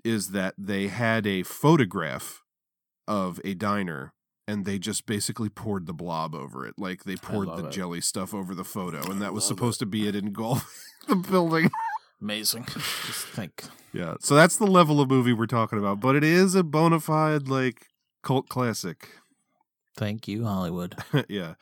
is 0.04 0.28
that 0.32 0.54
they 0.58 0.88
had 0.88 1.26
a 1.26 1.42
photograph 1.42 2.42
of 3.08 3.40
a 3.42 3.54
diner 3.54 4.12
and 4.46 4.64
they 4.64 4.78
just 4.78 5.06
basically 5.06 5.48
poured 5.48 5.86
the 5.86 5.94
blob 5.94 6.34
over 6.34 6.66
it. 6.66 6.74
Like 6.76 7.04
they 7.04 7.16
poured 7.16 7.48
the 7.56 7.66
it. 7.66 7.72
jelly 7.72 8.00
stuff 8.00 8.32
over 8.34 8.54
the 8.54 8.64
photo, 8.64 9.10
and 9.10 9.20
that 9.20 9.32
was 9.32 9.44
supposed 9.44 9.80
to 9.80 9.86
be 9.86 10.06
it 10.06 10.14
engulfing 10.14 10.68
the 11.08 11.16
building. 11.16 11.70
Amazing. 12.20 12.64
Just 12.66 13.26
think. 13.28 13.64
Yeah. 13.92 14.14
So 14.20 14.34
that's 14.34 14.56
the 14.56 14.66
level 14.66 15.00
of 15.00 15.08
movie 15.10 15.32
we're 15.32 15.46
talking 15.46 15.78
about, 15.78 16.00
but 16.00 16.16
it 16.16 16.24
is 16.24 16.54
a 16.54 16.62
bona 16.62 17.00
fide, 17.00 17.48
like, 17.48 17.86
cult 18.22 18.48
classic. 18.48 19.08
Thank 19.96 20.28
you, 20.28 20.44
Hollywood. 20.44 20.96
yeah. 21.28 21.54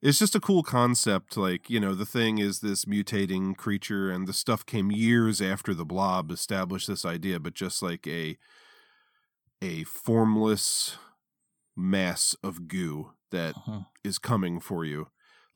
It's 0.00 0.18
just 0.18 0.34
a 0.36 0.40
cool 0.40 0.62
concept. 0.62 1.36
Like, 1.36 1.68
you 1.68 1.80
know, 1.80 1.94
the 1.94 2.06
thing 2.06 2.38
is 2.38 2.60
this 2.60 2.84
mutating 2.84 3.56
creature, 3.56 4.10
and 4.10 4.28
the 4.28 4.32
stuff 4.32 4.64
came 4.64 4.90
years 4.92 5.40
after 5.42 5.74
the 5.74 5.84
blob 5.84 6.30
established 6.30 6.86
this 6.86 7.04
idea, 7.04 7.40
but 7.40 7.54
just 7.54 7.82
like 7.82 8.06
a 8.06 8.36
a 9.60 9.82
formless 9.84 10.96
mass 11.76 12.36
of 12.44 12.68
goo 12.68 13.12
that 13.30 13.54
is 14.04 14.18
Mhm. 14.18 14.22
coming 14.22 14.60
for 14.60 14.84
you. 14.84 15.08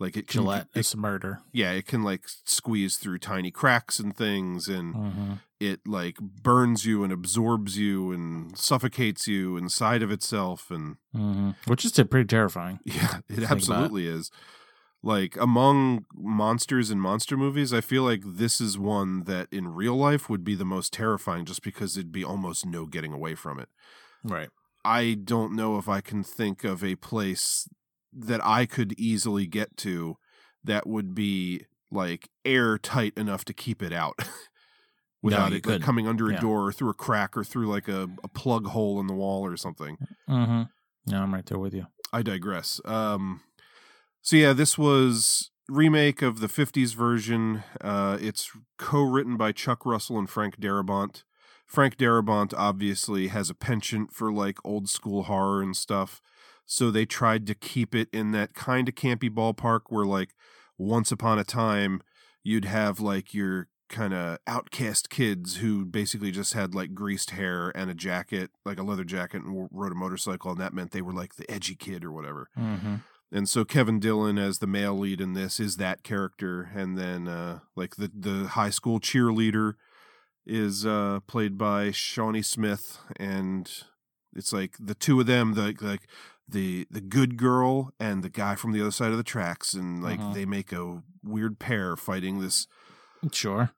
Like 0.03 0.17
it 0.17 0.27
can 0.27 0.43
Gillette 0.43 0.69
it, 0.75 0.81
is 0.81 0.97
murder. 0.97 1.41
yeah, 1.53 1.71
it 1.73 1.87
can 1.87 2.03
like 2.03 2.25
squeeze 2.45 2.97
through 2.97 3.19
tiny 3.21 3.51
cracks 3.51 3.99
and 3.99 4.17
things 4.17 4.69
and 4.69 4.95
Mhm. 4.95 5.41
it 5.61 5.81
like 5.87 6.17
burns 6.19 6.85
you 6.85 7.05
and 7.05 7.13
absorbs 7.13 7.79
you 7.79 8.11
and 8.13 8.57
suffocates 8.59 9.29
you 9.29 9.57
inside 9.57 10.03
of 10.03 10.11
itself 10.11 10.71
and 10.71 10.97
Mm-hmm. 11.15 11.51
Which 11.71 11.85
is 11.85 11.93
pretty 11.93 12.27
terrifying. 12.27 12.81
yeah, 12.85 12.95
it 12.95 13.25
Think 13.29 13.39
about 13.39 13.43
it. 13.43 13.51
absolutely 13.53 14.07
is. 14.09 14.31
Like 15.05 15.37
among 15.37 16.05
monsters 16.15 16.91
and 16.91 17.01
monster 17.03 17.37
movies, 17.37 17.73
I 17.73 17.81
feel 17.81 18.03
like 18.05 18.23
this 18.25 18.61
is 18.61 18.79
one 18.79 19.25
that 19.25 19.49
in 19.53 19.69
real 19.75 19.97
life 19.97 20.29
would 20.31 20.45
be 20.45 20.55
the 20.55 20.65
most 20.65 20.93
terrifying 20.93 21.45
just 21.45 21.63
because 21.63 21.97
it'd 21.97 22.13
be 22.13 22.25
almost 22.25 22.65
no 22.67 22.87
getting 22.87 23.13
away 23.13 23.35
from 23.35 23.59
it. 23.59 23.69
Right. 24.25 24.49
I 24.85 25.15
don't 25.15 25.55
know 25.55 25.77
if 25.79 25.89
I 25.89 26.01
can 26.01 26.23
think 26.25 26.65
of 26.65 26.83
a 26.85 26.95
place 26.97 27.69
that 28.13 28.45
I 28.45 28.67
could 28.67 28.93
easily 28.99 29.47
get 29.47 29.77
to 29.79 30.17
that 30.65 30.87
would 30.87 31.15
be 31.15 31.67
like 31.91 32.29
airtight 32.45 33.15
enough 33.17 33.45
to 33.47 33.53
keep 33.55 33.83
it 33.83 33.93
out 33.93 34.19
without 35.23 35.51
you 35.51 35.57
it 35.57 35.59
like, 35.59 35.63
couldn't. 35.65 35.83
coming 35.83 36.07
under 36.09 36.29
a 36.29 36.35
Yeah. 36.35 36.41
door 36.41 36.67
or 36.69 36.73
through 36.73 36.91
a 36.91 36.95
crack 36.95 37.37
or 37.37 37.45
through 37.45 37.67
like 37.69 37.89
a, 37.89 38.09
a 38.25 38.29
plug 38.29 38.67
hole 38.69 38.99
in 39.01 39.07
the 39.07 39.15
wall 39.15 39.45
or 39.45 39.57
something. 39.57 39.97
Mm-hmm. 40.29 40.63
Yeah, 41.07 41.23
I'm 41.23 41.35
right 41.35 41.45
there 41.47 41.59
with 41.59 41.75
you. 41.75 41.87
I 42.13 42.23
digress. 42.23 42.81
Um, 42.85 43.41
so 44.21 44.37
yeah, 44.37 44.53
this 44.53 44.77
was 44.79 45.51
remake 45.69 46.23
of 46.23 46.41
the 46.41 46.47
'50s 46.49 46.95
version. 46.95 47.63
Uh, 47.81 48.19
it's 48.21 48.51
co-written 48.79 49.37
by 49.37 49.53
Chuck 49.53 49.85
Russell 49.87 50.19
and 50.19 50.29
Frank 50.31 50.61
Darabont. 50.61 51.25
Frank 51.67 51.97
Darabont 51.97 52.53
obviously 52.57 53.29
has 53.29 53.49
a 53.51 53.55
penchant 53.55 54.13
for 54.13 54.31
like 54.33 54.59
old 54.65 54.89
school 54.89 55.25
horror 55.25 55.63
and 55.63 55.75
stuff, 55.77 56.21
so 56.67 56.91
they 56.91 57.05
tried 57.05 57.47
to 57.47 57.55
keep 57.55 57.95
it 57.95 58.09
in 58.13 58.33
that 58.33 58.55
kind 58.55 58.89
of 58.89 58.95
campy 58.95 59.31
ballpark 59.31 59.83
where 59.89 60.07
like 60.07 60.31
once 60.79 61.13
upon 61.13 61.39
a 61.39 61.45
time 61.45 62.03
you'd 62.43 62.65
have 62.65 63.01
like 63.01 63.35
your 63.35 63.69
kind 63.93 64.15
of 64.15 64.39
outcast 64.47 65.11
kids 65.11 65.57
who 65.57 65.85
basically 65.85 66.31
just 66.31 66.55
had 66.55 66.75
like 66.75 66.95
greased 66.95 67.31
hair 67.31 67.71
and 67.77 67.91
a 67.91 67.95
jacket, 67.95 68.51
like 68.65 68.79
a 68.79 68.83
leather 68.83 69.05
jacket, 69.05 69.43
and 69.43 69.69
rode 69.71 69.93
a 69.93 69.95
motorcycle, 69.95 70.51
and 70.51 70.61
that 70.61 70.73
meant 70.73 70.91
they 70.91 71.03
were 71.03 71.13
like 71.13 71.37
the 71.37 71.49
edgy 71.49 71.77
kid 71.77 72.05
or 72.05 72.11
whatever. 72.11 72.49
Mm-hmm. 72.59 72.97
And 73.31 73.49
so 73.49 73.65
Kevin 73.65 74.01
Dillon 74.01 74.39
as 74.39 74.59
the 74.59 74.67
male 74.67 74.99
lead 74.99 75.21
in 75.21 75.35
this 75.35 75.61
is 75.61 75.77
that 75.77 76.03
character, 76.03 76.71
and 76.75 76.99
then 76.99 77.29
uh, 77.29 77.61
like 77.77 77.97
the 77.97 78.11
the 78.13 78.49
high 78.49 78.71
school 78.71 78.99
cheerleader 78.99 79.75
is 80.45 80.85
uh, 80.85 81.21
played 81.27 81.57
by 81.57 81.93
Shawnee 81.93 82.43
Smith, 82.43 82.99
and 83.17 83.71
it's 84.35 84.53
like 84.53 84.77
the 84.81 84.95
two 84.95 85.21
of 85.21 85.27
them, 85.27 85.55
the 85.55 85.77
like 85.81 86.09
the 86.49 86.87
the 86.91 87.01
good 87.01 87.37
girl 87.37 87.93
and 88.01 88.23
the 88.23 88.29
guy 88.29 88.55
from 88.55 88.73
the 88.73 88.81
other 88.81 88.91
side 88.91 89.11
of 89.13 89.17
the 89.17 89.23
tracks, 89.23 89.75
and 89.75 90.03
like 90.03 90.21
Uh-huh. 90.21 90.33
they 90.35 90.45
make 90.45 90.73
a 90.73 91.03
weird 91.23 91.59
pair 91.59 91.97
fighting 91.97 92.41
this 92.41 92.67
Sure. 93.33 93.71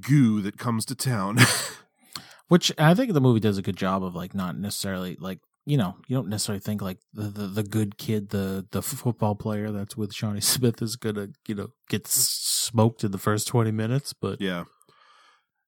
goo 0.00 0.40
that 0.42 0.58
comes 0.58 0.84
to 0.86 0.94
town. 0.94 1.38
Which 2.48 2.70
I 2.78 2.94
think 2.94 3.12
the 3.12 3.20
movie 3.20 3.40
does 3.40 3.56
a 3.58 3.62
good 3.62 3.76
job 3.76 4.04
of 4.04 4.14
like 4.14 4.34
not 4.34 4.56
necessarily 4.56 5.16
like 5.18 5.40
you 5.66 5.78
know 5.78 5.96
you 6.06 6.14
don't 6.16 6.28
necessarily 6.28 6.60
think 6.60 6.82
like 6.82 6.98
the 7.14 7.22
the, 7.28 7.46
the 7.46 7.62
good 7.62 7.96
kid 7.96 8.28
the 8.28 8.66
the 8.70 8.82
football 8.82 9.34
player 9.34 9.70
that's 9.72 9.96
with 9.96 10.12
Shawnee 10.12 10.40
Smith 10.54 10.82
is 10.82 10.96
gonna 10.96 11.28
you 11.48 11.54
know 11.54 11.68
get 11.88 12.06
smoked 12.06 13.02
in 13.02 13.12
the 13.12 13.18
first 13.18 13.48
twenty 13.48 13.70
minutes, 13.70 14.12
but 14.12 14.40
Yeah. 14.40 14.64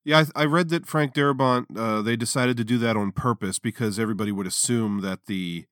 Yeah, 0.05 0.23
I, 0.35 0.43
I 0.43 0.45
read 0.45 0.69
that 0.69 0.85
Frank 0.85 1.13
Darabont, 1.13 1.65
uh, 1.75 2.01
they 2.01 2.15
decided 2.15 2.55
to 2.57 2.63
do 2.63 2.77
that 2.77 2.95
on 2.95 3.11
purpose 3.11 3.59
because 3.59 3.99
everybody 3.99 4.31
would 4.31 4.47
assume 4.47 5.01
that 5.01 5.25
the 5.25 5.65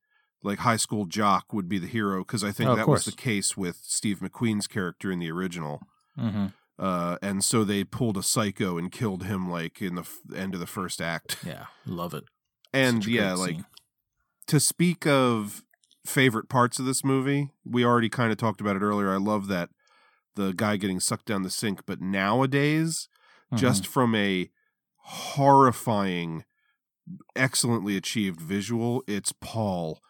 like 0.45 0.59
high 0.59 0.77
school 0.77 1.05
jock 1.05 1.51
would 1.53 1.67
be 1.67 1.79
the 1.79 1.87
hero 1.87 2.19
because 2.19 2.43
I 2.43 2.51
think 2.51 2.69
Oh, 2.69 2.75
that 2.75 2.87
was 2.87 3.05
the 3.05 3.11
case 3.11 3.57
with 3.57 3.77
Steve 3.81 4.19
McQueen's 4.19 4.67
character 4.67 5.11
in 5.11 5.19
the 5.19 5.31
original. 5.31 5.81
Mhm. 6.17 6.53
Uh, 6.77 7.17
and 7.21 7.43
so 7.43 7.63
they 7.63 7.83
pulled 7.83 8.17
a 8.17 8.23
psycho 8.23 8.77
and 8.77 8.91
killed 8.91 9.23
him 9.23 9.49
like 9.49 9.81
in 9.81 9.95
the 9.95 10.01
f- 10.01 10.19
end 10.35 10.53
of 10.53 10.59
the 10.59 10.67
first 10.67 11.01
act. 11.01 11.37
yeah, 11.45 11.65
love 11.85 12.13
it. 12.13 12.25
And 12.73 13.05
yeah, 13.05 13.33
like 13.33 13.55
scene. 13.55 13.65
to 14.47 14.59
speak 14.59 15.07
of 15.07 15.63
favorite 16.05 16.49
parts 16.49 16.77
of 16.79 16.85
this 16.85 17.03
movie, 17.03 17.51
we 17.63 17.83
already 17.85 18.09
kind 18.09 18.31
of 18.31 18.37
talked 18.37 18.61
about 18.61 18.75
it 18.75 18.81
earlier. 18.81 19.11
I 19.13 19.17
love 19.17 19.47
that 19.47 19.69
the 20.35 20.51
guy 20.53 20.75
getting 20.77 20.99
sucked 20.99 21.25
down 21.25 21.43
the 21.43 21.49
sink, 21.49 21.81
but 21.85 22.01
nowadays, 22.01 23.07
just 23.55 23.83
Mm-hmm. 23.83 23.91
from 23.91 24.15
a 24.15 24.49
horrifying, 25.29 26.43
excellently 27.35 27.95
achieved 27.95 28.41
visual, 28.41 29.03
it's 29.07 29.31
Paul 29.39 30.01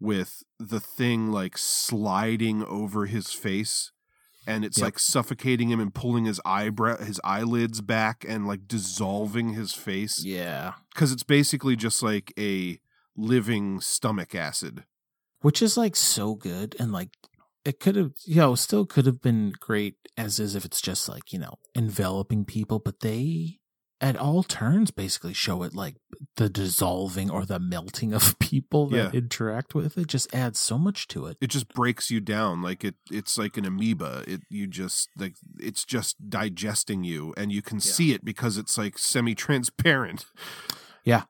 with 0.00 0.42
the 0.58 0.80
thing 0.80 1.30
like 1.30 1.56
sliding 1.56 2.64
over 2.64 3.06
his 3.06 3.32
face 3.32 3.90
and 4.46 4.64
it's 4.64 4.78
Yep. 4.78 4.84
like 4.84 4.98
suffocating 4.98 5.70
him 5.70 5.80
and 5.80 5.94
pulling 5.94 6.26
his 6.26 6.40
eyebrow 6.44 6.98
his 7.02 7.20
eyelids 7.24 7.80
back 7.80 8.24
and 8.28 8.46
like 8.46 8.68
dissolving 8.68 9.54
his 9.54 9.72
face 9.72 10.22
yeah, 10.24 10.74
because 10.92 11.12
it's 11.12 11.22
basically 11.22 11.76
just 11.76 12.02
like 12.02 12.32
a 12.38 12.78
living 13.16 13.80
stomach 13.80 14.34
acid. 14.34 14.84
which 15.40 15.62
is 15.62 15.76
like 15.76 15.96
so 15.96 16.34
good 16.34 16.74
and 16.78 16.92
like 16.92 17.10
it 17.64 17.80
could 17.80 17.96
have 17.96 18.12
you 18.26 18.36
know 18.36 18.54
still 18.54 18.84
could 18.84 19.06
have 19.06 19.22
been 19.22 19.52
great 19.58 19.94
as 20.18 20.38
is 20.38 20.54
if 20.54 20.64
it's 20.64 20.80
just 20.82 21.08
like 21.08 21.32
you 21.32 21.38
know 21.38 21.54
enveloping 21.74 22.44
people 22.44 22.78
but 22.78 23.00
they 23.00 23.58
at 24.00 24.16
all 24.16 24.42
turns 24.42 24.90
basically 24.90 25.32
show 25.32 25.62
it 25.62 25.74
like 25.74 25.96
the 26.36 26.48
dissolving 26.48 27.30
or 27.30 27.44
the 27.46 27.58
melting 27.58 28.12
of 28.12 28.38
people 28.40 28.88
that 28.88 28.96
Yeah. 29.14 29.18
interact 29.18 29.74
with 29.74 29.96
it 29.96 30.08
just 30.08 30.34
adds 30.34 30.58
so 30.58 30.76
much 30.78 31.06
to 31.08 31.26
it 31.26 31.36
It 31.40 31.46
just 31.48 31.68
breaks 31.72 32.10
you 32.10 32.20
down 32.20 32.60
like 32.62 32.84
it. 32.84 32.96
It's 33.10 33.38
like 33.38 33.56
an 33.56 33.64
amoeba. 33.64 34.24
It 34.26 34.40
you 34.50 34.66
just 34.66 35.08
like 35.16 35.36
it's 35.58 35.84
just 35.84 36.28
digesting 36.28 37.04
you, 37.04 37.32
and 37.36 37.52
you 37.52 37.62
can 37.62 37.80
see 37.80 38.12
it 38.12 38.24
because 38.24 38.58
it's 38.58 38.76
like 38.76 38.98
semi-transparent. 38.98 40.26
yeah 41.04 41.24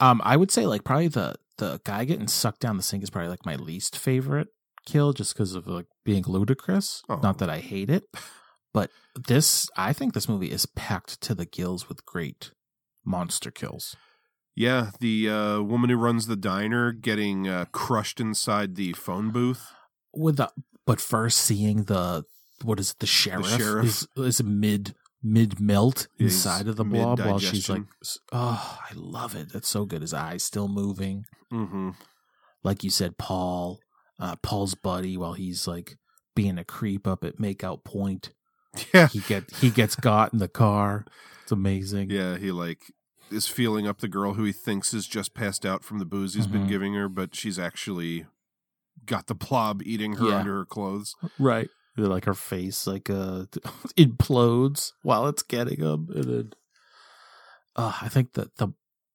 um 0.00 0.20
i 0.24 0.36
would 0.36 0.50
say 0.50 0.66
like 0.66 0.84
probably 0.84 1.08
the 1.08 1.34
the 1.58 1.80
guy 1.84 2.04
getting 2.04 2.28
sucked 2.28 2.60
down 2.60 2.76
the 2.76 2.82
sink 2.82 3.02
is 3.02 3.10
probably 3.10 3.28
like 3.30 3.44
my 3.46 3.56
least 3.56 3.96
favorite 3.98 4.48
kill 4.86 5.12
just 5.12 5.34
because 5.34 5.54
of 5.54 5.66
like 5.66 5.86
being 6.04 6.22
ludicrous 6.26 7.02
Oh. 7.08 7.16
not 7.22 7.38
that 7.38 7.50
i 7.50 7.58
hate 7.58 7.90
it 7.90 8.04
but 8.76 8.90
this 9.28 9.68
i 9.76 9.90
think 9.98 10.12
this 10.12 10.28
movie 10.32 10.50
is 10.58 10.66
packed 10.66 11.20
to 11.26 11.34
the 11.34 11.46
gills 11.56 11.88
with 11.88 12.04
great 12.14 12.42
monster 13.04 13.50
kills 13.50 13.96
Yeah, 14.64 14.90
the 15.00 15.16
uh, 15.38 15.60
woman 15.72 15.90
who 15.90 15.96
runs 16.08 16.26
the 16.26 16.36
diner 16.50 16.84
getting 17.08 17.46
uh, 17.46 17.66
crushed 17.72 18.20
inside 18.26 18.74
the 18.74 18.92
phone 19.04 19.28
booth. 19.30 19.62
with 20.24 20.36
the 20.38 20.48
but 20.88 21.00
first 21.00 21.38
seeing 21.48 21.84
the 21.92 22.24
what 22.68 22.80
is 22.80 22.90
it 22.92 22.98
the 23.00 23.06
sheriff, 23.06 23.48
sheriff. 23.60 23.84
is 23.86 24.06
is 24.16 24.42
mid 24.42 24.94
mid 25.22 25.60
melt 25.60 26.08
Yeah, 26.18 26.24
inside 26.26 26.68
of 26.68 26.76
the 26.76 26.84
blob 26.94 27.20
while 27.20 27.38
she's 27.38 27.68
like 27.68 27.82
oh 28.32 28.78
i 28.90 28.92
love 28.94 29.34
it 29.40 29.48
that's 29.52 29.68
so 29.76 29.84
good 29.90 30.00
his 30.02 30.14
eyes 30.14 30.42
still 30.42 30.68
moving 30.68 31.24
Mm-hmm. 31.52 31.90
like 32.68 32.82
you 32.84 32.90
said 32.90 33.18
paul 33.18 33.78
uh 34.18 34.36
paul's 34.42 34.74
buddy 34.74 35.16
while 35.16 35.34
he's 35.34 35.66
like 35.68 35.96
being 36.34 36.58
a 36.58 36.64
creep 36.64 37.06
up 37.06 37.22
at 37.24 37.38
makeout 37.38 37.84
point 37.84 38.24
Yeah, 38.94 39.08
he 39.08 39.20
get 39.20 39.50
he 39.56 39.70
gets 39.70 39.94
got 39.96 40.32
in 40.32 40.38
the 40.38 40.48
car 40.48 41.04
it's 41.42 41.52
amazing 41.52 42.10
yeah. 42.10 42.36
He 42.36 42.50
like 42.50 42.80
is 43.30 43.46
feeling 43.48 43.86
up 43.88 43.98
the 43.98 44.08
girl 44.08 44.34
who 44.34 44.44
he 44.44 44.52
thinks 44.52 44.92
is 44.94 45.06
just 45.06 45.34
passed 45.34 45.64
out 45.66 45.82
from 45.84 45.98
the 45.98 46.04
booze 46.04 46.34
he's 46.34 46.46
been 46.46 46.64
Mhm. 46.66 46.68
giving 46.68 46.94
her, 46.94 47.08
but 47.08 47.34
she's 47.34 47.58
actually 47.58 48.26
got 49.04 49.26
the 49.26 49.34
blob 49.34 49.82
eating 49.84 50.14
her 50.16 50.28
Yeah. 50.28 50.38
under 50.38 50.54
her 50.58 50.64
clothes. 50.64 51.14
right 51.38 51.68
like 51.98 52.24
her 52.26 52.34
face 52.34 52.86
like 52.86 53.08
uh 53.08 53.46
implodes 53.96 54.92
while 55.02 55.26
it's 55.28 55.42
getting 55.42 55.80
him 55.80 56.08
and 56.14 56.24
then 56.24 56.50
uh 57.74 57.92
i 58.02 58.08
think 58.08 58.34
that 58.34 58.56
the 58.56 58.68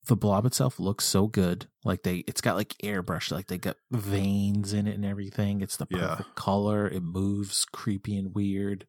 the 0.08 0.16
blob 0.16 0.46
itself 0.48 0.80
looks 0.80 1.06
so 1.06 1.28
good 1.28 1.68
like 1.84 2.02
they 2.04 2.18
it's 2.28 2.42
got 2.42 2.56
like 2.56 2.70
airbrush 2.84 3.32
like 3.32 3.48
they 3.48 3.58
got 3.58 3.76
veins 3.92 4.74
in 4.74 4.88
it 4.88 4.96
and 4.96 5.06
everything 5.06 5.62
it's 5.62 5.78
the 5.78 5.86
Yeah. 5.92 6.16
perfect 6.16 6.36
color 6.36 6.88
it 6.88 7.04
moves 7.04 7.66
creepy 7.72 8.18
and 8.18 8.34
weird 8.34 8.88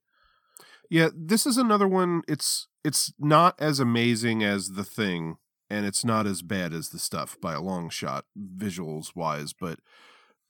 Yeah, 0.93 1.09
this 1.16 1.47
is 1.47 1.56
another 1.56 1.89
one. 1.89 2.20
It's 2.28 2.69
it's 2.85 3.14
not 3.19 3.55
as 3.59 3.81
amazing 3.81 4.44
as 4.44 4.73
the 4.73 4.85
thing, 4.85 5.39
and 5.70 5.86
it's 5.86 6.05
not 6.05 6.27
as 6.27 6.43
bad 6.43 6.74
as 6.74 6.90
the 6.90 6.98
stuff 6.98 7.39
by 7.40 7.55
a 7.55 7.62
long 7.62 7.89
shot, 7.89 8.27
visuals 8.39 9.16
wise. 9.16 9.55
But 9.55 9.78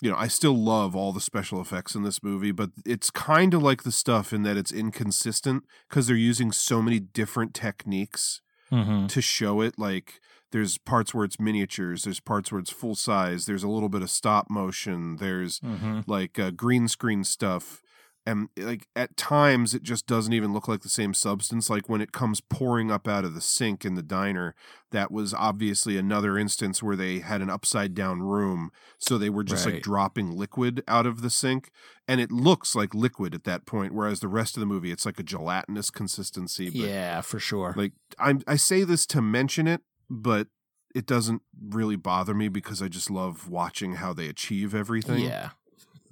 you 0.01 0.11
know, 0.11 0.17
I 0.17 0.27
still 0.27 0.57
love 0.57 0.97
all 0.97 1.13
the 1.13 1.21
special 1.21 1.61
effects 1.61 1.95
in 1.95 2.03
this 2.03 2.25
movie. 2.25 2.51
But 2.51 2.71
it's 2.85 3.09
kind 3.09 3.55
of 3.55 3.63
like 3.63 3.85
the 3.85 3.93
stuff 3.93 4.33
in 4.33 4.43
that 4.43 4.57
it's 4.57 4.73
inconsistent 4.73 5.63
because 5.89 6.09
they're 6.09 6.17
using 6.17 6.51
so 6.51 6.83
many 6.83 6.99
different 6.99 7.55
techniques 7.55 8.41
mm-hmm. 8.73 9.07
to 9.07 9.23
show 9.23 9.61
it. 9.61 9.79
Like 9.79 10.21
there's 10.51 10.77
parts 10.77 11.15
where 11.15 11.25
it's 11.25 11.39
miniatures, 11.39 12.03
there's 12.03 12.19
parts 12.19 12.51
where 12.51 12.61
it's 12.61 12.73
full 12.73 12.97
size, 12.97 13.47
there's 13.47 13.63
a 13.63 13.69
little 13.69 13.89
bit 13.89 14.03
of 14.03 14.11
stop 14.11 14.51
motion, 14.51 15.19
there's 15.19 15.61
Mm-hmm. 15.61 16.01
like 16.09 16.37
uh, 16.41 16.51
green 16.51 16.89
screen 16.89 17.23
stuff 17.23 17.81
and 18.25 18.49
like 18.57 18.87
at 18.95 19.17
times 19.17 19.75
it 19.75 19.83
just 19.83 20.07
doesn't 20.07 20.33
even 20.33 20.53
look 20.53 20.69
like 20.69 20.81
the 20.81 20.89
same 20.89 21.13
substance 21.13 21.69
like 21.69 21.89
when 21.89 22.01
it 22.01 22.13
comes 22.13 22.41
pouring 22.41 22.91
up 22.91 23.09
out 23.09 23.25
of 23.25 23.35
the 23.35 23.41
sink 23.41 23.85
in 23.85 23.95
the 23.95 24.03
diner 24.03 24.55
that 24.91 25.11
was 25.11 25.35
obviously 25.35 25.97
another 25.97 26.39
instance 26.39 26.83
where 26.83 26.97
they 26.97 27.19
had 27.19 27.41
an 27.41 27.51
upside 27.51 27.95
down 27.95 28.21
room 28.21 28.71
so 28.99 29.19
they 29.19 29.31
were 29.31 29.45
just 29.45 29.67
like 29.67 29.83
dropping 29.83 30.31
liquid 30.31 30.83
out 30.87 31.07
of 31.07 31.23
the 31.23 31.31
sink 31.31 31.71
and 32.07 32.21
it 32.21 32.31
looks 32.31 32.75
like 32.75 32.95
liquid 32.95 33.35
at 33.35 33.45
that 33.45 33.67
point 33.67 33.93
whereas 33.93 34.21
the 34.21 34.29
rest 34.29 34.57
of 34.57 34.61
the 34.61 34.67
movie 34.67 34.93
it's 34.93 35.07
like 35.07 35.19
a 35.19 35.25
gelatinous 35.25 35.91
consistency 35.91 36.67
but 36.67 36.77
yeah 36.77 37.21
for 37.21 37.39
sure. 37.39 37.75
like 37.77 37.93
i 38.19 38.35
i 38.47 38.57
say 38.57 38.85
this 38.85 39.07
to 39.07 39.21
mention 39.21 39.67
it 39.67 39.81
but 40.09 40.49
it 40.95 41.07
doesn't 41.07 41.43
really 41.71 41.97
bother 41.97 42.35
me 42.35 42.49
because 42.49 42.83
i 42.83 42.89
just 42.89 43.11
love 43.11 43.49
watching 43.49 43.95
how 43.95 44.13
they 44.13 44.29
achieve 44.29 44.75
everything. 44.75 45.25
Yeah. 45.25 45.51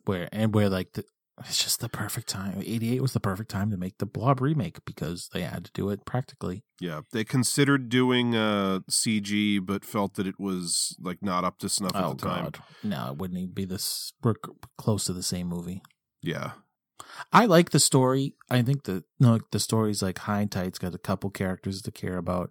Where 0.06 0.28
and 0.32 0.54
where 0.54 0.70
like 0.70 0.94
the 0.94 1.04
it's 1.46 1.62
just 1.62 1.80
the 1.80 1.88
perfect 1.88 2.28
time 2.28 2.58
88 2.60 3.00
was 3.00 3.12
the 3.12 3.20
perfect 3.20 3.50
time 3.50 3.70
to 3.70 3.76
make 3.76 3.98
the 3.98 4.06
blob 4.06 4.40
remake 4.40 4.84
because 4.84 5.28
they 5.32 5.42
had 5.42 5.64
to 5.64 5.70
do 5.72 5.88
it 5.90 6.04
practically 6.04 6.64
Yeah, 6.80 7.00
they 7.12 7.24
considered 7.24 7.88
doing 7.88 8.34
uh 8.34 8.80
CG, 8.90 9.64
but 9.64 9.84
felt 9.84 10.14
that 10.14 10.26
it 10.26 10.38
was 10.38 10.96
like 11.00 11.22
not 11.22 11.44
up 11.44 11.58
to 11.60 11.68
snuff 11.68 11.92
oh 11.94 12.10
at 12.10 12.18
the 12.18 12.26
time. 12.26 12.44
god 12.44 12.58
no 12.82 13.10
it 13.12 13.18
wouldn't 13.18 13.38
even 13.38 13.54
be 13.54 13.64
this 13.64 14.12
we're 14.22 14.34
close 14.76 15.04
to 15.04 15.12
the 15.12 15.22
same 15.22 15.46
movie 15.48 15.82
Yeah, 16.22 16.52
I 17.32 17.46
like 17.46 17.70
the 17.70 17.80
story. 17.80 18.34
I 18.50 18.60
think 18.62 18.84
the 18.84 19.04
no 19.18 19.38
the 19.52 19.60
story's 19.60 20.02
like 20.02 20.18
high 20.18 20.42
and 20.42 20.52
tight. 20.52 20.66
It's 20.66 20.78
got 20.78 20.94
a 20.94 20.98
couple 20.98 21.30
characters 21.30 21.80
to 21.82 21.90
care 21.90 22.18
about. 22.18 22.50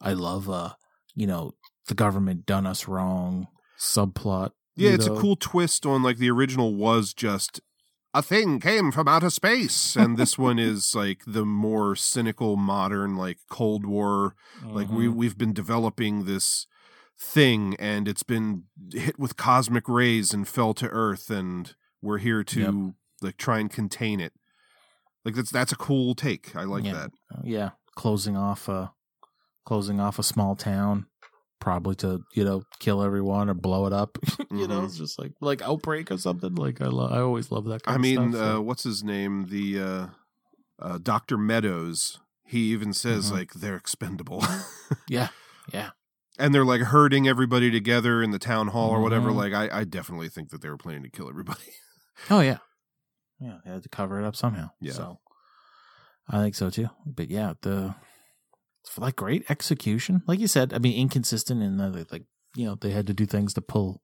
I 0.00 0.14
love 0.14 0.48
uh 0.48 0.70
you 1.14 1.26
know 1.26 1.52
the 1.88 1.94
government 1.94 2.46
done 2.46 2.66
us 2.66 2.88
wrong 2.88 3.48
subplot. 3.78 4.52
yeah, 4.76 4.92
it's 4.92 5.06
know? 5.06 5.16
a 5.16 5.20
cool 5.20 5.36
twist 5.36 5.84
on 5.84 6.02
like 6.02 6.16
the 6.16 6.30
original 6.30 6.74
was 6.74 7.12
just 7.12 7.60
a 8.14 8.22
thing 8.22 8.60
came 8.60 8.92
from 8.92 9.08
outer 9.08 9.30
space, 9.30 9.96
and 9.96 10.16
this 10.16 10.36
one 10.38 10.58
is 10.58 10.94
like 10.94 11.22
the 11.26 11.44
more 11.44 11.96
cynical, 11.96 12.56
modern, 12.56 13.16
like 13.16 13.38
Cold 13.50 13.86
War. 13.86 14.34
Like 14.64 14.88
we 14.90 15.06
Mhm. 15.06 15.14
we've 15.14 15.38
been 15.38 15.52
developing 15.52 16.24
this 16.24 16.66
thing, 17.18 17.74
and 17.78 18.08
it's 18.08 18.22
been 18.24 18.64
hit 18.92 19.18
with 19.18 19.36
cosmic 19.36 19.88
rays 19.88 20.34
and 20.34 20.46
fell 20.48 20.74
to 20.74 20.88
Earth, 20.88 21.30
and 21.30 21.74
we're 22.00 22.18
here 22.18 22.42
to 22.44 22.60
Yep. 22.60 22.94
like 23.22 23.36
try 23.36 23.58
and 23.60 23.70
contain 23.70 24.20
it. 24.20 24.32
Like 25.24 25.34
that's 25.34 25.50
that's 25.50 25.72
a 25.72 25.76
cool 25.76 26.14
take. 26.14 26.54
I 26.56 26.64
like 26.64 26.84
Yeah. 26.84 26.92
that. 26.94 27.10
yeah. 27.44 27.70
closing 27.94 28.36
off 28.36 28.68
a 28.68 28.92
closing 29.66 30.00
off 30.00 30.18
a 30.18 30.22
small 30.22 30.56
town, 30.56 31.06
probably 31.62 31.94
to 31.94 32.20
you 32.34 32.44
know 32.44 32.64
kill 32.80 33.02
everyone 33.02 33.48
or 33.48 33.54
blow 33.54 33.86
it 33.86 33.92
up. 33.92 34.18
you 34.50 34.66
know, 34.66 34.80
Mhm. 34.80 34.84
it's 34.86 34.98
just 34.98 35.18
like 35.18 35.32
like 35.40 35.62
outbreak 35.62 36.10
or 36.10 36.18
something. 36.18 36.56
Like 36.56 36.80
I 36.82 36.86
lo- 36.86 37.08
I 37.08 37.20
always 37.20 37.50
love 37.52 37.64
that. 37.66 37.84
kind 37.84 37.92
I 37.92 37.96
of 37.96 38.00
mean, 38.02 38.32
stuff, 38.32 38.42
so. 38.44 38.56
uh, 38.56 38.60
what's 38.60 38.82
his 38.82 39.04
name? 39.04 39.46
The 39.48 39.80
uh, 39.80 40.06
uh, 40.80 40.98
Doctor 41.02 41.38
Meddows. 41.38 42.18
He 42.44 42.72
even 42.72 42.92
says 42.92 43.30
Mhm. 43.30 43.34
like 43.34 43.52
they're 43.54 43.76
expendable. 43.76 44.44
yeah, 45.08 45.28
yeah. 45.72 45.90
and 46.38 46.52
they're 46.54 46.64
like 46.64 46.80
herding 46.82 47.26
everybody 47.28 47.70
together 47.70 48.22
in 48.22 48.30
the 48.32 48.38
town 48.38 48.68
hall 48.68 48.90
or 48.90 49.00
whatever. 49.00 49.30
Mhm. 49.30 49.36
Like, 49.36 49.52
I, 49.54 49.80
I 49.80 49.84
definitely 49.84 50.28
think 50.28 50.50
that 50.50 50.60
they 50.62 50.68
were 50.68 50.76
planning 50.76 51.04
to 51.04 51.10
kill 51.10 51.28
everybody. 51.28 51.60
Oh 52.30 52.40
yeah, 52.40 52.58
yeah. 53.40 53.58
They 53.64 53.70
had 53.72 53.82
to 53.84 53.88
cover 53.88 54.20
it 54.20 54.24
up 54.26 54.36
somehow. 54.36 54.68
Yeah. 54.80 54.92
So 54.92 55.18
I 56.28 56.38
think 56.42 56.54
so 56.54 56.68
too. 56.70 56.88
But 57.06 57.30
yeah, 57.30 57.54
the 57.62 57.94
like 58.98 59.16
great 59.16 59.44
execution, 59.50 60.22
like 60.26 60.38
you 60.40 60.48
said. 60.48 60.72
I 60.74 60.78
mean, 60.78 60.96
inconsistent 60.98 61.62
in 61.62 61.76
that 61.78 62.10
like 62.12 62.24
you 62.56 62.66
know 62.66 62.74
they 62.74 62.90
had 62.90 63.06
to 63.06 63.14
do 63.14 63.26
things 63.26 63.54
to 63.54 63.60
pull 63.60 64.02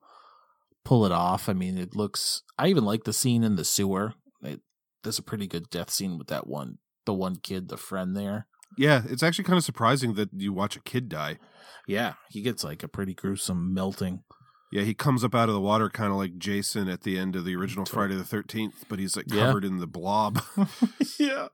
pull 0.84 1.04
it 1.04 1.12
off. 1.12 1.48
I 1.48 1.52
mean, 1.52 1.76
it 1.78 1.94
looks. 1.94 2.42
I 2.58 2.68
even 2.68 2.84
like 2.84 3.04
the 3.04 3.12
scene 3.12 3.42
in 3.44 3.56
the 3.56 3.64
sewer. 3.64 4.14
It, 4.42 4.60
there's 5.02 5.18
a 5.18 5.22
pretty 5.22 5.46
good 5.46 5.68
death 5.70 5.90
scene 5.90 6.16
with 6.18 6.28
that 6.28 6.46
one, 6.46 6.78
the 7.06 7.14
one 7.14 7.36
kid, 7.36 7.68
the 7.68 7.76
friend 7.76 8.16
there. 8.16 8.46
yeah, 8.76 9.02
it's 9.08 9.22
actually 9.22 9.44
kind 9.44 9.56
of 9.58 9.64
surprising 9.64 10.14
that 10.14 10.30
you 10.32 10.52
watch 10.52 10.76
a 10.76 10.80
kid 10.80 11.08
die. 11.08 11.38
Yeah, 11.86 12.14
he 12.30 12.40
gets 12.42 12.62
like 12.64 12.82
a 12.82 12.88
pretty 12.88 13.14
gruesome 13.14 13.72
melting. 13.74 14.22
Yeah, 14.70 14.82
he 14.82 14.92
comes 14.92 15.24
up 15.24 15.34
out 15.34 15.48
of 15.48 15.54
the 15.54 15.60
water 15.62 15.88
kind 15.88 16.10
of 16.12 16.18
like 16.18 16.36
Jason 16.36 16.88
at 16.88 17.00
the 17.02 17.18
end 17.18 17.34
of 17.36 17.46
the 17.46 17.56
original 17.56 17.86
Friday 17.86 18.14
the 18.16 18.22
13th, 18.22 18.84
but 18.88 18.98
he's 18.98 19.16
like 19.16 19.24
Yeah. 19.28 19.46
covered 19.46 19.64
in 19.64 19.78
the 19.78 19.86
blob. 19.86 20.42
yeah. 21.18 21.48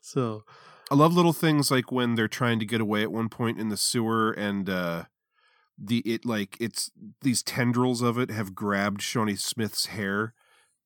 So 0.00 0.42
I 0.92 0.94
love 0.94 1.14
little 1.14 1.32
things 1.32 1.70
like 1.70 1.90
when 1.90 2.14
they're 2.16 2.28
trying 2.28 2.58
to 2.58 2.66
get 2.66 2.80
away 2.80 3.02
at 3.02 3.10
one 3.10 3.28
point 3.30 3.58
in 3.58 3.68
the 3.70 3.76
sewer 3.78 4.30
and 4.32 4.68
uh 4.68 5.04
the 5.78 5.98
it 6.00 6.26
like 6.26 6.56
it's 6.60 6.90
these 7.22 7.42
tendrils 7.42 8.02
of 8.02 8.18
it 8.18 8.30
have 8.30 8.54
grabbed 8.54 9.00
Shawnee 9.00 9.36
Smith's 9.36 9.86
hair 9.86 10.34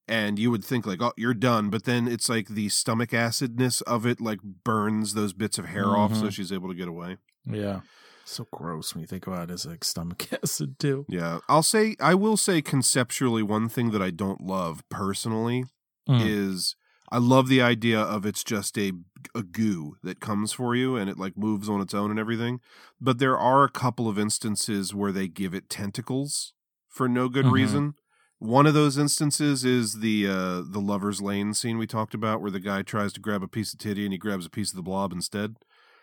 and 0.06 0.38
you 0.38 0.50
would 0.52 0.64
think 0.64 0.86
like 0.86 1.02
oh 1.02 1.12
you're 1.16 1.34
done 1.34 1.70
but 1.70 1.84
then 1.84 2.06
it's 2.06 2.28
like 2.28 2.48
the 2.48 2.68
stomach 2.68 3.10
acidness 3.10 3.82
of 3.82 4.06
it 4.06 4.20
like 4.20 4.38
burns 4.42 5.14
those 5.14 5.32
bits 5.32 5.58
of 5.58 5.66
hair 5.66 5.96
off 5.96 6.14
so 6.14 6.26
Mhm. 6.26 6.32
she's 6.32 6.52
able 6.52 6.68
to 6.68 6.74
get 6.76 6.86
away. 6.88 7.16
yeah, 7.44 7.80
so 8.24 8.46
gross 8.52 8.94
when 8.94 9.00
you 9.00 9.06
think 9.08 9.26
about 9.26 9.50
it 9.50 9.54
as 9.54 9.66
like 9.66 9.82
stomach 9.84 10.28
acid 10.42 10.78
too. 10.78 11.04
Yeah, 11.08 11.40
I'll 11.48 11.64
say 11.64 11.96
I 12.00 12.14
will 12.14 12.36
say 12.36 12.62
conceptually 12.62 13.42
one 13.42 13.68
thing 13.68 13.90
that 13.90 14.02
I 14.02 14.10
don't 14.10 14.40
love 14.40 14.84
personally 14.88 15.64
Mm. 16.08 16.24
is 16.24 16.76
I 17.10 17.18
love 17.18 17.48
the 17.48 17.60
idea 17.62 18.00
of 18.00 18.24
it's 18.24 18.44
just 18.44 18.78
a 18.78 18.92
a 19.34 19.42
goo 19.42 19.96
that 20.02 20.20
comes 20.20 20.52
for 20.52 20.74
you 20.74 20.96
and 20.96 21.08
it 21.10 21.18
like 21.18 21.36
moves 21.36 21.68
on 21.68 21.80
its 21.80 21.94
own 21.94 22.10
and 22.10 22.18
everything. 22.20 22.60
But 23.00 23.18
there 23.18 23.38
are 23.38 23.64
a 23.64 23.70
couple 23.70 24.08
of 24.08 24.18
instances 24.18 24.94
where 24.94 25.12
they 25.12 25.28
give 25.28 25.54
it 25.54 25.68
tentacles 25.68 26.52
for 26.88 27.08
no 27.08 27.28
good 27.28 27.46
Mhm. 27.46 27.52
reason. 27.52 27.94
One 28.38 28.66
of 28.66 28.74
those 28.74 28.98
instances 28.98 29.64
is 29.64 30.00
the 30.00 30.26
uh 30.26 30.60
the 30.62 30.80
lover's 30.80 31.20
lane 31.22 31.54
scene 31.54 31.78
we 31.78 31.86
talked 31.86 32.14
about 32.14 32.40
where 32.42 32.50
the 32.50 32.60
guy 32.60 32.82
tries 32.82 33.12
to 33.14 33.20
grab 33.20 33.42
a 33.42 33.48
piece 33.48 33.72
of 33.72 33.78
titty 33.78 34.04
and 34.04 34.12
he 34.12 34.18
grabs 34.18 34.44
a 34.46 34.50
piece 34.50 34.70
of 34.70 34.76
the 34.76 34.82
blob 34.82 35.12
instead. 35.12 35.56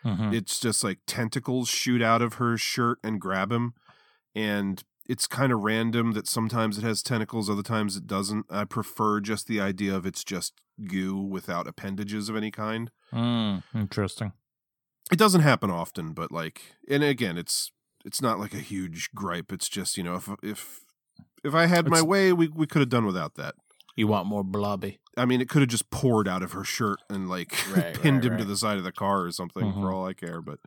Mhm. 0.04 0.34
It's 0.34 0.58
just 0.60 0.82
like 0.84 0.98
tentacles 1.06 1.68
shoot 1.68 2.02
out 2.02 2.22
of 2.22 2.34
her 2.34 2.56
shirt 2.58 2.98
and 3.04 3.20
grab 3.20 3.50
him 3.52 3.74
and 4.34 4.82
it's 5.06 5.26
kind 5.26 5.52
of 5.52 5.60
random 5.60 6.12
that 6.12 6.26
sometimes 6.26 6.78
it 6.78 6.84
has 6.84 7.02
tentacles, 7.02 7.50
other 7.50 7.62
times 7.62 7.96
it 7.96 8.06
doesn't. 8.06 8.46
I 8.50 8.64
prefer 8.64 9.20
just 9.20 9.46
the 9.46 9.60
idea 9.60 9.94
of 9.94 10.06
it's 10.06 10.24
just 10.24 10.54
goo 10.86 11.16
without 11.16 11.66
appendages 11.66 12.28
of 12.28 12.36
any 12.36 12.50
kind. 12.50 12.90
Mm, 13.12 13.62
interesting. 13.74 14.32
It 15.12 15.18
doesn't 15.18 15.42
happen 15.42 15.70
often, 15.70 16.12
but 16.14 16.32
like, 16.32 16.62
and 16.88 17.02
again, 17.04 17.36
it's 17.36 17.70
it's 18.04 18.22
not 18.22 18.38
like 18.38 18.54
a 18.54 18.58
huge 18.58 19.10
gripe. 19.14 19.52
It's 19.52 19.68
just 19.68 19.96
you 19.98 20.02
know, 20.02 20.14
if 20.16 20.28
if 20.42 20.80
if 21.44 21.54
I 21.54 21.66
had 21.66 21.88
my 21.88 22.00
way, 22.02 22.32
we 22.32 22.48
we 22.48 22.66
could 22.66 22.80
have 22.80 22.88
done 22.88 23.04
without 23.06 23.34
that. 23.34 23.54
You 23.96 24.06
want 24.08 24.26
more 24.26 24.42
blobby? 24.42 24.98
I 25.16 25.24
mean, 25.24 25.40
it 25.40 25.48
could 25.48 25.60
have 25.62 25.68
just 25.68 25.90
poured 25.90 26.26
out 26.26 26.42
of 26.42 26.52
her 26.52 26.64
shirt 26.64 26.98
and 27.08 27.28
like 27.28 27.54
Right, 27.76 27.94
pinned 27.94 28.24
right, 28.24 28.32
him 28.32 28.38
to 28.38 28.44
the 28.44 28.56
side 28.56 28.78
of 28.78 28.82
the 28.84 28.90
car 28.92 29.22
or 29.24 29.30
something 29.30 29.64
Mhm. 29.72 29.80
for 29.82 29.92
all 29.92 30.06
I 30.06 30.14
care. 30.14 30.40
But 30.40 30.58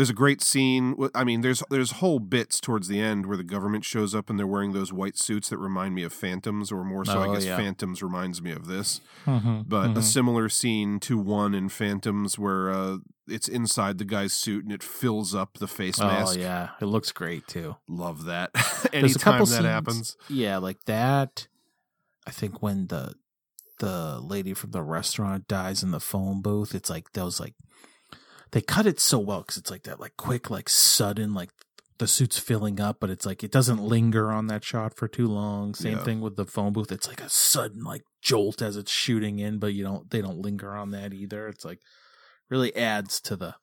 there's 0.00 0.08
a 0.08 0.14
great 0.14 0.40
scene. 0.40 0.96
I 1.14 1.24
mean, 1.24 1.42
there's 1.42 1.62
there's 1.68 1.90
whole 1.92 2.18
bits 2.20 2.58
towards 2.58 2.88
the 2.88 2.98
end 2.98 3.26
where 3.26 3.36
the 3.36 3.44
government 3.44 3.84
shows 3.84 4.14
up 4.14 4.30
and 4.30 4.38
they're 4.38 4.46
wearing 4.46 4.72
those 4.72 4.94
white 4.94 5.18
suits 5.18 5.50
that 5.50 5.58
remind 5.58 5.94
me 5.94 6.02
of 6.04 6.12
Phantoms, 6.14 6.72
or 6.72 6.84
more 6.84 7.04
so, 7.04 7.18
Oh, 7.18 7.30
I 7.30 7.34
guess 7.34 7.44
yeah. 7.44 7.56
Phantoms 7.58 8.02
reminds 8.02 8.40
me 8.40 8.50
of 8.52 8.66
this. 8.66 9.02
Mhm, 9.26 9.68
But 9.68 9.86
a 9.90 10.00
mhm. 10.00 10.02
similar 10.02 10.48
scene 10.48 11.00
to 11.00 11.18
one 11.18 11.54
in 11.54 11.68
Phantoms 11.68 12.38
where 12.38 12.70
uh, 12.70 12.96
it's 13.28 13.46
inside 13.46 13.98
the 13.98 14.06
guy's 14.06 14.32
suit 14.32 14.64
and 14.64 14.72
it 14.72 14.82
fills 14.82 15.34
up 15.34 15.58
the 15.58 15.68
face 15.68 16.00
Oh 16.00 16.06
mask. 16.06 16.38
yeah, 16.38 16.70
it 16.80 16.86
looks 16.86 17.12
great 17.12 17.46
too. 17.46 17.76
Love 17.86 18.24
that. 18.24 18.52
There's 18.54 18.84
a 18.86 18.96
Anytime 18.96 19.20
couple 19.20 19.46
that 19.46 19.52
scenes- 19.56 19.64
happens. 19.66 20.16
Yeah, 20.30 20.56
like 20.56 20.82
that. 20.86 21.46
I 22.26 22.30
think 22.30 22.62
when 22.62 22.86
the 22.86 23.14
the 23.80 24.20
lady 24.20 24.52
from 24.54 24.72
the 24.72 24.82
restaurant 24.82 25.48
dies 25.48 25.82
in 25.82 25.90
the 25.90 26.00
phone 26.00 26.42
booth, 26.42 26.74
it's 26.74 26.90
like 26.90 27.12
those 27.12 27.40
like 27.40 27.54
they 28.52 28.60
cut 28.60 28.86
it 28.86 28.98
so 29.00 29.18
well 29.18 29.40
because 29.40 29.56
it's 29.56 29.70
like 29.70 29.84
that 29.84 30.00
like 30.00 30.16
quick 30.16 30.50
like 30.50 30.68
sudden 30.68 31.34
like 31.34 31.50
the 31.98 32.06
suit's 32.06 32.38
filling 32.38 32.80
up, 32.80 32.96
but 32.98 33.10
it's 33.10 33.26
like 33.26 33.44
it 33.44 33.52
doesn't 33.52 33.82
linger 33.82 34.32
on 34.32 34.46
that 34.46 34.64
shot 34.64 34.96
for 34.96 35.06
too 35.06 35.26
long. 35.26 35.74
Same 35.74 35.98
Yeah. 35.98 36.04
thing 36.04 36.20
with 36.22 36.36
the 36.36 36.46
phone 36.46 36.72
booth; 36.72 36.90
it's 36.90 37.06
like 37.06 37.20
a 37.20 37.28
sudden 37.28 37.84
like 37.84 38.02
jolt 38.22 38.62
as 38.62 38.76
it's 38.76 38.90
shooting 38.90 39.38
in, 39.38 39.58
but 39.58 39.74
you 39.74 39.84
don't 39.84 40.10
they 40.10 40.20
don't 40.22 40.38
linger 40.40 40.74
on 40.74 40.90
that 40.92 41.12
either. 41.12 41.46
It's 41.48 41.64
like 41.64 41.78
really 42.48 42.74
adds 42.74 43.20
to 43.22 43.36
the 43.36 43.54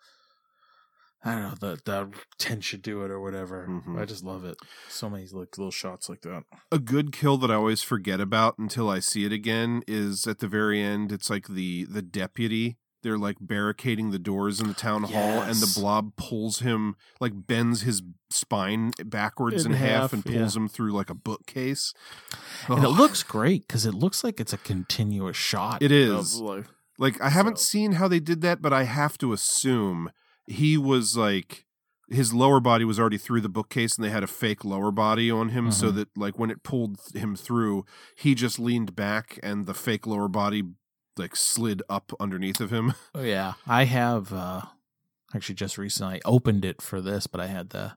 I 1.23 1.31
don't 1.31 1.41
know 1.41 1.55
the 1.59 1.79
the 1.83 2.11
tension 2.37 2.81
to 2.83 3.03
it 3.03 3.09
or 3.11 3.19
whatever. 3.19 3.65
Mhm. 3.67 3.99
I 3.99 4.05
just 4.05 4.23
love 4.23 4.45
it. 4.45 4.57
So 4.87 5.09
many 5.09 5.23
like 5.25 5.57
little 5.57 5.71
shots 5.71 6.07
like 6.07 6.21
that. 6.21 6.43
a 6.71 6.77
good 6.79 7.11
kill 7.11 7.37
that 7.39 7.49
I 7.51 7.55
always 7.55 7.81
forget 7.81 8.21
about 8.21 8.57
until 8.59 8.87
I 8.87 8.99
see 8.99 9.25
it 9.25 9.31
again 9.31 9.81
is 9.87 10.27
at 10.27 10.39
the 10.39 10.47
very 10.47 10.79
end. 10.79 11.11
It's 11.11 11.29
like 11.31 11.47
the 11.47 11.85
the 11.85 12.03
deputy. 12.03 12.77
They're 13.07 13.17
like 13.17 13.37
barricading 13.39 14.11
the 14.11 14.19
doors 14.19 14.59
in 14.59 14.67
the 14.67 14.73
town 14.73 15.03
hall, 15.03 15.41
and 15.41 15.55
the 15.61 15.71
blob 15.79 16.17
pulls 16.17 16.59
him, 16.59 16.97
like 17.21 17.31
bends 17.47 17.83
his 17.83 18.01
spine 18.29 18.91
backwards 19.05 19.65
in, 19.65 19.71
In 19.71 19.77
half, 19.77 19.89
half, 20.01 20.13
and 20.13 20.25
pulls 20.25 20.55
yeah. 20.57 20.61
him 20.61 20.67
through 20.67 20.91
like 20.91 21.09
a 21.09 21.13
bookcase. 21.15 21.93
And 22.67 22.83
it 22.83 22.89
looks 22.89 23.23
great 23.23 23.65
because 23.65 23.85
it 23.85 23.93
looks 23.93 24.25
like 24.25 24.41
it's 24.41 24.51
a 24.51 24.57
continuous 24.57 25.37
shot. 25.37 25.81
it 25.81 25.89
is 25.93 26.41
like- 26.41 26.65
Like 26.99 27.21
I 27.21 27.29
haven't 27.29 27.59
So- 27.59 27.63
seen 27.69 27.91
how 27.93 28.09
they 28.09 28.19
did 28.19 28.41
that, 28.41 28.61
but 28.61 28.73
I 28.73 28.83
have 28.83 29.17
to 29.19 29.31
assume 29.31 30.11
he 30.45 30.77
was 30.77 31.15
like 31.15 31.63
his 32.09 32.33
lower 32.33 32.59
body 32.59 32.83
was 32.83 32.99
already 32.99 33.17
through 33.17 33.39
the 33.41 33.49
bookcase 33.49 33.95
and 33.95 34.03
they 34.03 34.09
had 34.09 34.23
a 34.23 34.27
fake 34.27 34.65
lower 34.65 34.91
body 34.91 35.29
on 35.31 35.49
him 35.49 35.71
so 35.71 35.91
Mhm. 35.91 35.95
that 35.95 36.09
like 36.17 36.37
when 36.39 36.49
it 36.49 36.61
pulled 36.63 36.97
him 37.13 37.35
through, 37.37 37.85
he 38.17 38.35
just 38.35 38.59
leaned 38.59 38.95
back 38.97 39.39
and 39.43 39.65
the 39.65 39.73
fake 39.73 40.05
lower 40.07 40.27
body 40.27 40.63
like 41.19 41.35
slid 41.35 41.81
up 41.89 42.11
underneath 42.19 42.59
of 42.61 42.71
him. 42.71 42.93
oh 43.15 43.23
yeah, 43.23 43.53
I 43.67 43.85
have 43.85 44.31
uh 44.33 44.61
actually 45.35 45.55
just 45.55 45.77
recently 45.77 46.15
I 46.15 46.19
opened 46.25 46.65
it 46.65 46.81
for 46.81 47.01
this, 47.01 47.27
but 47.27 47.41
I 47.41 47.47
had 47.47 47.69
the 47.71 47.93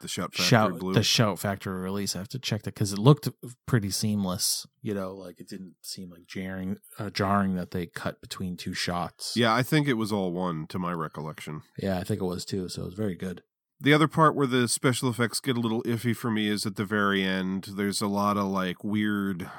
The 0.00 0.08
shout 0.08 0.32
factory 0.34 0.44
shout 0.46 0.78
blue. 0.78 0.94
the 0.94 1.02
shout 1.02 1.38
factory 1.38 1.80
release. 1.80 2.16
I 2.16 2.18
have 2.18 2.28
to 2.30 2.38
check 2.38 2.62
that 2.62 2.74
because 2.74 2.92
it 2.92 2.98
looked 2.98 3.28
pretty 3.66 3.90
seamless. 3.90 4.66
You 4.80 4.94
know, 4.94 5.14
like 5.14 5.38
it 5.38 5.48
didn't 5.48 5.74
seem 5.82 6.10
like 6.10 6.26
jarring, 6.26 6.78
uh, 6.98 7.10
jarring 7.10 7.54
that 7.56 7.70
they 7.70 7.86
cut 7.86 8.20
between 8.20 8.56
two 8.56 8.74
shots. 8.74 9.34
yeah, 9.36 9.54
I 9.54 9.62
think 9.62 9.86
it 9.86 9.94
was 9.94 10.10
all 10.10 10.32
one 10.32 10.66
to 10.68 10.78
my 10.78 10.92
recollection. 10.92 11.62
yeah, 11.78 11.98
I 11.98 12.04
think 12.04 12.20
it 12.20 12.24
was 12.24 12.44
too. 12.44 12.68
So 12.68 12.82
it 12.82 12.86
was 12.86 12.94
very 12.94 13.14
good. 13.16 13.42
The 13.80 13.92
other 13.94 14.06
part 14.08 14.36
where 14.36 14.46
the 14.46 14.68
special 14.68 15.08
effects 15.10 15.40
get 15.40 15.56
a 15.56 15.60
little 15.60 15.82
iffy 15.82 16.14
for 16.16 16.30
me 16.30 16.48
is 16.48 16.64
at 16.66 16.76
the 16.76 16.84
very 16.84 17.24
end. 17.24 17.70
There's 17.76 18.00
a 18.00 18.06
lot 18.06 18.36
of 18.36 18.46
like 18.46 18.82
weird 18.84 19.50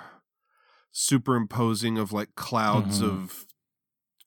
superimposing 0.93 1.97
of 1.97 2.13
like 2.13 2.33
clouds 2.35 3.01
Mhm. 3.01 3.09
of 3.09 3.45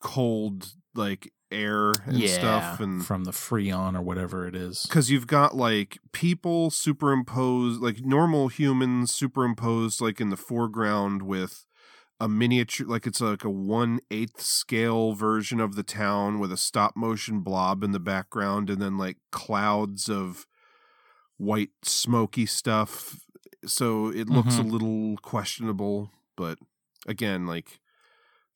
cold 0.00 0.72
like 0.94 1.32
air 1.50 1.92
and 2.06 2.18
yeah, 2.18 2.26
stuff 2.38 2.80
and 2.80 3.06
from 3.06 3.24
the 3.24 3.30
Freon 3.30 3.96
or 3.96 4.02
whatever 4.02 4.46
it 4.46 4.54
is. 4.56 4.82
because 4.82 5.10
you've 5.10 5.28
got 5.28 5.54
like 5.56 5.98
people 6.12 6.70
superimposed 6.70 7.80
like 7.80 8.00
normal 8.04 8.48
humans 8.48 9.14
superimposed 9.14 10.00
like 10.00 10.20
in 10.20 10.28
the 10.30 10.36
foreground 10.36 11.22
with 11.22 11.64
a 12.18 12.28
miniature 12.28 12.86
like 12.86 13.06
it's 13.06 13.20
like 13.20 13.44
a 13.44 13.50
one 13.50 14.00
eighth 14.10 14.40
scale 14.40 15.12
version 15.12 15.60
of 15.60 15.76
the 15.76 15.82
town 15.84 16.40
with 16.40 16.50
a 16.50 16.56
stop 16.56 16.96
motion 16.96 17.40
blob 17.40 17.84
in 17.84 17.92
the 17.92 18.00
background 18.00 18.68
and 18.68 18.82
then 18.82 18.98
like 18.98 19.18
clouds 19.30 20.08
of 20.08 20.46
white 21.36 21.70
smoky 21.82 22.46
stuff 22.46 23.20
so 23.64 24.08
it 24.08 24.28
looks 24.28 24.56
Mhm. 24.56 24.60
a 24.60 24.62
little 24.72 25.16
questionable 25.18 26.10
but 26.36 26.58
again 27.06 27.46
like 27.46 27.80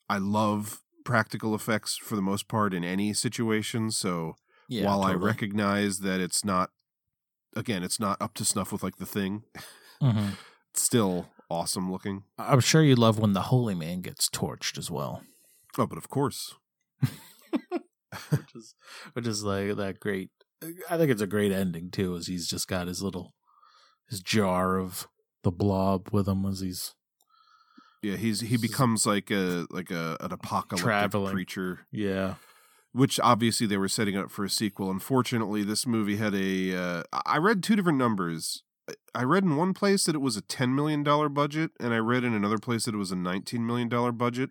i 0.08 0.18
love 0.18 0.80
practical 1.04 1.54
effects 1.54 1.96
for 1.96 2.14
the 2.16 2.22
most 2.22 2.46
part 2.48 2.74
in 2.74 2.84
any 2.84 3.12
situation 3.12 3.90
so 3.90 4.36
Yeah, 4.68 4.84
while 4.86 5.02
I 5.02 5.14
recognize 5.14 5.98
that 6.00 6.20
it's 6.20 6.44
not, 6.44 6.70
again, 7.56 7.82
it's 7.82 7.98
not 7.98 8.20
up 8.20 8.34
to 8.34 8.44
snuff 8.44 8.70
with 8.70 8.82
like 8.84 8.96
the 8.96 9.06
thing, 9.06 9.42
Mhm. 10.00 10.36
it's 10.70 10.82
still 10.82 11.26
awesome 11.50 11.90
looking. 11.90 12.22
I'm 12.38 12.60
sure 12.60 12.82
you 12.84 12.94
love 12.94 13.18
when 13.18 13.32
the 13.32 13.48
Holy 13.50 13.74
Man 13.74 14.00
gets 14.02 14.28
torched 14.28 14.78
as 14.78 14.90
well. 14.90 15.22
Oh, 15.78 15.86
but 15.86 15.98
of 15.98 16.08
course, 16.08 16.54
which 18.30 18.54
is 18.54 18.74
which 19.14 19.26
is 19.26 19.42
like 19.44 19.76
that 19.76 20.00
great. 20.00 20.30
I 20.90 20.96
think 20.98 21.10
it's 21.10 21.22
a 21.22 21.26
great 21.26 21.52
ending 21.52 21.90
too, 21.90 22.14
as 22.16 22.26
he's 22.26 22.46
just 22.46 22.68
got 22.68 22.86
his 22.88 23.02
little 23.02 23.34
his 24.08 24.20
jar 24.20 24.76
of 24.78 25.08
the 25.42 25.50
blob 25.50 26.10
with 26.12 26.28
him 26.28 26.44
as 26.44 26.60
he's 26.60 26.94
Yeah, 28.02 28.16
he's 28.16 28.40
he 28.40 28.56
becomes 28.56 29.06
like 29.06 29.30
a 29.30 29.66
like 29.70 29.90
a 29.90 30.16
an 30.20 30.32
apocalyptic 30.32 30.84
Traveling. 30.84 31.32
creature. 31.32 31.80
yeah. 31.92 32.34
which 32.92 33.20
obviously 33.20 33.66
they 33.66 33.76
were 33.76 33.88
setting 33.88 34.16
up 34.16 34.30
for 34.30 34.44
a 34.44 34.50
sequel. 34.50 34.90
Unfortunately, 34.90 35.62
this 35.62 35.86
movie 35.86 36.16
had 36.16 36.34
a. 36.34 36.74
Uh, 36.74 37.02
I 37.26 37.36
read 37.38 37.62
two 37.62 37.76
different 37.76 37.98
numbers. 37.98 38.62
I- 39.14 39.22
read 39.22 39.44
in 39.44 39.54
one 39.56 39.74
place 39.74 40.04
that 40.06 40.14
it 40.16 40.20
was 40.20 40.36
a 40.36 40.40
ten 40.40 40.74
million 40.74 41.02
dollar 41.04 41.28
budget, 41.28 41.70
and 41.78 41.92
I 41.94 41.98
read 41.98 42.24
in 42.24 42.32
another 42.34 42.58
place 42.58 42.86
that 42.86 42.94
it 42.94 42.98
was 42.98 43.12
a 43.12 43.16
nineteen 43.16 43.66
million 43.66 43.88
dollar 43.88 44.12
budget. 44.12 44.50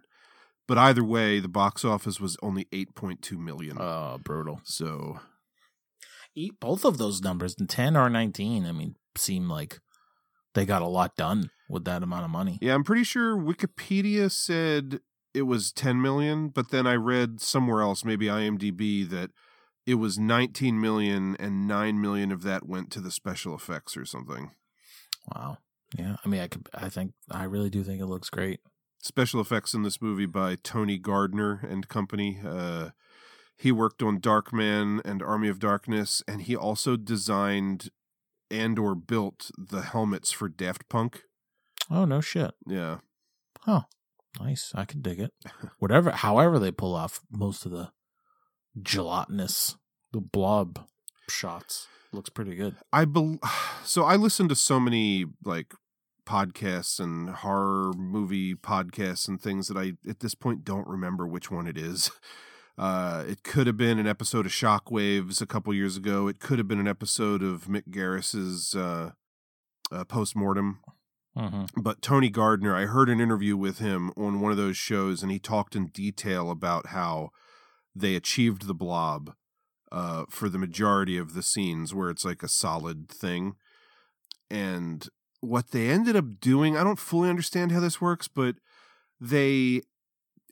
But 0.67 0.77
either 0.77 1.03
way, 1.03 1.39
the 1.39 1.47
box 1.49 1.83
office 1.83 2.19
was 2.19 2.37
only 2.43 2.67
eight 2.71 2.93
point 2.95 3.21
two 3.23 3.39
million. 3.39 3.77
Oh, 3.81 4.19
brutal. 4.23 4.61
So 4.63 5.19
both 6.61 6.85
of 6.85 6.97
those 6.97 7.21
numbers, 7.21 7.55
ten 7.67 7.97
or 7.97 8.09
nineteen. 8.09 8.65
I 8.65 8.71
mean, 8.71 8.95
seem 9.17 9.49
like 9.49 9.79
they 10.53 10.65
got 10.65 10.81
a 10.81 10.87
lot 10.87 11.15
done 11.15 11.49
with 11.69 11.85
that 11.85 12.03
amount 12.03 12.25
of 12.25 12.31
money. 12.31 12.57
yeah, 12.61 12.73
I'm 12.73 12.83
pretty 12.83 13.03
sure 13.05 13.37
Wikipedia 13.37 14.29
said 14.31 14.99
it 15.33 15.43
was 15.43 15.71
ten 15.71 16.01
million, 16.01 16.49
but 16.49 16.71
then 16.71 16.85
I 16.87 16.95
read 16.95 17.39
somewhere 17.39 17.81
else, 17.81 18.03
maybe 18.03 18.25
IMDb, 18.25 19.07
that 19.09 19.29
it 19.85 19.95
was 19.95 20.19
19 20.19 20.79
million 20.79 21.35
and 21.39 21.67
9 21.67 21.99
million 21.99 22.31
of 22.31 22.43
that 22.43 22.67
went 22.67 22.91
to 22.91 22.99
the 22.99 23.09
special 23.09 23.55
effects 23.55 23.97
or 23.97 24.05
something. 24.05 24.51
Wow. 25.33 25.57
Yeah. 25.97 26.17
I 26.23 26.27
mean, 26.27 26.41
I 26.41 26.47
could. 26.47 26.69
I 26.73 26.89
think. 26.89 27.13
I 27.31 27.45
really 27.45 27.69
do 27.71 27.83
think 27.83 27.99
it 28.01 28.05
looks 28.05 28.29
great. 28.29 28.59
special 29.01 29.39
effects 29.41 29.73
in 29.73 29.81
this 29.83 29.99
movie 30.01 30.27
by 30.27 30.55
Tony 30.61 30.97
Gardner 30.99 31.61
and 31.67 31.87
company. 31.87 32.39
Uh, 32.45 32.89
he 33.57 33.71
worked 33.71 34.03
on 34.03 34.19
Darkman 34.19 35.01
and 35.03 35.23
Army 35.23 35.49
of 35.49 35.59
Darkness, 35.59 36.21
and 36.27 36.43
he 36.43 36.55
also 36.55 36.95
designed 36.95 37.89
and 38.51 38.77
or 38.77 38.93
built 38.95 39.49
the 39.57 39.81
helmets 39.81 40.31
for 40.31 40.49
Daft 40.49 40.87
Punk. 40.89 41.23
Oh 41.89 42.05
no 42.05 42.21
shit. 42.21 42.51
Yeah, 42.67 42.97
Huh. 43.61 43.81
Nice. 44.39 44.71
I 44.75 44.85
can 44.85 45.01
dig 45.01 45.19
it. 45.19 45.33
Whatever. 45.79 46.11
However, 46.11 46.59
they 46.59 46.71
pull 46.71 46.95
off 46.95 47.21
most 47.31 47.65
of 47.65 47.71
the 47.71 47.91
gelatinous, 48.81 49.75
the 50.11 50.21
blob 50.21 50.87
shots. 51.29 51.87
Looks 52.11 52.29
pretty 52.29 52.55
good. 52.55 52.75
I 52.93 53.05
bel 53.05 53.39
so 53.83 54.03
I 54.03 54.15
listen 54.15 54.47
to 54.49 54.55
so 54.55 54.79
many 54.79 55.25
like 55.43 55.73
podcasts 56.25 56.99
and 56.99 57.29
horror 57.29 57.91
movie 57.97 58.53
podcasts 58.53 59.27
and 59.27 59.41
things 59.41 59.67
that 59.67 59.77
I 59.77 59.93
at 60.07 60.19
this 60.19 60.35
point 60.35 60.63
don't 60.63 60.87
remember 60.87 61.27
which 61.27 61.51
one 61.51 61.67
it 61.67 61.77
is. 61.77 62.11
Uh, 62.77 63.25
it 63.27 63.43
could 63.43 63.67
have 63.67 63.75
been 63.75 63.99
an 63.99 64.07
episode 64.07 64.45
of 64.45 64.53
Shockwaves 64.53 65.41
a 65.41 65.45
couple 65.45 65.73
years 65.73 65.97
ago. 65.97 66.29
It 66.29 66.39
could 66.39 66.59
have 66.59 66.67
been 66.69 66.79
an 66.79 66.87
episode 66.87 67.43
of 67.43 67.65
Mick 67.65 67.91
Garris's 67.91 68.73
uh, 68.73 69.11
uh, 69.91 70.05
postmortem. 70.05 70.79
Mm-hmm. 71.37 71.81
But 71.81 72.01
Tony 72.01 72.29
Gardner, 72.29 72.75
I 72.75 72.85
heard 72.85 73.09
an 73.09 73.21
interview 73.21 73.55
with 73.55 73.79
him 73.79 74.11
on 74.17 74.41
one 74.41 74.51
of 74.51 74.57
those 74.57 74.77
shows, 74.77 75.21
and 75.21 75.31
he 75.31 75.39
talked 75.39 75.75
in 75.75 75.87
detail 75.87 76.51
about 76.51 76.87
how 76.87 77.29
they 77.95 78.15
achieved 78.15 78.67
the 78.67 78.73
blob 78.73 79.33
uh, 79.91 80.25
for 80.29 80.49
the 80.49 80.57
majority 80.57 81.17
of 81.17 81.33
the 81.33 81.43
scenes 81.43 81.93
where 81.93 82.09
it's 82.09 82.25
like 82.25 82.43
a 82.43 82.47
solid 82.47 83.09
thing. 83.09 83.55
And 84.49 85.07
what 85.41 85.71
they 85.71 85.89
ended 85.89 86.15
up 86.15 86.39
doing, 86.39 86.75
I 86.75 86.83
don't 86.83 86.99
fully 86.99 87.29
understand 87.29 87.71
how 87.71 87.79
this 87.79 88.01
works, 88.01 88.27
but 88.27 88.55
they 89.19 89.81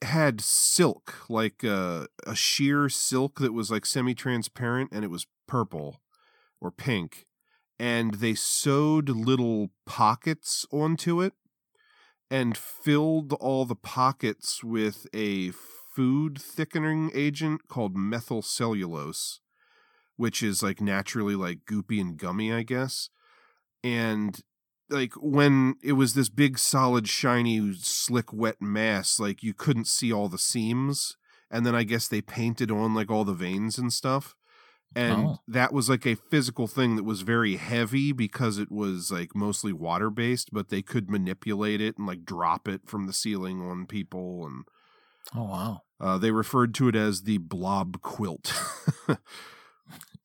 had 0.04 0.42
silk, 0.42 1.16
like 1.30 1.64
uh, 1.64 2.08
a 2.26 2.36
sheer 2.36 2.90
silk 2.90 3.40
that 3.40 3.54
was 3.54 3.72
like 3.72 3.86
semi 3.86 4.14
transparent 4.14 4.92
and 4.92 5.04
it 5.04 5.12
was 5.12 5.28
purple 5.48 6.02
or 6.62 6.72
pink. 6.72 7.27
And 7.80 8.16
they 8.16 8.34
sewed 8.34 9.10
little 9.10 9.70
pockets 9.86 10.66
onto 10.72 11.22
it 11.22 11.34
and 12.30 12.58
filled 12.58 13.34
all 13.34 13.66
the 13.66 13.76
pockets 13.76 14.64
with 14.64 15.06
a 15.14 15.52
food 15.52 16.42
thickening 16.42 17.12
agent 17.14 17.68
called 17.68 17.96
methyl 17.96 18.42
cellulose, 18.42 19.40
which 20.16 20.42
is 20.42 20.64
like 20.64 20.82
naturally 20.82 21.36
like 21.36 21.66
goopy 21.70 22.02
and 22.02 22.18
gummy, 22.18 22.52
I 22.52 22.64
guess. 22.64 23.10
And 23.84 24.42
like 24.90 25.14
when 25.16 25.76
it 25.84 25.94
was 25.94 26.14
this 26.14 26.30
big 26.30 26.58
solid 26.58 27.08
shiny 27.08 27.74
slick 27.74 28.32
wet 28.32 28.62
mass 28.62 29.20
like 29.20 29.44
you 29.44 29.54
couldn't 29.54 29.88
see 29.88 30.12
all 30.12 30.30
the 30.30 30.38
seams 30.38 31.18
and 31.52 31.66
then 31.66 31.76
i 31.76 31.84
guess 31.84 32.08
they 32.08 32.22
painted 32.22 32.72
on 32.72 32.94
like 32.94 33.12
all 33.12 33.26
the 33.26 33.34
veins 33.34 33.78
and 33.78 33.92
stuff 33.92 34.36
and 34.96 35.26
Oh. 35.28 35.38
that 35.48 35.74
was 35.74 35.90
like 35.90 36.06
a 36.06 36.16
physical 36.16 36.68
thing 36.68 36.96
that 36.96 37.04
was 37.04 37.22
very 37.22 37.58
heavy 37.58 38.12
because 38.12 38.58
it 38.58 38.72
was 38.72 39.12
like 39.12 39.36
mostly 39.36 39.74
water 39.74 40.10
based 40.10 40.50
but 40.52 40.70
they 40.70 40.82
could 40.82 41.10
manipulate 41.10 41.82
it 41.82 41.98
and 41.98 42.08
like 42.08 42.24
drop 42.26 42.68
it 42.68 42.82
from 42.88 43.06
the 43.08 43.14
ceiling 43.14 43.62
on 43.62 43.86
people 43.86 44.46
and 44.46 44.64
Oh 45.36 45.44
wow. 45.44 45.82
uh, 46.00 46.18
they 46.18 46.32
referred 46.32 46.74
to 46.76 46.88
it 46.88 46.96
as 46.96 47.24
the 47.24 47.38
blob 47.38 48.02
quilt 48.02 48.54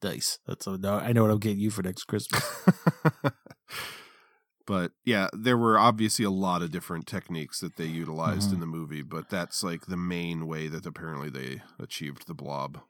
Dice. 0.01 0.39
That's 0.48 0.66
a, 0.66 0.76
no, 0.78 0.94
I 0.98 1.12
know 1.12 1.22
what 1.22 1.30
I'm 1.30 1.39
getting 1.39 1.60
you 1.60 1.70
for 1.70 1.82
next 1.82 2.05
Christmas. 2.05 2.43
but 4.66 4.93
yeah, 5.05 5.28
there 5.32 5.56
were 5.59 5.78
obviously 5.78 6.24
a 6.24 6.30
lot 6.30 6.62
of 6.62 6.70
different 6.70 7.06
techniques 7.06 7.60
that 7.60 7.76
they 7.76 7.86
utilized 7.86 8.51
Mhm. 8.51 8.55
in 8.55 8.60
the 8.60 8.66
movie, 8.66 9.02
but 9.02 9.28
that's 9.28 9.62
like 9.62 9.86
the 9.86 9.97
main 9.97 10.47
way 10.47 10.68
that 10.68 10.86
apparently 10.86 11.30
they 11.30 11.62
achieved 11.78 12.26
the 12.26 12.34
blob. 12.34 12.80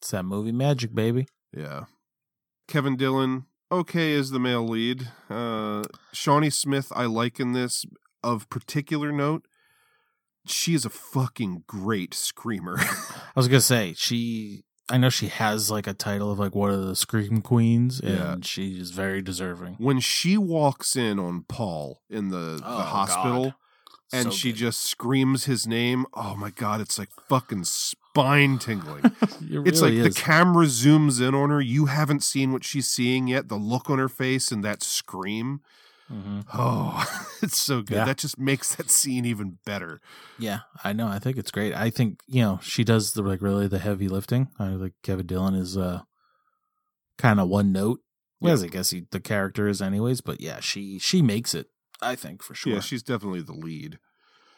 It's 0.00 0.10
that 0.12 0.24
movie 0.24 0.52
magic, 0.52 0.94
baby. 0.94 1.26
Yeah. 1.56 1.84
Kevin 2.68 2.96
Dillon, 2.96 3.44
okay 3.70 4.12
is 4.12 4.30
the 4.30 4.38
male 4.40 4.66
lead. 4.66 5.08
Uh 5.28 5.82
Shawnee 6.12 6.50
Smith, 6.50 6.92
I 6.94 7.04
like 7.06 7.38
in 7.40 7.52
this 7.52 7.84
of 8.22 8.48
particular 8.48 9.12
note. 9.12 9.46
She 10.46 10.74
is 10.74 10.84
a 10.84 10.90
fucking 10.90 11.64
great 11.66 12.14
screamer. 12.14 12.76
I 12.78 13.32
was 13.36 13.48
gonna 13.48 13.60
say 13.60 13.94
she. 13.96 14.64
I 14.88 14.96
know 14.96 15.10
she 15.10 15.28
has 15.28 15.70
like 15.70 15.86
a 15.86 15.92
title 15.94 16.32
of 16.32 16.38
like 16.38 16.54
one 16.54 16.70
of 16.70 16.84
the 16.86 16.96
scream 16.96 17.42
queens, 17.42 18.00
and 18.00 18.10
Yeah. 18.10 18.36
she 18.42 18.78
is 18.80 18.90
very 18.90 19.22
deserving. 19.22 19.74
when 19.78 20.00
she 20.00 20.36
walks 20.38 20.96
in 20.96 21.18
on 21.20 21.44
Paul 21.46 22.00
in 22.10 22.30
the, 22.30 22.60
Oh, 22.64 22.76
the 22.78 22.84
hospital 22.84 23.44
God. 23.44 23.54
and 24.12 24.24
So 24.24 24.30
she 24.30 24.50
good. 24.50 24.58
just 24.58 24.80
screams 24.80 25.44
his 25.44 25.64
name, 25.66 26.06
oh 26.14 26.34
my 26.34 26.50
god, 26.50 26.80
it's 26.80 26.98
like 26.98 27.10
fucking 27.28 27.64
spine 28.10 28.58
tingling. 28.58 29.04
It 29.52 29.66
it's 29.66 29.80
really 29.82 29.98
like 29.98 30.08
is. 30.08 30.14
the 30.14 30.20
camera 30.20 30.66
zooms 30.66 31.20
in 31.26 31.34
on 31.34 31.50
her. 31.50 31.60
You 31.60 31.86
haven't 31.86 32.22
seen 32.22 32.52
what 32.52 32.62
she's 32.62 32.86
seeing 32.86 33.26
yet. 33.26 33.48
The 33.48 33.56
look 33.56 33.90
on 33.90 33.98
her 33.98 34.08
face 34.08 34.52
and 34.52 34.62
that 34.64 34.82
scream. 34.82 35.60
Mhm. 36.12 36.44
Oh, 36.54 37.04
it's 37.42 37.56
so 37.58 37.82
good. 37.82 37.96
Yeah. 37.96 38.04
That 38.04 38.18
just 38.18 38.38
makes 38.38 38.74
that 38.76 38.90
scene 38.90 39.24
even 39.24 39.58
better. 39.64 40.00
Yeah, 40.38 40.60
I 40.84 40.92
know. 40.92 41.08
I 41.08 41.18
think 41.18 41.36
it's 41.36 41.50
great. 41.50 41.74
I 41.74 41.90
think 41.90 42.20
you 42.28 42.42
know 42.42 42.60
she 42.62 42.84
does 42.84 43.12
the 43.12 43.22
like 43.22 43.42
really 43.42 43.66
the 43.66 43.78
heavy 43.80 44.06
lifting. 44.08 44.48
I 44.58 44.76
think 44.76 44.92
Kevin 45.02 45.26
Dillon 45.26 45.54
is 45.54 45.76
uh 45.76 46.02
kind 47.18 47.40
of 47.40 47.48
one 47.48 47.72
note, 47.72 48.00
Yeah. 48.40 48.52
as 48.52 48.62
I 48.62 48.68
guess 48.68 48.90
he, 48.90 49.04
the 49.10 49.20
character 49.20 49.68
is 49.68 49.80
anyways. 49.82 50.20
But 50.20 50.40
yeah, 50.40 50.60
she 50.60 50.98
she 50.98 51.22
makes 51.22 51.54
it. 51.54 51.66
I 52.02 52.14
think 52.16 52.42
for 52.42 52.54
sure. 52.54 52.74
Yeah, 52.74 52.80
she's 52.80 53.02
definitely 53.02 53.42
the 53.42 53.52
lead. 53.54 53.98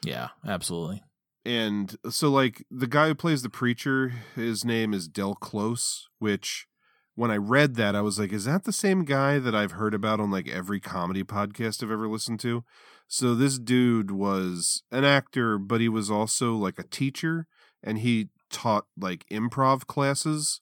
yeah, 0.04 0.28
absolutely. 0.46 1.02
And 1.44 1.97
so, 2.09 2.31
like, 2.31 2.64
the 2.70 2.86
guy 2.86 3.09
who 3.09 3.14
plays 3.14 3.43
the 3.43 3.48
preacher, 3.48 4.12
his 4.36 4.64
name 4.64 4.94
is 4.94 5.09
Del 5.09 5.35
Close, 5.35 6.09
which 6.19 6.66
when 7.14 7.31
I 7.31 7.36
read 7.36 7.74
that, 7.74 7.97
I 7.97 8.01
was 8.01 8.19
like, 8.19 8.32
is 8.32 8.44
that 8.44 8.64
the 8.64 8.73
same 8.73 9.05
guy 9.05 9.39
that 9.39 9.55
I've 9.55 9.73
heard 9.73 9.93
about 9.93 10.20
on 10.20 10.31
like 10.31 10.48
every 10.48 10.81
comedy 10.81 11.24
podcast 11.24 11.82
I've 11.82 11.90
ever 11.90 12.09
listened 12.09 12.40
to? 12.40 12.64
So, 13.09 13.35
this 13.35 13.59
dude 13.59 14.12
was 14.12 14.82
an 14.93 15.05
actor, 15.05 15.59
but 15.59 15.81
he 15.81 15.89
was 15.89 16.10
also 16.10 16.55
like 16.55 16.78
a 16.78 16.85
teacher 16.85 17.47
and 17.82 17.98
he 17.98 18.28
taught 18.51 18.86
like 18.97 19.27
improv 19.28 19.86
classes 19.86 20.60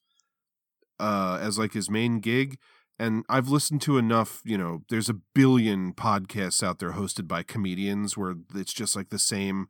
uh, 0.98 1.38
as 1.40 1.58
like 1.58 1.72
his 1.72 1.90
main 1.90 2.20
gig. 2.20 2.58
And 2.98 3.24
I've 3.28 3.48
listened 3.48 3.80
to 3.82 3.96
enough, 3.96 4.42
you 4.44 4.58
know, 4.58 4.82
there's 4.90 5.08
a 5.08 5.16
billion 5.34 5.94
podcasts 5.94 6.62
out 6.62 6.78
there 6.78 6.92
hosted 6.92 7.26
by 7.26 7.42
comedians 7.42 8.16
where 8.16 8.34
it's 8.54 8.74
just 8.74 8.94
like 8.94 9.08
the 9.08 9.18
same 9.18 9.68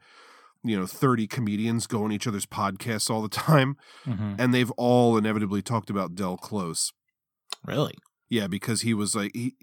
you 0.63 0.79
know 0.79 0.87
30 0.87 1.27
comedians 1.27 1.87
go 1.87 2.05
on 2.05 2.13
each 2.13 2.27
other's 2.27 2.47
podcasts 2.47 3.09
all 3.11 3.23
the 3.23 3.29
time 3.29 3.77
Mhm. 4.07 4.37
and 4.39 4.53
they've 4.53 4.71
all 4.73 5.17
inevitably 5.17 5.63
talked 5.63 5.91
about 5.91 6.15
Del 6.15 6.37
Close. 6.37 6.93
Really? 7.67 7.95
Yeah, 8.29 8.47
because 8.47 8.83
he 8.83 8.95
was 8.95 9.15
like 9.17 9.33
he 9.35 9.57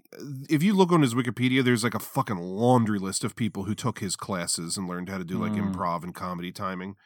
if 0.50 0.62
you 0.62 0.74
look 0.74 0.92
on 0.92 1.02
his 1.02 1.14
Wikipedia 1.14 1.64
there's 1.64 1.84
like 1.84 1.94
a 1.94 1.98
fucking 2.00 2.36
laundry 2.38 2.98
list 2.98 3.24
of 3.24 3.34
people 3.36 3.64
who 3.64 3.74
took 3.74 4.00
his 4.00 4.14
classes 4.16 4.76
and 4.76 4.88
learned 4.88 5.08
how 5.08 5.18
to 5.18 5.24
do 5.24 5.38
like 5.38 5.52
Mm. 5.52 5.72
improv 5.74 6.02
and 6.04 6.14
comedy 6.14 6.52
timing. 6.52 6.96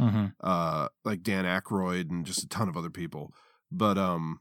Mm-hmm. 0.00 0.26
Uh 0.40 0.88
like 1.04 1.22
Dan 1.22 1.44
Aykroyd 1.44 2.10
and 2.10 2.26
just 2.26 2.42
a 2.42 2.48
ton 2.48 2.68
of 2.68 2.76
other 2.76 2.90
people. 2.90 3.32
But 3.70 3.98
um 3.98 4.40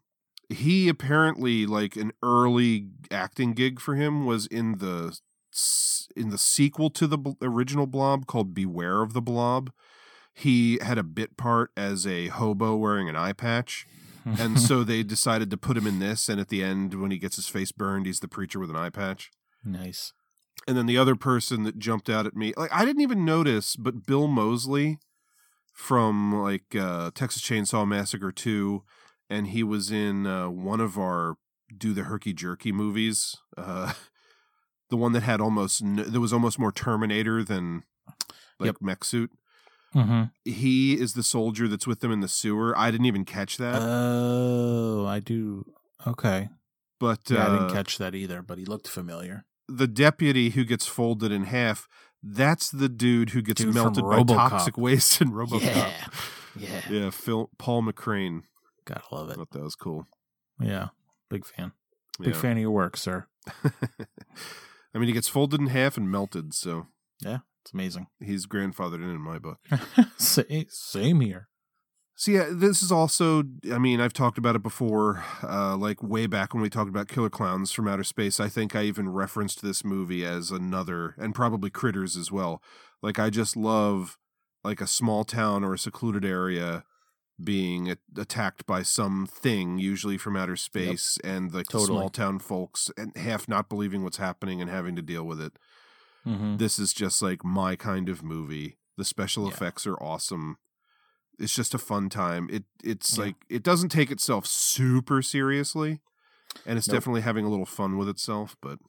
he 0.50 0.90
apparently 0.90 1.66
like 1.66 1.96
an 1.96 2.12
early 2.24 2.88
acting 3.12 3.54
gig 3.54 3.80
for 3.80 3.96
him 3.96 4.26
was 4.26 4.48
in 4.48 4.80
the 4.80 5.18
in 6.16 6.30
the 6.30 6.38
sequel 6.38 6.90
to 6.92 7.08
the 7.08 7.36
original 7.42 7.88
Blob 7.88 8.26
called 8.26 8.54
Beware 8.54 9.02
of 9.02 9.14
the 9.14 9.22
Blob. 9.22 9.72
he 10.34 10.80
had 10.82 10.98
a 10.98 11.04
bit 11.04 11.36
part 11.38 11.72
as 11.76 12.08
a 12.08 12.28
hobo 12.28 12.76
wearing 12.76 13.10
an 13.10 13.16
eye 13.16 13.34
patch. 13.34 13.86
and 14.26 14.60
so 14.68 14.84
they 14.84 15.04
decided 15.04 15.50
to 15.50 15.58
put 15.58 15.78
him 15.78 15.86
in 15.88 16.00
this. 16.00 16.30
And 16.30 16.40
at 16.40 16.48
the 16.50 16.64
end, 16.64 16.94
when 17.02 17.12
he 17.12 17.18
gets 17.18 17.36
his 17.36 17.48
face 17.48 17.72
burned, 17.72 18.06
he's 18.06 18.20
the 18.20 18.28
preacher 18.28 18.60
with 18.60 18.70
an 18.70 18.76
eye 18.76 18.90
patch. 18.90 19.32
Nice. 19.64 20.14
And 20.68 20.78
then 20.78 20.86
the 20.86 20.98
other 20.98 21.16
person 21.16 21.64
that 21.64 21.80
jumped 21.80 22.10
out 22.10 22.26
at 22.26 22.36
me, 22.36 22.54
like 22.56 22.72
I 22.72 22.86
didn't 22.86 23.02
even 23.02 23.26
notice, 23.26 23.76
but 23.76 24.06
Bill 24.06 24.28
Moseley 24.28 25.00
from 25.74 26.34
like 26.42 26.76
uh, 26.76 27.12
Texas 27.16 27.42
Chainsaw 27.42 27.88
Massacre 27.88 28.32
2, 28.32 28.84
and 29.30 29.48
he 29.48 29.64
was 29.64 29.92
in 29.92 30.28
uh, 30.28 30.50
one 30.50 30.80
of 30.80 30.98
our 31.00 31.36
Do 31.76 31.94
the 31.94 32.04
Herky 32.04 32.34
Jerky 32.34 32.72
movies. 32.72 33.36
Uh, 33.58 33.94
the 34.92 34.98
one 34.98 35.14
that 35.14 35.24
had 35.24 35.42
almost, 35.42 35.82
there 35.84 36.22
was 36.22 36.32
almost 36.34 36.60
more 36.60 36.72
Terminator 36.72 37.44
than 37.44 37.82
like 38.60 38.68
Yep. 38.68 38.76
mech 38.82 39.04
suit. 39.04 39.32
Mm-hmm. 39.96 40.24
He 40.46 40.94
is 41.00 41.14
the 41.14 41.24
soldier 41.24 41.68
that's 41.68 41.88
with 41.88 42.00
them 42.02 42.12
in 42.12 42.20
the 42.20 42.28
sewer. 42.28 42.78
I 42.78 42.92
didn't 42.92 43.08
even 43.08 43.26
catch 43.26 43.58
that. 43.58 43.82
Oh, 43.82 45.06
I 45.08 45.20
do. 45.20 45.66
Okay. 46.06 46.50
but 47.00 47.20
Yeah, 47.30 47.40
I 47.40 47.50
uh, 47.50 47.58
didn't 47.60 47.74
catch 47.74 47.98
that 47.98 48.14
either, 48.16 48.42
but 48.44 48.58
he 48.60 48.66
looked 48.66 48.88
familiar. 48.88 49.44
the 49.68 49.88
deputy 49.88 50.52
who 50.52 50.64
gets 50.66 50.86
folded 50.86 51.32
in 51.32 51.46
half, 51.46 51.88
that's 52.24 52.70
the 52.70 52.88
dude 52.90 53.32
who 53.32 53.42
gets 53.42 53.62
Dude 53.62 53.74
melted 53.74 54.04
by 54.04 54.18
RoboCop. 54.20 54.50
toxic 54.50 54.78
waste 54.88 55.20
in 55.22 55.32
RoboCop. 55.32 55.62
Yeah. 55.62 55.94
Yeah. 56.60 56.82
Yeah, 56.90 57.10
Phil 57.12 57.50
Paul 57.58 57.82
McCrane. 57.84 58.42
Gotta 58.84 59.04
love 59.16 59.30
I 59.30 59.32
it. 59.32 59.36
thought 59.38 59.52
that 59.52 59.64
was 59.64 59.76
cool. 59.76 60.06
Yeah. 60.60 60.90
Big 61.30 61.46
fan. 61.46 61.72
Big 62.20 62.34
Yeah. 62.36 62.42
fan 62.42 62.52
of 62.58 62.58
your 62.60 62.72
work, 62.72 62.98
sir. 62.98 63.26
I 64.94 64.98
mean, 65.00 65.08
he 65.08 65.14
gets 65.14 65.28
folded 65.28 65.60
in 65.60 65.68
half 65.68 65.98
and 65.98 66.12
melted, 66.12 66.54
so 66.54 66.88
Yeah. 67.22 67.40
It's 67.64 67.74
amazing. 67.74 68.08
he's 68.20 68.48
grandfathered 68.48 68.96
in 68.96 69.10
in 69.10 69.22
my 69.22 69.38
book. 69.38 69.60
same, 70.18 71.22
here. 71.22 71.48
So 72.16 72.32
yeah, 72.32 72.50
this 72.52 72.82
is 72.82 72.92
also. 72.92 73.44
I 73.72 73.78
mean, 73.78 74.02
I've 74.02 74.14
talked 74.14 74.38
about 74.38 74.56
it 74.56 74.64
before, 74.64 75.24
uh, 75.44 75.76
like 75.78 76.02
way 76.02 76.28
back 76.28 76.54
when 76.54 76.62
we 76.64 76.70
talked 76.70 76.90
about 76.90 77.08
Killer 77.08 77.30
Clowns 77.30 77.72
from 77.72 77.88
Outer 77.88 78.04
Space. 78.04 78.40
I 78.40 78.50
think 78.50 78.76
I 78.76 78.84
even 78.84 79.10
referenced 79.10 79.62
this 79.62 79.84
movie 79.84 80.26
as 80.26 80.52
another, 80.52 81.16
and 81.18 81.36
probably 81.36 81.70
Critters 81.70 82.18
as 82.18 82.32
well. 82.32 82.62
Like 83.02 83.20
I 83.20 83.30
just 83.30 83.56
love 83.56 84.18
like 84.64 84.82
a 84.82 84.88
small 84.88 85.24
town 85.24 85.64
or 85.64 85.74
a 85.74 85.80
secluded 85.80 86.26
area 86.26 86.84
being 87.44 87.96
attacked 88.18 88.66
by 88.66 88.84
some 88.84 89.26
thing, 89.26 89.78
usually 89.80 90.18
from 90.18 90.36
outer 90.36 90.56
space, 90.56 91.18
and 91.24 91.54
like 91.54 91.68
the 91.68 91.74
Totally. 91.80 91.88
small 91.98 92.10
town 92.10 92.40
folks 92.40 92.90
and 92.98 93.16
half 93.18 93.48
not 93.48 93.70
believing 93.70 94.04
what's 94.04 94.18
happening 94.18 94.62
and 94.62 94.70
having 94.70 94.96
to 94.96 95.02
deal 95.02 95.24
with 95.24 95.40
it. 95.42 95.58
Mm-hmm. 96.26 96.58
This 96.58 96.78
is 96.80 96.94
just 96.94 97.22
like 97.22 97.44
my 97.44 97.76
kind 97.76 98.10
of 98.10 98.22
movie. 98.24 98.78
The 98.98 99.06
special 99.06 99.46
Yeah. 99.48 99.54
effects 99.54 99.88
are 99.88 99.96
awesome. 100.02 100.58
It's 101.40 101.56
just 101.56 101.74
a 101.74 101.80
fun 101.80 102.10
time. 102.10 102.48
It 102.52 102.66
it's 102.84 103.18
Yeah. 103.18 103.24
like 103.26 103.36
it 103.50 103.64
doesn't 103.64 103.90
take 103.90 104.12
itself 104.12 104.46
super 104.46 105.22
seriously, 105.22 106.02
and 106.66 106.78
it's 106.78 106.88
Nope. 106.88 106.96
definitely 106.98 107.22
having 107.22 107.46
a 107.46 107.50
little 107.50 107.66
fun 107.66 107.98
with 107.98 108.08
itself. 108.10 108.56
But 108.62 108.80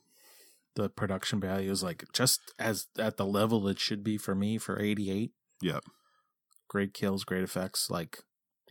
The 0.74 0.88
production 0.90 1.38
value 1.40 1.70
is 1.70 1.82
like 1.82 2.04
just 2.12 2.40
as 2.58 2.88
at 2.98 3.16
the 3.18 3.26
level 3.26 3.68
it 3.68 3.78
should 3.78 4.02
be 4.02 4.16
for 4.18 4.34
me 4.34 4.58
for 4.58 4.80
88. 4.80 5.32
Yep. 5.62 5.84
Great 6.68 6.94
kills, 6.94 7.24
great 7.24 7.42
effects. 7.42 7.90
Like, 7.90 8.20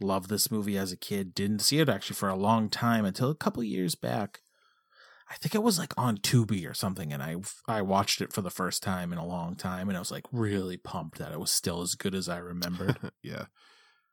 love 0.03 0.27
this 0.27 0.51
movie 0.51 0.77
as 0.77 0.91
a 0.91 0.97
kid. 0.97 1.33
Didn't 1.33 1.59
see 1.59 1.79
it 1.79 1.89
actually 1.89 2.15
for 2.15 2.29
a 2.29 2.35
long 2.35 2.69
time 2.69 3.05
until 3.05 3.29
a 3.29 3.35
couple 3.35 3.63
years 3.63 3.95
back. 3.95 4.41
I 5.29 5.35
think 5.35 5.55
it 5.55 5.63
was 5.63 5.79
like 5.79 5.93
on 5.97 6.17
Tubi 6.17 6.69
or 6.69 6.73
something, 6.73 7.13
and 7.13 7.23
I 7.23 7.37
I 7.65 7.81
watched 7.81 8.19
it 8.19 8.33
for 8.33 8.41
the 8.41 8.49
first 8.49 8.83
time 8.83 9.13
in 9.13 9.17
a 9.17 9.25
long 9.25 9.55
time, 9.55 9.87
and 9.87 9.95
I 9.95 10.01
was 10.01 10.11
like 10.11 10.25
really 10.31 10.75
pumped 10.75 11.19
that 11.19 11.31
it 11.31 11.39
was 11.39 11.51
still 11.51 11.81
as 11.81 11.95
good 11.95 12.13
as 12.13 12.27
I 12.27 12.37
remembered, 12.37 12.97
yeah. 13.23 13.45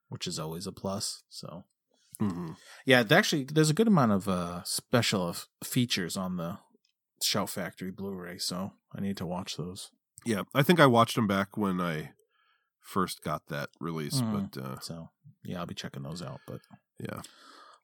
which 0.09 0.29
is 0.29 0.39
always 0.39 0.67
a 0.67 0.73
plus. 0.73 1.25
So 1.29 1.65
hmm 2.21 2.53
yeah, 2.87 3.03
actually, 3.11 3.45
there's 3.45 3.71
a 3.71 3.75
good 3.75 3.89
amount 3.89 4.13
of 4.13 4.29
uh, 4.29 4.63
special 4.63 5.35
features 5.65 6.17
on 6.17 6.37
the 6.37 6.59
Shout 7.21 7.51
Factory 7.51 7.91
Blu-ray, 7.91 8.39
so 8.39 8.73
I 8.95 9.01
need 9.01 9.17
to 9.17 9.27
watch 9.27 9.57
those. 9.57 9.91
Yeah, 10.25 10.43
I 10.55 10.63
think 10.63 10.79
I 10.79 10.87
watched 10.87 11.17
them 11.17 11.27
back 11.27 11.57
when 11.57 11.81
I 11.81 12.13
first 12.89 13.23
got 13.23 13.47
that 13.49 13.69
release. 13.81 14.21
Mm. 14.21 14.51
But 14.53 14.63
uh, 14.63 14.81
So 14.81 15.11
yeah, 15.45 15.61
I'll 15.61 15.67
be 15.67 15.75
checking 15.75 16.03
those 16.03 16.23
out. 16.23 16.41
But 16.47 16.61
yeah, 16.99 17.21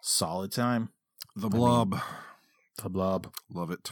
solid 0.00 0.50
time. 0.52 0.88
the 1.36 1.48
I 1.48 1.50
mean- 1.50 1.58
Blob, 1.60 2.00
The 2.82 2.88
blob. 2.88 3.34
love 3.52 3.70
it. 3.70 3.90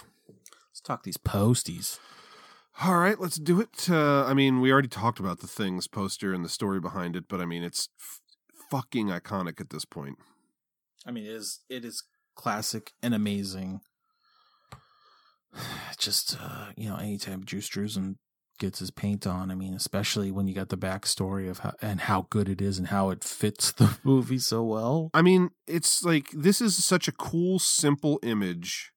Let's 0.71 0.81
talk 0.83 1.03
these 1.05 1.19
posties. 1.19 1.99
All 2.83 2.97
right, 2.97 3.21
let's 3.21 3.37
do 3.37 3.61
it. 3.61 3.91
Uh, 3.91 4.25
I 4.25 4.33
mean, 4.33 4.63
we 4.63 4.73
already 4.73 4.89
talked 4.89 5.21
about 5.21 5.41
the 5.41 5.47
things 5.47 5.87
poster 5.87 6.33
and 6.33 6.43
the 6.43 6.49
story 6.49 6.81
behind 6.81 7.15
it, 7.17 7.25
but 7.29 7.39
I 7.41 7.45
mean, 7.45 7.63
it's 7.63 7.91
f- 8.01 8.21
fucking 8.71 9.09
iconic 9.09 9.61
at 9.61 9.69
this 9.69 9.85
point. 9.85 10.17
I 11.07 11.11
mean, 11.11 11.25
it 11.27 11.33
is 11.33 11.61
it 11.69 11.85
is 11.85 12.03
classic 12.35 12.93
and 13.03 13.13
amazing. 13.15 13.81
Just 15.99 16.37
uh, 16.43 16.69
you 16.77 16.89
know, 16.89 16.97
anytime 16.97 17.45
Drew 17.45 17.61
Struzan 17.61 18.17
gets 18.59 18.79
his 18.79 18.91
paint 18.91 19.27
on, 19.27 19.51
I 19.51 19.55
mean, 19.55 19.75
especially 19.75 20.31
when 20.31 20.47
you 20.47 20.55
got 20.55 20.69
the 20.69 20.77
backstory 20.77 21.51
of 21.51 21.59
how 21.61 21.73
and 21.83 22.03
how 22.03 22.27
good 22.31 22.49
it 22.49 22.61
is 22.61 22.79
and 22.79 22.89
how 22.89 23.11
it 23.11 23.25
fits 23.25 23.73
the 23.73 23.99
movie 24.05 24.39
so 24.39 24.63
well. 24.63 25.11
I 25.15 25.23
mean, 25.23 25.51
it's 25.67 26.05
like 26.05 26.31
this 26.33 26.61
is 26.61 26.85
such 26.85 27.09
a 27.09 27.13
cool, 27.13 27.59
simple 27.59 28.19
image. 28.23 28.93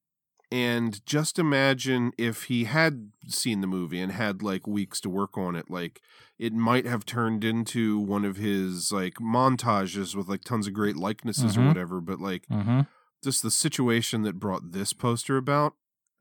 And 0.51 1.03
just 1.07 1.39
imagine 1.39 2.11
if 2.19 2.43
he 2.43 2.65
had 2.65 3.11
seen 3.27 3.61
the 3.61 3.67
movie 3.67 3.99
and 3.99 4.11
had 4.11 4.43
like 4.43 4.67
weeks 4.67 5.01
to 5.01 5.09
work 5.09 5.37
on 5.37 5.55
it, 5.55 5.69
like 5.71 6.01
it 6.37 6.53
might 6.53 6.85
have 6.85 7.03
turned 7.05 7.43
into 7.43 7.99
one 7.99 8.23
of 8.23 8.37
his 8.37 8.91
like 8.91 9.15
montages 9.15 10.15
with 10.15 10.27
like 10.29 10.43
tons 10.43 10.67
of 10.67 10.73
great 10.73 10.95
likenesses 10.95 11.57
or 11.57 11.61
Mhm. 11.61 11.67
whatever. 11.67 11.99
But 11.99 12.19
like 12.19 12.47
Mm-hmm. 12.47 12.81
just 13.23 13.41
the 13.41 13.49
situation 13.51 14.21
that 14.21 14.39
brought 14.39 14.71
this 14.71 14.93
poster 14.93 15.35
about, 15.35 15.73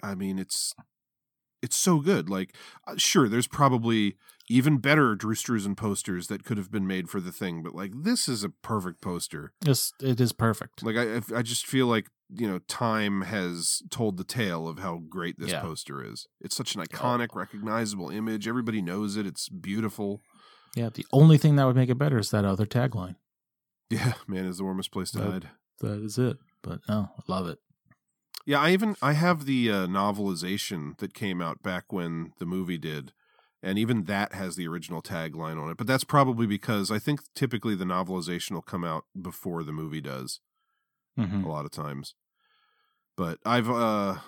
I 0.02 0.14
mean, 0.14 0.38
it's 0.38 0.74
it's 1.64 1.76
so 1.76 1.98
good. 2.00 2.28
Like, 2.28 2.54
uh, 2.86 2.94
sure, 2.96 3.28
there's 3.28 3.46
probably 3.48 4.16
even 4.48 4.76
better 4.78 5.14
Drew 5.14 5.34
Struzan 5.34 5.76
posters 5.76 6.26
that 6.28 6.44
could 6.44 6.58
have 6.58 6.70
been 6.70 6.86
made 6.86 7.08
for 7.08 7.20
the 7.20 7.32
thing, 7.32 7.62
but 7.62 7.74
like 7.74 7.92
this 8.04 8.28
is 8.28 8.44
a 8.44 8.50
perfect 8.50 9.00
poster. 9.00 9.52
Yes, 9.64 9.92
it 10.00 10.20
is 10.20 10.32
perfect. 10.32 10.82
Like 10.82 10.96
I, 10.96 11.22
I 11.38 11.42
just 11.42 11.66
feel 11.66 11.86
like 11.86 12.06
you 12.36 12.48
know, 12.48 12.58
time 12.68 13.22
has 13.22 13.82
told 13.90 14.16
the 14.16 14.24
tale 14.24 14.66
of 14.66 14.78
how 14.80 15.02
great 15.08 15.38
this 15.38 15.50
Yeah. 15.50 15.60
poster 15.60 16.02
is. 16.04 16.26
It's 16.40 16.56
such 16.56 16.74
an 16.74 16.82
iconic, 16.82 17.28
recognizable 17.34 18.10
image. 18.10 18.48
Everybody 18.48 18.80
knows 18.82 19.16
it. 19.16 19.26
It's 19.26 19.48
beautiful. 19.48 20.20
Yeah, 20.74 20.88
the 20.92 21.06
only 21.12 21.38
thing 21.38 21.56
that 21.56 21.66
would 21.66 21.76
make 21.76 21.90
it 21.90 21.98
better 21.98 22.18
is 22.18 22.30
that 22.30 22.44
other 22.44 22.66
tagline. 22.66 23.16
Yeah, 23.90 24.14
man 24.26 24.46
is 24.46 24.56
the 24.58 24.64
warmest 24.64 24.90
place 24.90 25.10
to 25.12 25.18
That- 25.18 25.30
hide. 25.30 25.50
That 25.80 26.02
is 26.02 26.18
it. 26.18 26.38
But 26.62 26.80
no, 26.88 27.10
I 27.18 27.22
love 27.28 27.46
it. 27.46 27.58
Yeah, 28.46 28.60
I 28.60 28.72
even 28.72 28.96
I 29.00 29.12
have 29.12 29.46
the 29.46 29.70
uh, 29.70 29.86
novelization 29.86 30.98
that 30.98 31.14
came 31.14 31.40
out 31.40 31.62
back 31.62 31.92
when 31.92 32.32
the 32.38 32.46
movie 32.46 32.76
did, 32.78 33.12
and 33.62 33.78
even 33.78 34.04
that 34.04 34.34
has 34.34 34.56
the 34.56 34.68
original 34.68 35.00
tagline 35.02 35.60
on 35.60 35.70
it. 35.70 35.78
But 35.78 35.86
that's 35.86 36.04
probably 36.04 36.46
because 36.46 36.90
I 36.90 36.98
think 36.98 37.20
typically 37.34 37.74
the 37.74 37.86
novelization 37.86 38.52
will 38.52 38.62
come 38.62 38.84
out 38.84 39.04
before 39.20 39.64
the 39.64 39.72
movie 39.72 40.02
does. 40.02 40.40
Mhm. 41.18 41.44
A 41.44 41.48
lot 41.48 41.64
of 41.64 41.70
times, 41.70 42.14
but 43.16 43.38
I've 43.46 43.70
uh, 43.70 44.18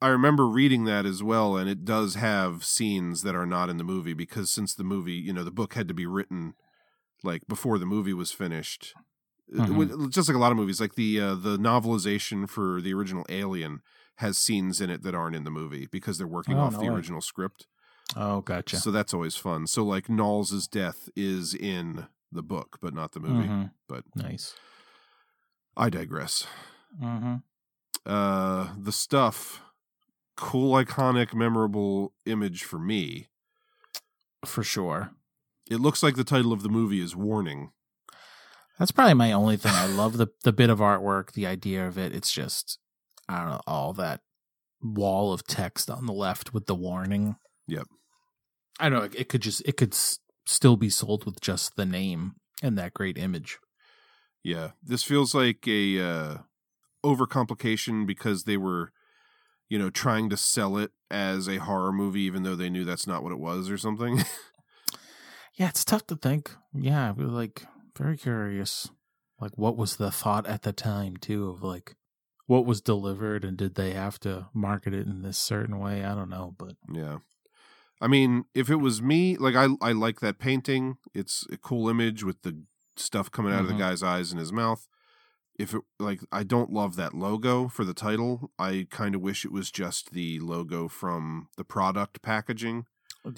I 0.00 0.08
remember 0.08 0.46
reading 0.46 0.84
that 0.84 1.06
as 1.06 1.22
well, 1.22 1.56
and 1.56 1.70
it 1.70 1.84
does 1.84 2.16
have 2.16 2.64
scenes 2.64 3.22
that 3.22 3.34
are 3.34 3.46
not 3.46 3.70
in 3.70 3.78
the 3.78 3.84
movie 3.84 4.14
because 4.14 4.50
since 4.52 4.74
the 4.74 4.84
movie, 4.84 5.14
you 5.14 5.32
know, 5.32 5.44
the 5.44 5.50
book 5.50 5.74
had 5.74 5.88
to 5.88 5.94
be 5.94 6.06
written 6.06 6.54
like 7.24 7.42
before 7.48 7.78
the 7.78 7.86
movie 7.86 8.14
was 8.14 8.32
finished. 8.32 8.94
Mhm. 9.54 10.10
Just 10.10 10.28
like 10.28 10.36
a 10.36 10.40
lot 10.40 10.52
of 10.52 10.58
movies, 10.58 10.80
like 10.80 10.94
the 10.94 11.20
uh, 11.20 11.34
the 11.34 11.56
novelization 11.56 12.48
for 12.48 12.80
the 12.80 12.92
original 12.94 13.24
Alien 13.28 13.80
has 14.16 14.36
scenes 14.36 14.80
in 14.80 14.90
it 14.90 15.02
that 15.04 15.14
aren't 15.14 15.36
in 15.36 15.44
the 15.44 15.50
movie 15.50 15.86
because 15.90 16.18
they're 16.18 16.26
working 16.26 16.56
Oh, 16.58 16.62
off 16.64 16.72
no 16.72 16.78
the 16.80 16.84
way. 16.86 16.90
original 16.90 17.20
script. 17.20 17.66
Oh, 18.16 18.40
gotcha. 18.40 18.76
So 18.78 18.90
that's 18.90 19.14
always 19.14 19.36
fun. 19.36 19.66
So 19.66 19.84
like 19.84 20.08
Nauls' 20.08 20.66
death 20.66 21.08
is 21.16 21.54
in 21.54 22.06
the 22.32 22.42
book, 22.42 22.78
but 22.80 22.92
not 22.94 23.12
the 23.12 23.20
movie. 23.20 23.48
Mhm. 23.48 23.70
But 23.88 24.04
Nice. 24.14 24.54
I 25.76 25.88
digress. 25.88 26.46
Mm-hmm. 27.00 27.36
Uh, 28.04 28.74
the 28.78 28.92
stuff, 28.92 29.62
cool, 30.36 30.72
iconic, 30.74 31.32
memorable 31.34 32.12
image 32.26 32.64
for 32.64 32.78
me. 32.78 33.28
For 34.44 34.62
sure. 34.64 35.12
It 35.70 35.80
looks 35.80 36.02
like 36.02 36.16
the 36.16 36.24
title 36.24 36.52
of 36.52 36.62
the 36.62 36.68
movie 36.68 37.00
is 37.00 37.14
Warning. 37.14 37.72
That's 38.78 38.92
probably 38.92 39.14
my 39.14 39.32
only 39.32 39.56
thing. 39.56 39.72
I 39.74 39.86
love 39.86 40.16
the 40.16 40.28
the 40.44 40.52
bit 40.52 40.70
of 40.70 40.78
artwork, 40.78 41.32
the 41.32 41.46
idea 41.46 41.86
of 41.86 41.98
it. 41.98 42.14
It's 42.14 42.32
just 42.32 42.78
I 43.28 43.38
don't 43.38 43.50
know, 43.50 43.60
all 43.66 43.92
that 43.94 44.20
wall 44.80 45.32
of 45.32 45.46
text 45.46 45.90
on 45.90 46.06
the 46.06 46.12
left 46.12 46.54
with 46.54 46.66
the 46.66 46.74
warning. 46.74 47.36
Yep. 47.66 47.86
I 48.78 48.88
don't 48.88 48.98
know. 49.00 49.18
It 49.18 49.28
could 49.28 49.42
just 49.42 49.62
it 49.66 49.76
could 49.76 49.92
s- 49.92 50.20
still 50.46 50.76
be 50.76 50.90
sold 50.90 51.24
with 51.24 51.40
just 51.40 51.76
the 51.76 51.84
name 51.84 52.36
and 52.62 52.78
that 52.78 52.94
great 52.94 53.18
image. 53.18 53.58
Yeah, 54.44 54.70
this 54.82 55.02
feels 55.02 55.34
like 55.34 55.66
a 55.66 56.00
uh, 56.00 56.36
overcomplication 57.04 58.06
because 58.06 58.44
they 58.44 58.56
were, 58.56 58.92
you 59.68 59.78
know, 59.78 59.90
trying 59.90 60.30
to 60.30 60.36
sell 60.36 60.76
it 60.78 60.92
as 61.10 61.48
a 61.48 61.56
horror 61.56 61.92
movie, 61.92 62.22
even 62.22 62.44
though 62.44 62.54
they 62.54 62.70
knew 62.70 62.84
that's 62.84 63.06
not 63.06 63.22
what 63.24 63.32
it 63.32 63.40
was, 63.40 63.68
or 63.68 63.76
something. 63.78 64.22
Yeah, 65.58 65.70
it's 65.70 65.84
tough 65.84 66.06
to 66.06 66.14
think. 66.14 66.54
Yeah, 66.72 67.10
we're 67.10 67.26
like 67.26 67.64
very 67.98 68.16
curious. 68.16 68.90
Like, 69.40 69.52
what 69.56 69.76
was 69.76 69.96
the 69.96 70.10
thought 70.10 70.46
at 70.46 70.62
the 70.62 70.72
time 70.72 71.16
too 71.16 71.48
of 71.50 71.62
like 71.62 71.96
what 72.46 72.64
was 72.64 72.80
delivered, 72.80 73.44
and 73.44 73.56
did 73.56 73.74
they 73.74 73.92
have 73.92 74.18
to 74.20 74.48
market 74.54 74.94
it 74.94 75.06
in 75.06 75.22
this 75.22 75.38
certain 75.38 75.78
way? 75.78 76.04
I 76.04 76.14
don't 76.14 76.30
know, 76.30 76.54
but 76.58 76.76
Yeah. 76.90 77.18
I 78.00 78.06
mean, 78.06 78.44
if 78.54 78.70
it 78.70 78.76
was 78.76 79.02
me, 79.02 79.36
like 79.36 79.54
I 79.54 79.68
I 79.80 79.92
like 79.92 80.20
that 80.20 80.38
painting. 80.38 80.98
It's 81.14 81.46
a 81.52 81.56
cool 81.56 81.88
image 81.88 82.24
with 82.24 82.42
the 82.42 82.62
stuff 82.96 83.30
coming 83.30 83.52
out 83.52 83.60
of 83.62 83.66
Mhm. 83.66 83.72
the 83.72 83.78
guy's 83.78 84.02
eyes 84.02 84.30
and 84.32 84.40
his 84.40 84.52
mouth. 84.52 84.88
If 85.58 85.74
it 85.74 85.82
like 85.98 86.20
I 86.32 86.42
don't 86.44 86.72
love 86.72 86.96
that 86.96 87.14
logo 87.14 87.68
for 87.68 87.84
the 87.84 87.94
title. 87.94 88.52
I 88.58 88.86
kind 88.90 89.14
of 89.14 89.20
wish 89.20 89.44
it 89.44 89.52
was 89.52 89.70
just 89.70 90.12
the 90.12 90.38
logo 90.40 90.88
from 90.88 91.48
the 91.56 91.64
product 91.64 92.22
packaging. 92.22 92.86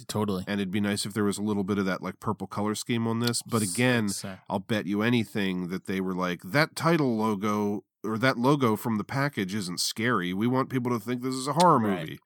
Totally. 0.09 0.44
And 0.47 0.61
it'd 0.61 0.70
be 0.73 0.81
nice 0.81 1.05
if 1.07 1.15
there 1.15 1.24
was 1.24 1.39
a 1.39 1.43
little 1.43 1.65
bit 1.65 1.78
of 1.78 1.85
that 1.86 2.02
like 2.02 2.20
purple 2.20 2.47
color 2.47 2.74
scheme 2.74 3.07
on 3.07 3.20
this. 3.20 3.43
But 3.43 3.62
again, 3.62 4.09
I'll 4.48 4.59
bet 4.61 4.86
you 4.86 5.02
anything 5.02 5.69
that 5.69 5.86
they 5.86 6.01
were 6.01 6.15
like 6.15 6.43
that 6.44 6.77
title 6.77 7.16
logo 7.16 7.85
or 8.05 8.16
that 8.19 8.39
logo 8.39 8.77
from 8.77 8.98
the 8.98 9.05
package 9.05 9.55
isn't 9.55 9.81
scary. 9.81 10.32
We 10.32 10.47
want 10.47 10.70
people 10.70 10.90
to 10.93 11.05
think 11.05 11.23
this 11.23 11.35
is 11.35 11.47
a 11.47 11.52
horror 11.55 11.78
Right. 11.78 12.01
movie. 12.01 12.19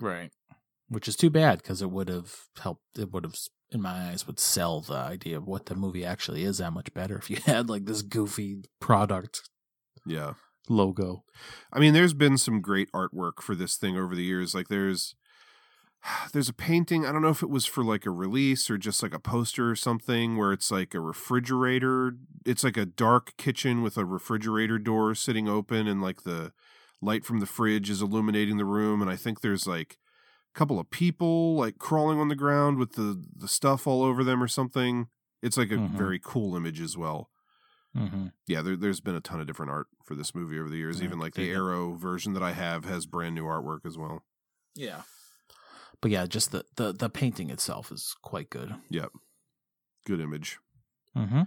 Right. 0.00 0.30
Which 0.88 1.08
is 1.08 1.16
too 1.16 1.30
bad 1.30 1.62
because 1.62 1.82
it 1.82 1.90
would 1.90 2.08
have 2.08 2.34
helped. 2.62 2.82
It 2.98 3.12
would 3.12 3.24
have, 3.24 3.34
in 3.70 3.82
my 3.82 4.08
eyes, 4.10 4.26
would 4.26 4.38
sell 4.40 4.80
the 4.80 4.94
idea 4.94 5.36
of 5.36 5.46
what 5.46 5.66
the 5.66 5.74
movie 5.74 6.04
actually 6.04 6.44
is 6.44 6.58
that 6.58 6.72
much 6.72 6.92
better 6.94 7.16
if 7.18 7.28
you 7.30 7.36
had 7.44 7.68
like 7.68 7.84
this 7.84 8.02
goofy 8.02 8.62
product 8.80 9.48
Yeah. 10.06 10.34
logo. 10.68 11.24
I 11.72 11.78
mean, 11.78 11.92
there's 11.94 12.14
been 12.14 12.38
some 12.38 12.60
great 12.60 12.90
artwork 12.92 13.40
for 13.42 13.54
this 13.54 13.76
thing 13.76 13.96
over 13.96 14.14
the 14.14 14.24
years. 14.24 14.54
Like 14.54 14.68
there's 14.68 15.14
there's 16.32 16.48
a 16.48 16.52
painting, 16.54 17.04
I 17.06 17.12
don't 17.12 17.22
know 17.22 17.28
if 17.28 17.42
it 17.42 17.50
was 17.50 17.66
for 17.66 17.82
like 17.84 18.06
a 18.06 18.10
release 18.10 18.70
or 18.70 18.78
just 18.78 19.02
like 19.02 19.14
a 19.14 19.18
poster 19.18 19.70
or 19.70 19.76
something 19.76 20.36
where 20.36 20.52
it's 20.52 20.70
like 20.70 20.94
a 20.94 21.00
refrigerator. 21.00 22.12
It's 22.46 22.64
like 22.64 22.76
a 22.76 22.86
dark 22.86 23.36
kitchen 23.36 23.82
with 23.82 23.96
a 23.96 24.04
refrigerator 24.04 24.78
door 24.78 25.14
sitting 25.14 25.48
open 25.48 25.86
and 25.86 26.00
like 26.02 26.22
the 26.22 26.52
light 27.00 27.24
from 27.24 27.40
the 27.40 27.46
fridge 27.46 27.90
is 27.90 28.02
illuminating 28.02 28.56
the 28.56 28.64
room 28.64 29.00
and 29.02 29.10
I 29.10 29.16
think 29.16 29.40
there's 29.40 29.66
like 29.66 29.98
a 30.54 30.58
couple 30.58 30.80
of 30.80 30.90
people 30.90 31.54
like 31.54 31.78
crawling 31.78 32.18
on 32.18 32.28
the 32.28 32.34
ground 32.34 32.76
with 32.78 32.92
the 32.94 33.22
the 33.36 33.46
stuff 33.48 33.86
all 33.86 34.02
over 34.02 34.24
them 34.24 34.42
or 34.42 34.48
something. 34.48 35.08
It's 35.42 35.56
like 35.56 35.70
a 35.70 35.74
Mhm. 35.76 35.90
very 35.90 36.18
cool 36.22 36.56
image 36.56 36.80
as 36.80 36.96
well 36.96 37.30
Mm-hmm. 37.96 38.26
yeah, 38.46 38.60
there, 38.62 38.76
there's 38.76 39.00
been 39.00 39.14
a 39.14 39.20
ton 39.20 39.40
of 39.40 39.46
different 39.46 39.70
art 39.72 39.86
for 40.04 40.14
this 40.14 40.34
movie 40.34 40.58
over 40.58 40.68
the 40.68 40.76
years. 40.76 40.98
Yeah, 41.00 41.06
Even 41.06 41.18
like 41.18 41.34
the. 41.34 41.50
Arrow 41.50 41.94
version 41.94 42.32
that 42.34 42.42
I 42.42 42.52
have 42.52 42.84
has 42.84 43.06
brand 43.06 43.34
new 43.34 43.44
artwork 43.44 43.80
as 43.86 43.96
well. 43.96 44.24
Yeah. 44.74 45.02
But 46.00 46.10
yeah, 46.10 46.26
just 46.26 46.52
the, 46.52 46.64
the, 46.76 46.92
the 46.92 47.08
painting 47.08 47.50
itself 47.50 47.90
is 47.90 48.14
quite 48.22 48.50
good. 48.50 48.74
Yep, 48.90 49.10
good 50.06 50.20
image. 50.20 50.58
Mm-hmm. 51.16 51.42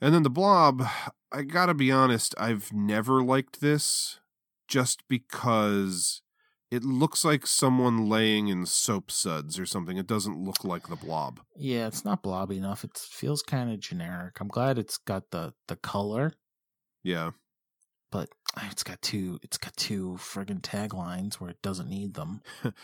And 0.00 0.14
then 0.14 0.22
the 0.22 0.30
Blob. 0.30 0.84
I 1.32 1.42
gotta 1.42 1.74
be 1.74 1.90
honest, 1.90 2.34
I've 2.38 2.72
never 2.72 3.22
liked 3.22 3.60
this, 3.60 4.20
just 4.68 5.06
because 5.08 6.22
it 6.70 6.84
looks 6.84 7.24
like 7.24 7.46
someone 7.46 8.08
laying 8.08 8.48
in 8.48 8.66
soap 8.66 9.10
suds 9.10 9.58
or 9.58 9.66
something. 9.66 9.96
It 9.96 10.06
doesn't 10.06 10.42
look 10.42 10.64
like 10.64 10.88
the 10.88 10.96
Blob. 10.96 11.40
Yeah, 11.56 11.86
it's 11.86 12.04
not 12.04 12.22
blobby 12.22 12.56
enough. 12.58 12.82
It 12.84 12.96
feels 12.96 13.42
kind 13.42 13.70
of 13.72 13.80
generic. 13.80 14.40
I'm 14.40 14.48
glad 14.48 14.78
it's 14.78 14.98
got 14.98 15.30
the 15.30 15.54
the 15.68 15.76
color, 15.76 16.32
Yeah, 17.02 17.30
but 18.10 18.28
it's 18.62 18.82
got 18.82 19.00
two. 19.02 19.38
It's 19.42 19.58
got 19.58 19.76
two 19.76 20.16
friggin' 20.18 20.60
taglines 20.62 21.34
where 21.34 21.50
it 21.50 21.62
doesn't 21.62 21.88
need 21.88 22.14
them. 22.14 22.42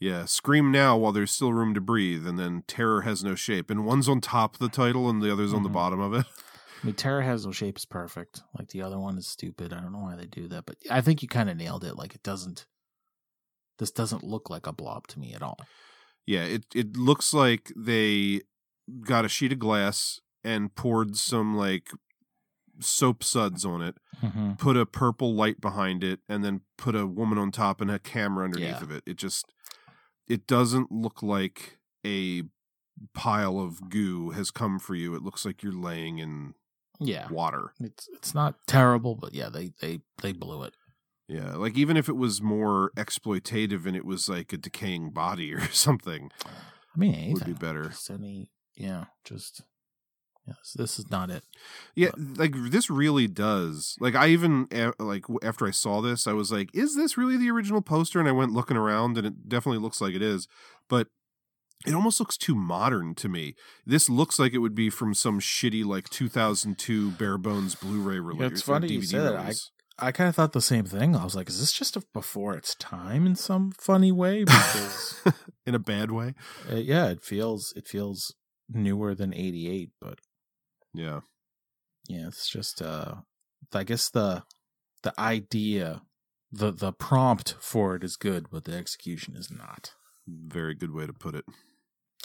yeah. 0.00 0.24
Scream 0.24 0.70
now 0.70 0.96
while 0.96 1.12
there's 1.12 1.30
still 1.30 1.52
room 1.52 1.74
to 1.74 1.80
breathe, 1.80 2.26
and 2.26 2.38
then 2.38 2.62
terror 2.66 3.02
has 3.02 3.22
no 3.24 3.34
shape. 3.34 3.70
And 3.70 3.84
one's 3.84 4.08
on 4.08 4.20
top 4.20 4.54
of 4.54 4.60
the 4.60 4.68
title, 4.68 5.08
and 5.10 5.20
the 5.22 5.32
other's 5.32 5.52
on 5.52 5.62
the 5.62 5.68
Mhm. 5.68 5.72
bottom 5.74 6.00
of 6.00 6.14
it. 6.14 6.26
I 6.82 6.86
mean, 6.86 6.94
Terror 6.94 7.22
has 7.22 7.44
no 7.44 7.50
shape 7.50 7.76
is 7.76 7.84
perfect. 7.84 8.42
Like 8.56 8.68
the 8.68 8.82
other 8.82 9.00
one 9.00 9.18
is 9.18 9.26
stupid. 9.26 9.72
I 9.72 9.80
don't 9.80 9.90
know 9.92 9.98
why 9.98 10.14
they 10.14 10.26
do 10.26 10.46
that, 10.46 10.64
but 10.64 10.76
I 10.88 11.00
think 11.00 11.22
you 11.22 11.28
kind 11.28 11.50
of 11.50 11.56
nailed 11.56 11.82
it. 11.82 11.96
Like 11.96 12.14
it 12.14 12.22
doesn't. 12.22 12.66
This 13.80 13.90
doesn't 13.90 14.22
look 14.22 14.48
like 14.48 14.66
a 14.68 14.72
blob 14.72 15.08
to 15.08 15.18
me 15.18 15.34
at 15.34 15.42
all. 15.42 15.58
Yeah, 16.24 16.44
it 16.44 16.66
it 16.76 16.96
looks 16.96 17.34
like 17.34 17.72
they 17.76 18.42
got 19.00 19.24
a 19.24 19.28
sheet 19.28 19.52
of 19.52 19.58
glass 19.58 20.20
and 20.44 20.72
poured 20.74 21.16
some 21.16 21.56
like 21.56 21.90
soap 22.80 23.24
suds 23.24 23.64
on 23.64 23.82
it, 23.82 23.96
Mm-hmm. 24.22 24.52
put 24.54 24.76
a 24.76 24.86
purple 24.86 25.34
light 25.34 25.60
behind 25.60 26.04
it, 26.04 26.20
and 26.28 26.44
then 26.44 26.60
put 26.76 26.94
a 26.94 27.06
woman 27.08 27.38
on 27.38 27.50
top 27.50 27.80
and 27.80 27.90
a 27.90 27.98
camera 27.98 28.44
underneath 28.44 28.68
Yeah. 28.78 28.82
of 28.82 28.90
it. 28.92 29.02
It 29.06 29.16
just 29.16 29.46
it 30.28 30.46
doesn't 30.46 30.92
look 30.92 31.22
like 31.22 31.78
a 32.06 32.42
pile 33.14 33.58
of 33.58 33.88
goo 33.90 34.30
has 34.30 34.50
come 34.50 34.78
for 34.78 34.94
you. 34.94 35.14
It 35.14 35.22
looks 35.22 35.44
like 35.44 35.62
you're 35.62 35.72
laying 35.72 36.18
in 36.18 36.54
Yeah, 37.00 37.28
water. 37.30 37.72
it's 37.80 38.08
it's 38.12 38.34
not 38.34 38.56
terrible, 38.66 39.14
but 39.14 39.34
yeah, 39.34 39.48
they 39.48 39.72
they 39.80 40.00
they 40.22 40.32
blew 40.32 40.62
it. 40.64 40.74
Yeah, 41.28 41.56
like 41.56 41.76
even 41.76 41.96
if 41.96 42.08
it 42.08 42.16
was 42.16 42.40
more 42.40 42.90
exploitative 42.96 43.84
and 43.86 43.94
it 43.94 44.04
was 44.06 44.28
like 44.28 44.52
a 44.52 44.56
decaying 44.56 45.10
body 45.10 45.52
or 45.54 45.60
something, 45.70 46.30
I 46.44 46.98
mean, 46.98 47.14
anything 47.14 47.34
would 47.34 47.44
be 47.44 47.52
better. 47.52 47.84
Just 47.90 48.10
any, 48.10 48.50
yeah, 48.76 49.06
just 49.24 49.62
yes. 50.48 50.72
This 50.74 50.98
is 50.98 51.10
not 51.10 51.30
it. 51.30 51.44
Yeah, 51.94 52.10
like 52.16 52.54
this 52.56 52.90
really 52.90 53.26
does. 53.28 53.96
Like 54.00 54.14
I 54.14 54.28
even 54.28 54.68
like 54.98 55.24
after 55.42 55.66
I 55.66 55.70
saw 55.70 56.00
this, 56.00 56.26
I 56.26 56.32
was 56.32 56.50
like, 56.50 56.70
"Is 56.74 56.96
this 56.96 57.16
really 57.16 57.36
the 57.36 57.50
original 57.50 57.82
poster?" 57.82 58.18
And 58.18 58.28
I 58.28 58.32
went 58.32 58.52
looking 58.52 58.76
around, 58.76 59.16
and 59.18 59.26
it 59.26 59.48
definitely 59.48 59.80
looks 59.80 60.00
like 60.00 60.14
it 60.14 60.22
is. 60.22 60.48
But 60.88 61.08
it 61.86 61.94
almost 61.94 62.18
looks 62.18 62.36
too 62.36 62.54
modern 62.56 63.14
to 63.16 63.28
me. 63.28 63.54
This 63.86 64.10
looks 64.10 64.38
like 64.38 64.52
it 64.52 64.58
would 64.58 64.74
be 64.74 64.90
from 64.90 65.14
some 65.14 65.38
shitty 65.38 65.84
like 65.84 66.08
2002 66.08 67.12
bare 67.12 67.38
bones 67.38 67.74
Blu-ray 67.76 68.18
release. 68.18 68.40
Yeah, 68.40 68.46
it's 68.48 68.62
or 68.62 68.74
funny 68.74 68.88
you 68.88 69.00
DVD 69.00 69.06
say 69.06 69.18
that. 69.18 69.36
I. 69.36 69.52
I 70.00 70.12
kind 70.12 70.28
of 70.28 70.36
thought 70.36 70.52
the 70.52 70.60
same 70.60 70.84
thing. 70.84 71.16
I 71.16 71.24
was 71.24 71.34
like, 71.34 71.48
is 71.48 71.58
this 71.58 71.72
just 71.72 71.96
a 71.96 72.02
before 72.14 72.56
its 72.56 72.76
time 72.76 73.26
in 73.26 73.34
some 73.34 73.72
funny 73.72 74.12
way? 74.12 74.44
Because 74.44 75.20
in 75.66 75.74
a 75.74 75.80
bad 75.80 76.12
way. 76.12 76.34
uh, 76.70 76.76
yeah, 76.76 77.08
it 77.08 77.20
feels 77.20 77.72
it 77.74 77.88
feels 77.88 78.32
newer 78.68 79.16
than 79.16 79.34
'88, 79.34 79.90
but 80.00 80.20
Yeah, 80.98 81.20
yeah, 82.08 82.26
it's 82.26 82.48
just 82.48 82.82
uh, 82.82 83.16
I 83.72 83.84
guess 83.84 84.10
the 84.10 84.42
the 85.02 85.18
idea, 85.20 86.02
the 86.50 86.72
the 86.72 86.92
prompt 86.92 87.54
for 87.60 87.94
it 87.94 88.02
is 88.02 88.16
good, 88.16 88.46
but 88.50 88.64
the 88.64 88.74
execution 88.74 89.36
is 89.36 89.50
not. 89.50 89.92
very 90.26 90.74
good 90.74 90.92
way 90.92 91.06
to 91.06 91.12
put 91.12 91.34
it. 91.34 91.44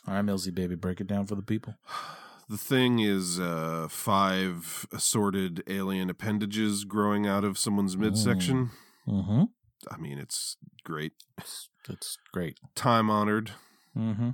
All 0.08 0.16
right, 0.16 0.26
Millsy 0.26 0.54
baby, 0.54 0.76
break 0.76 1.00
it 1.00 1.08
down 1.08 1.26
for 1.26 1.36
the 1.36 1.41
people. 1.44 1.76
The 2.50 2.58
thing 2.58 3.00
is 3.00 3.40
uh, 3.40 3.88
five 3.90 4.86
assorted 4.91 5.64
alien 5.66 6.10
appendages 6.10 6.84
growing 6.84 7.26
out 7.26 7.45
of 7.45 7.58
someone's 7.58 7.95
midsection. 7.95 8.70
Mm-hmm. 9.08 9.44
I 9.90 9.98
mean, 9.98 10.20
it's 10.20 10.58
great. 10.84 11.14
It's 11.40 12.18
great. 12.34 12.60
time 12.76 13.10
honored. 13.10 13.52
Mm-hmm. 13.98 14.32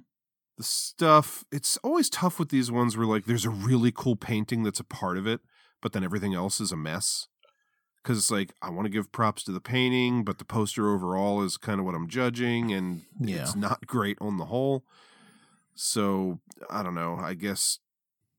The 0.60 0.64
stuff, 0.66 1.46
it's 1.54 1.78
always 1.78 2.10
tough 2.10 2.38
with 2.38 2.50
these 2.50 2.70
ones 2.70 2.98
where, 2.98 3.08
like, 3.08 3.26
there's 3.26 3.46
a 3.46 3.50
really 3.50 3.94
cool 3.94 4.18
painting 4.18 4.64
that's 4.64 4.82
a 4.82 4.84
part 4.84 5.18
of 5.18 5.26
it, 5.26 5.40
but 5.82 5.94
then 5.94 6.04
everything 6.04 6.34
else 6.34 6.60
is 6.60 6.74
a 6.74 6.76
mess. 6.76 7.28
Because 8.04 8.18
it's 8.18 8.30
like, 8.30 8.52
I 8.62 8.70
want 8.70 8.86
to 8.86 8.90
give 8.90 9.14
props 9.14 9.42
to 9.46 9.54
the 9.54 9.62
painting, 9.62 10.26
but 10.26 10.38
the 10.38 10.44
poster 10.44 10.94
overall 10.94 11.42
is 11.44 11.56
kind 11.56 11.80
of 11.80 11.86
what 11.86 11.96
I'm 11.96 12.10
judging, 12.10 12.74
and 12.74 13.04
Yeah. 13.18 13.38
it's 13.44 13.56
not 13.56 13.88
great 13.88 14.18
on 14.20 14.36
the 14.36 14.48
whole. 14.48 14.84
So, 15.76 16.42
I 16.70 16.84
don't 16.84 16.94
know. 16.96 17.16
I 17.16 17.36
guess 17.36 17.80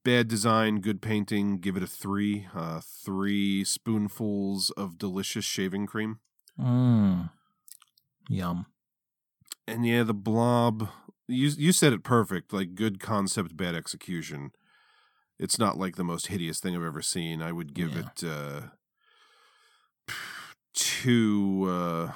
bad 0.05 0.29
design, 0.29 0.81
good 0.81 1.01
painting, 1.01 1.57
give 1.59 1.75
it 1.75 1.83
a 1.83 1.87
three. 1.87 2.47
Uh, 2.55 2.83
three 2.85 3.65
spoonfuls 3.65 4.69
of 4.77 4.99
delicious 4.99 5.47
shaving 5.47 5.87
cream. 5.87 6.21
Mm. 6.59 7.31
Yum. 8.29 8.67
And 9.67 9.87
yeah, 9.87 10.03
the 10.03 10.13
blob. 10.13 10.89
You 11.31 11.49
you 11.57 11.73
said 11.73 11.93
it 11.93 12.03
perfect. 12.03 12.53
Like 12.53 12.75
good 12.75 13.01
concept, 13.01 13.57
bad 13.57 13.75
execution. 13.75 14.51
It's 15.39 15.59
not 15.59 15.79
like 15.79 15.97
the 15.97 16.05
most 16.05 16.27
hideous 16.27 16.61
thing 16.61 16.77
I've 16.77 16.83
ever 16.83 17.01
seen. 17.03 17.41
I 17.41 17.53
would 17.53 17.73
give 17.75 17.93
Yeah. 17.95 18.01
it 18.17 18.25
uh, 18.25 18.61
two 20.75 21.67
uh, 21.69 22.13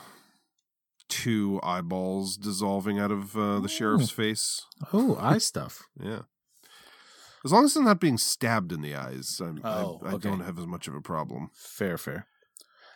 two 1.08 1.60
eyeballs 1.62 2.36
dissolving 2.36 2.98
out 2.98 3.10
of 3.10 3.36
uh, 3.36 3.60
the 3.60 3.68
sheriff's 3.68 4.10
face. 4.10 4.62
Oh, 4.92 5.16
eye 5.20 5.38
stuff. 5.38 5.84
Yeah. 6.02 6.22
As 7.44 7.52
long 7.52 7.64
as 7.66 7.74
they're 7.74 7.82
not 7.84 8.00
being 8.00 8.16
stabbed 8.16 8.72
in 8.72 8.80
the 8.80 8.94
eyes, 8.94 9.38
I'm, 9.44 9.60
Oh, 9.62 10.00
I, 10.02 10.08
I 10.10 10.12
okay. 10.14 10.30
don't 10.30 10.40
have 10.40 10.58
as 10.58 10.66
much 10.66 10.88
of 10.88 10.94
a 10.94 11.02
problem. 11.02 11.50
Fair, 11.52 11.98
fair. 11.98 12.26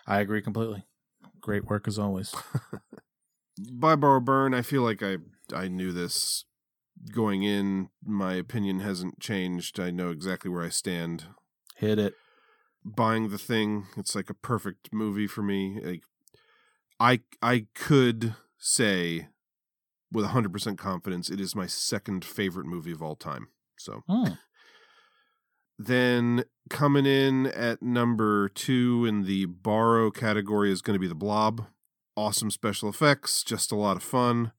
I 0.07 0.21
agree 0.21 0.41
completely. 0.41 0.87
Great 1.41 1.67
work 1.67 1.87
as 1.87 1.99
always. 1.99 2.35
by 3.73 3.95
Barbara 3.95 4.23
Byrne, 4.23 4.55
I 4.55 4.63
feel 4.63 4.81
like 4.83 5.03
I 5.03 5.19
I 5.55 5.69
knew 5.69 5.93
this 5.93 6.45
going 7.13 7.43
in. 7.43 7.89
My 8.05 8.35
opinion 8.35 8.81
hasn't 8.81 9.21
changed. 9.21 9.79
I 9.81 9.91
know 9.91 10.11
exactly 10.11 10.51
where 10.51 10.63
I 10.65 10.69
stand. 10.69 11.27
Hit 11.77 11.99
it. 11.99 12.15
Buying 12.85 13.29
the 13.29 13.39
thing, 13.39 13.87
it's 13.97 14.15
like 14.15 14.31
a 14.31 14.35
perfect 14.35 14.93
movie 14.93 15.27
for 15.27 15.43
me. 15.43 15.81
Like 15.83 16.03
I 16.99 17.21
I 17.43 17.67
could 17.75 18.35
say 18.59 19.29
with 20.11 20.25
100% 20.27 20.79
confidence 20.79 21.29
it 21.31 21.39
is 21.41 21.55
my 21.55 21.67
second 21.67 22.25
favorite 22.25 22.67
movie 22.67 22.93
of 22.93 23.03
all 23.03 23.15
time. 23.17 23.49
So 23.77 24.03
Hmm. 24.09 24.33
then 25.79 26.45
coming 26.71 27.07
in 27.07 27.47
at 27.47 27.83
number 27.83 28.49
two 28.49 29.05
in 29.07 29.25
the 29.25 29.45
borrow 29.47 30.11
category 30.11 30.73
is 30.73 30.83
going 30.83 30.95
to 30.95 31.01
be 31.01 31.07
the 31.09 31.15
Blob. 31.15 31.67
Awesome 32.17 32.51
special 32.51 32.89
effects, 32.89 33.45
just 33.45 33.71
a 33.71 33.77
lot 33.77 33.97
of 33.97 34.03
fun. 34.03 34.53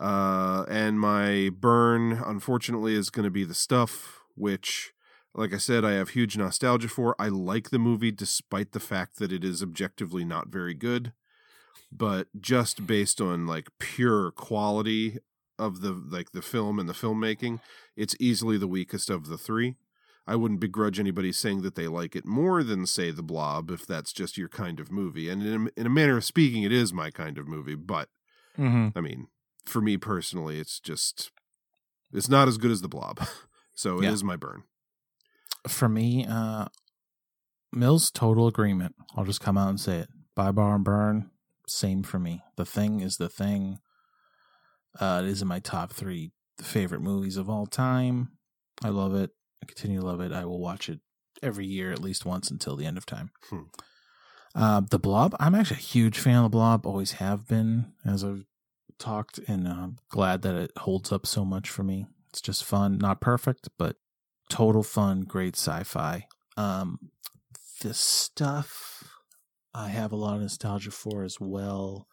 Uh, 0.00 0.64
and 0.68 1.00
my 1.00 1.50
burn, 1.50 2.12
unfortunately, 2.24 2.94
is 2.94 3.10
going 3.10 3.24
to 3.24 3.30
be 3.30 3.44
the 3.44 3.54
stuff, 3.54 4.20
which, 4.36 4.92
like 5.34 5.52
I 5.52 5.58
said, 5.58 5.84
I 5.84 5.92
have 5.92 6.10
huge 6.10 6.36
nostalgia 6.36 6.88
for. 6.88 7.16
I 7.18 7.28
like 7.28 7.70
the 7.70 7.78
movie 7.78 8.12
despite 8.12 8.72
the 8.72 8.80
fact 8.80 9.18
that 9.18 9.32
it 9.32 9.44
is 9.44 9.62
objectively 9.62 10.24
not 10.24 10.48
very 10.48 10.74
good. 10.74 11.12
But 11.90 12.28
just 12.38 12.86
based 12.86 13.20
on 13.20 13.46
like 13.46 13.68
pure 13.78 14.30
quality 14.30 15.18
of 15.58 15.80
the 15.80 15.92
like 15.92 16.30
the 16.32 16.42
film 16.42 16.78
and 16.78 16.88
the 16.88 16.92
filmmaking, 16.92 17.60
it's 17.96 18.14
easily 18.20 18.58
the 18.58 18.68
weakest 18.68 19.10
of 19.10 19.26
the 19.26 19.38
three. 19.38 19.76
I 20.26 20.36
wouldn't 20.36 20.60
begrudge 20.60 21.00
anybody 21.00 21.32
saying 21.32 21.62
that 21.62 21.74
they 21.74 21.88
like 21.88 22.14
it 22.14 22.26
more 22.26 22.62
than 22.62 22.84
say 22.84 23.10
The 23.10 23.22
Blob 23.22 23.70
if 23.70 23.86
that's 23.86 24.12
just 24.12 24.36
your 24.36 24.50
kind 24.50 24.78
of 24.78 24.92
movie. 24.92 25.30
And 25.30 25.42
in 25.42 25.66
a, 25.66 25.80
in 25.80 25.86
a 25.86 25.90
manner 25.90 26.18
of 26.18 26.24
speaking, 26.26 26.62
it 26.62 26.72
is 26.72 26.92
my 26.92 27.10
kind 27.10 27.38
of 27.38 27.48
movie. 27.48 27.74
But 27.74 28.10
Mhm. 28.58 28.92
I 28.94 29.00
mean, 29.00 29.28
for 29.68 29.80
me 29.80 29.96
personally, 29.96 30.58
it's 30.58 30.80
just 30.80 31.30
it's 32.12 32.28
not 32.28 32.48
as 32.48 32.58
good 32.58 32.70
as 32.70 32.80
The 32.82 32.88
Blob. 32.88 33.20
So 33.74 34.00
it 34.02 34.06
is 34.06 34.22
Yeah. 34.22 34.26
my 34.26 34.34
burn. 34.36 34.64
For 35.68 35.88
me, 35.88 36.26
uh, 36.28 36.66
Mills, 37.72 38.10
total 38.10 38.48
agreement. 38.48 38.96
I'll 39.16 39.24
just 39.24 39.40
come 39.40 39.56
out 39.56 39.68
and 39.68 39.78
say 39.78 39.98
it. 39.98 40.08
Buy, 40.34 40.50
bar, 40.50 40.74
and 40.74 40.82
burn. 40.84 41.30
Same 41.68 42.02
for 42.02 42.18
me. 42.18 42.42
The 42.56 42.64
thing 42.64 43.00
is 43.02 43.18
the 43.18 43.28
thing. 43.28 43.78
Uh, 44.98 45.20
it 45.22 45.28
is 45.28 45.42
in 45.42 45.46
my 45.48 45.60
top 45.60 45.92
three 45.92 46.32
favorite 46.60 47.02
movies 47.02 47.36
of 47.36 47.48
all 47.48 47.66
time. 47.66 48.32
I 48.82 48.88
love 48.88 49.14
it. 49.14 49.30
I 49.62 49.66
continue 49.66 50.00
to 50.00 50.06
love 50.06 50.20
it. 50.20 50.32
I 50.32 50.44
will 50.44 50.58
watch 50.58 50.88
it 50.88 50.98
every 51.40 51.66
year 51.66 51.92
at 51.92 52.00
least 52.02 52.26
once 52.26 52.50
until 52.50 52.74
the 52.74 52.84
end 52.86 52.98
of 52.98 53.06
time. 53.06 53.30
Hmm. 53.48 53.60
Uh, 54.56 54.80
the 54.80 54.98
Blob. 54.98 55.36
I'm 55.38 55.54
actually 55.54 55.76
a 55.76 55.82
huge 55.94 56.18
fan 56.18 56.38
of 56.38 56.42
the 56.42 56.48
Blob. 56.48 56.84
Always 56.84 57.12
have 57.12 57.46
been, 57.46 57.92
as 58.04 58.24
I've 58.24 58.44
talked, 58.98 59.38
and 59.46 59.66
I'm 59.68 59.98
glad 60.10 60.42
that 60.42 60.54
it 60.54 60.72
holds 60.78 61.12
up 61.12 61.26
so 61.26 61.44
much 61.44 61.70
for 61.70 61.82
me. 61.82 62.06
It's 62.30 62.40
just 62.40 62.64
fun, 62.64 62.98
not 62.98 63.20
perfect, 63.20 63.68
but 63.78 63.96
total 64.48 64.82
fun, 64.82 65.22
great 65.22 65.56
sci-fi. 65.56 66.26
Um, 66.56 66.98
the 67.80 67.94
stuff 67.94 69.04
I 69.74 69.88
have 69.88 70.12
a 70.12 70.16
lot 70.16 70.36
of 70.36 70.42
nostalgia 70.42 70.90
for 70.90 71.22
as 71.22 71.38
well. 71.40 72.06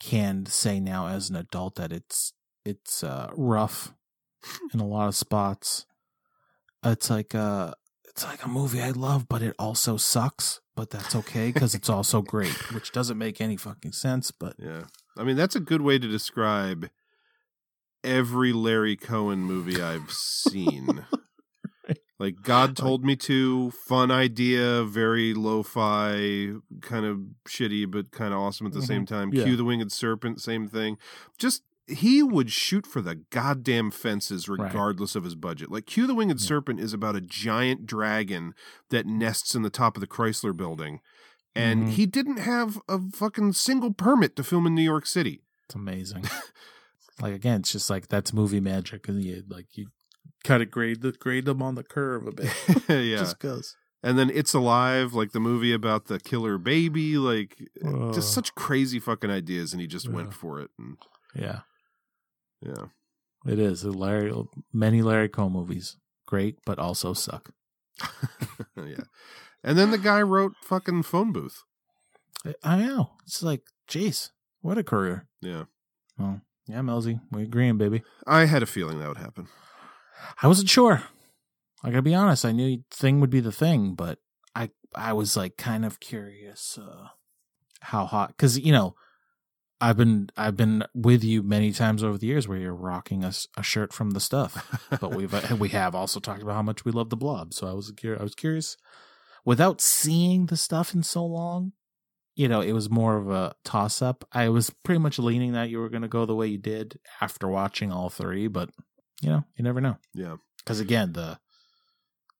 Can 0.00 0.46
say 0.46 0.80
now 0.80 1.06
as 1.08 1.30
an 1.30 1.36
adult 1.36 1.76
that 1.76 1.92
it's 1.92 2.32
it's 2.64 3.04
uh, 3.04 3.30
rough 3.36 3.92
in 4.72 4.80
a 4.80 4.86
lot 4.86 5.08
of 5.08 5.14
spots. 5.14 5.86
It's 6.84 7.08
like 7.08 7.34
a 7.34 7.74
it's 8.08 8.24
like 8.24 8.44
a 8.44 8.48
movie 8.48 8.82
I 8.82 8.90
love, 8.90 9.28
but 9.28 9.42
it 9.42 9.54
also 9.58 9.96
sucks. 9.96 10.60
But 10.74 10.90
that's 10.90 11.14
okay 11.14 11.52
because 11.52 11.74
it's 11.74 11.90
also 11.90 12.22
great, 12.22 12.72
which 12.72 12.92
doesn't 12.92 13.18
make 13.18 13.40
any 13.40 13.56
fucking 13.56 13.92
sense. 13.92 14.30
But 14.30 14.56
Yeah. 14.58 14.84
I 15.16 15.24
mean, 15.24 15.36
that's 15.36 15.56
a 15.56 15.60
good 15.60 15.82
way 15.82 15.98
to 15.98 16.08
describe 16.08 16.88
every 18.04 18.52
Larry 18.52 18.96
Cohen 18.96 19.40
movie 19.40 19.80
I've 19.82 20.10
seen. 20.10 21.04
Like 22.18 22.42
God 22.42 22.76
told 22.76 23.04
me 23.04 23.16
to, 23.16 23.72
fun 23.72 24.12
idea, 24.12 24.84
very 24.84 25.34
lo-fi, 25.34 26.52
kind 26.80 27.04
of 27.04 27.18
shitty 27.48 27.90
but 27.90 28.12
kind 28.12 28.32
of 28.32 28.38
awesome 28.38 28.68
at 28.68 28.72
the 28.72 28.82
same 28.82 29.02
Mhm. 29.02 29.08
time. 29.08 29.30
Yeah. 29.32 29.42
Q 29.42 29.56
the 29.56 29.64
Winged 29.64 29.90
Serpent, 29.90 30.40
same 30.40 30.68
thing. 30.68 30.98
Just 31.36 31.64
he 31.88 32.22
would 32.22 32.52
shoot 32.52 32.86
for 32.86 33.02
the 33.02 33.16
goddamn 33.30 33.90
fences 33.90 34.48
regardless 34.48 35.16
of 35.16 35.24
his 35.24 35.34
budget. 35.34 35.68
Like 35.72 35.86
Q 35.86 36.06
the 36.06 36.14
Winged 36.14 36.40
Serpent 36.40 36.78
is 36.78 36.92
about 36.92 37.16
a 37.16 37.20
giant 37.20 37.86
dragon 37.86 38.54
that 38.90 39.04
nests 39.04 39.56
in 39.56 39.62
the 39.62 39.70
top 39.70 39.96
of 39.96 40.00
the 40.00 40.06
Chrysler 40.06 40.56
building. 40.56 41.00
And 41.54 41.84
Mhm. 41.84 41.90
he 41.90 42.06
didn't 42.06 42.38
have 42.38 42.80
a 42.88 42.98
fucking 43.12 43.52
single 43.52 43.92
permit 43.92 44.36
to 44.36 44.44
film 44.44 44.66
in 44.66 44.74
New 44.74 44.82
York 44.82 45.06
City. 45.06 45.42
It's 45.64 45.74
amazing. 45.74 46.24
like 47.20 47.34
again, 47.34 47.60
it's 47.60 47.72
just 47.72 47.90
like 47.90 48.08
that's 48.08 48.32
movie 48.32 48.60
magic, 48.60 49.08
and 49.08 49.22
you 49.22 49.42
like 49.48 49.76
you 49.76 49.88
kind 50.44 50.62
of 50.62 50.70
grade 50.70 51.02
the 51.02 51.12
grade 51.12 51.44
them 51.44 51.62
on 51.62 51.74
the 51.74 51.84
curve 51.84 52.26
a 52.26 52.32
bit. 52.32 52.52
yeah. 52.88 53.18
just 53.18 53.38
goes. 53.38 53.76
And 54.04 54.18
then 54.18 54.30
It's 54.30 54.52
Alive, 54.52 55.12
like 55.14 55.30
the 55.30 55.38
movie 55.38 55.72
about 55.72 56.06
the 56.06 56.18
killer 56.18 56.58
baby, 56.58 57.16
like 57.18 57.70
Uh. 57.84 58.12
just 58.12 58.32
such 58.32 58.54
crazy 58.54 58.98
fucking 58.98 59.30
ideas, 59.30 59.72
and 59.72 59.80
he 59.80 59.86
just 59.86 60.06
Yeah. 60.06 60.12
went 60.12 60.34
for 60.34 60.58
it. 60.60 60.70
And 60.78 60.96
Yeah, 61.34 61.60
yeah, 62.60 62.86
it 63.46 63.58
is. 63.58 63.84
Larry, 63.84 64.32
many 64.72 65.02
Larry 65.02 65.28
Cohen 65.28 65.52
movies, 65.52 65.96
great, 66.26 66.58
but 66.66 66.78
also 66.78 67.12
suck. 67.12 67.50
yeah. 68.76 69.04
And 69.64 69.78
then 69.78 69.90
the 69.90 69.98
guy 69.98 70.22
wrote 70.22 70.54
fucking 70.62 71.04
phone 71.04 71.32
booth. 71.32 71.62
I- 72.64 72.78
know. 72.78 73.12
It's 73.24 73.42
like, 73.42 73.62
jeez, 73.88 74.30
what 74.60 74.78
a 74.78 74.82
career. 74.82 75.26
Yeah, 75.40 75.64
Well, 76.18 76.40
yeah, 76.66 76.80
Melzy, 76.80 77.20
we 77.30 77.42
agreeing, 77.42 77.78
baby. 77.78 78.02
I 78.26 78.46
had 78.46 78.62
a 78.62 78.66
feeling 78.66 78.98
that 78.98 79.08
would 79.08 79.18
happen. 79.18 79.48
I 80.42 80.48
wasn't 80.48 80.68
sure. 80.70 81.02
I 81.82 81.90
gotta 81.90 82.02
be 82.02 82.14
honest. 82.14 82.44
I 82.44 82.52
knew 82.52 82.82
thing 82.90 83.20
would 83.20 83.30
be 83.30 83.40
the 83.40 83.50
thing, 83.52 83.94
but 83.94 84.18
I 84.54 84.70
I 84.94 85.12
was 85.12 85.36
like 85.36 85.56
kind 85.56 85.84
of 85.84 85.98
curious 85.98 86.78
uh, 86.80 87.08
how 87.80 88.06
hot 88.06 88.28
because 88.28 88.56
you 88.56 88.70
know 88.70 88.94
I've 89.80 89.96
been 89.96 90.30
I've 90.36 90.56
been 90.56 90.84
with 90.94 91.24
you 91.24 91.42
many 91.42 91.72
times 91.72 92.04
over 92.04 92.18
the 92.18 92.28
years 92.28 92.46
where 92.46 92.58
you're 92.58 92.72
rocking 92.74 93.24
a 93.24 93.32
shirt 93.62 93.92
from 93.92 94.12
the 94.12 94.20
stuff, 94.20 94.80
but 95.00 95.12
we've 95.12 95.34
we 95.58 95.70
have 95.70 95.96
also 95.96 96.20
talked 96.20 96.42
about 96.42 96.54
how 96.54 96.62
much 96.62 96.84
we 96.84 96.92
love 96.92 97.10
the 97.10 97.16
blob. 97.16 97.52
So 97.52 97.66
I 97.66 97.72
was. 97.72 97.92
I 98.04 98.22
was 98.22 98.36
curious 98.36 98.76
without 99.44 99.80
seeing 99.80 100.46
the 100.46 100.56
stuff 100.56 100.94
in 100.94 101.02
so 101.02 101.24
long. 101.24 101.72
You 102.34 102.48
know, 102.48 102.62
it 102.62 102.72
was 102.72 102.88
more 102.88 103.18
of 103.18 103.28
a 103.28 103.54
toss 103.62 104.00
up. 104.00 104.24
I 104.32 104.48
was 104.48 104.70
pretty 104.70 105.00
much 105.00 105.18
leaning 105.18 105.52
that 105.52 105.68
you 105.68 105.78
were 105.78 105.90
going 105.90 106.02
to 106.02 106.08
go 106.08 106.24
the 106.24 106.34
way 106.34 106.46
you 106.46 106.56
did 106.56 106.98
after 107.20 107.46
watching 107.46 107.92
all 107.92 108.08
three, 108.08 108.46
but 108.48 108.70
you 109.20 109.28
know, 109.28 109.44
you 109.56 109.62
never 109.62 109.80
know 109.80 109.98
Yeah, 110.14 110.36
because 110.58 110.80
again 110.80 111.12
the 111.12 111.38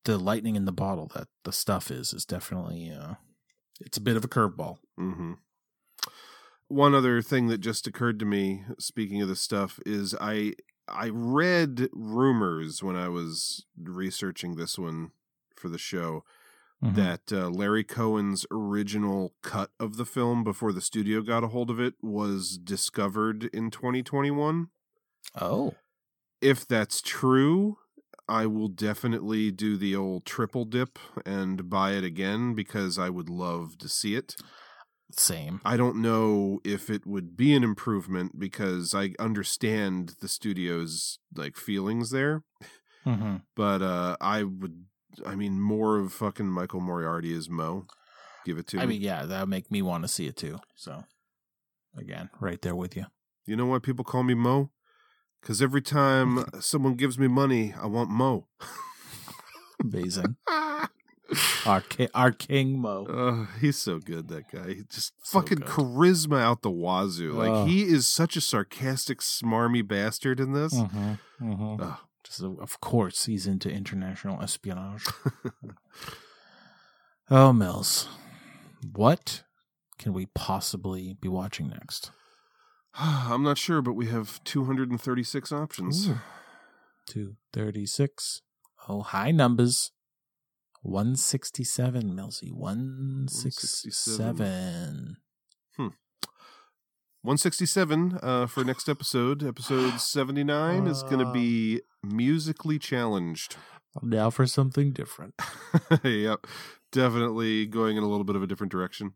the 0.04 0.18
lightning 0.18 0.56
in 0.56 0.64
the 0.64 0.72
bottle 0.72 1.10
that 1.14 1.28
the 1.44 1.52
stuff 1.52 1.90
is 1.90 2.12
is 2.12 2.24
definitely 2.24 2.90
uh 2.90 3.14
it's 3.80 3.96
a 3.96 4.00
bit 4.00 4.16
of 4.16 4.24
a 4.24 4.28
curveball 4.28 4.78
hmm 4.96 5.34
One 6.68 6.94
other 6.94 7.20
thing 7.22 7.48
that 7.48 7.58
just 7.58 7.86
occurred 7.86 8.18
to 8.20 8.24
me, 8.24 8.64
speaking 8.78 9.20
of 9.20 9.28
the 9.28 9.36
stuff, 9.36 9.78
is 9.84 10.14
I 10.20 10.54
I 10.88 11.10
read 11.12 11.88
rumors 11.92 12.82
when 12.82 12.96
I 12.96 13.08
was 13.08 13.66
researching 13.80 14.56
this 14.56 14.78
one 14.78 15.10
for 15.54 15.68
the 15.68 15.78
show 15.78 16.24
Mhm. 16.82 16.94
that 16.96 17.32
uh, 17.32 17.48
Larry 17.48 17.84
Cohen's 17.84 18.44
original 18.50 19.34
cut 19.42 19.70
of 19.78 19.96
the 19.96 20.04
film 20.04 20.42
before 20.42 20.72
the 20.72 20.80
studio 20.80 21.20
got 21.22 21.44
a 21.44 21.48
hold 21.48 21.70
of 21.70 21.78
it 21.80 21.94
was 22.02 22.58
discovered 22.58 23.44
in 23.54 23.70
2021. 23.70 24.68
oh 25.40 25.74
If 26.40 26.66
that's 26.66 27.00
true, 27.00 27.78
I 28.28 28.46
will 28.46 28.68
definitely 28.68 29.50
do 29.50 29.76
the 29.76 29.94
old 29.94 30.24
triple 30.24 30.64
dip 30.64 30.98
and 31.24 31.68
buy 31.70 31.92
it 31.92 32.04
again 32.04 32.54
because 32.54 32.98
I 32.98 33.10
would 33.10 33.28
love 33.28 33.78
to 33.78 33.88
see 33.88 34.14
it. 34.14 34.36
same 35.16 35.60
I 35.64 35.76
don't 35.76 35.96
know 36.00 36.60
if 36.64 36.88
it 36.90 37.06
would 37.06 37.36
be 37.36 37.54
an 37.54 37.62
improvement 37.62 38.38
because 38.38 38.94
I 38.94 39.12
understand 39.18 40.14
the 40.20 40.28
studio's 40.28 41.18
like 41.34 41.56
feelings 41.56 42.10
there, 42.10 42.44
mm-hmm. 43.06 43.36
but 43.54 43.82
uh 43.82 44.16
I 44.20 44.42
would 44.44 44.86
I 45.26 45.34
mean 45.34 45.60
more 45.60 45.98
of 45.98 46.12
fucking 46.12 46.46
Michael 46.48 46.80
Moriarty 46.80 47.34
as 47.34 47.48
Mo. 47.48 47.86
Give 48.44 48.58
it 48.58 48.66
to 48.68 48.78
i 48.78 48.82
me. 48.82 48.94
mean 48.94 49.02
yeah 49.02 49.24
that 49.24 49.40
would 49.40 49.48
make 49.48 49.70
me 49.70 49.82
want 49.82 50.02
to 50.04 50.08
see 50.08 50.26
it 50.26 50.36
too 50.36 50.58
so 50.74 51.04
again 51.96 52.28
right 52.40 52.60
there 52.62 52.74
with 52.74 52.96
you 52.96 53.06
You 53.46 53.54
know 53.56 53.66
why 53.66 53.78
people 53.78 54.04
call 54.04 54.22
me 54.24 54.34
Mo? 54.34 54.70
Cuz 55.42 55.60
every 55.62 55.82
time 55.82 56.44
someone 56.60 56.94
gives 56.94 57.18
me 57.18 57.28
money, 57.28 57.72
I 57.80 57.86
want 57.86 58.10
Mo. 58.10 58.48
amazing 59.80 60.36
our, 61.66 61.80
ki- 61.80 62.08
our 62.14 62.30
king 62.32 62.78
mo 62.78 63.06
Uh, 63.06 63.46
he's 63.60 63.78
so 63.78 63.98
good, 63.98 64.28
that 64.28 64.50
guy. 64.50 64.68
He 64.74 64.82
just 64.90 65.12
So 65.22 65.40
fucking 65.40 65.58
good. 65.58 65.66
charisma 65.68 66.40
out 66.40 66.62
the 66.62 66.70
wazoo. 66.70 67.32
Like 67.32 67.66
he 67.68 67.84
is 67.84 68.06
such 68.06 68.36
a 68.36 68.40
sarcastic, 68.40 69.20
smarmy 69.20 69.86
bastard 69.86 70.40
in 70.40 70.52
this. 70.52 70.74
mm-hmm. 70.74 71.12
Mm-hmm. 71.40 71.82
Ugh. 71.82 71.98
Just 72.24 72.42
uh, 72.42 72.50
of 72.60 72.80
course 72.80 73.26
he's 73.26 73.46
into 73.46 73.70
international 73.70 74.42
espionage 74.42 75.06
oh 77.30 77.52
mills 77.52 78.08
what 78.92 79.44
can 79.98 80.12
we 80.12 80.26
possibly 80.34 81.16
be 81.20 81.28
watching 81.28 81.68
next 81.68 82.10
I'm 82.94 83.42
not 83.42 83.58
sure, 83.58 83.82
but 83.82 83.94
we 83.94 84.06
have 84.06 84.42
236 84.44 85.50
options. 85.52 86.08
Ooh. 86.08 86.20
236. 87.06 88.42
Oh, 88.88 89.02
high 89.02 89.30
numbers. 89.30 89.92
167, 90.82 92.14
Milsey. 92.14 92.52
167. 92.52 95.16
Hmm. 95.76 95.88
167 97.22 98.18
uh, 98.20 98.46
for 98.48 98.64
next 98.64 98.88
episode. 98.88 99.44
Episode 99.44 99.96
79 100.00 100.88
is 100.88 101.04
going 101.04 101.20
to 101.20 101.32
be 101.32 101.80
musically 102.02 102.80
challenged. 102.80 103.56
Now 104.02 104.28
for 104.30 104.44
something 104.44 104.92
different. 104.92 105.34
yep. 106.02 106.46
Definitely 106.90 107.66
going 107.66 107.96
in 107.96 108.02
a 108.02 108.08
little 108.08 108.24
bit 108.24 108.34
of 108.34 108.42
a 108.42 108.46
different 108.48 108.72
direction. 108.72 109.12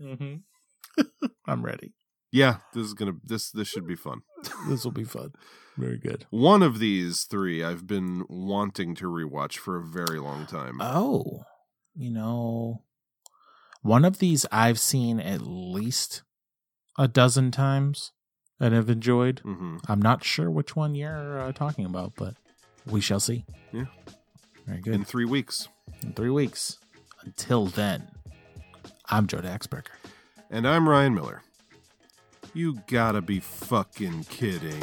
Mm-hmm. 0.00 1.26
I'm 1.46 1.62
ready. 1.62 1.92
Yeah, 2.30 2.56
this 2.72 2.86
is 2.86 2.94
gonna 2.94 3.12
this 3.22 3.50
this 3.50 3.68
should 3.68 3.86
be 3.86 3.94
fun. 3.94 4.22
This 4.66 4.84
will 4.84 4.92
be 4.92 5.04
fun. 5.04 5.32
Very 5.76 5.98
good. 5.98 6.24
One 6.30 6.62
of 6.62 6.78
these 6.78 7.24
three 7.24 7.62
I've 7.62 7.86
been 7.86 8.24
wanting 8.28 8.94
to 8.96 9.04
rewatch 9.04 9.58
for 9.58 9.76
a 9.76 9.84
very 9.84 10.18
long 10.18 10.46
time. 10.46 10.80
Oh, 10.80 11.42
you 11.94 12.10
know, 12.10 12.84
one 13.82 14.06
of 14.06 14.18
these 14.18 14.46
I've 14.50 14.80
seen 14.80 15.20
at 15.20 15.42
least 15.42 16.22
a 16.98 17.08
dozen 17.08 17.50
times 17.50 18.12
and 18.60 18.74
have 18.74 18.88
enjoyed. 18.88 19.42
Mm-hmm. 19.44 19.78
I'm 19.88 20.00
not 20.00 20.24
sure 20.24 20.50
which 20.50 20.76
one 20.76 20.94
you're 20.94 21.40
uh, 21.40 21.52
talking 21.52 21.84
about, 21.84 22.12
but 22.16 22.34
we 22.86 23.00
shall 23.00 23.20
see. 23.20 23.44
Yeah. 23.72 23.86
Very 24.66 24.80
good. 24.80 24.94
In 24.94 25.04
three 25.04 25.24
weeks. 25.24 25.68
In 26.02 26.12
three 26.12 26.30
weeks. 26.30 26.78
Until 27.24 27.66
then, 27.66 28.08
I'm 29.06 29.26
Joe 29.26 29.38
Daxberger. 29.38 29.94
And 30.50 30.66
I'm 30.66 30.86
Rian 30.86 31.14
Miller. 31.14 31.42
You 32.54 32.80
gotta 32.86 33.22
be 33.22 33.40
fucking 33.40 34.24
kidding. 34.24 34.82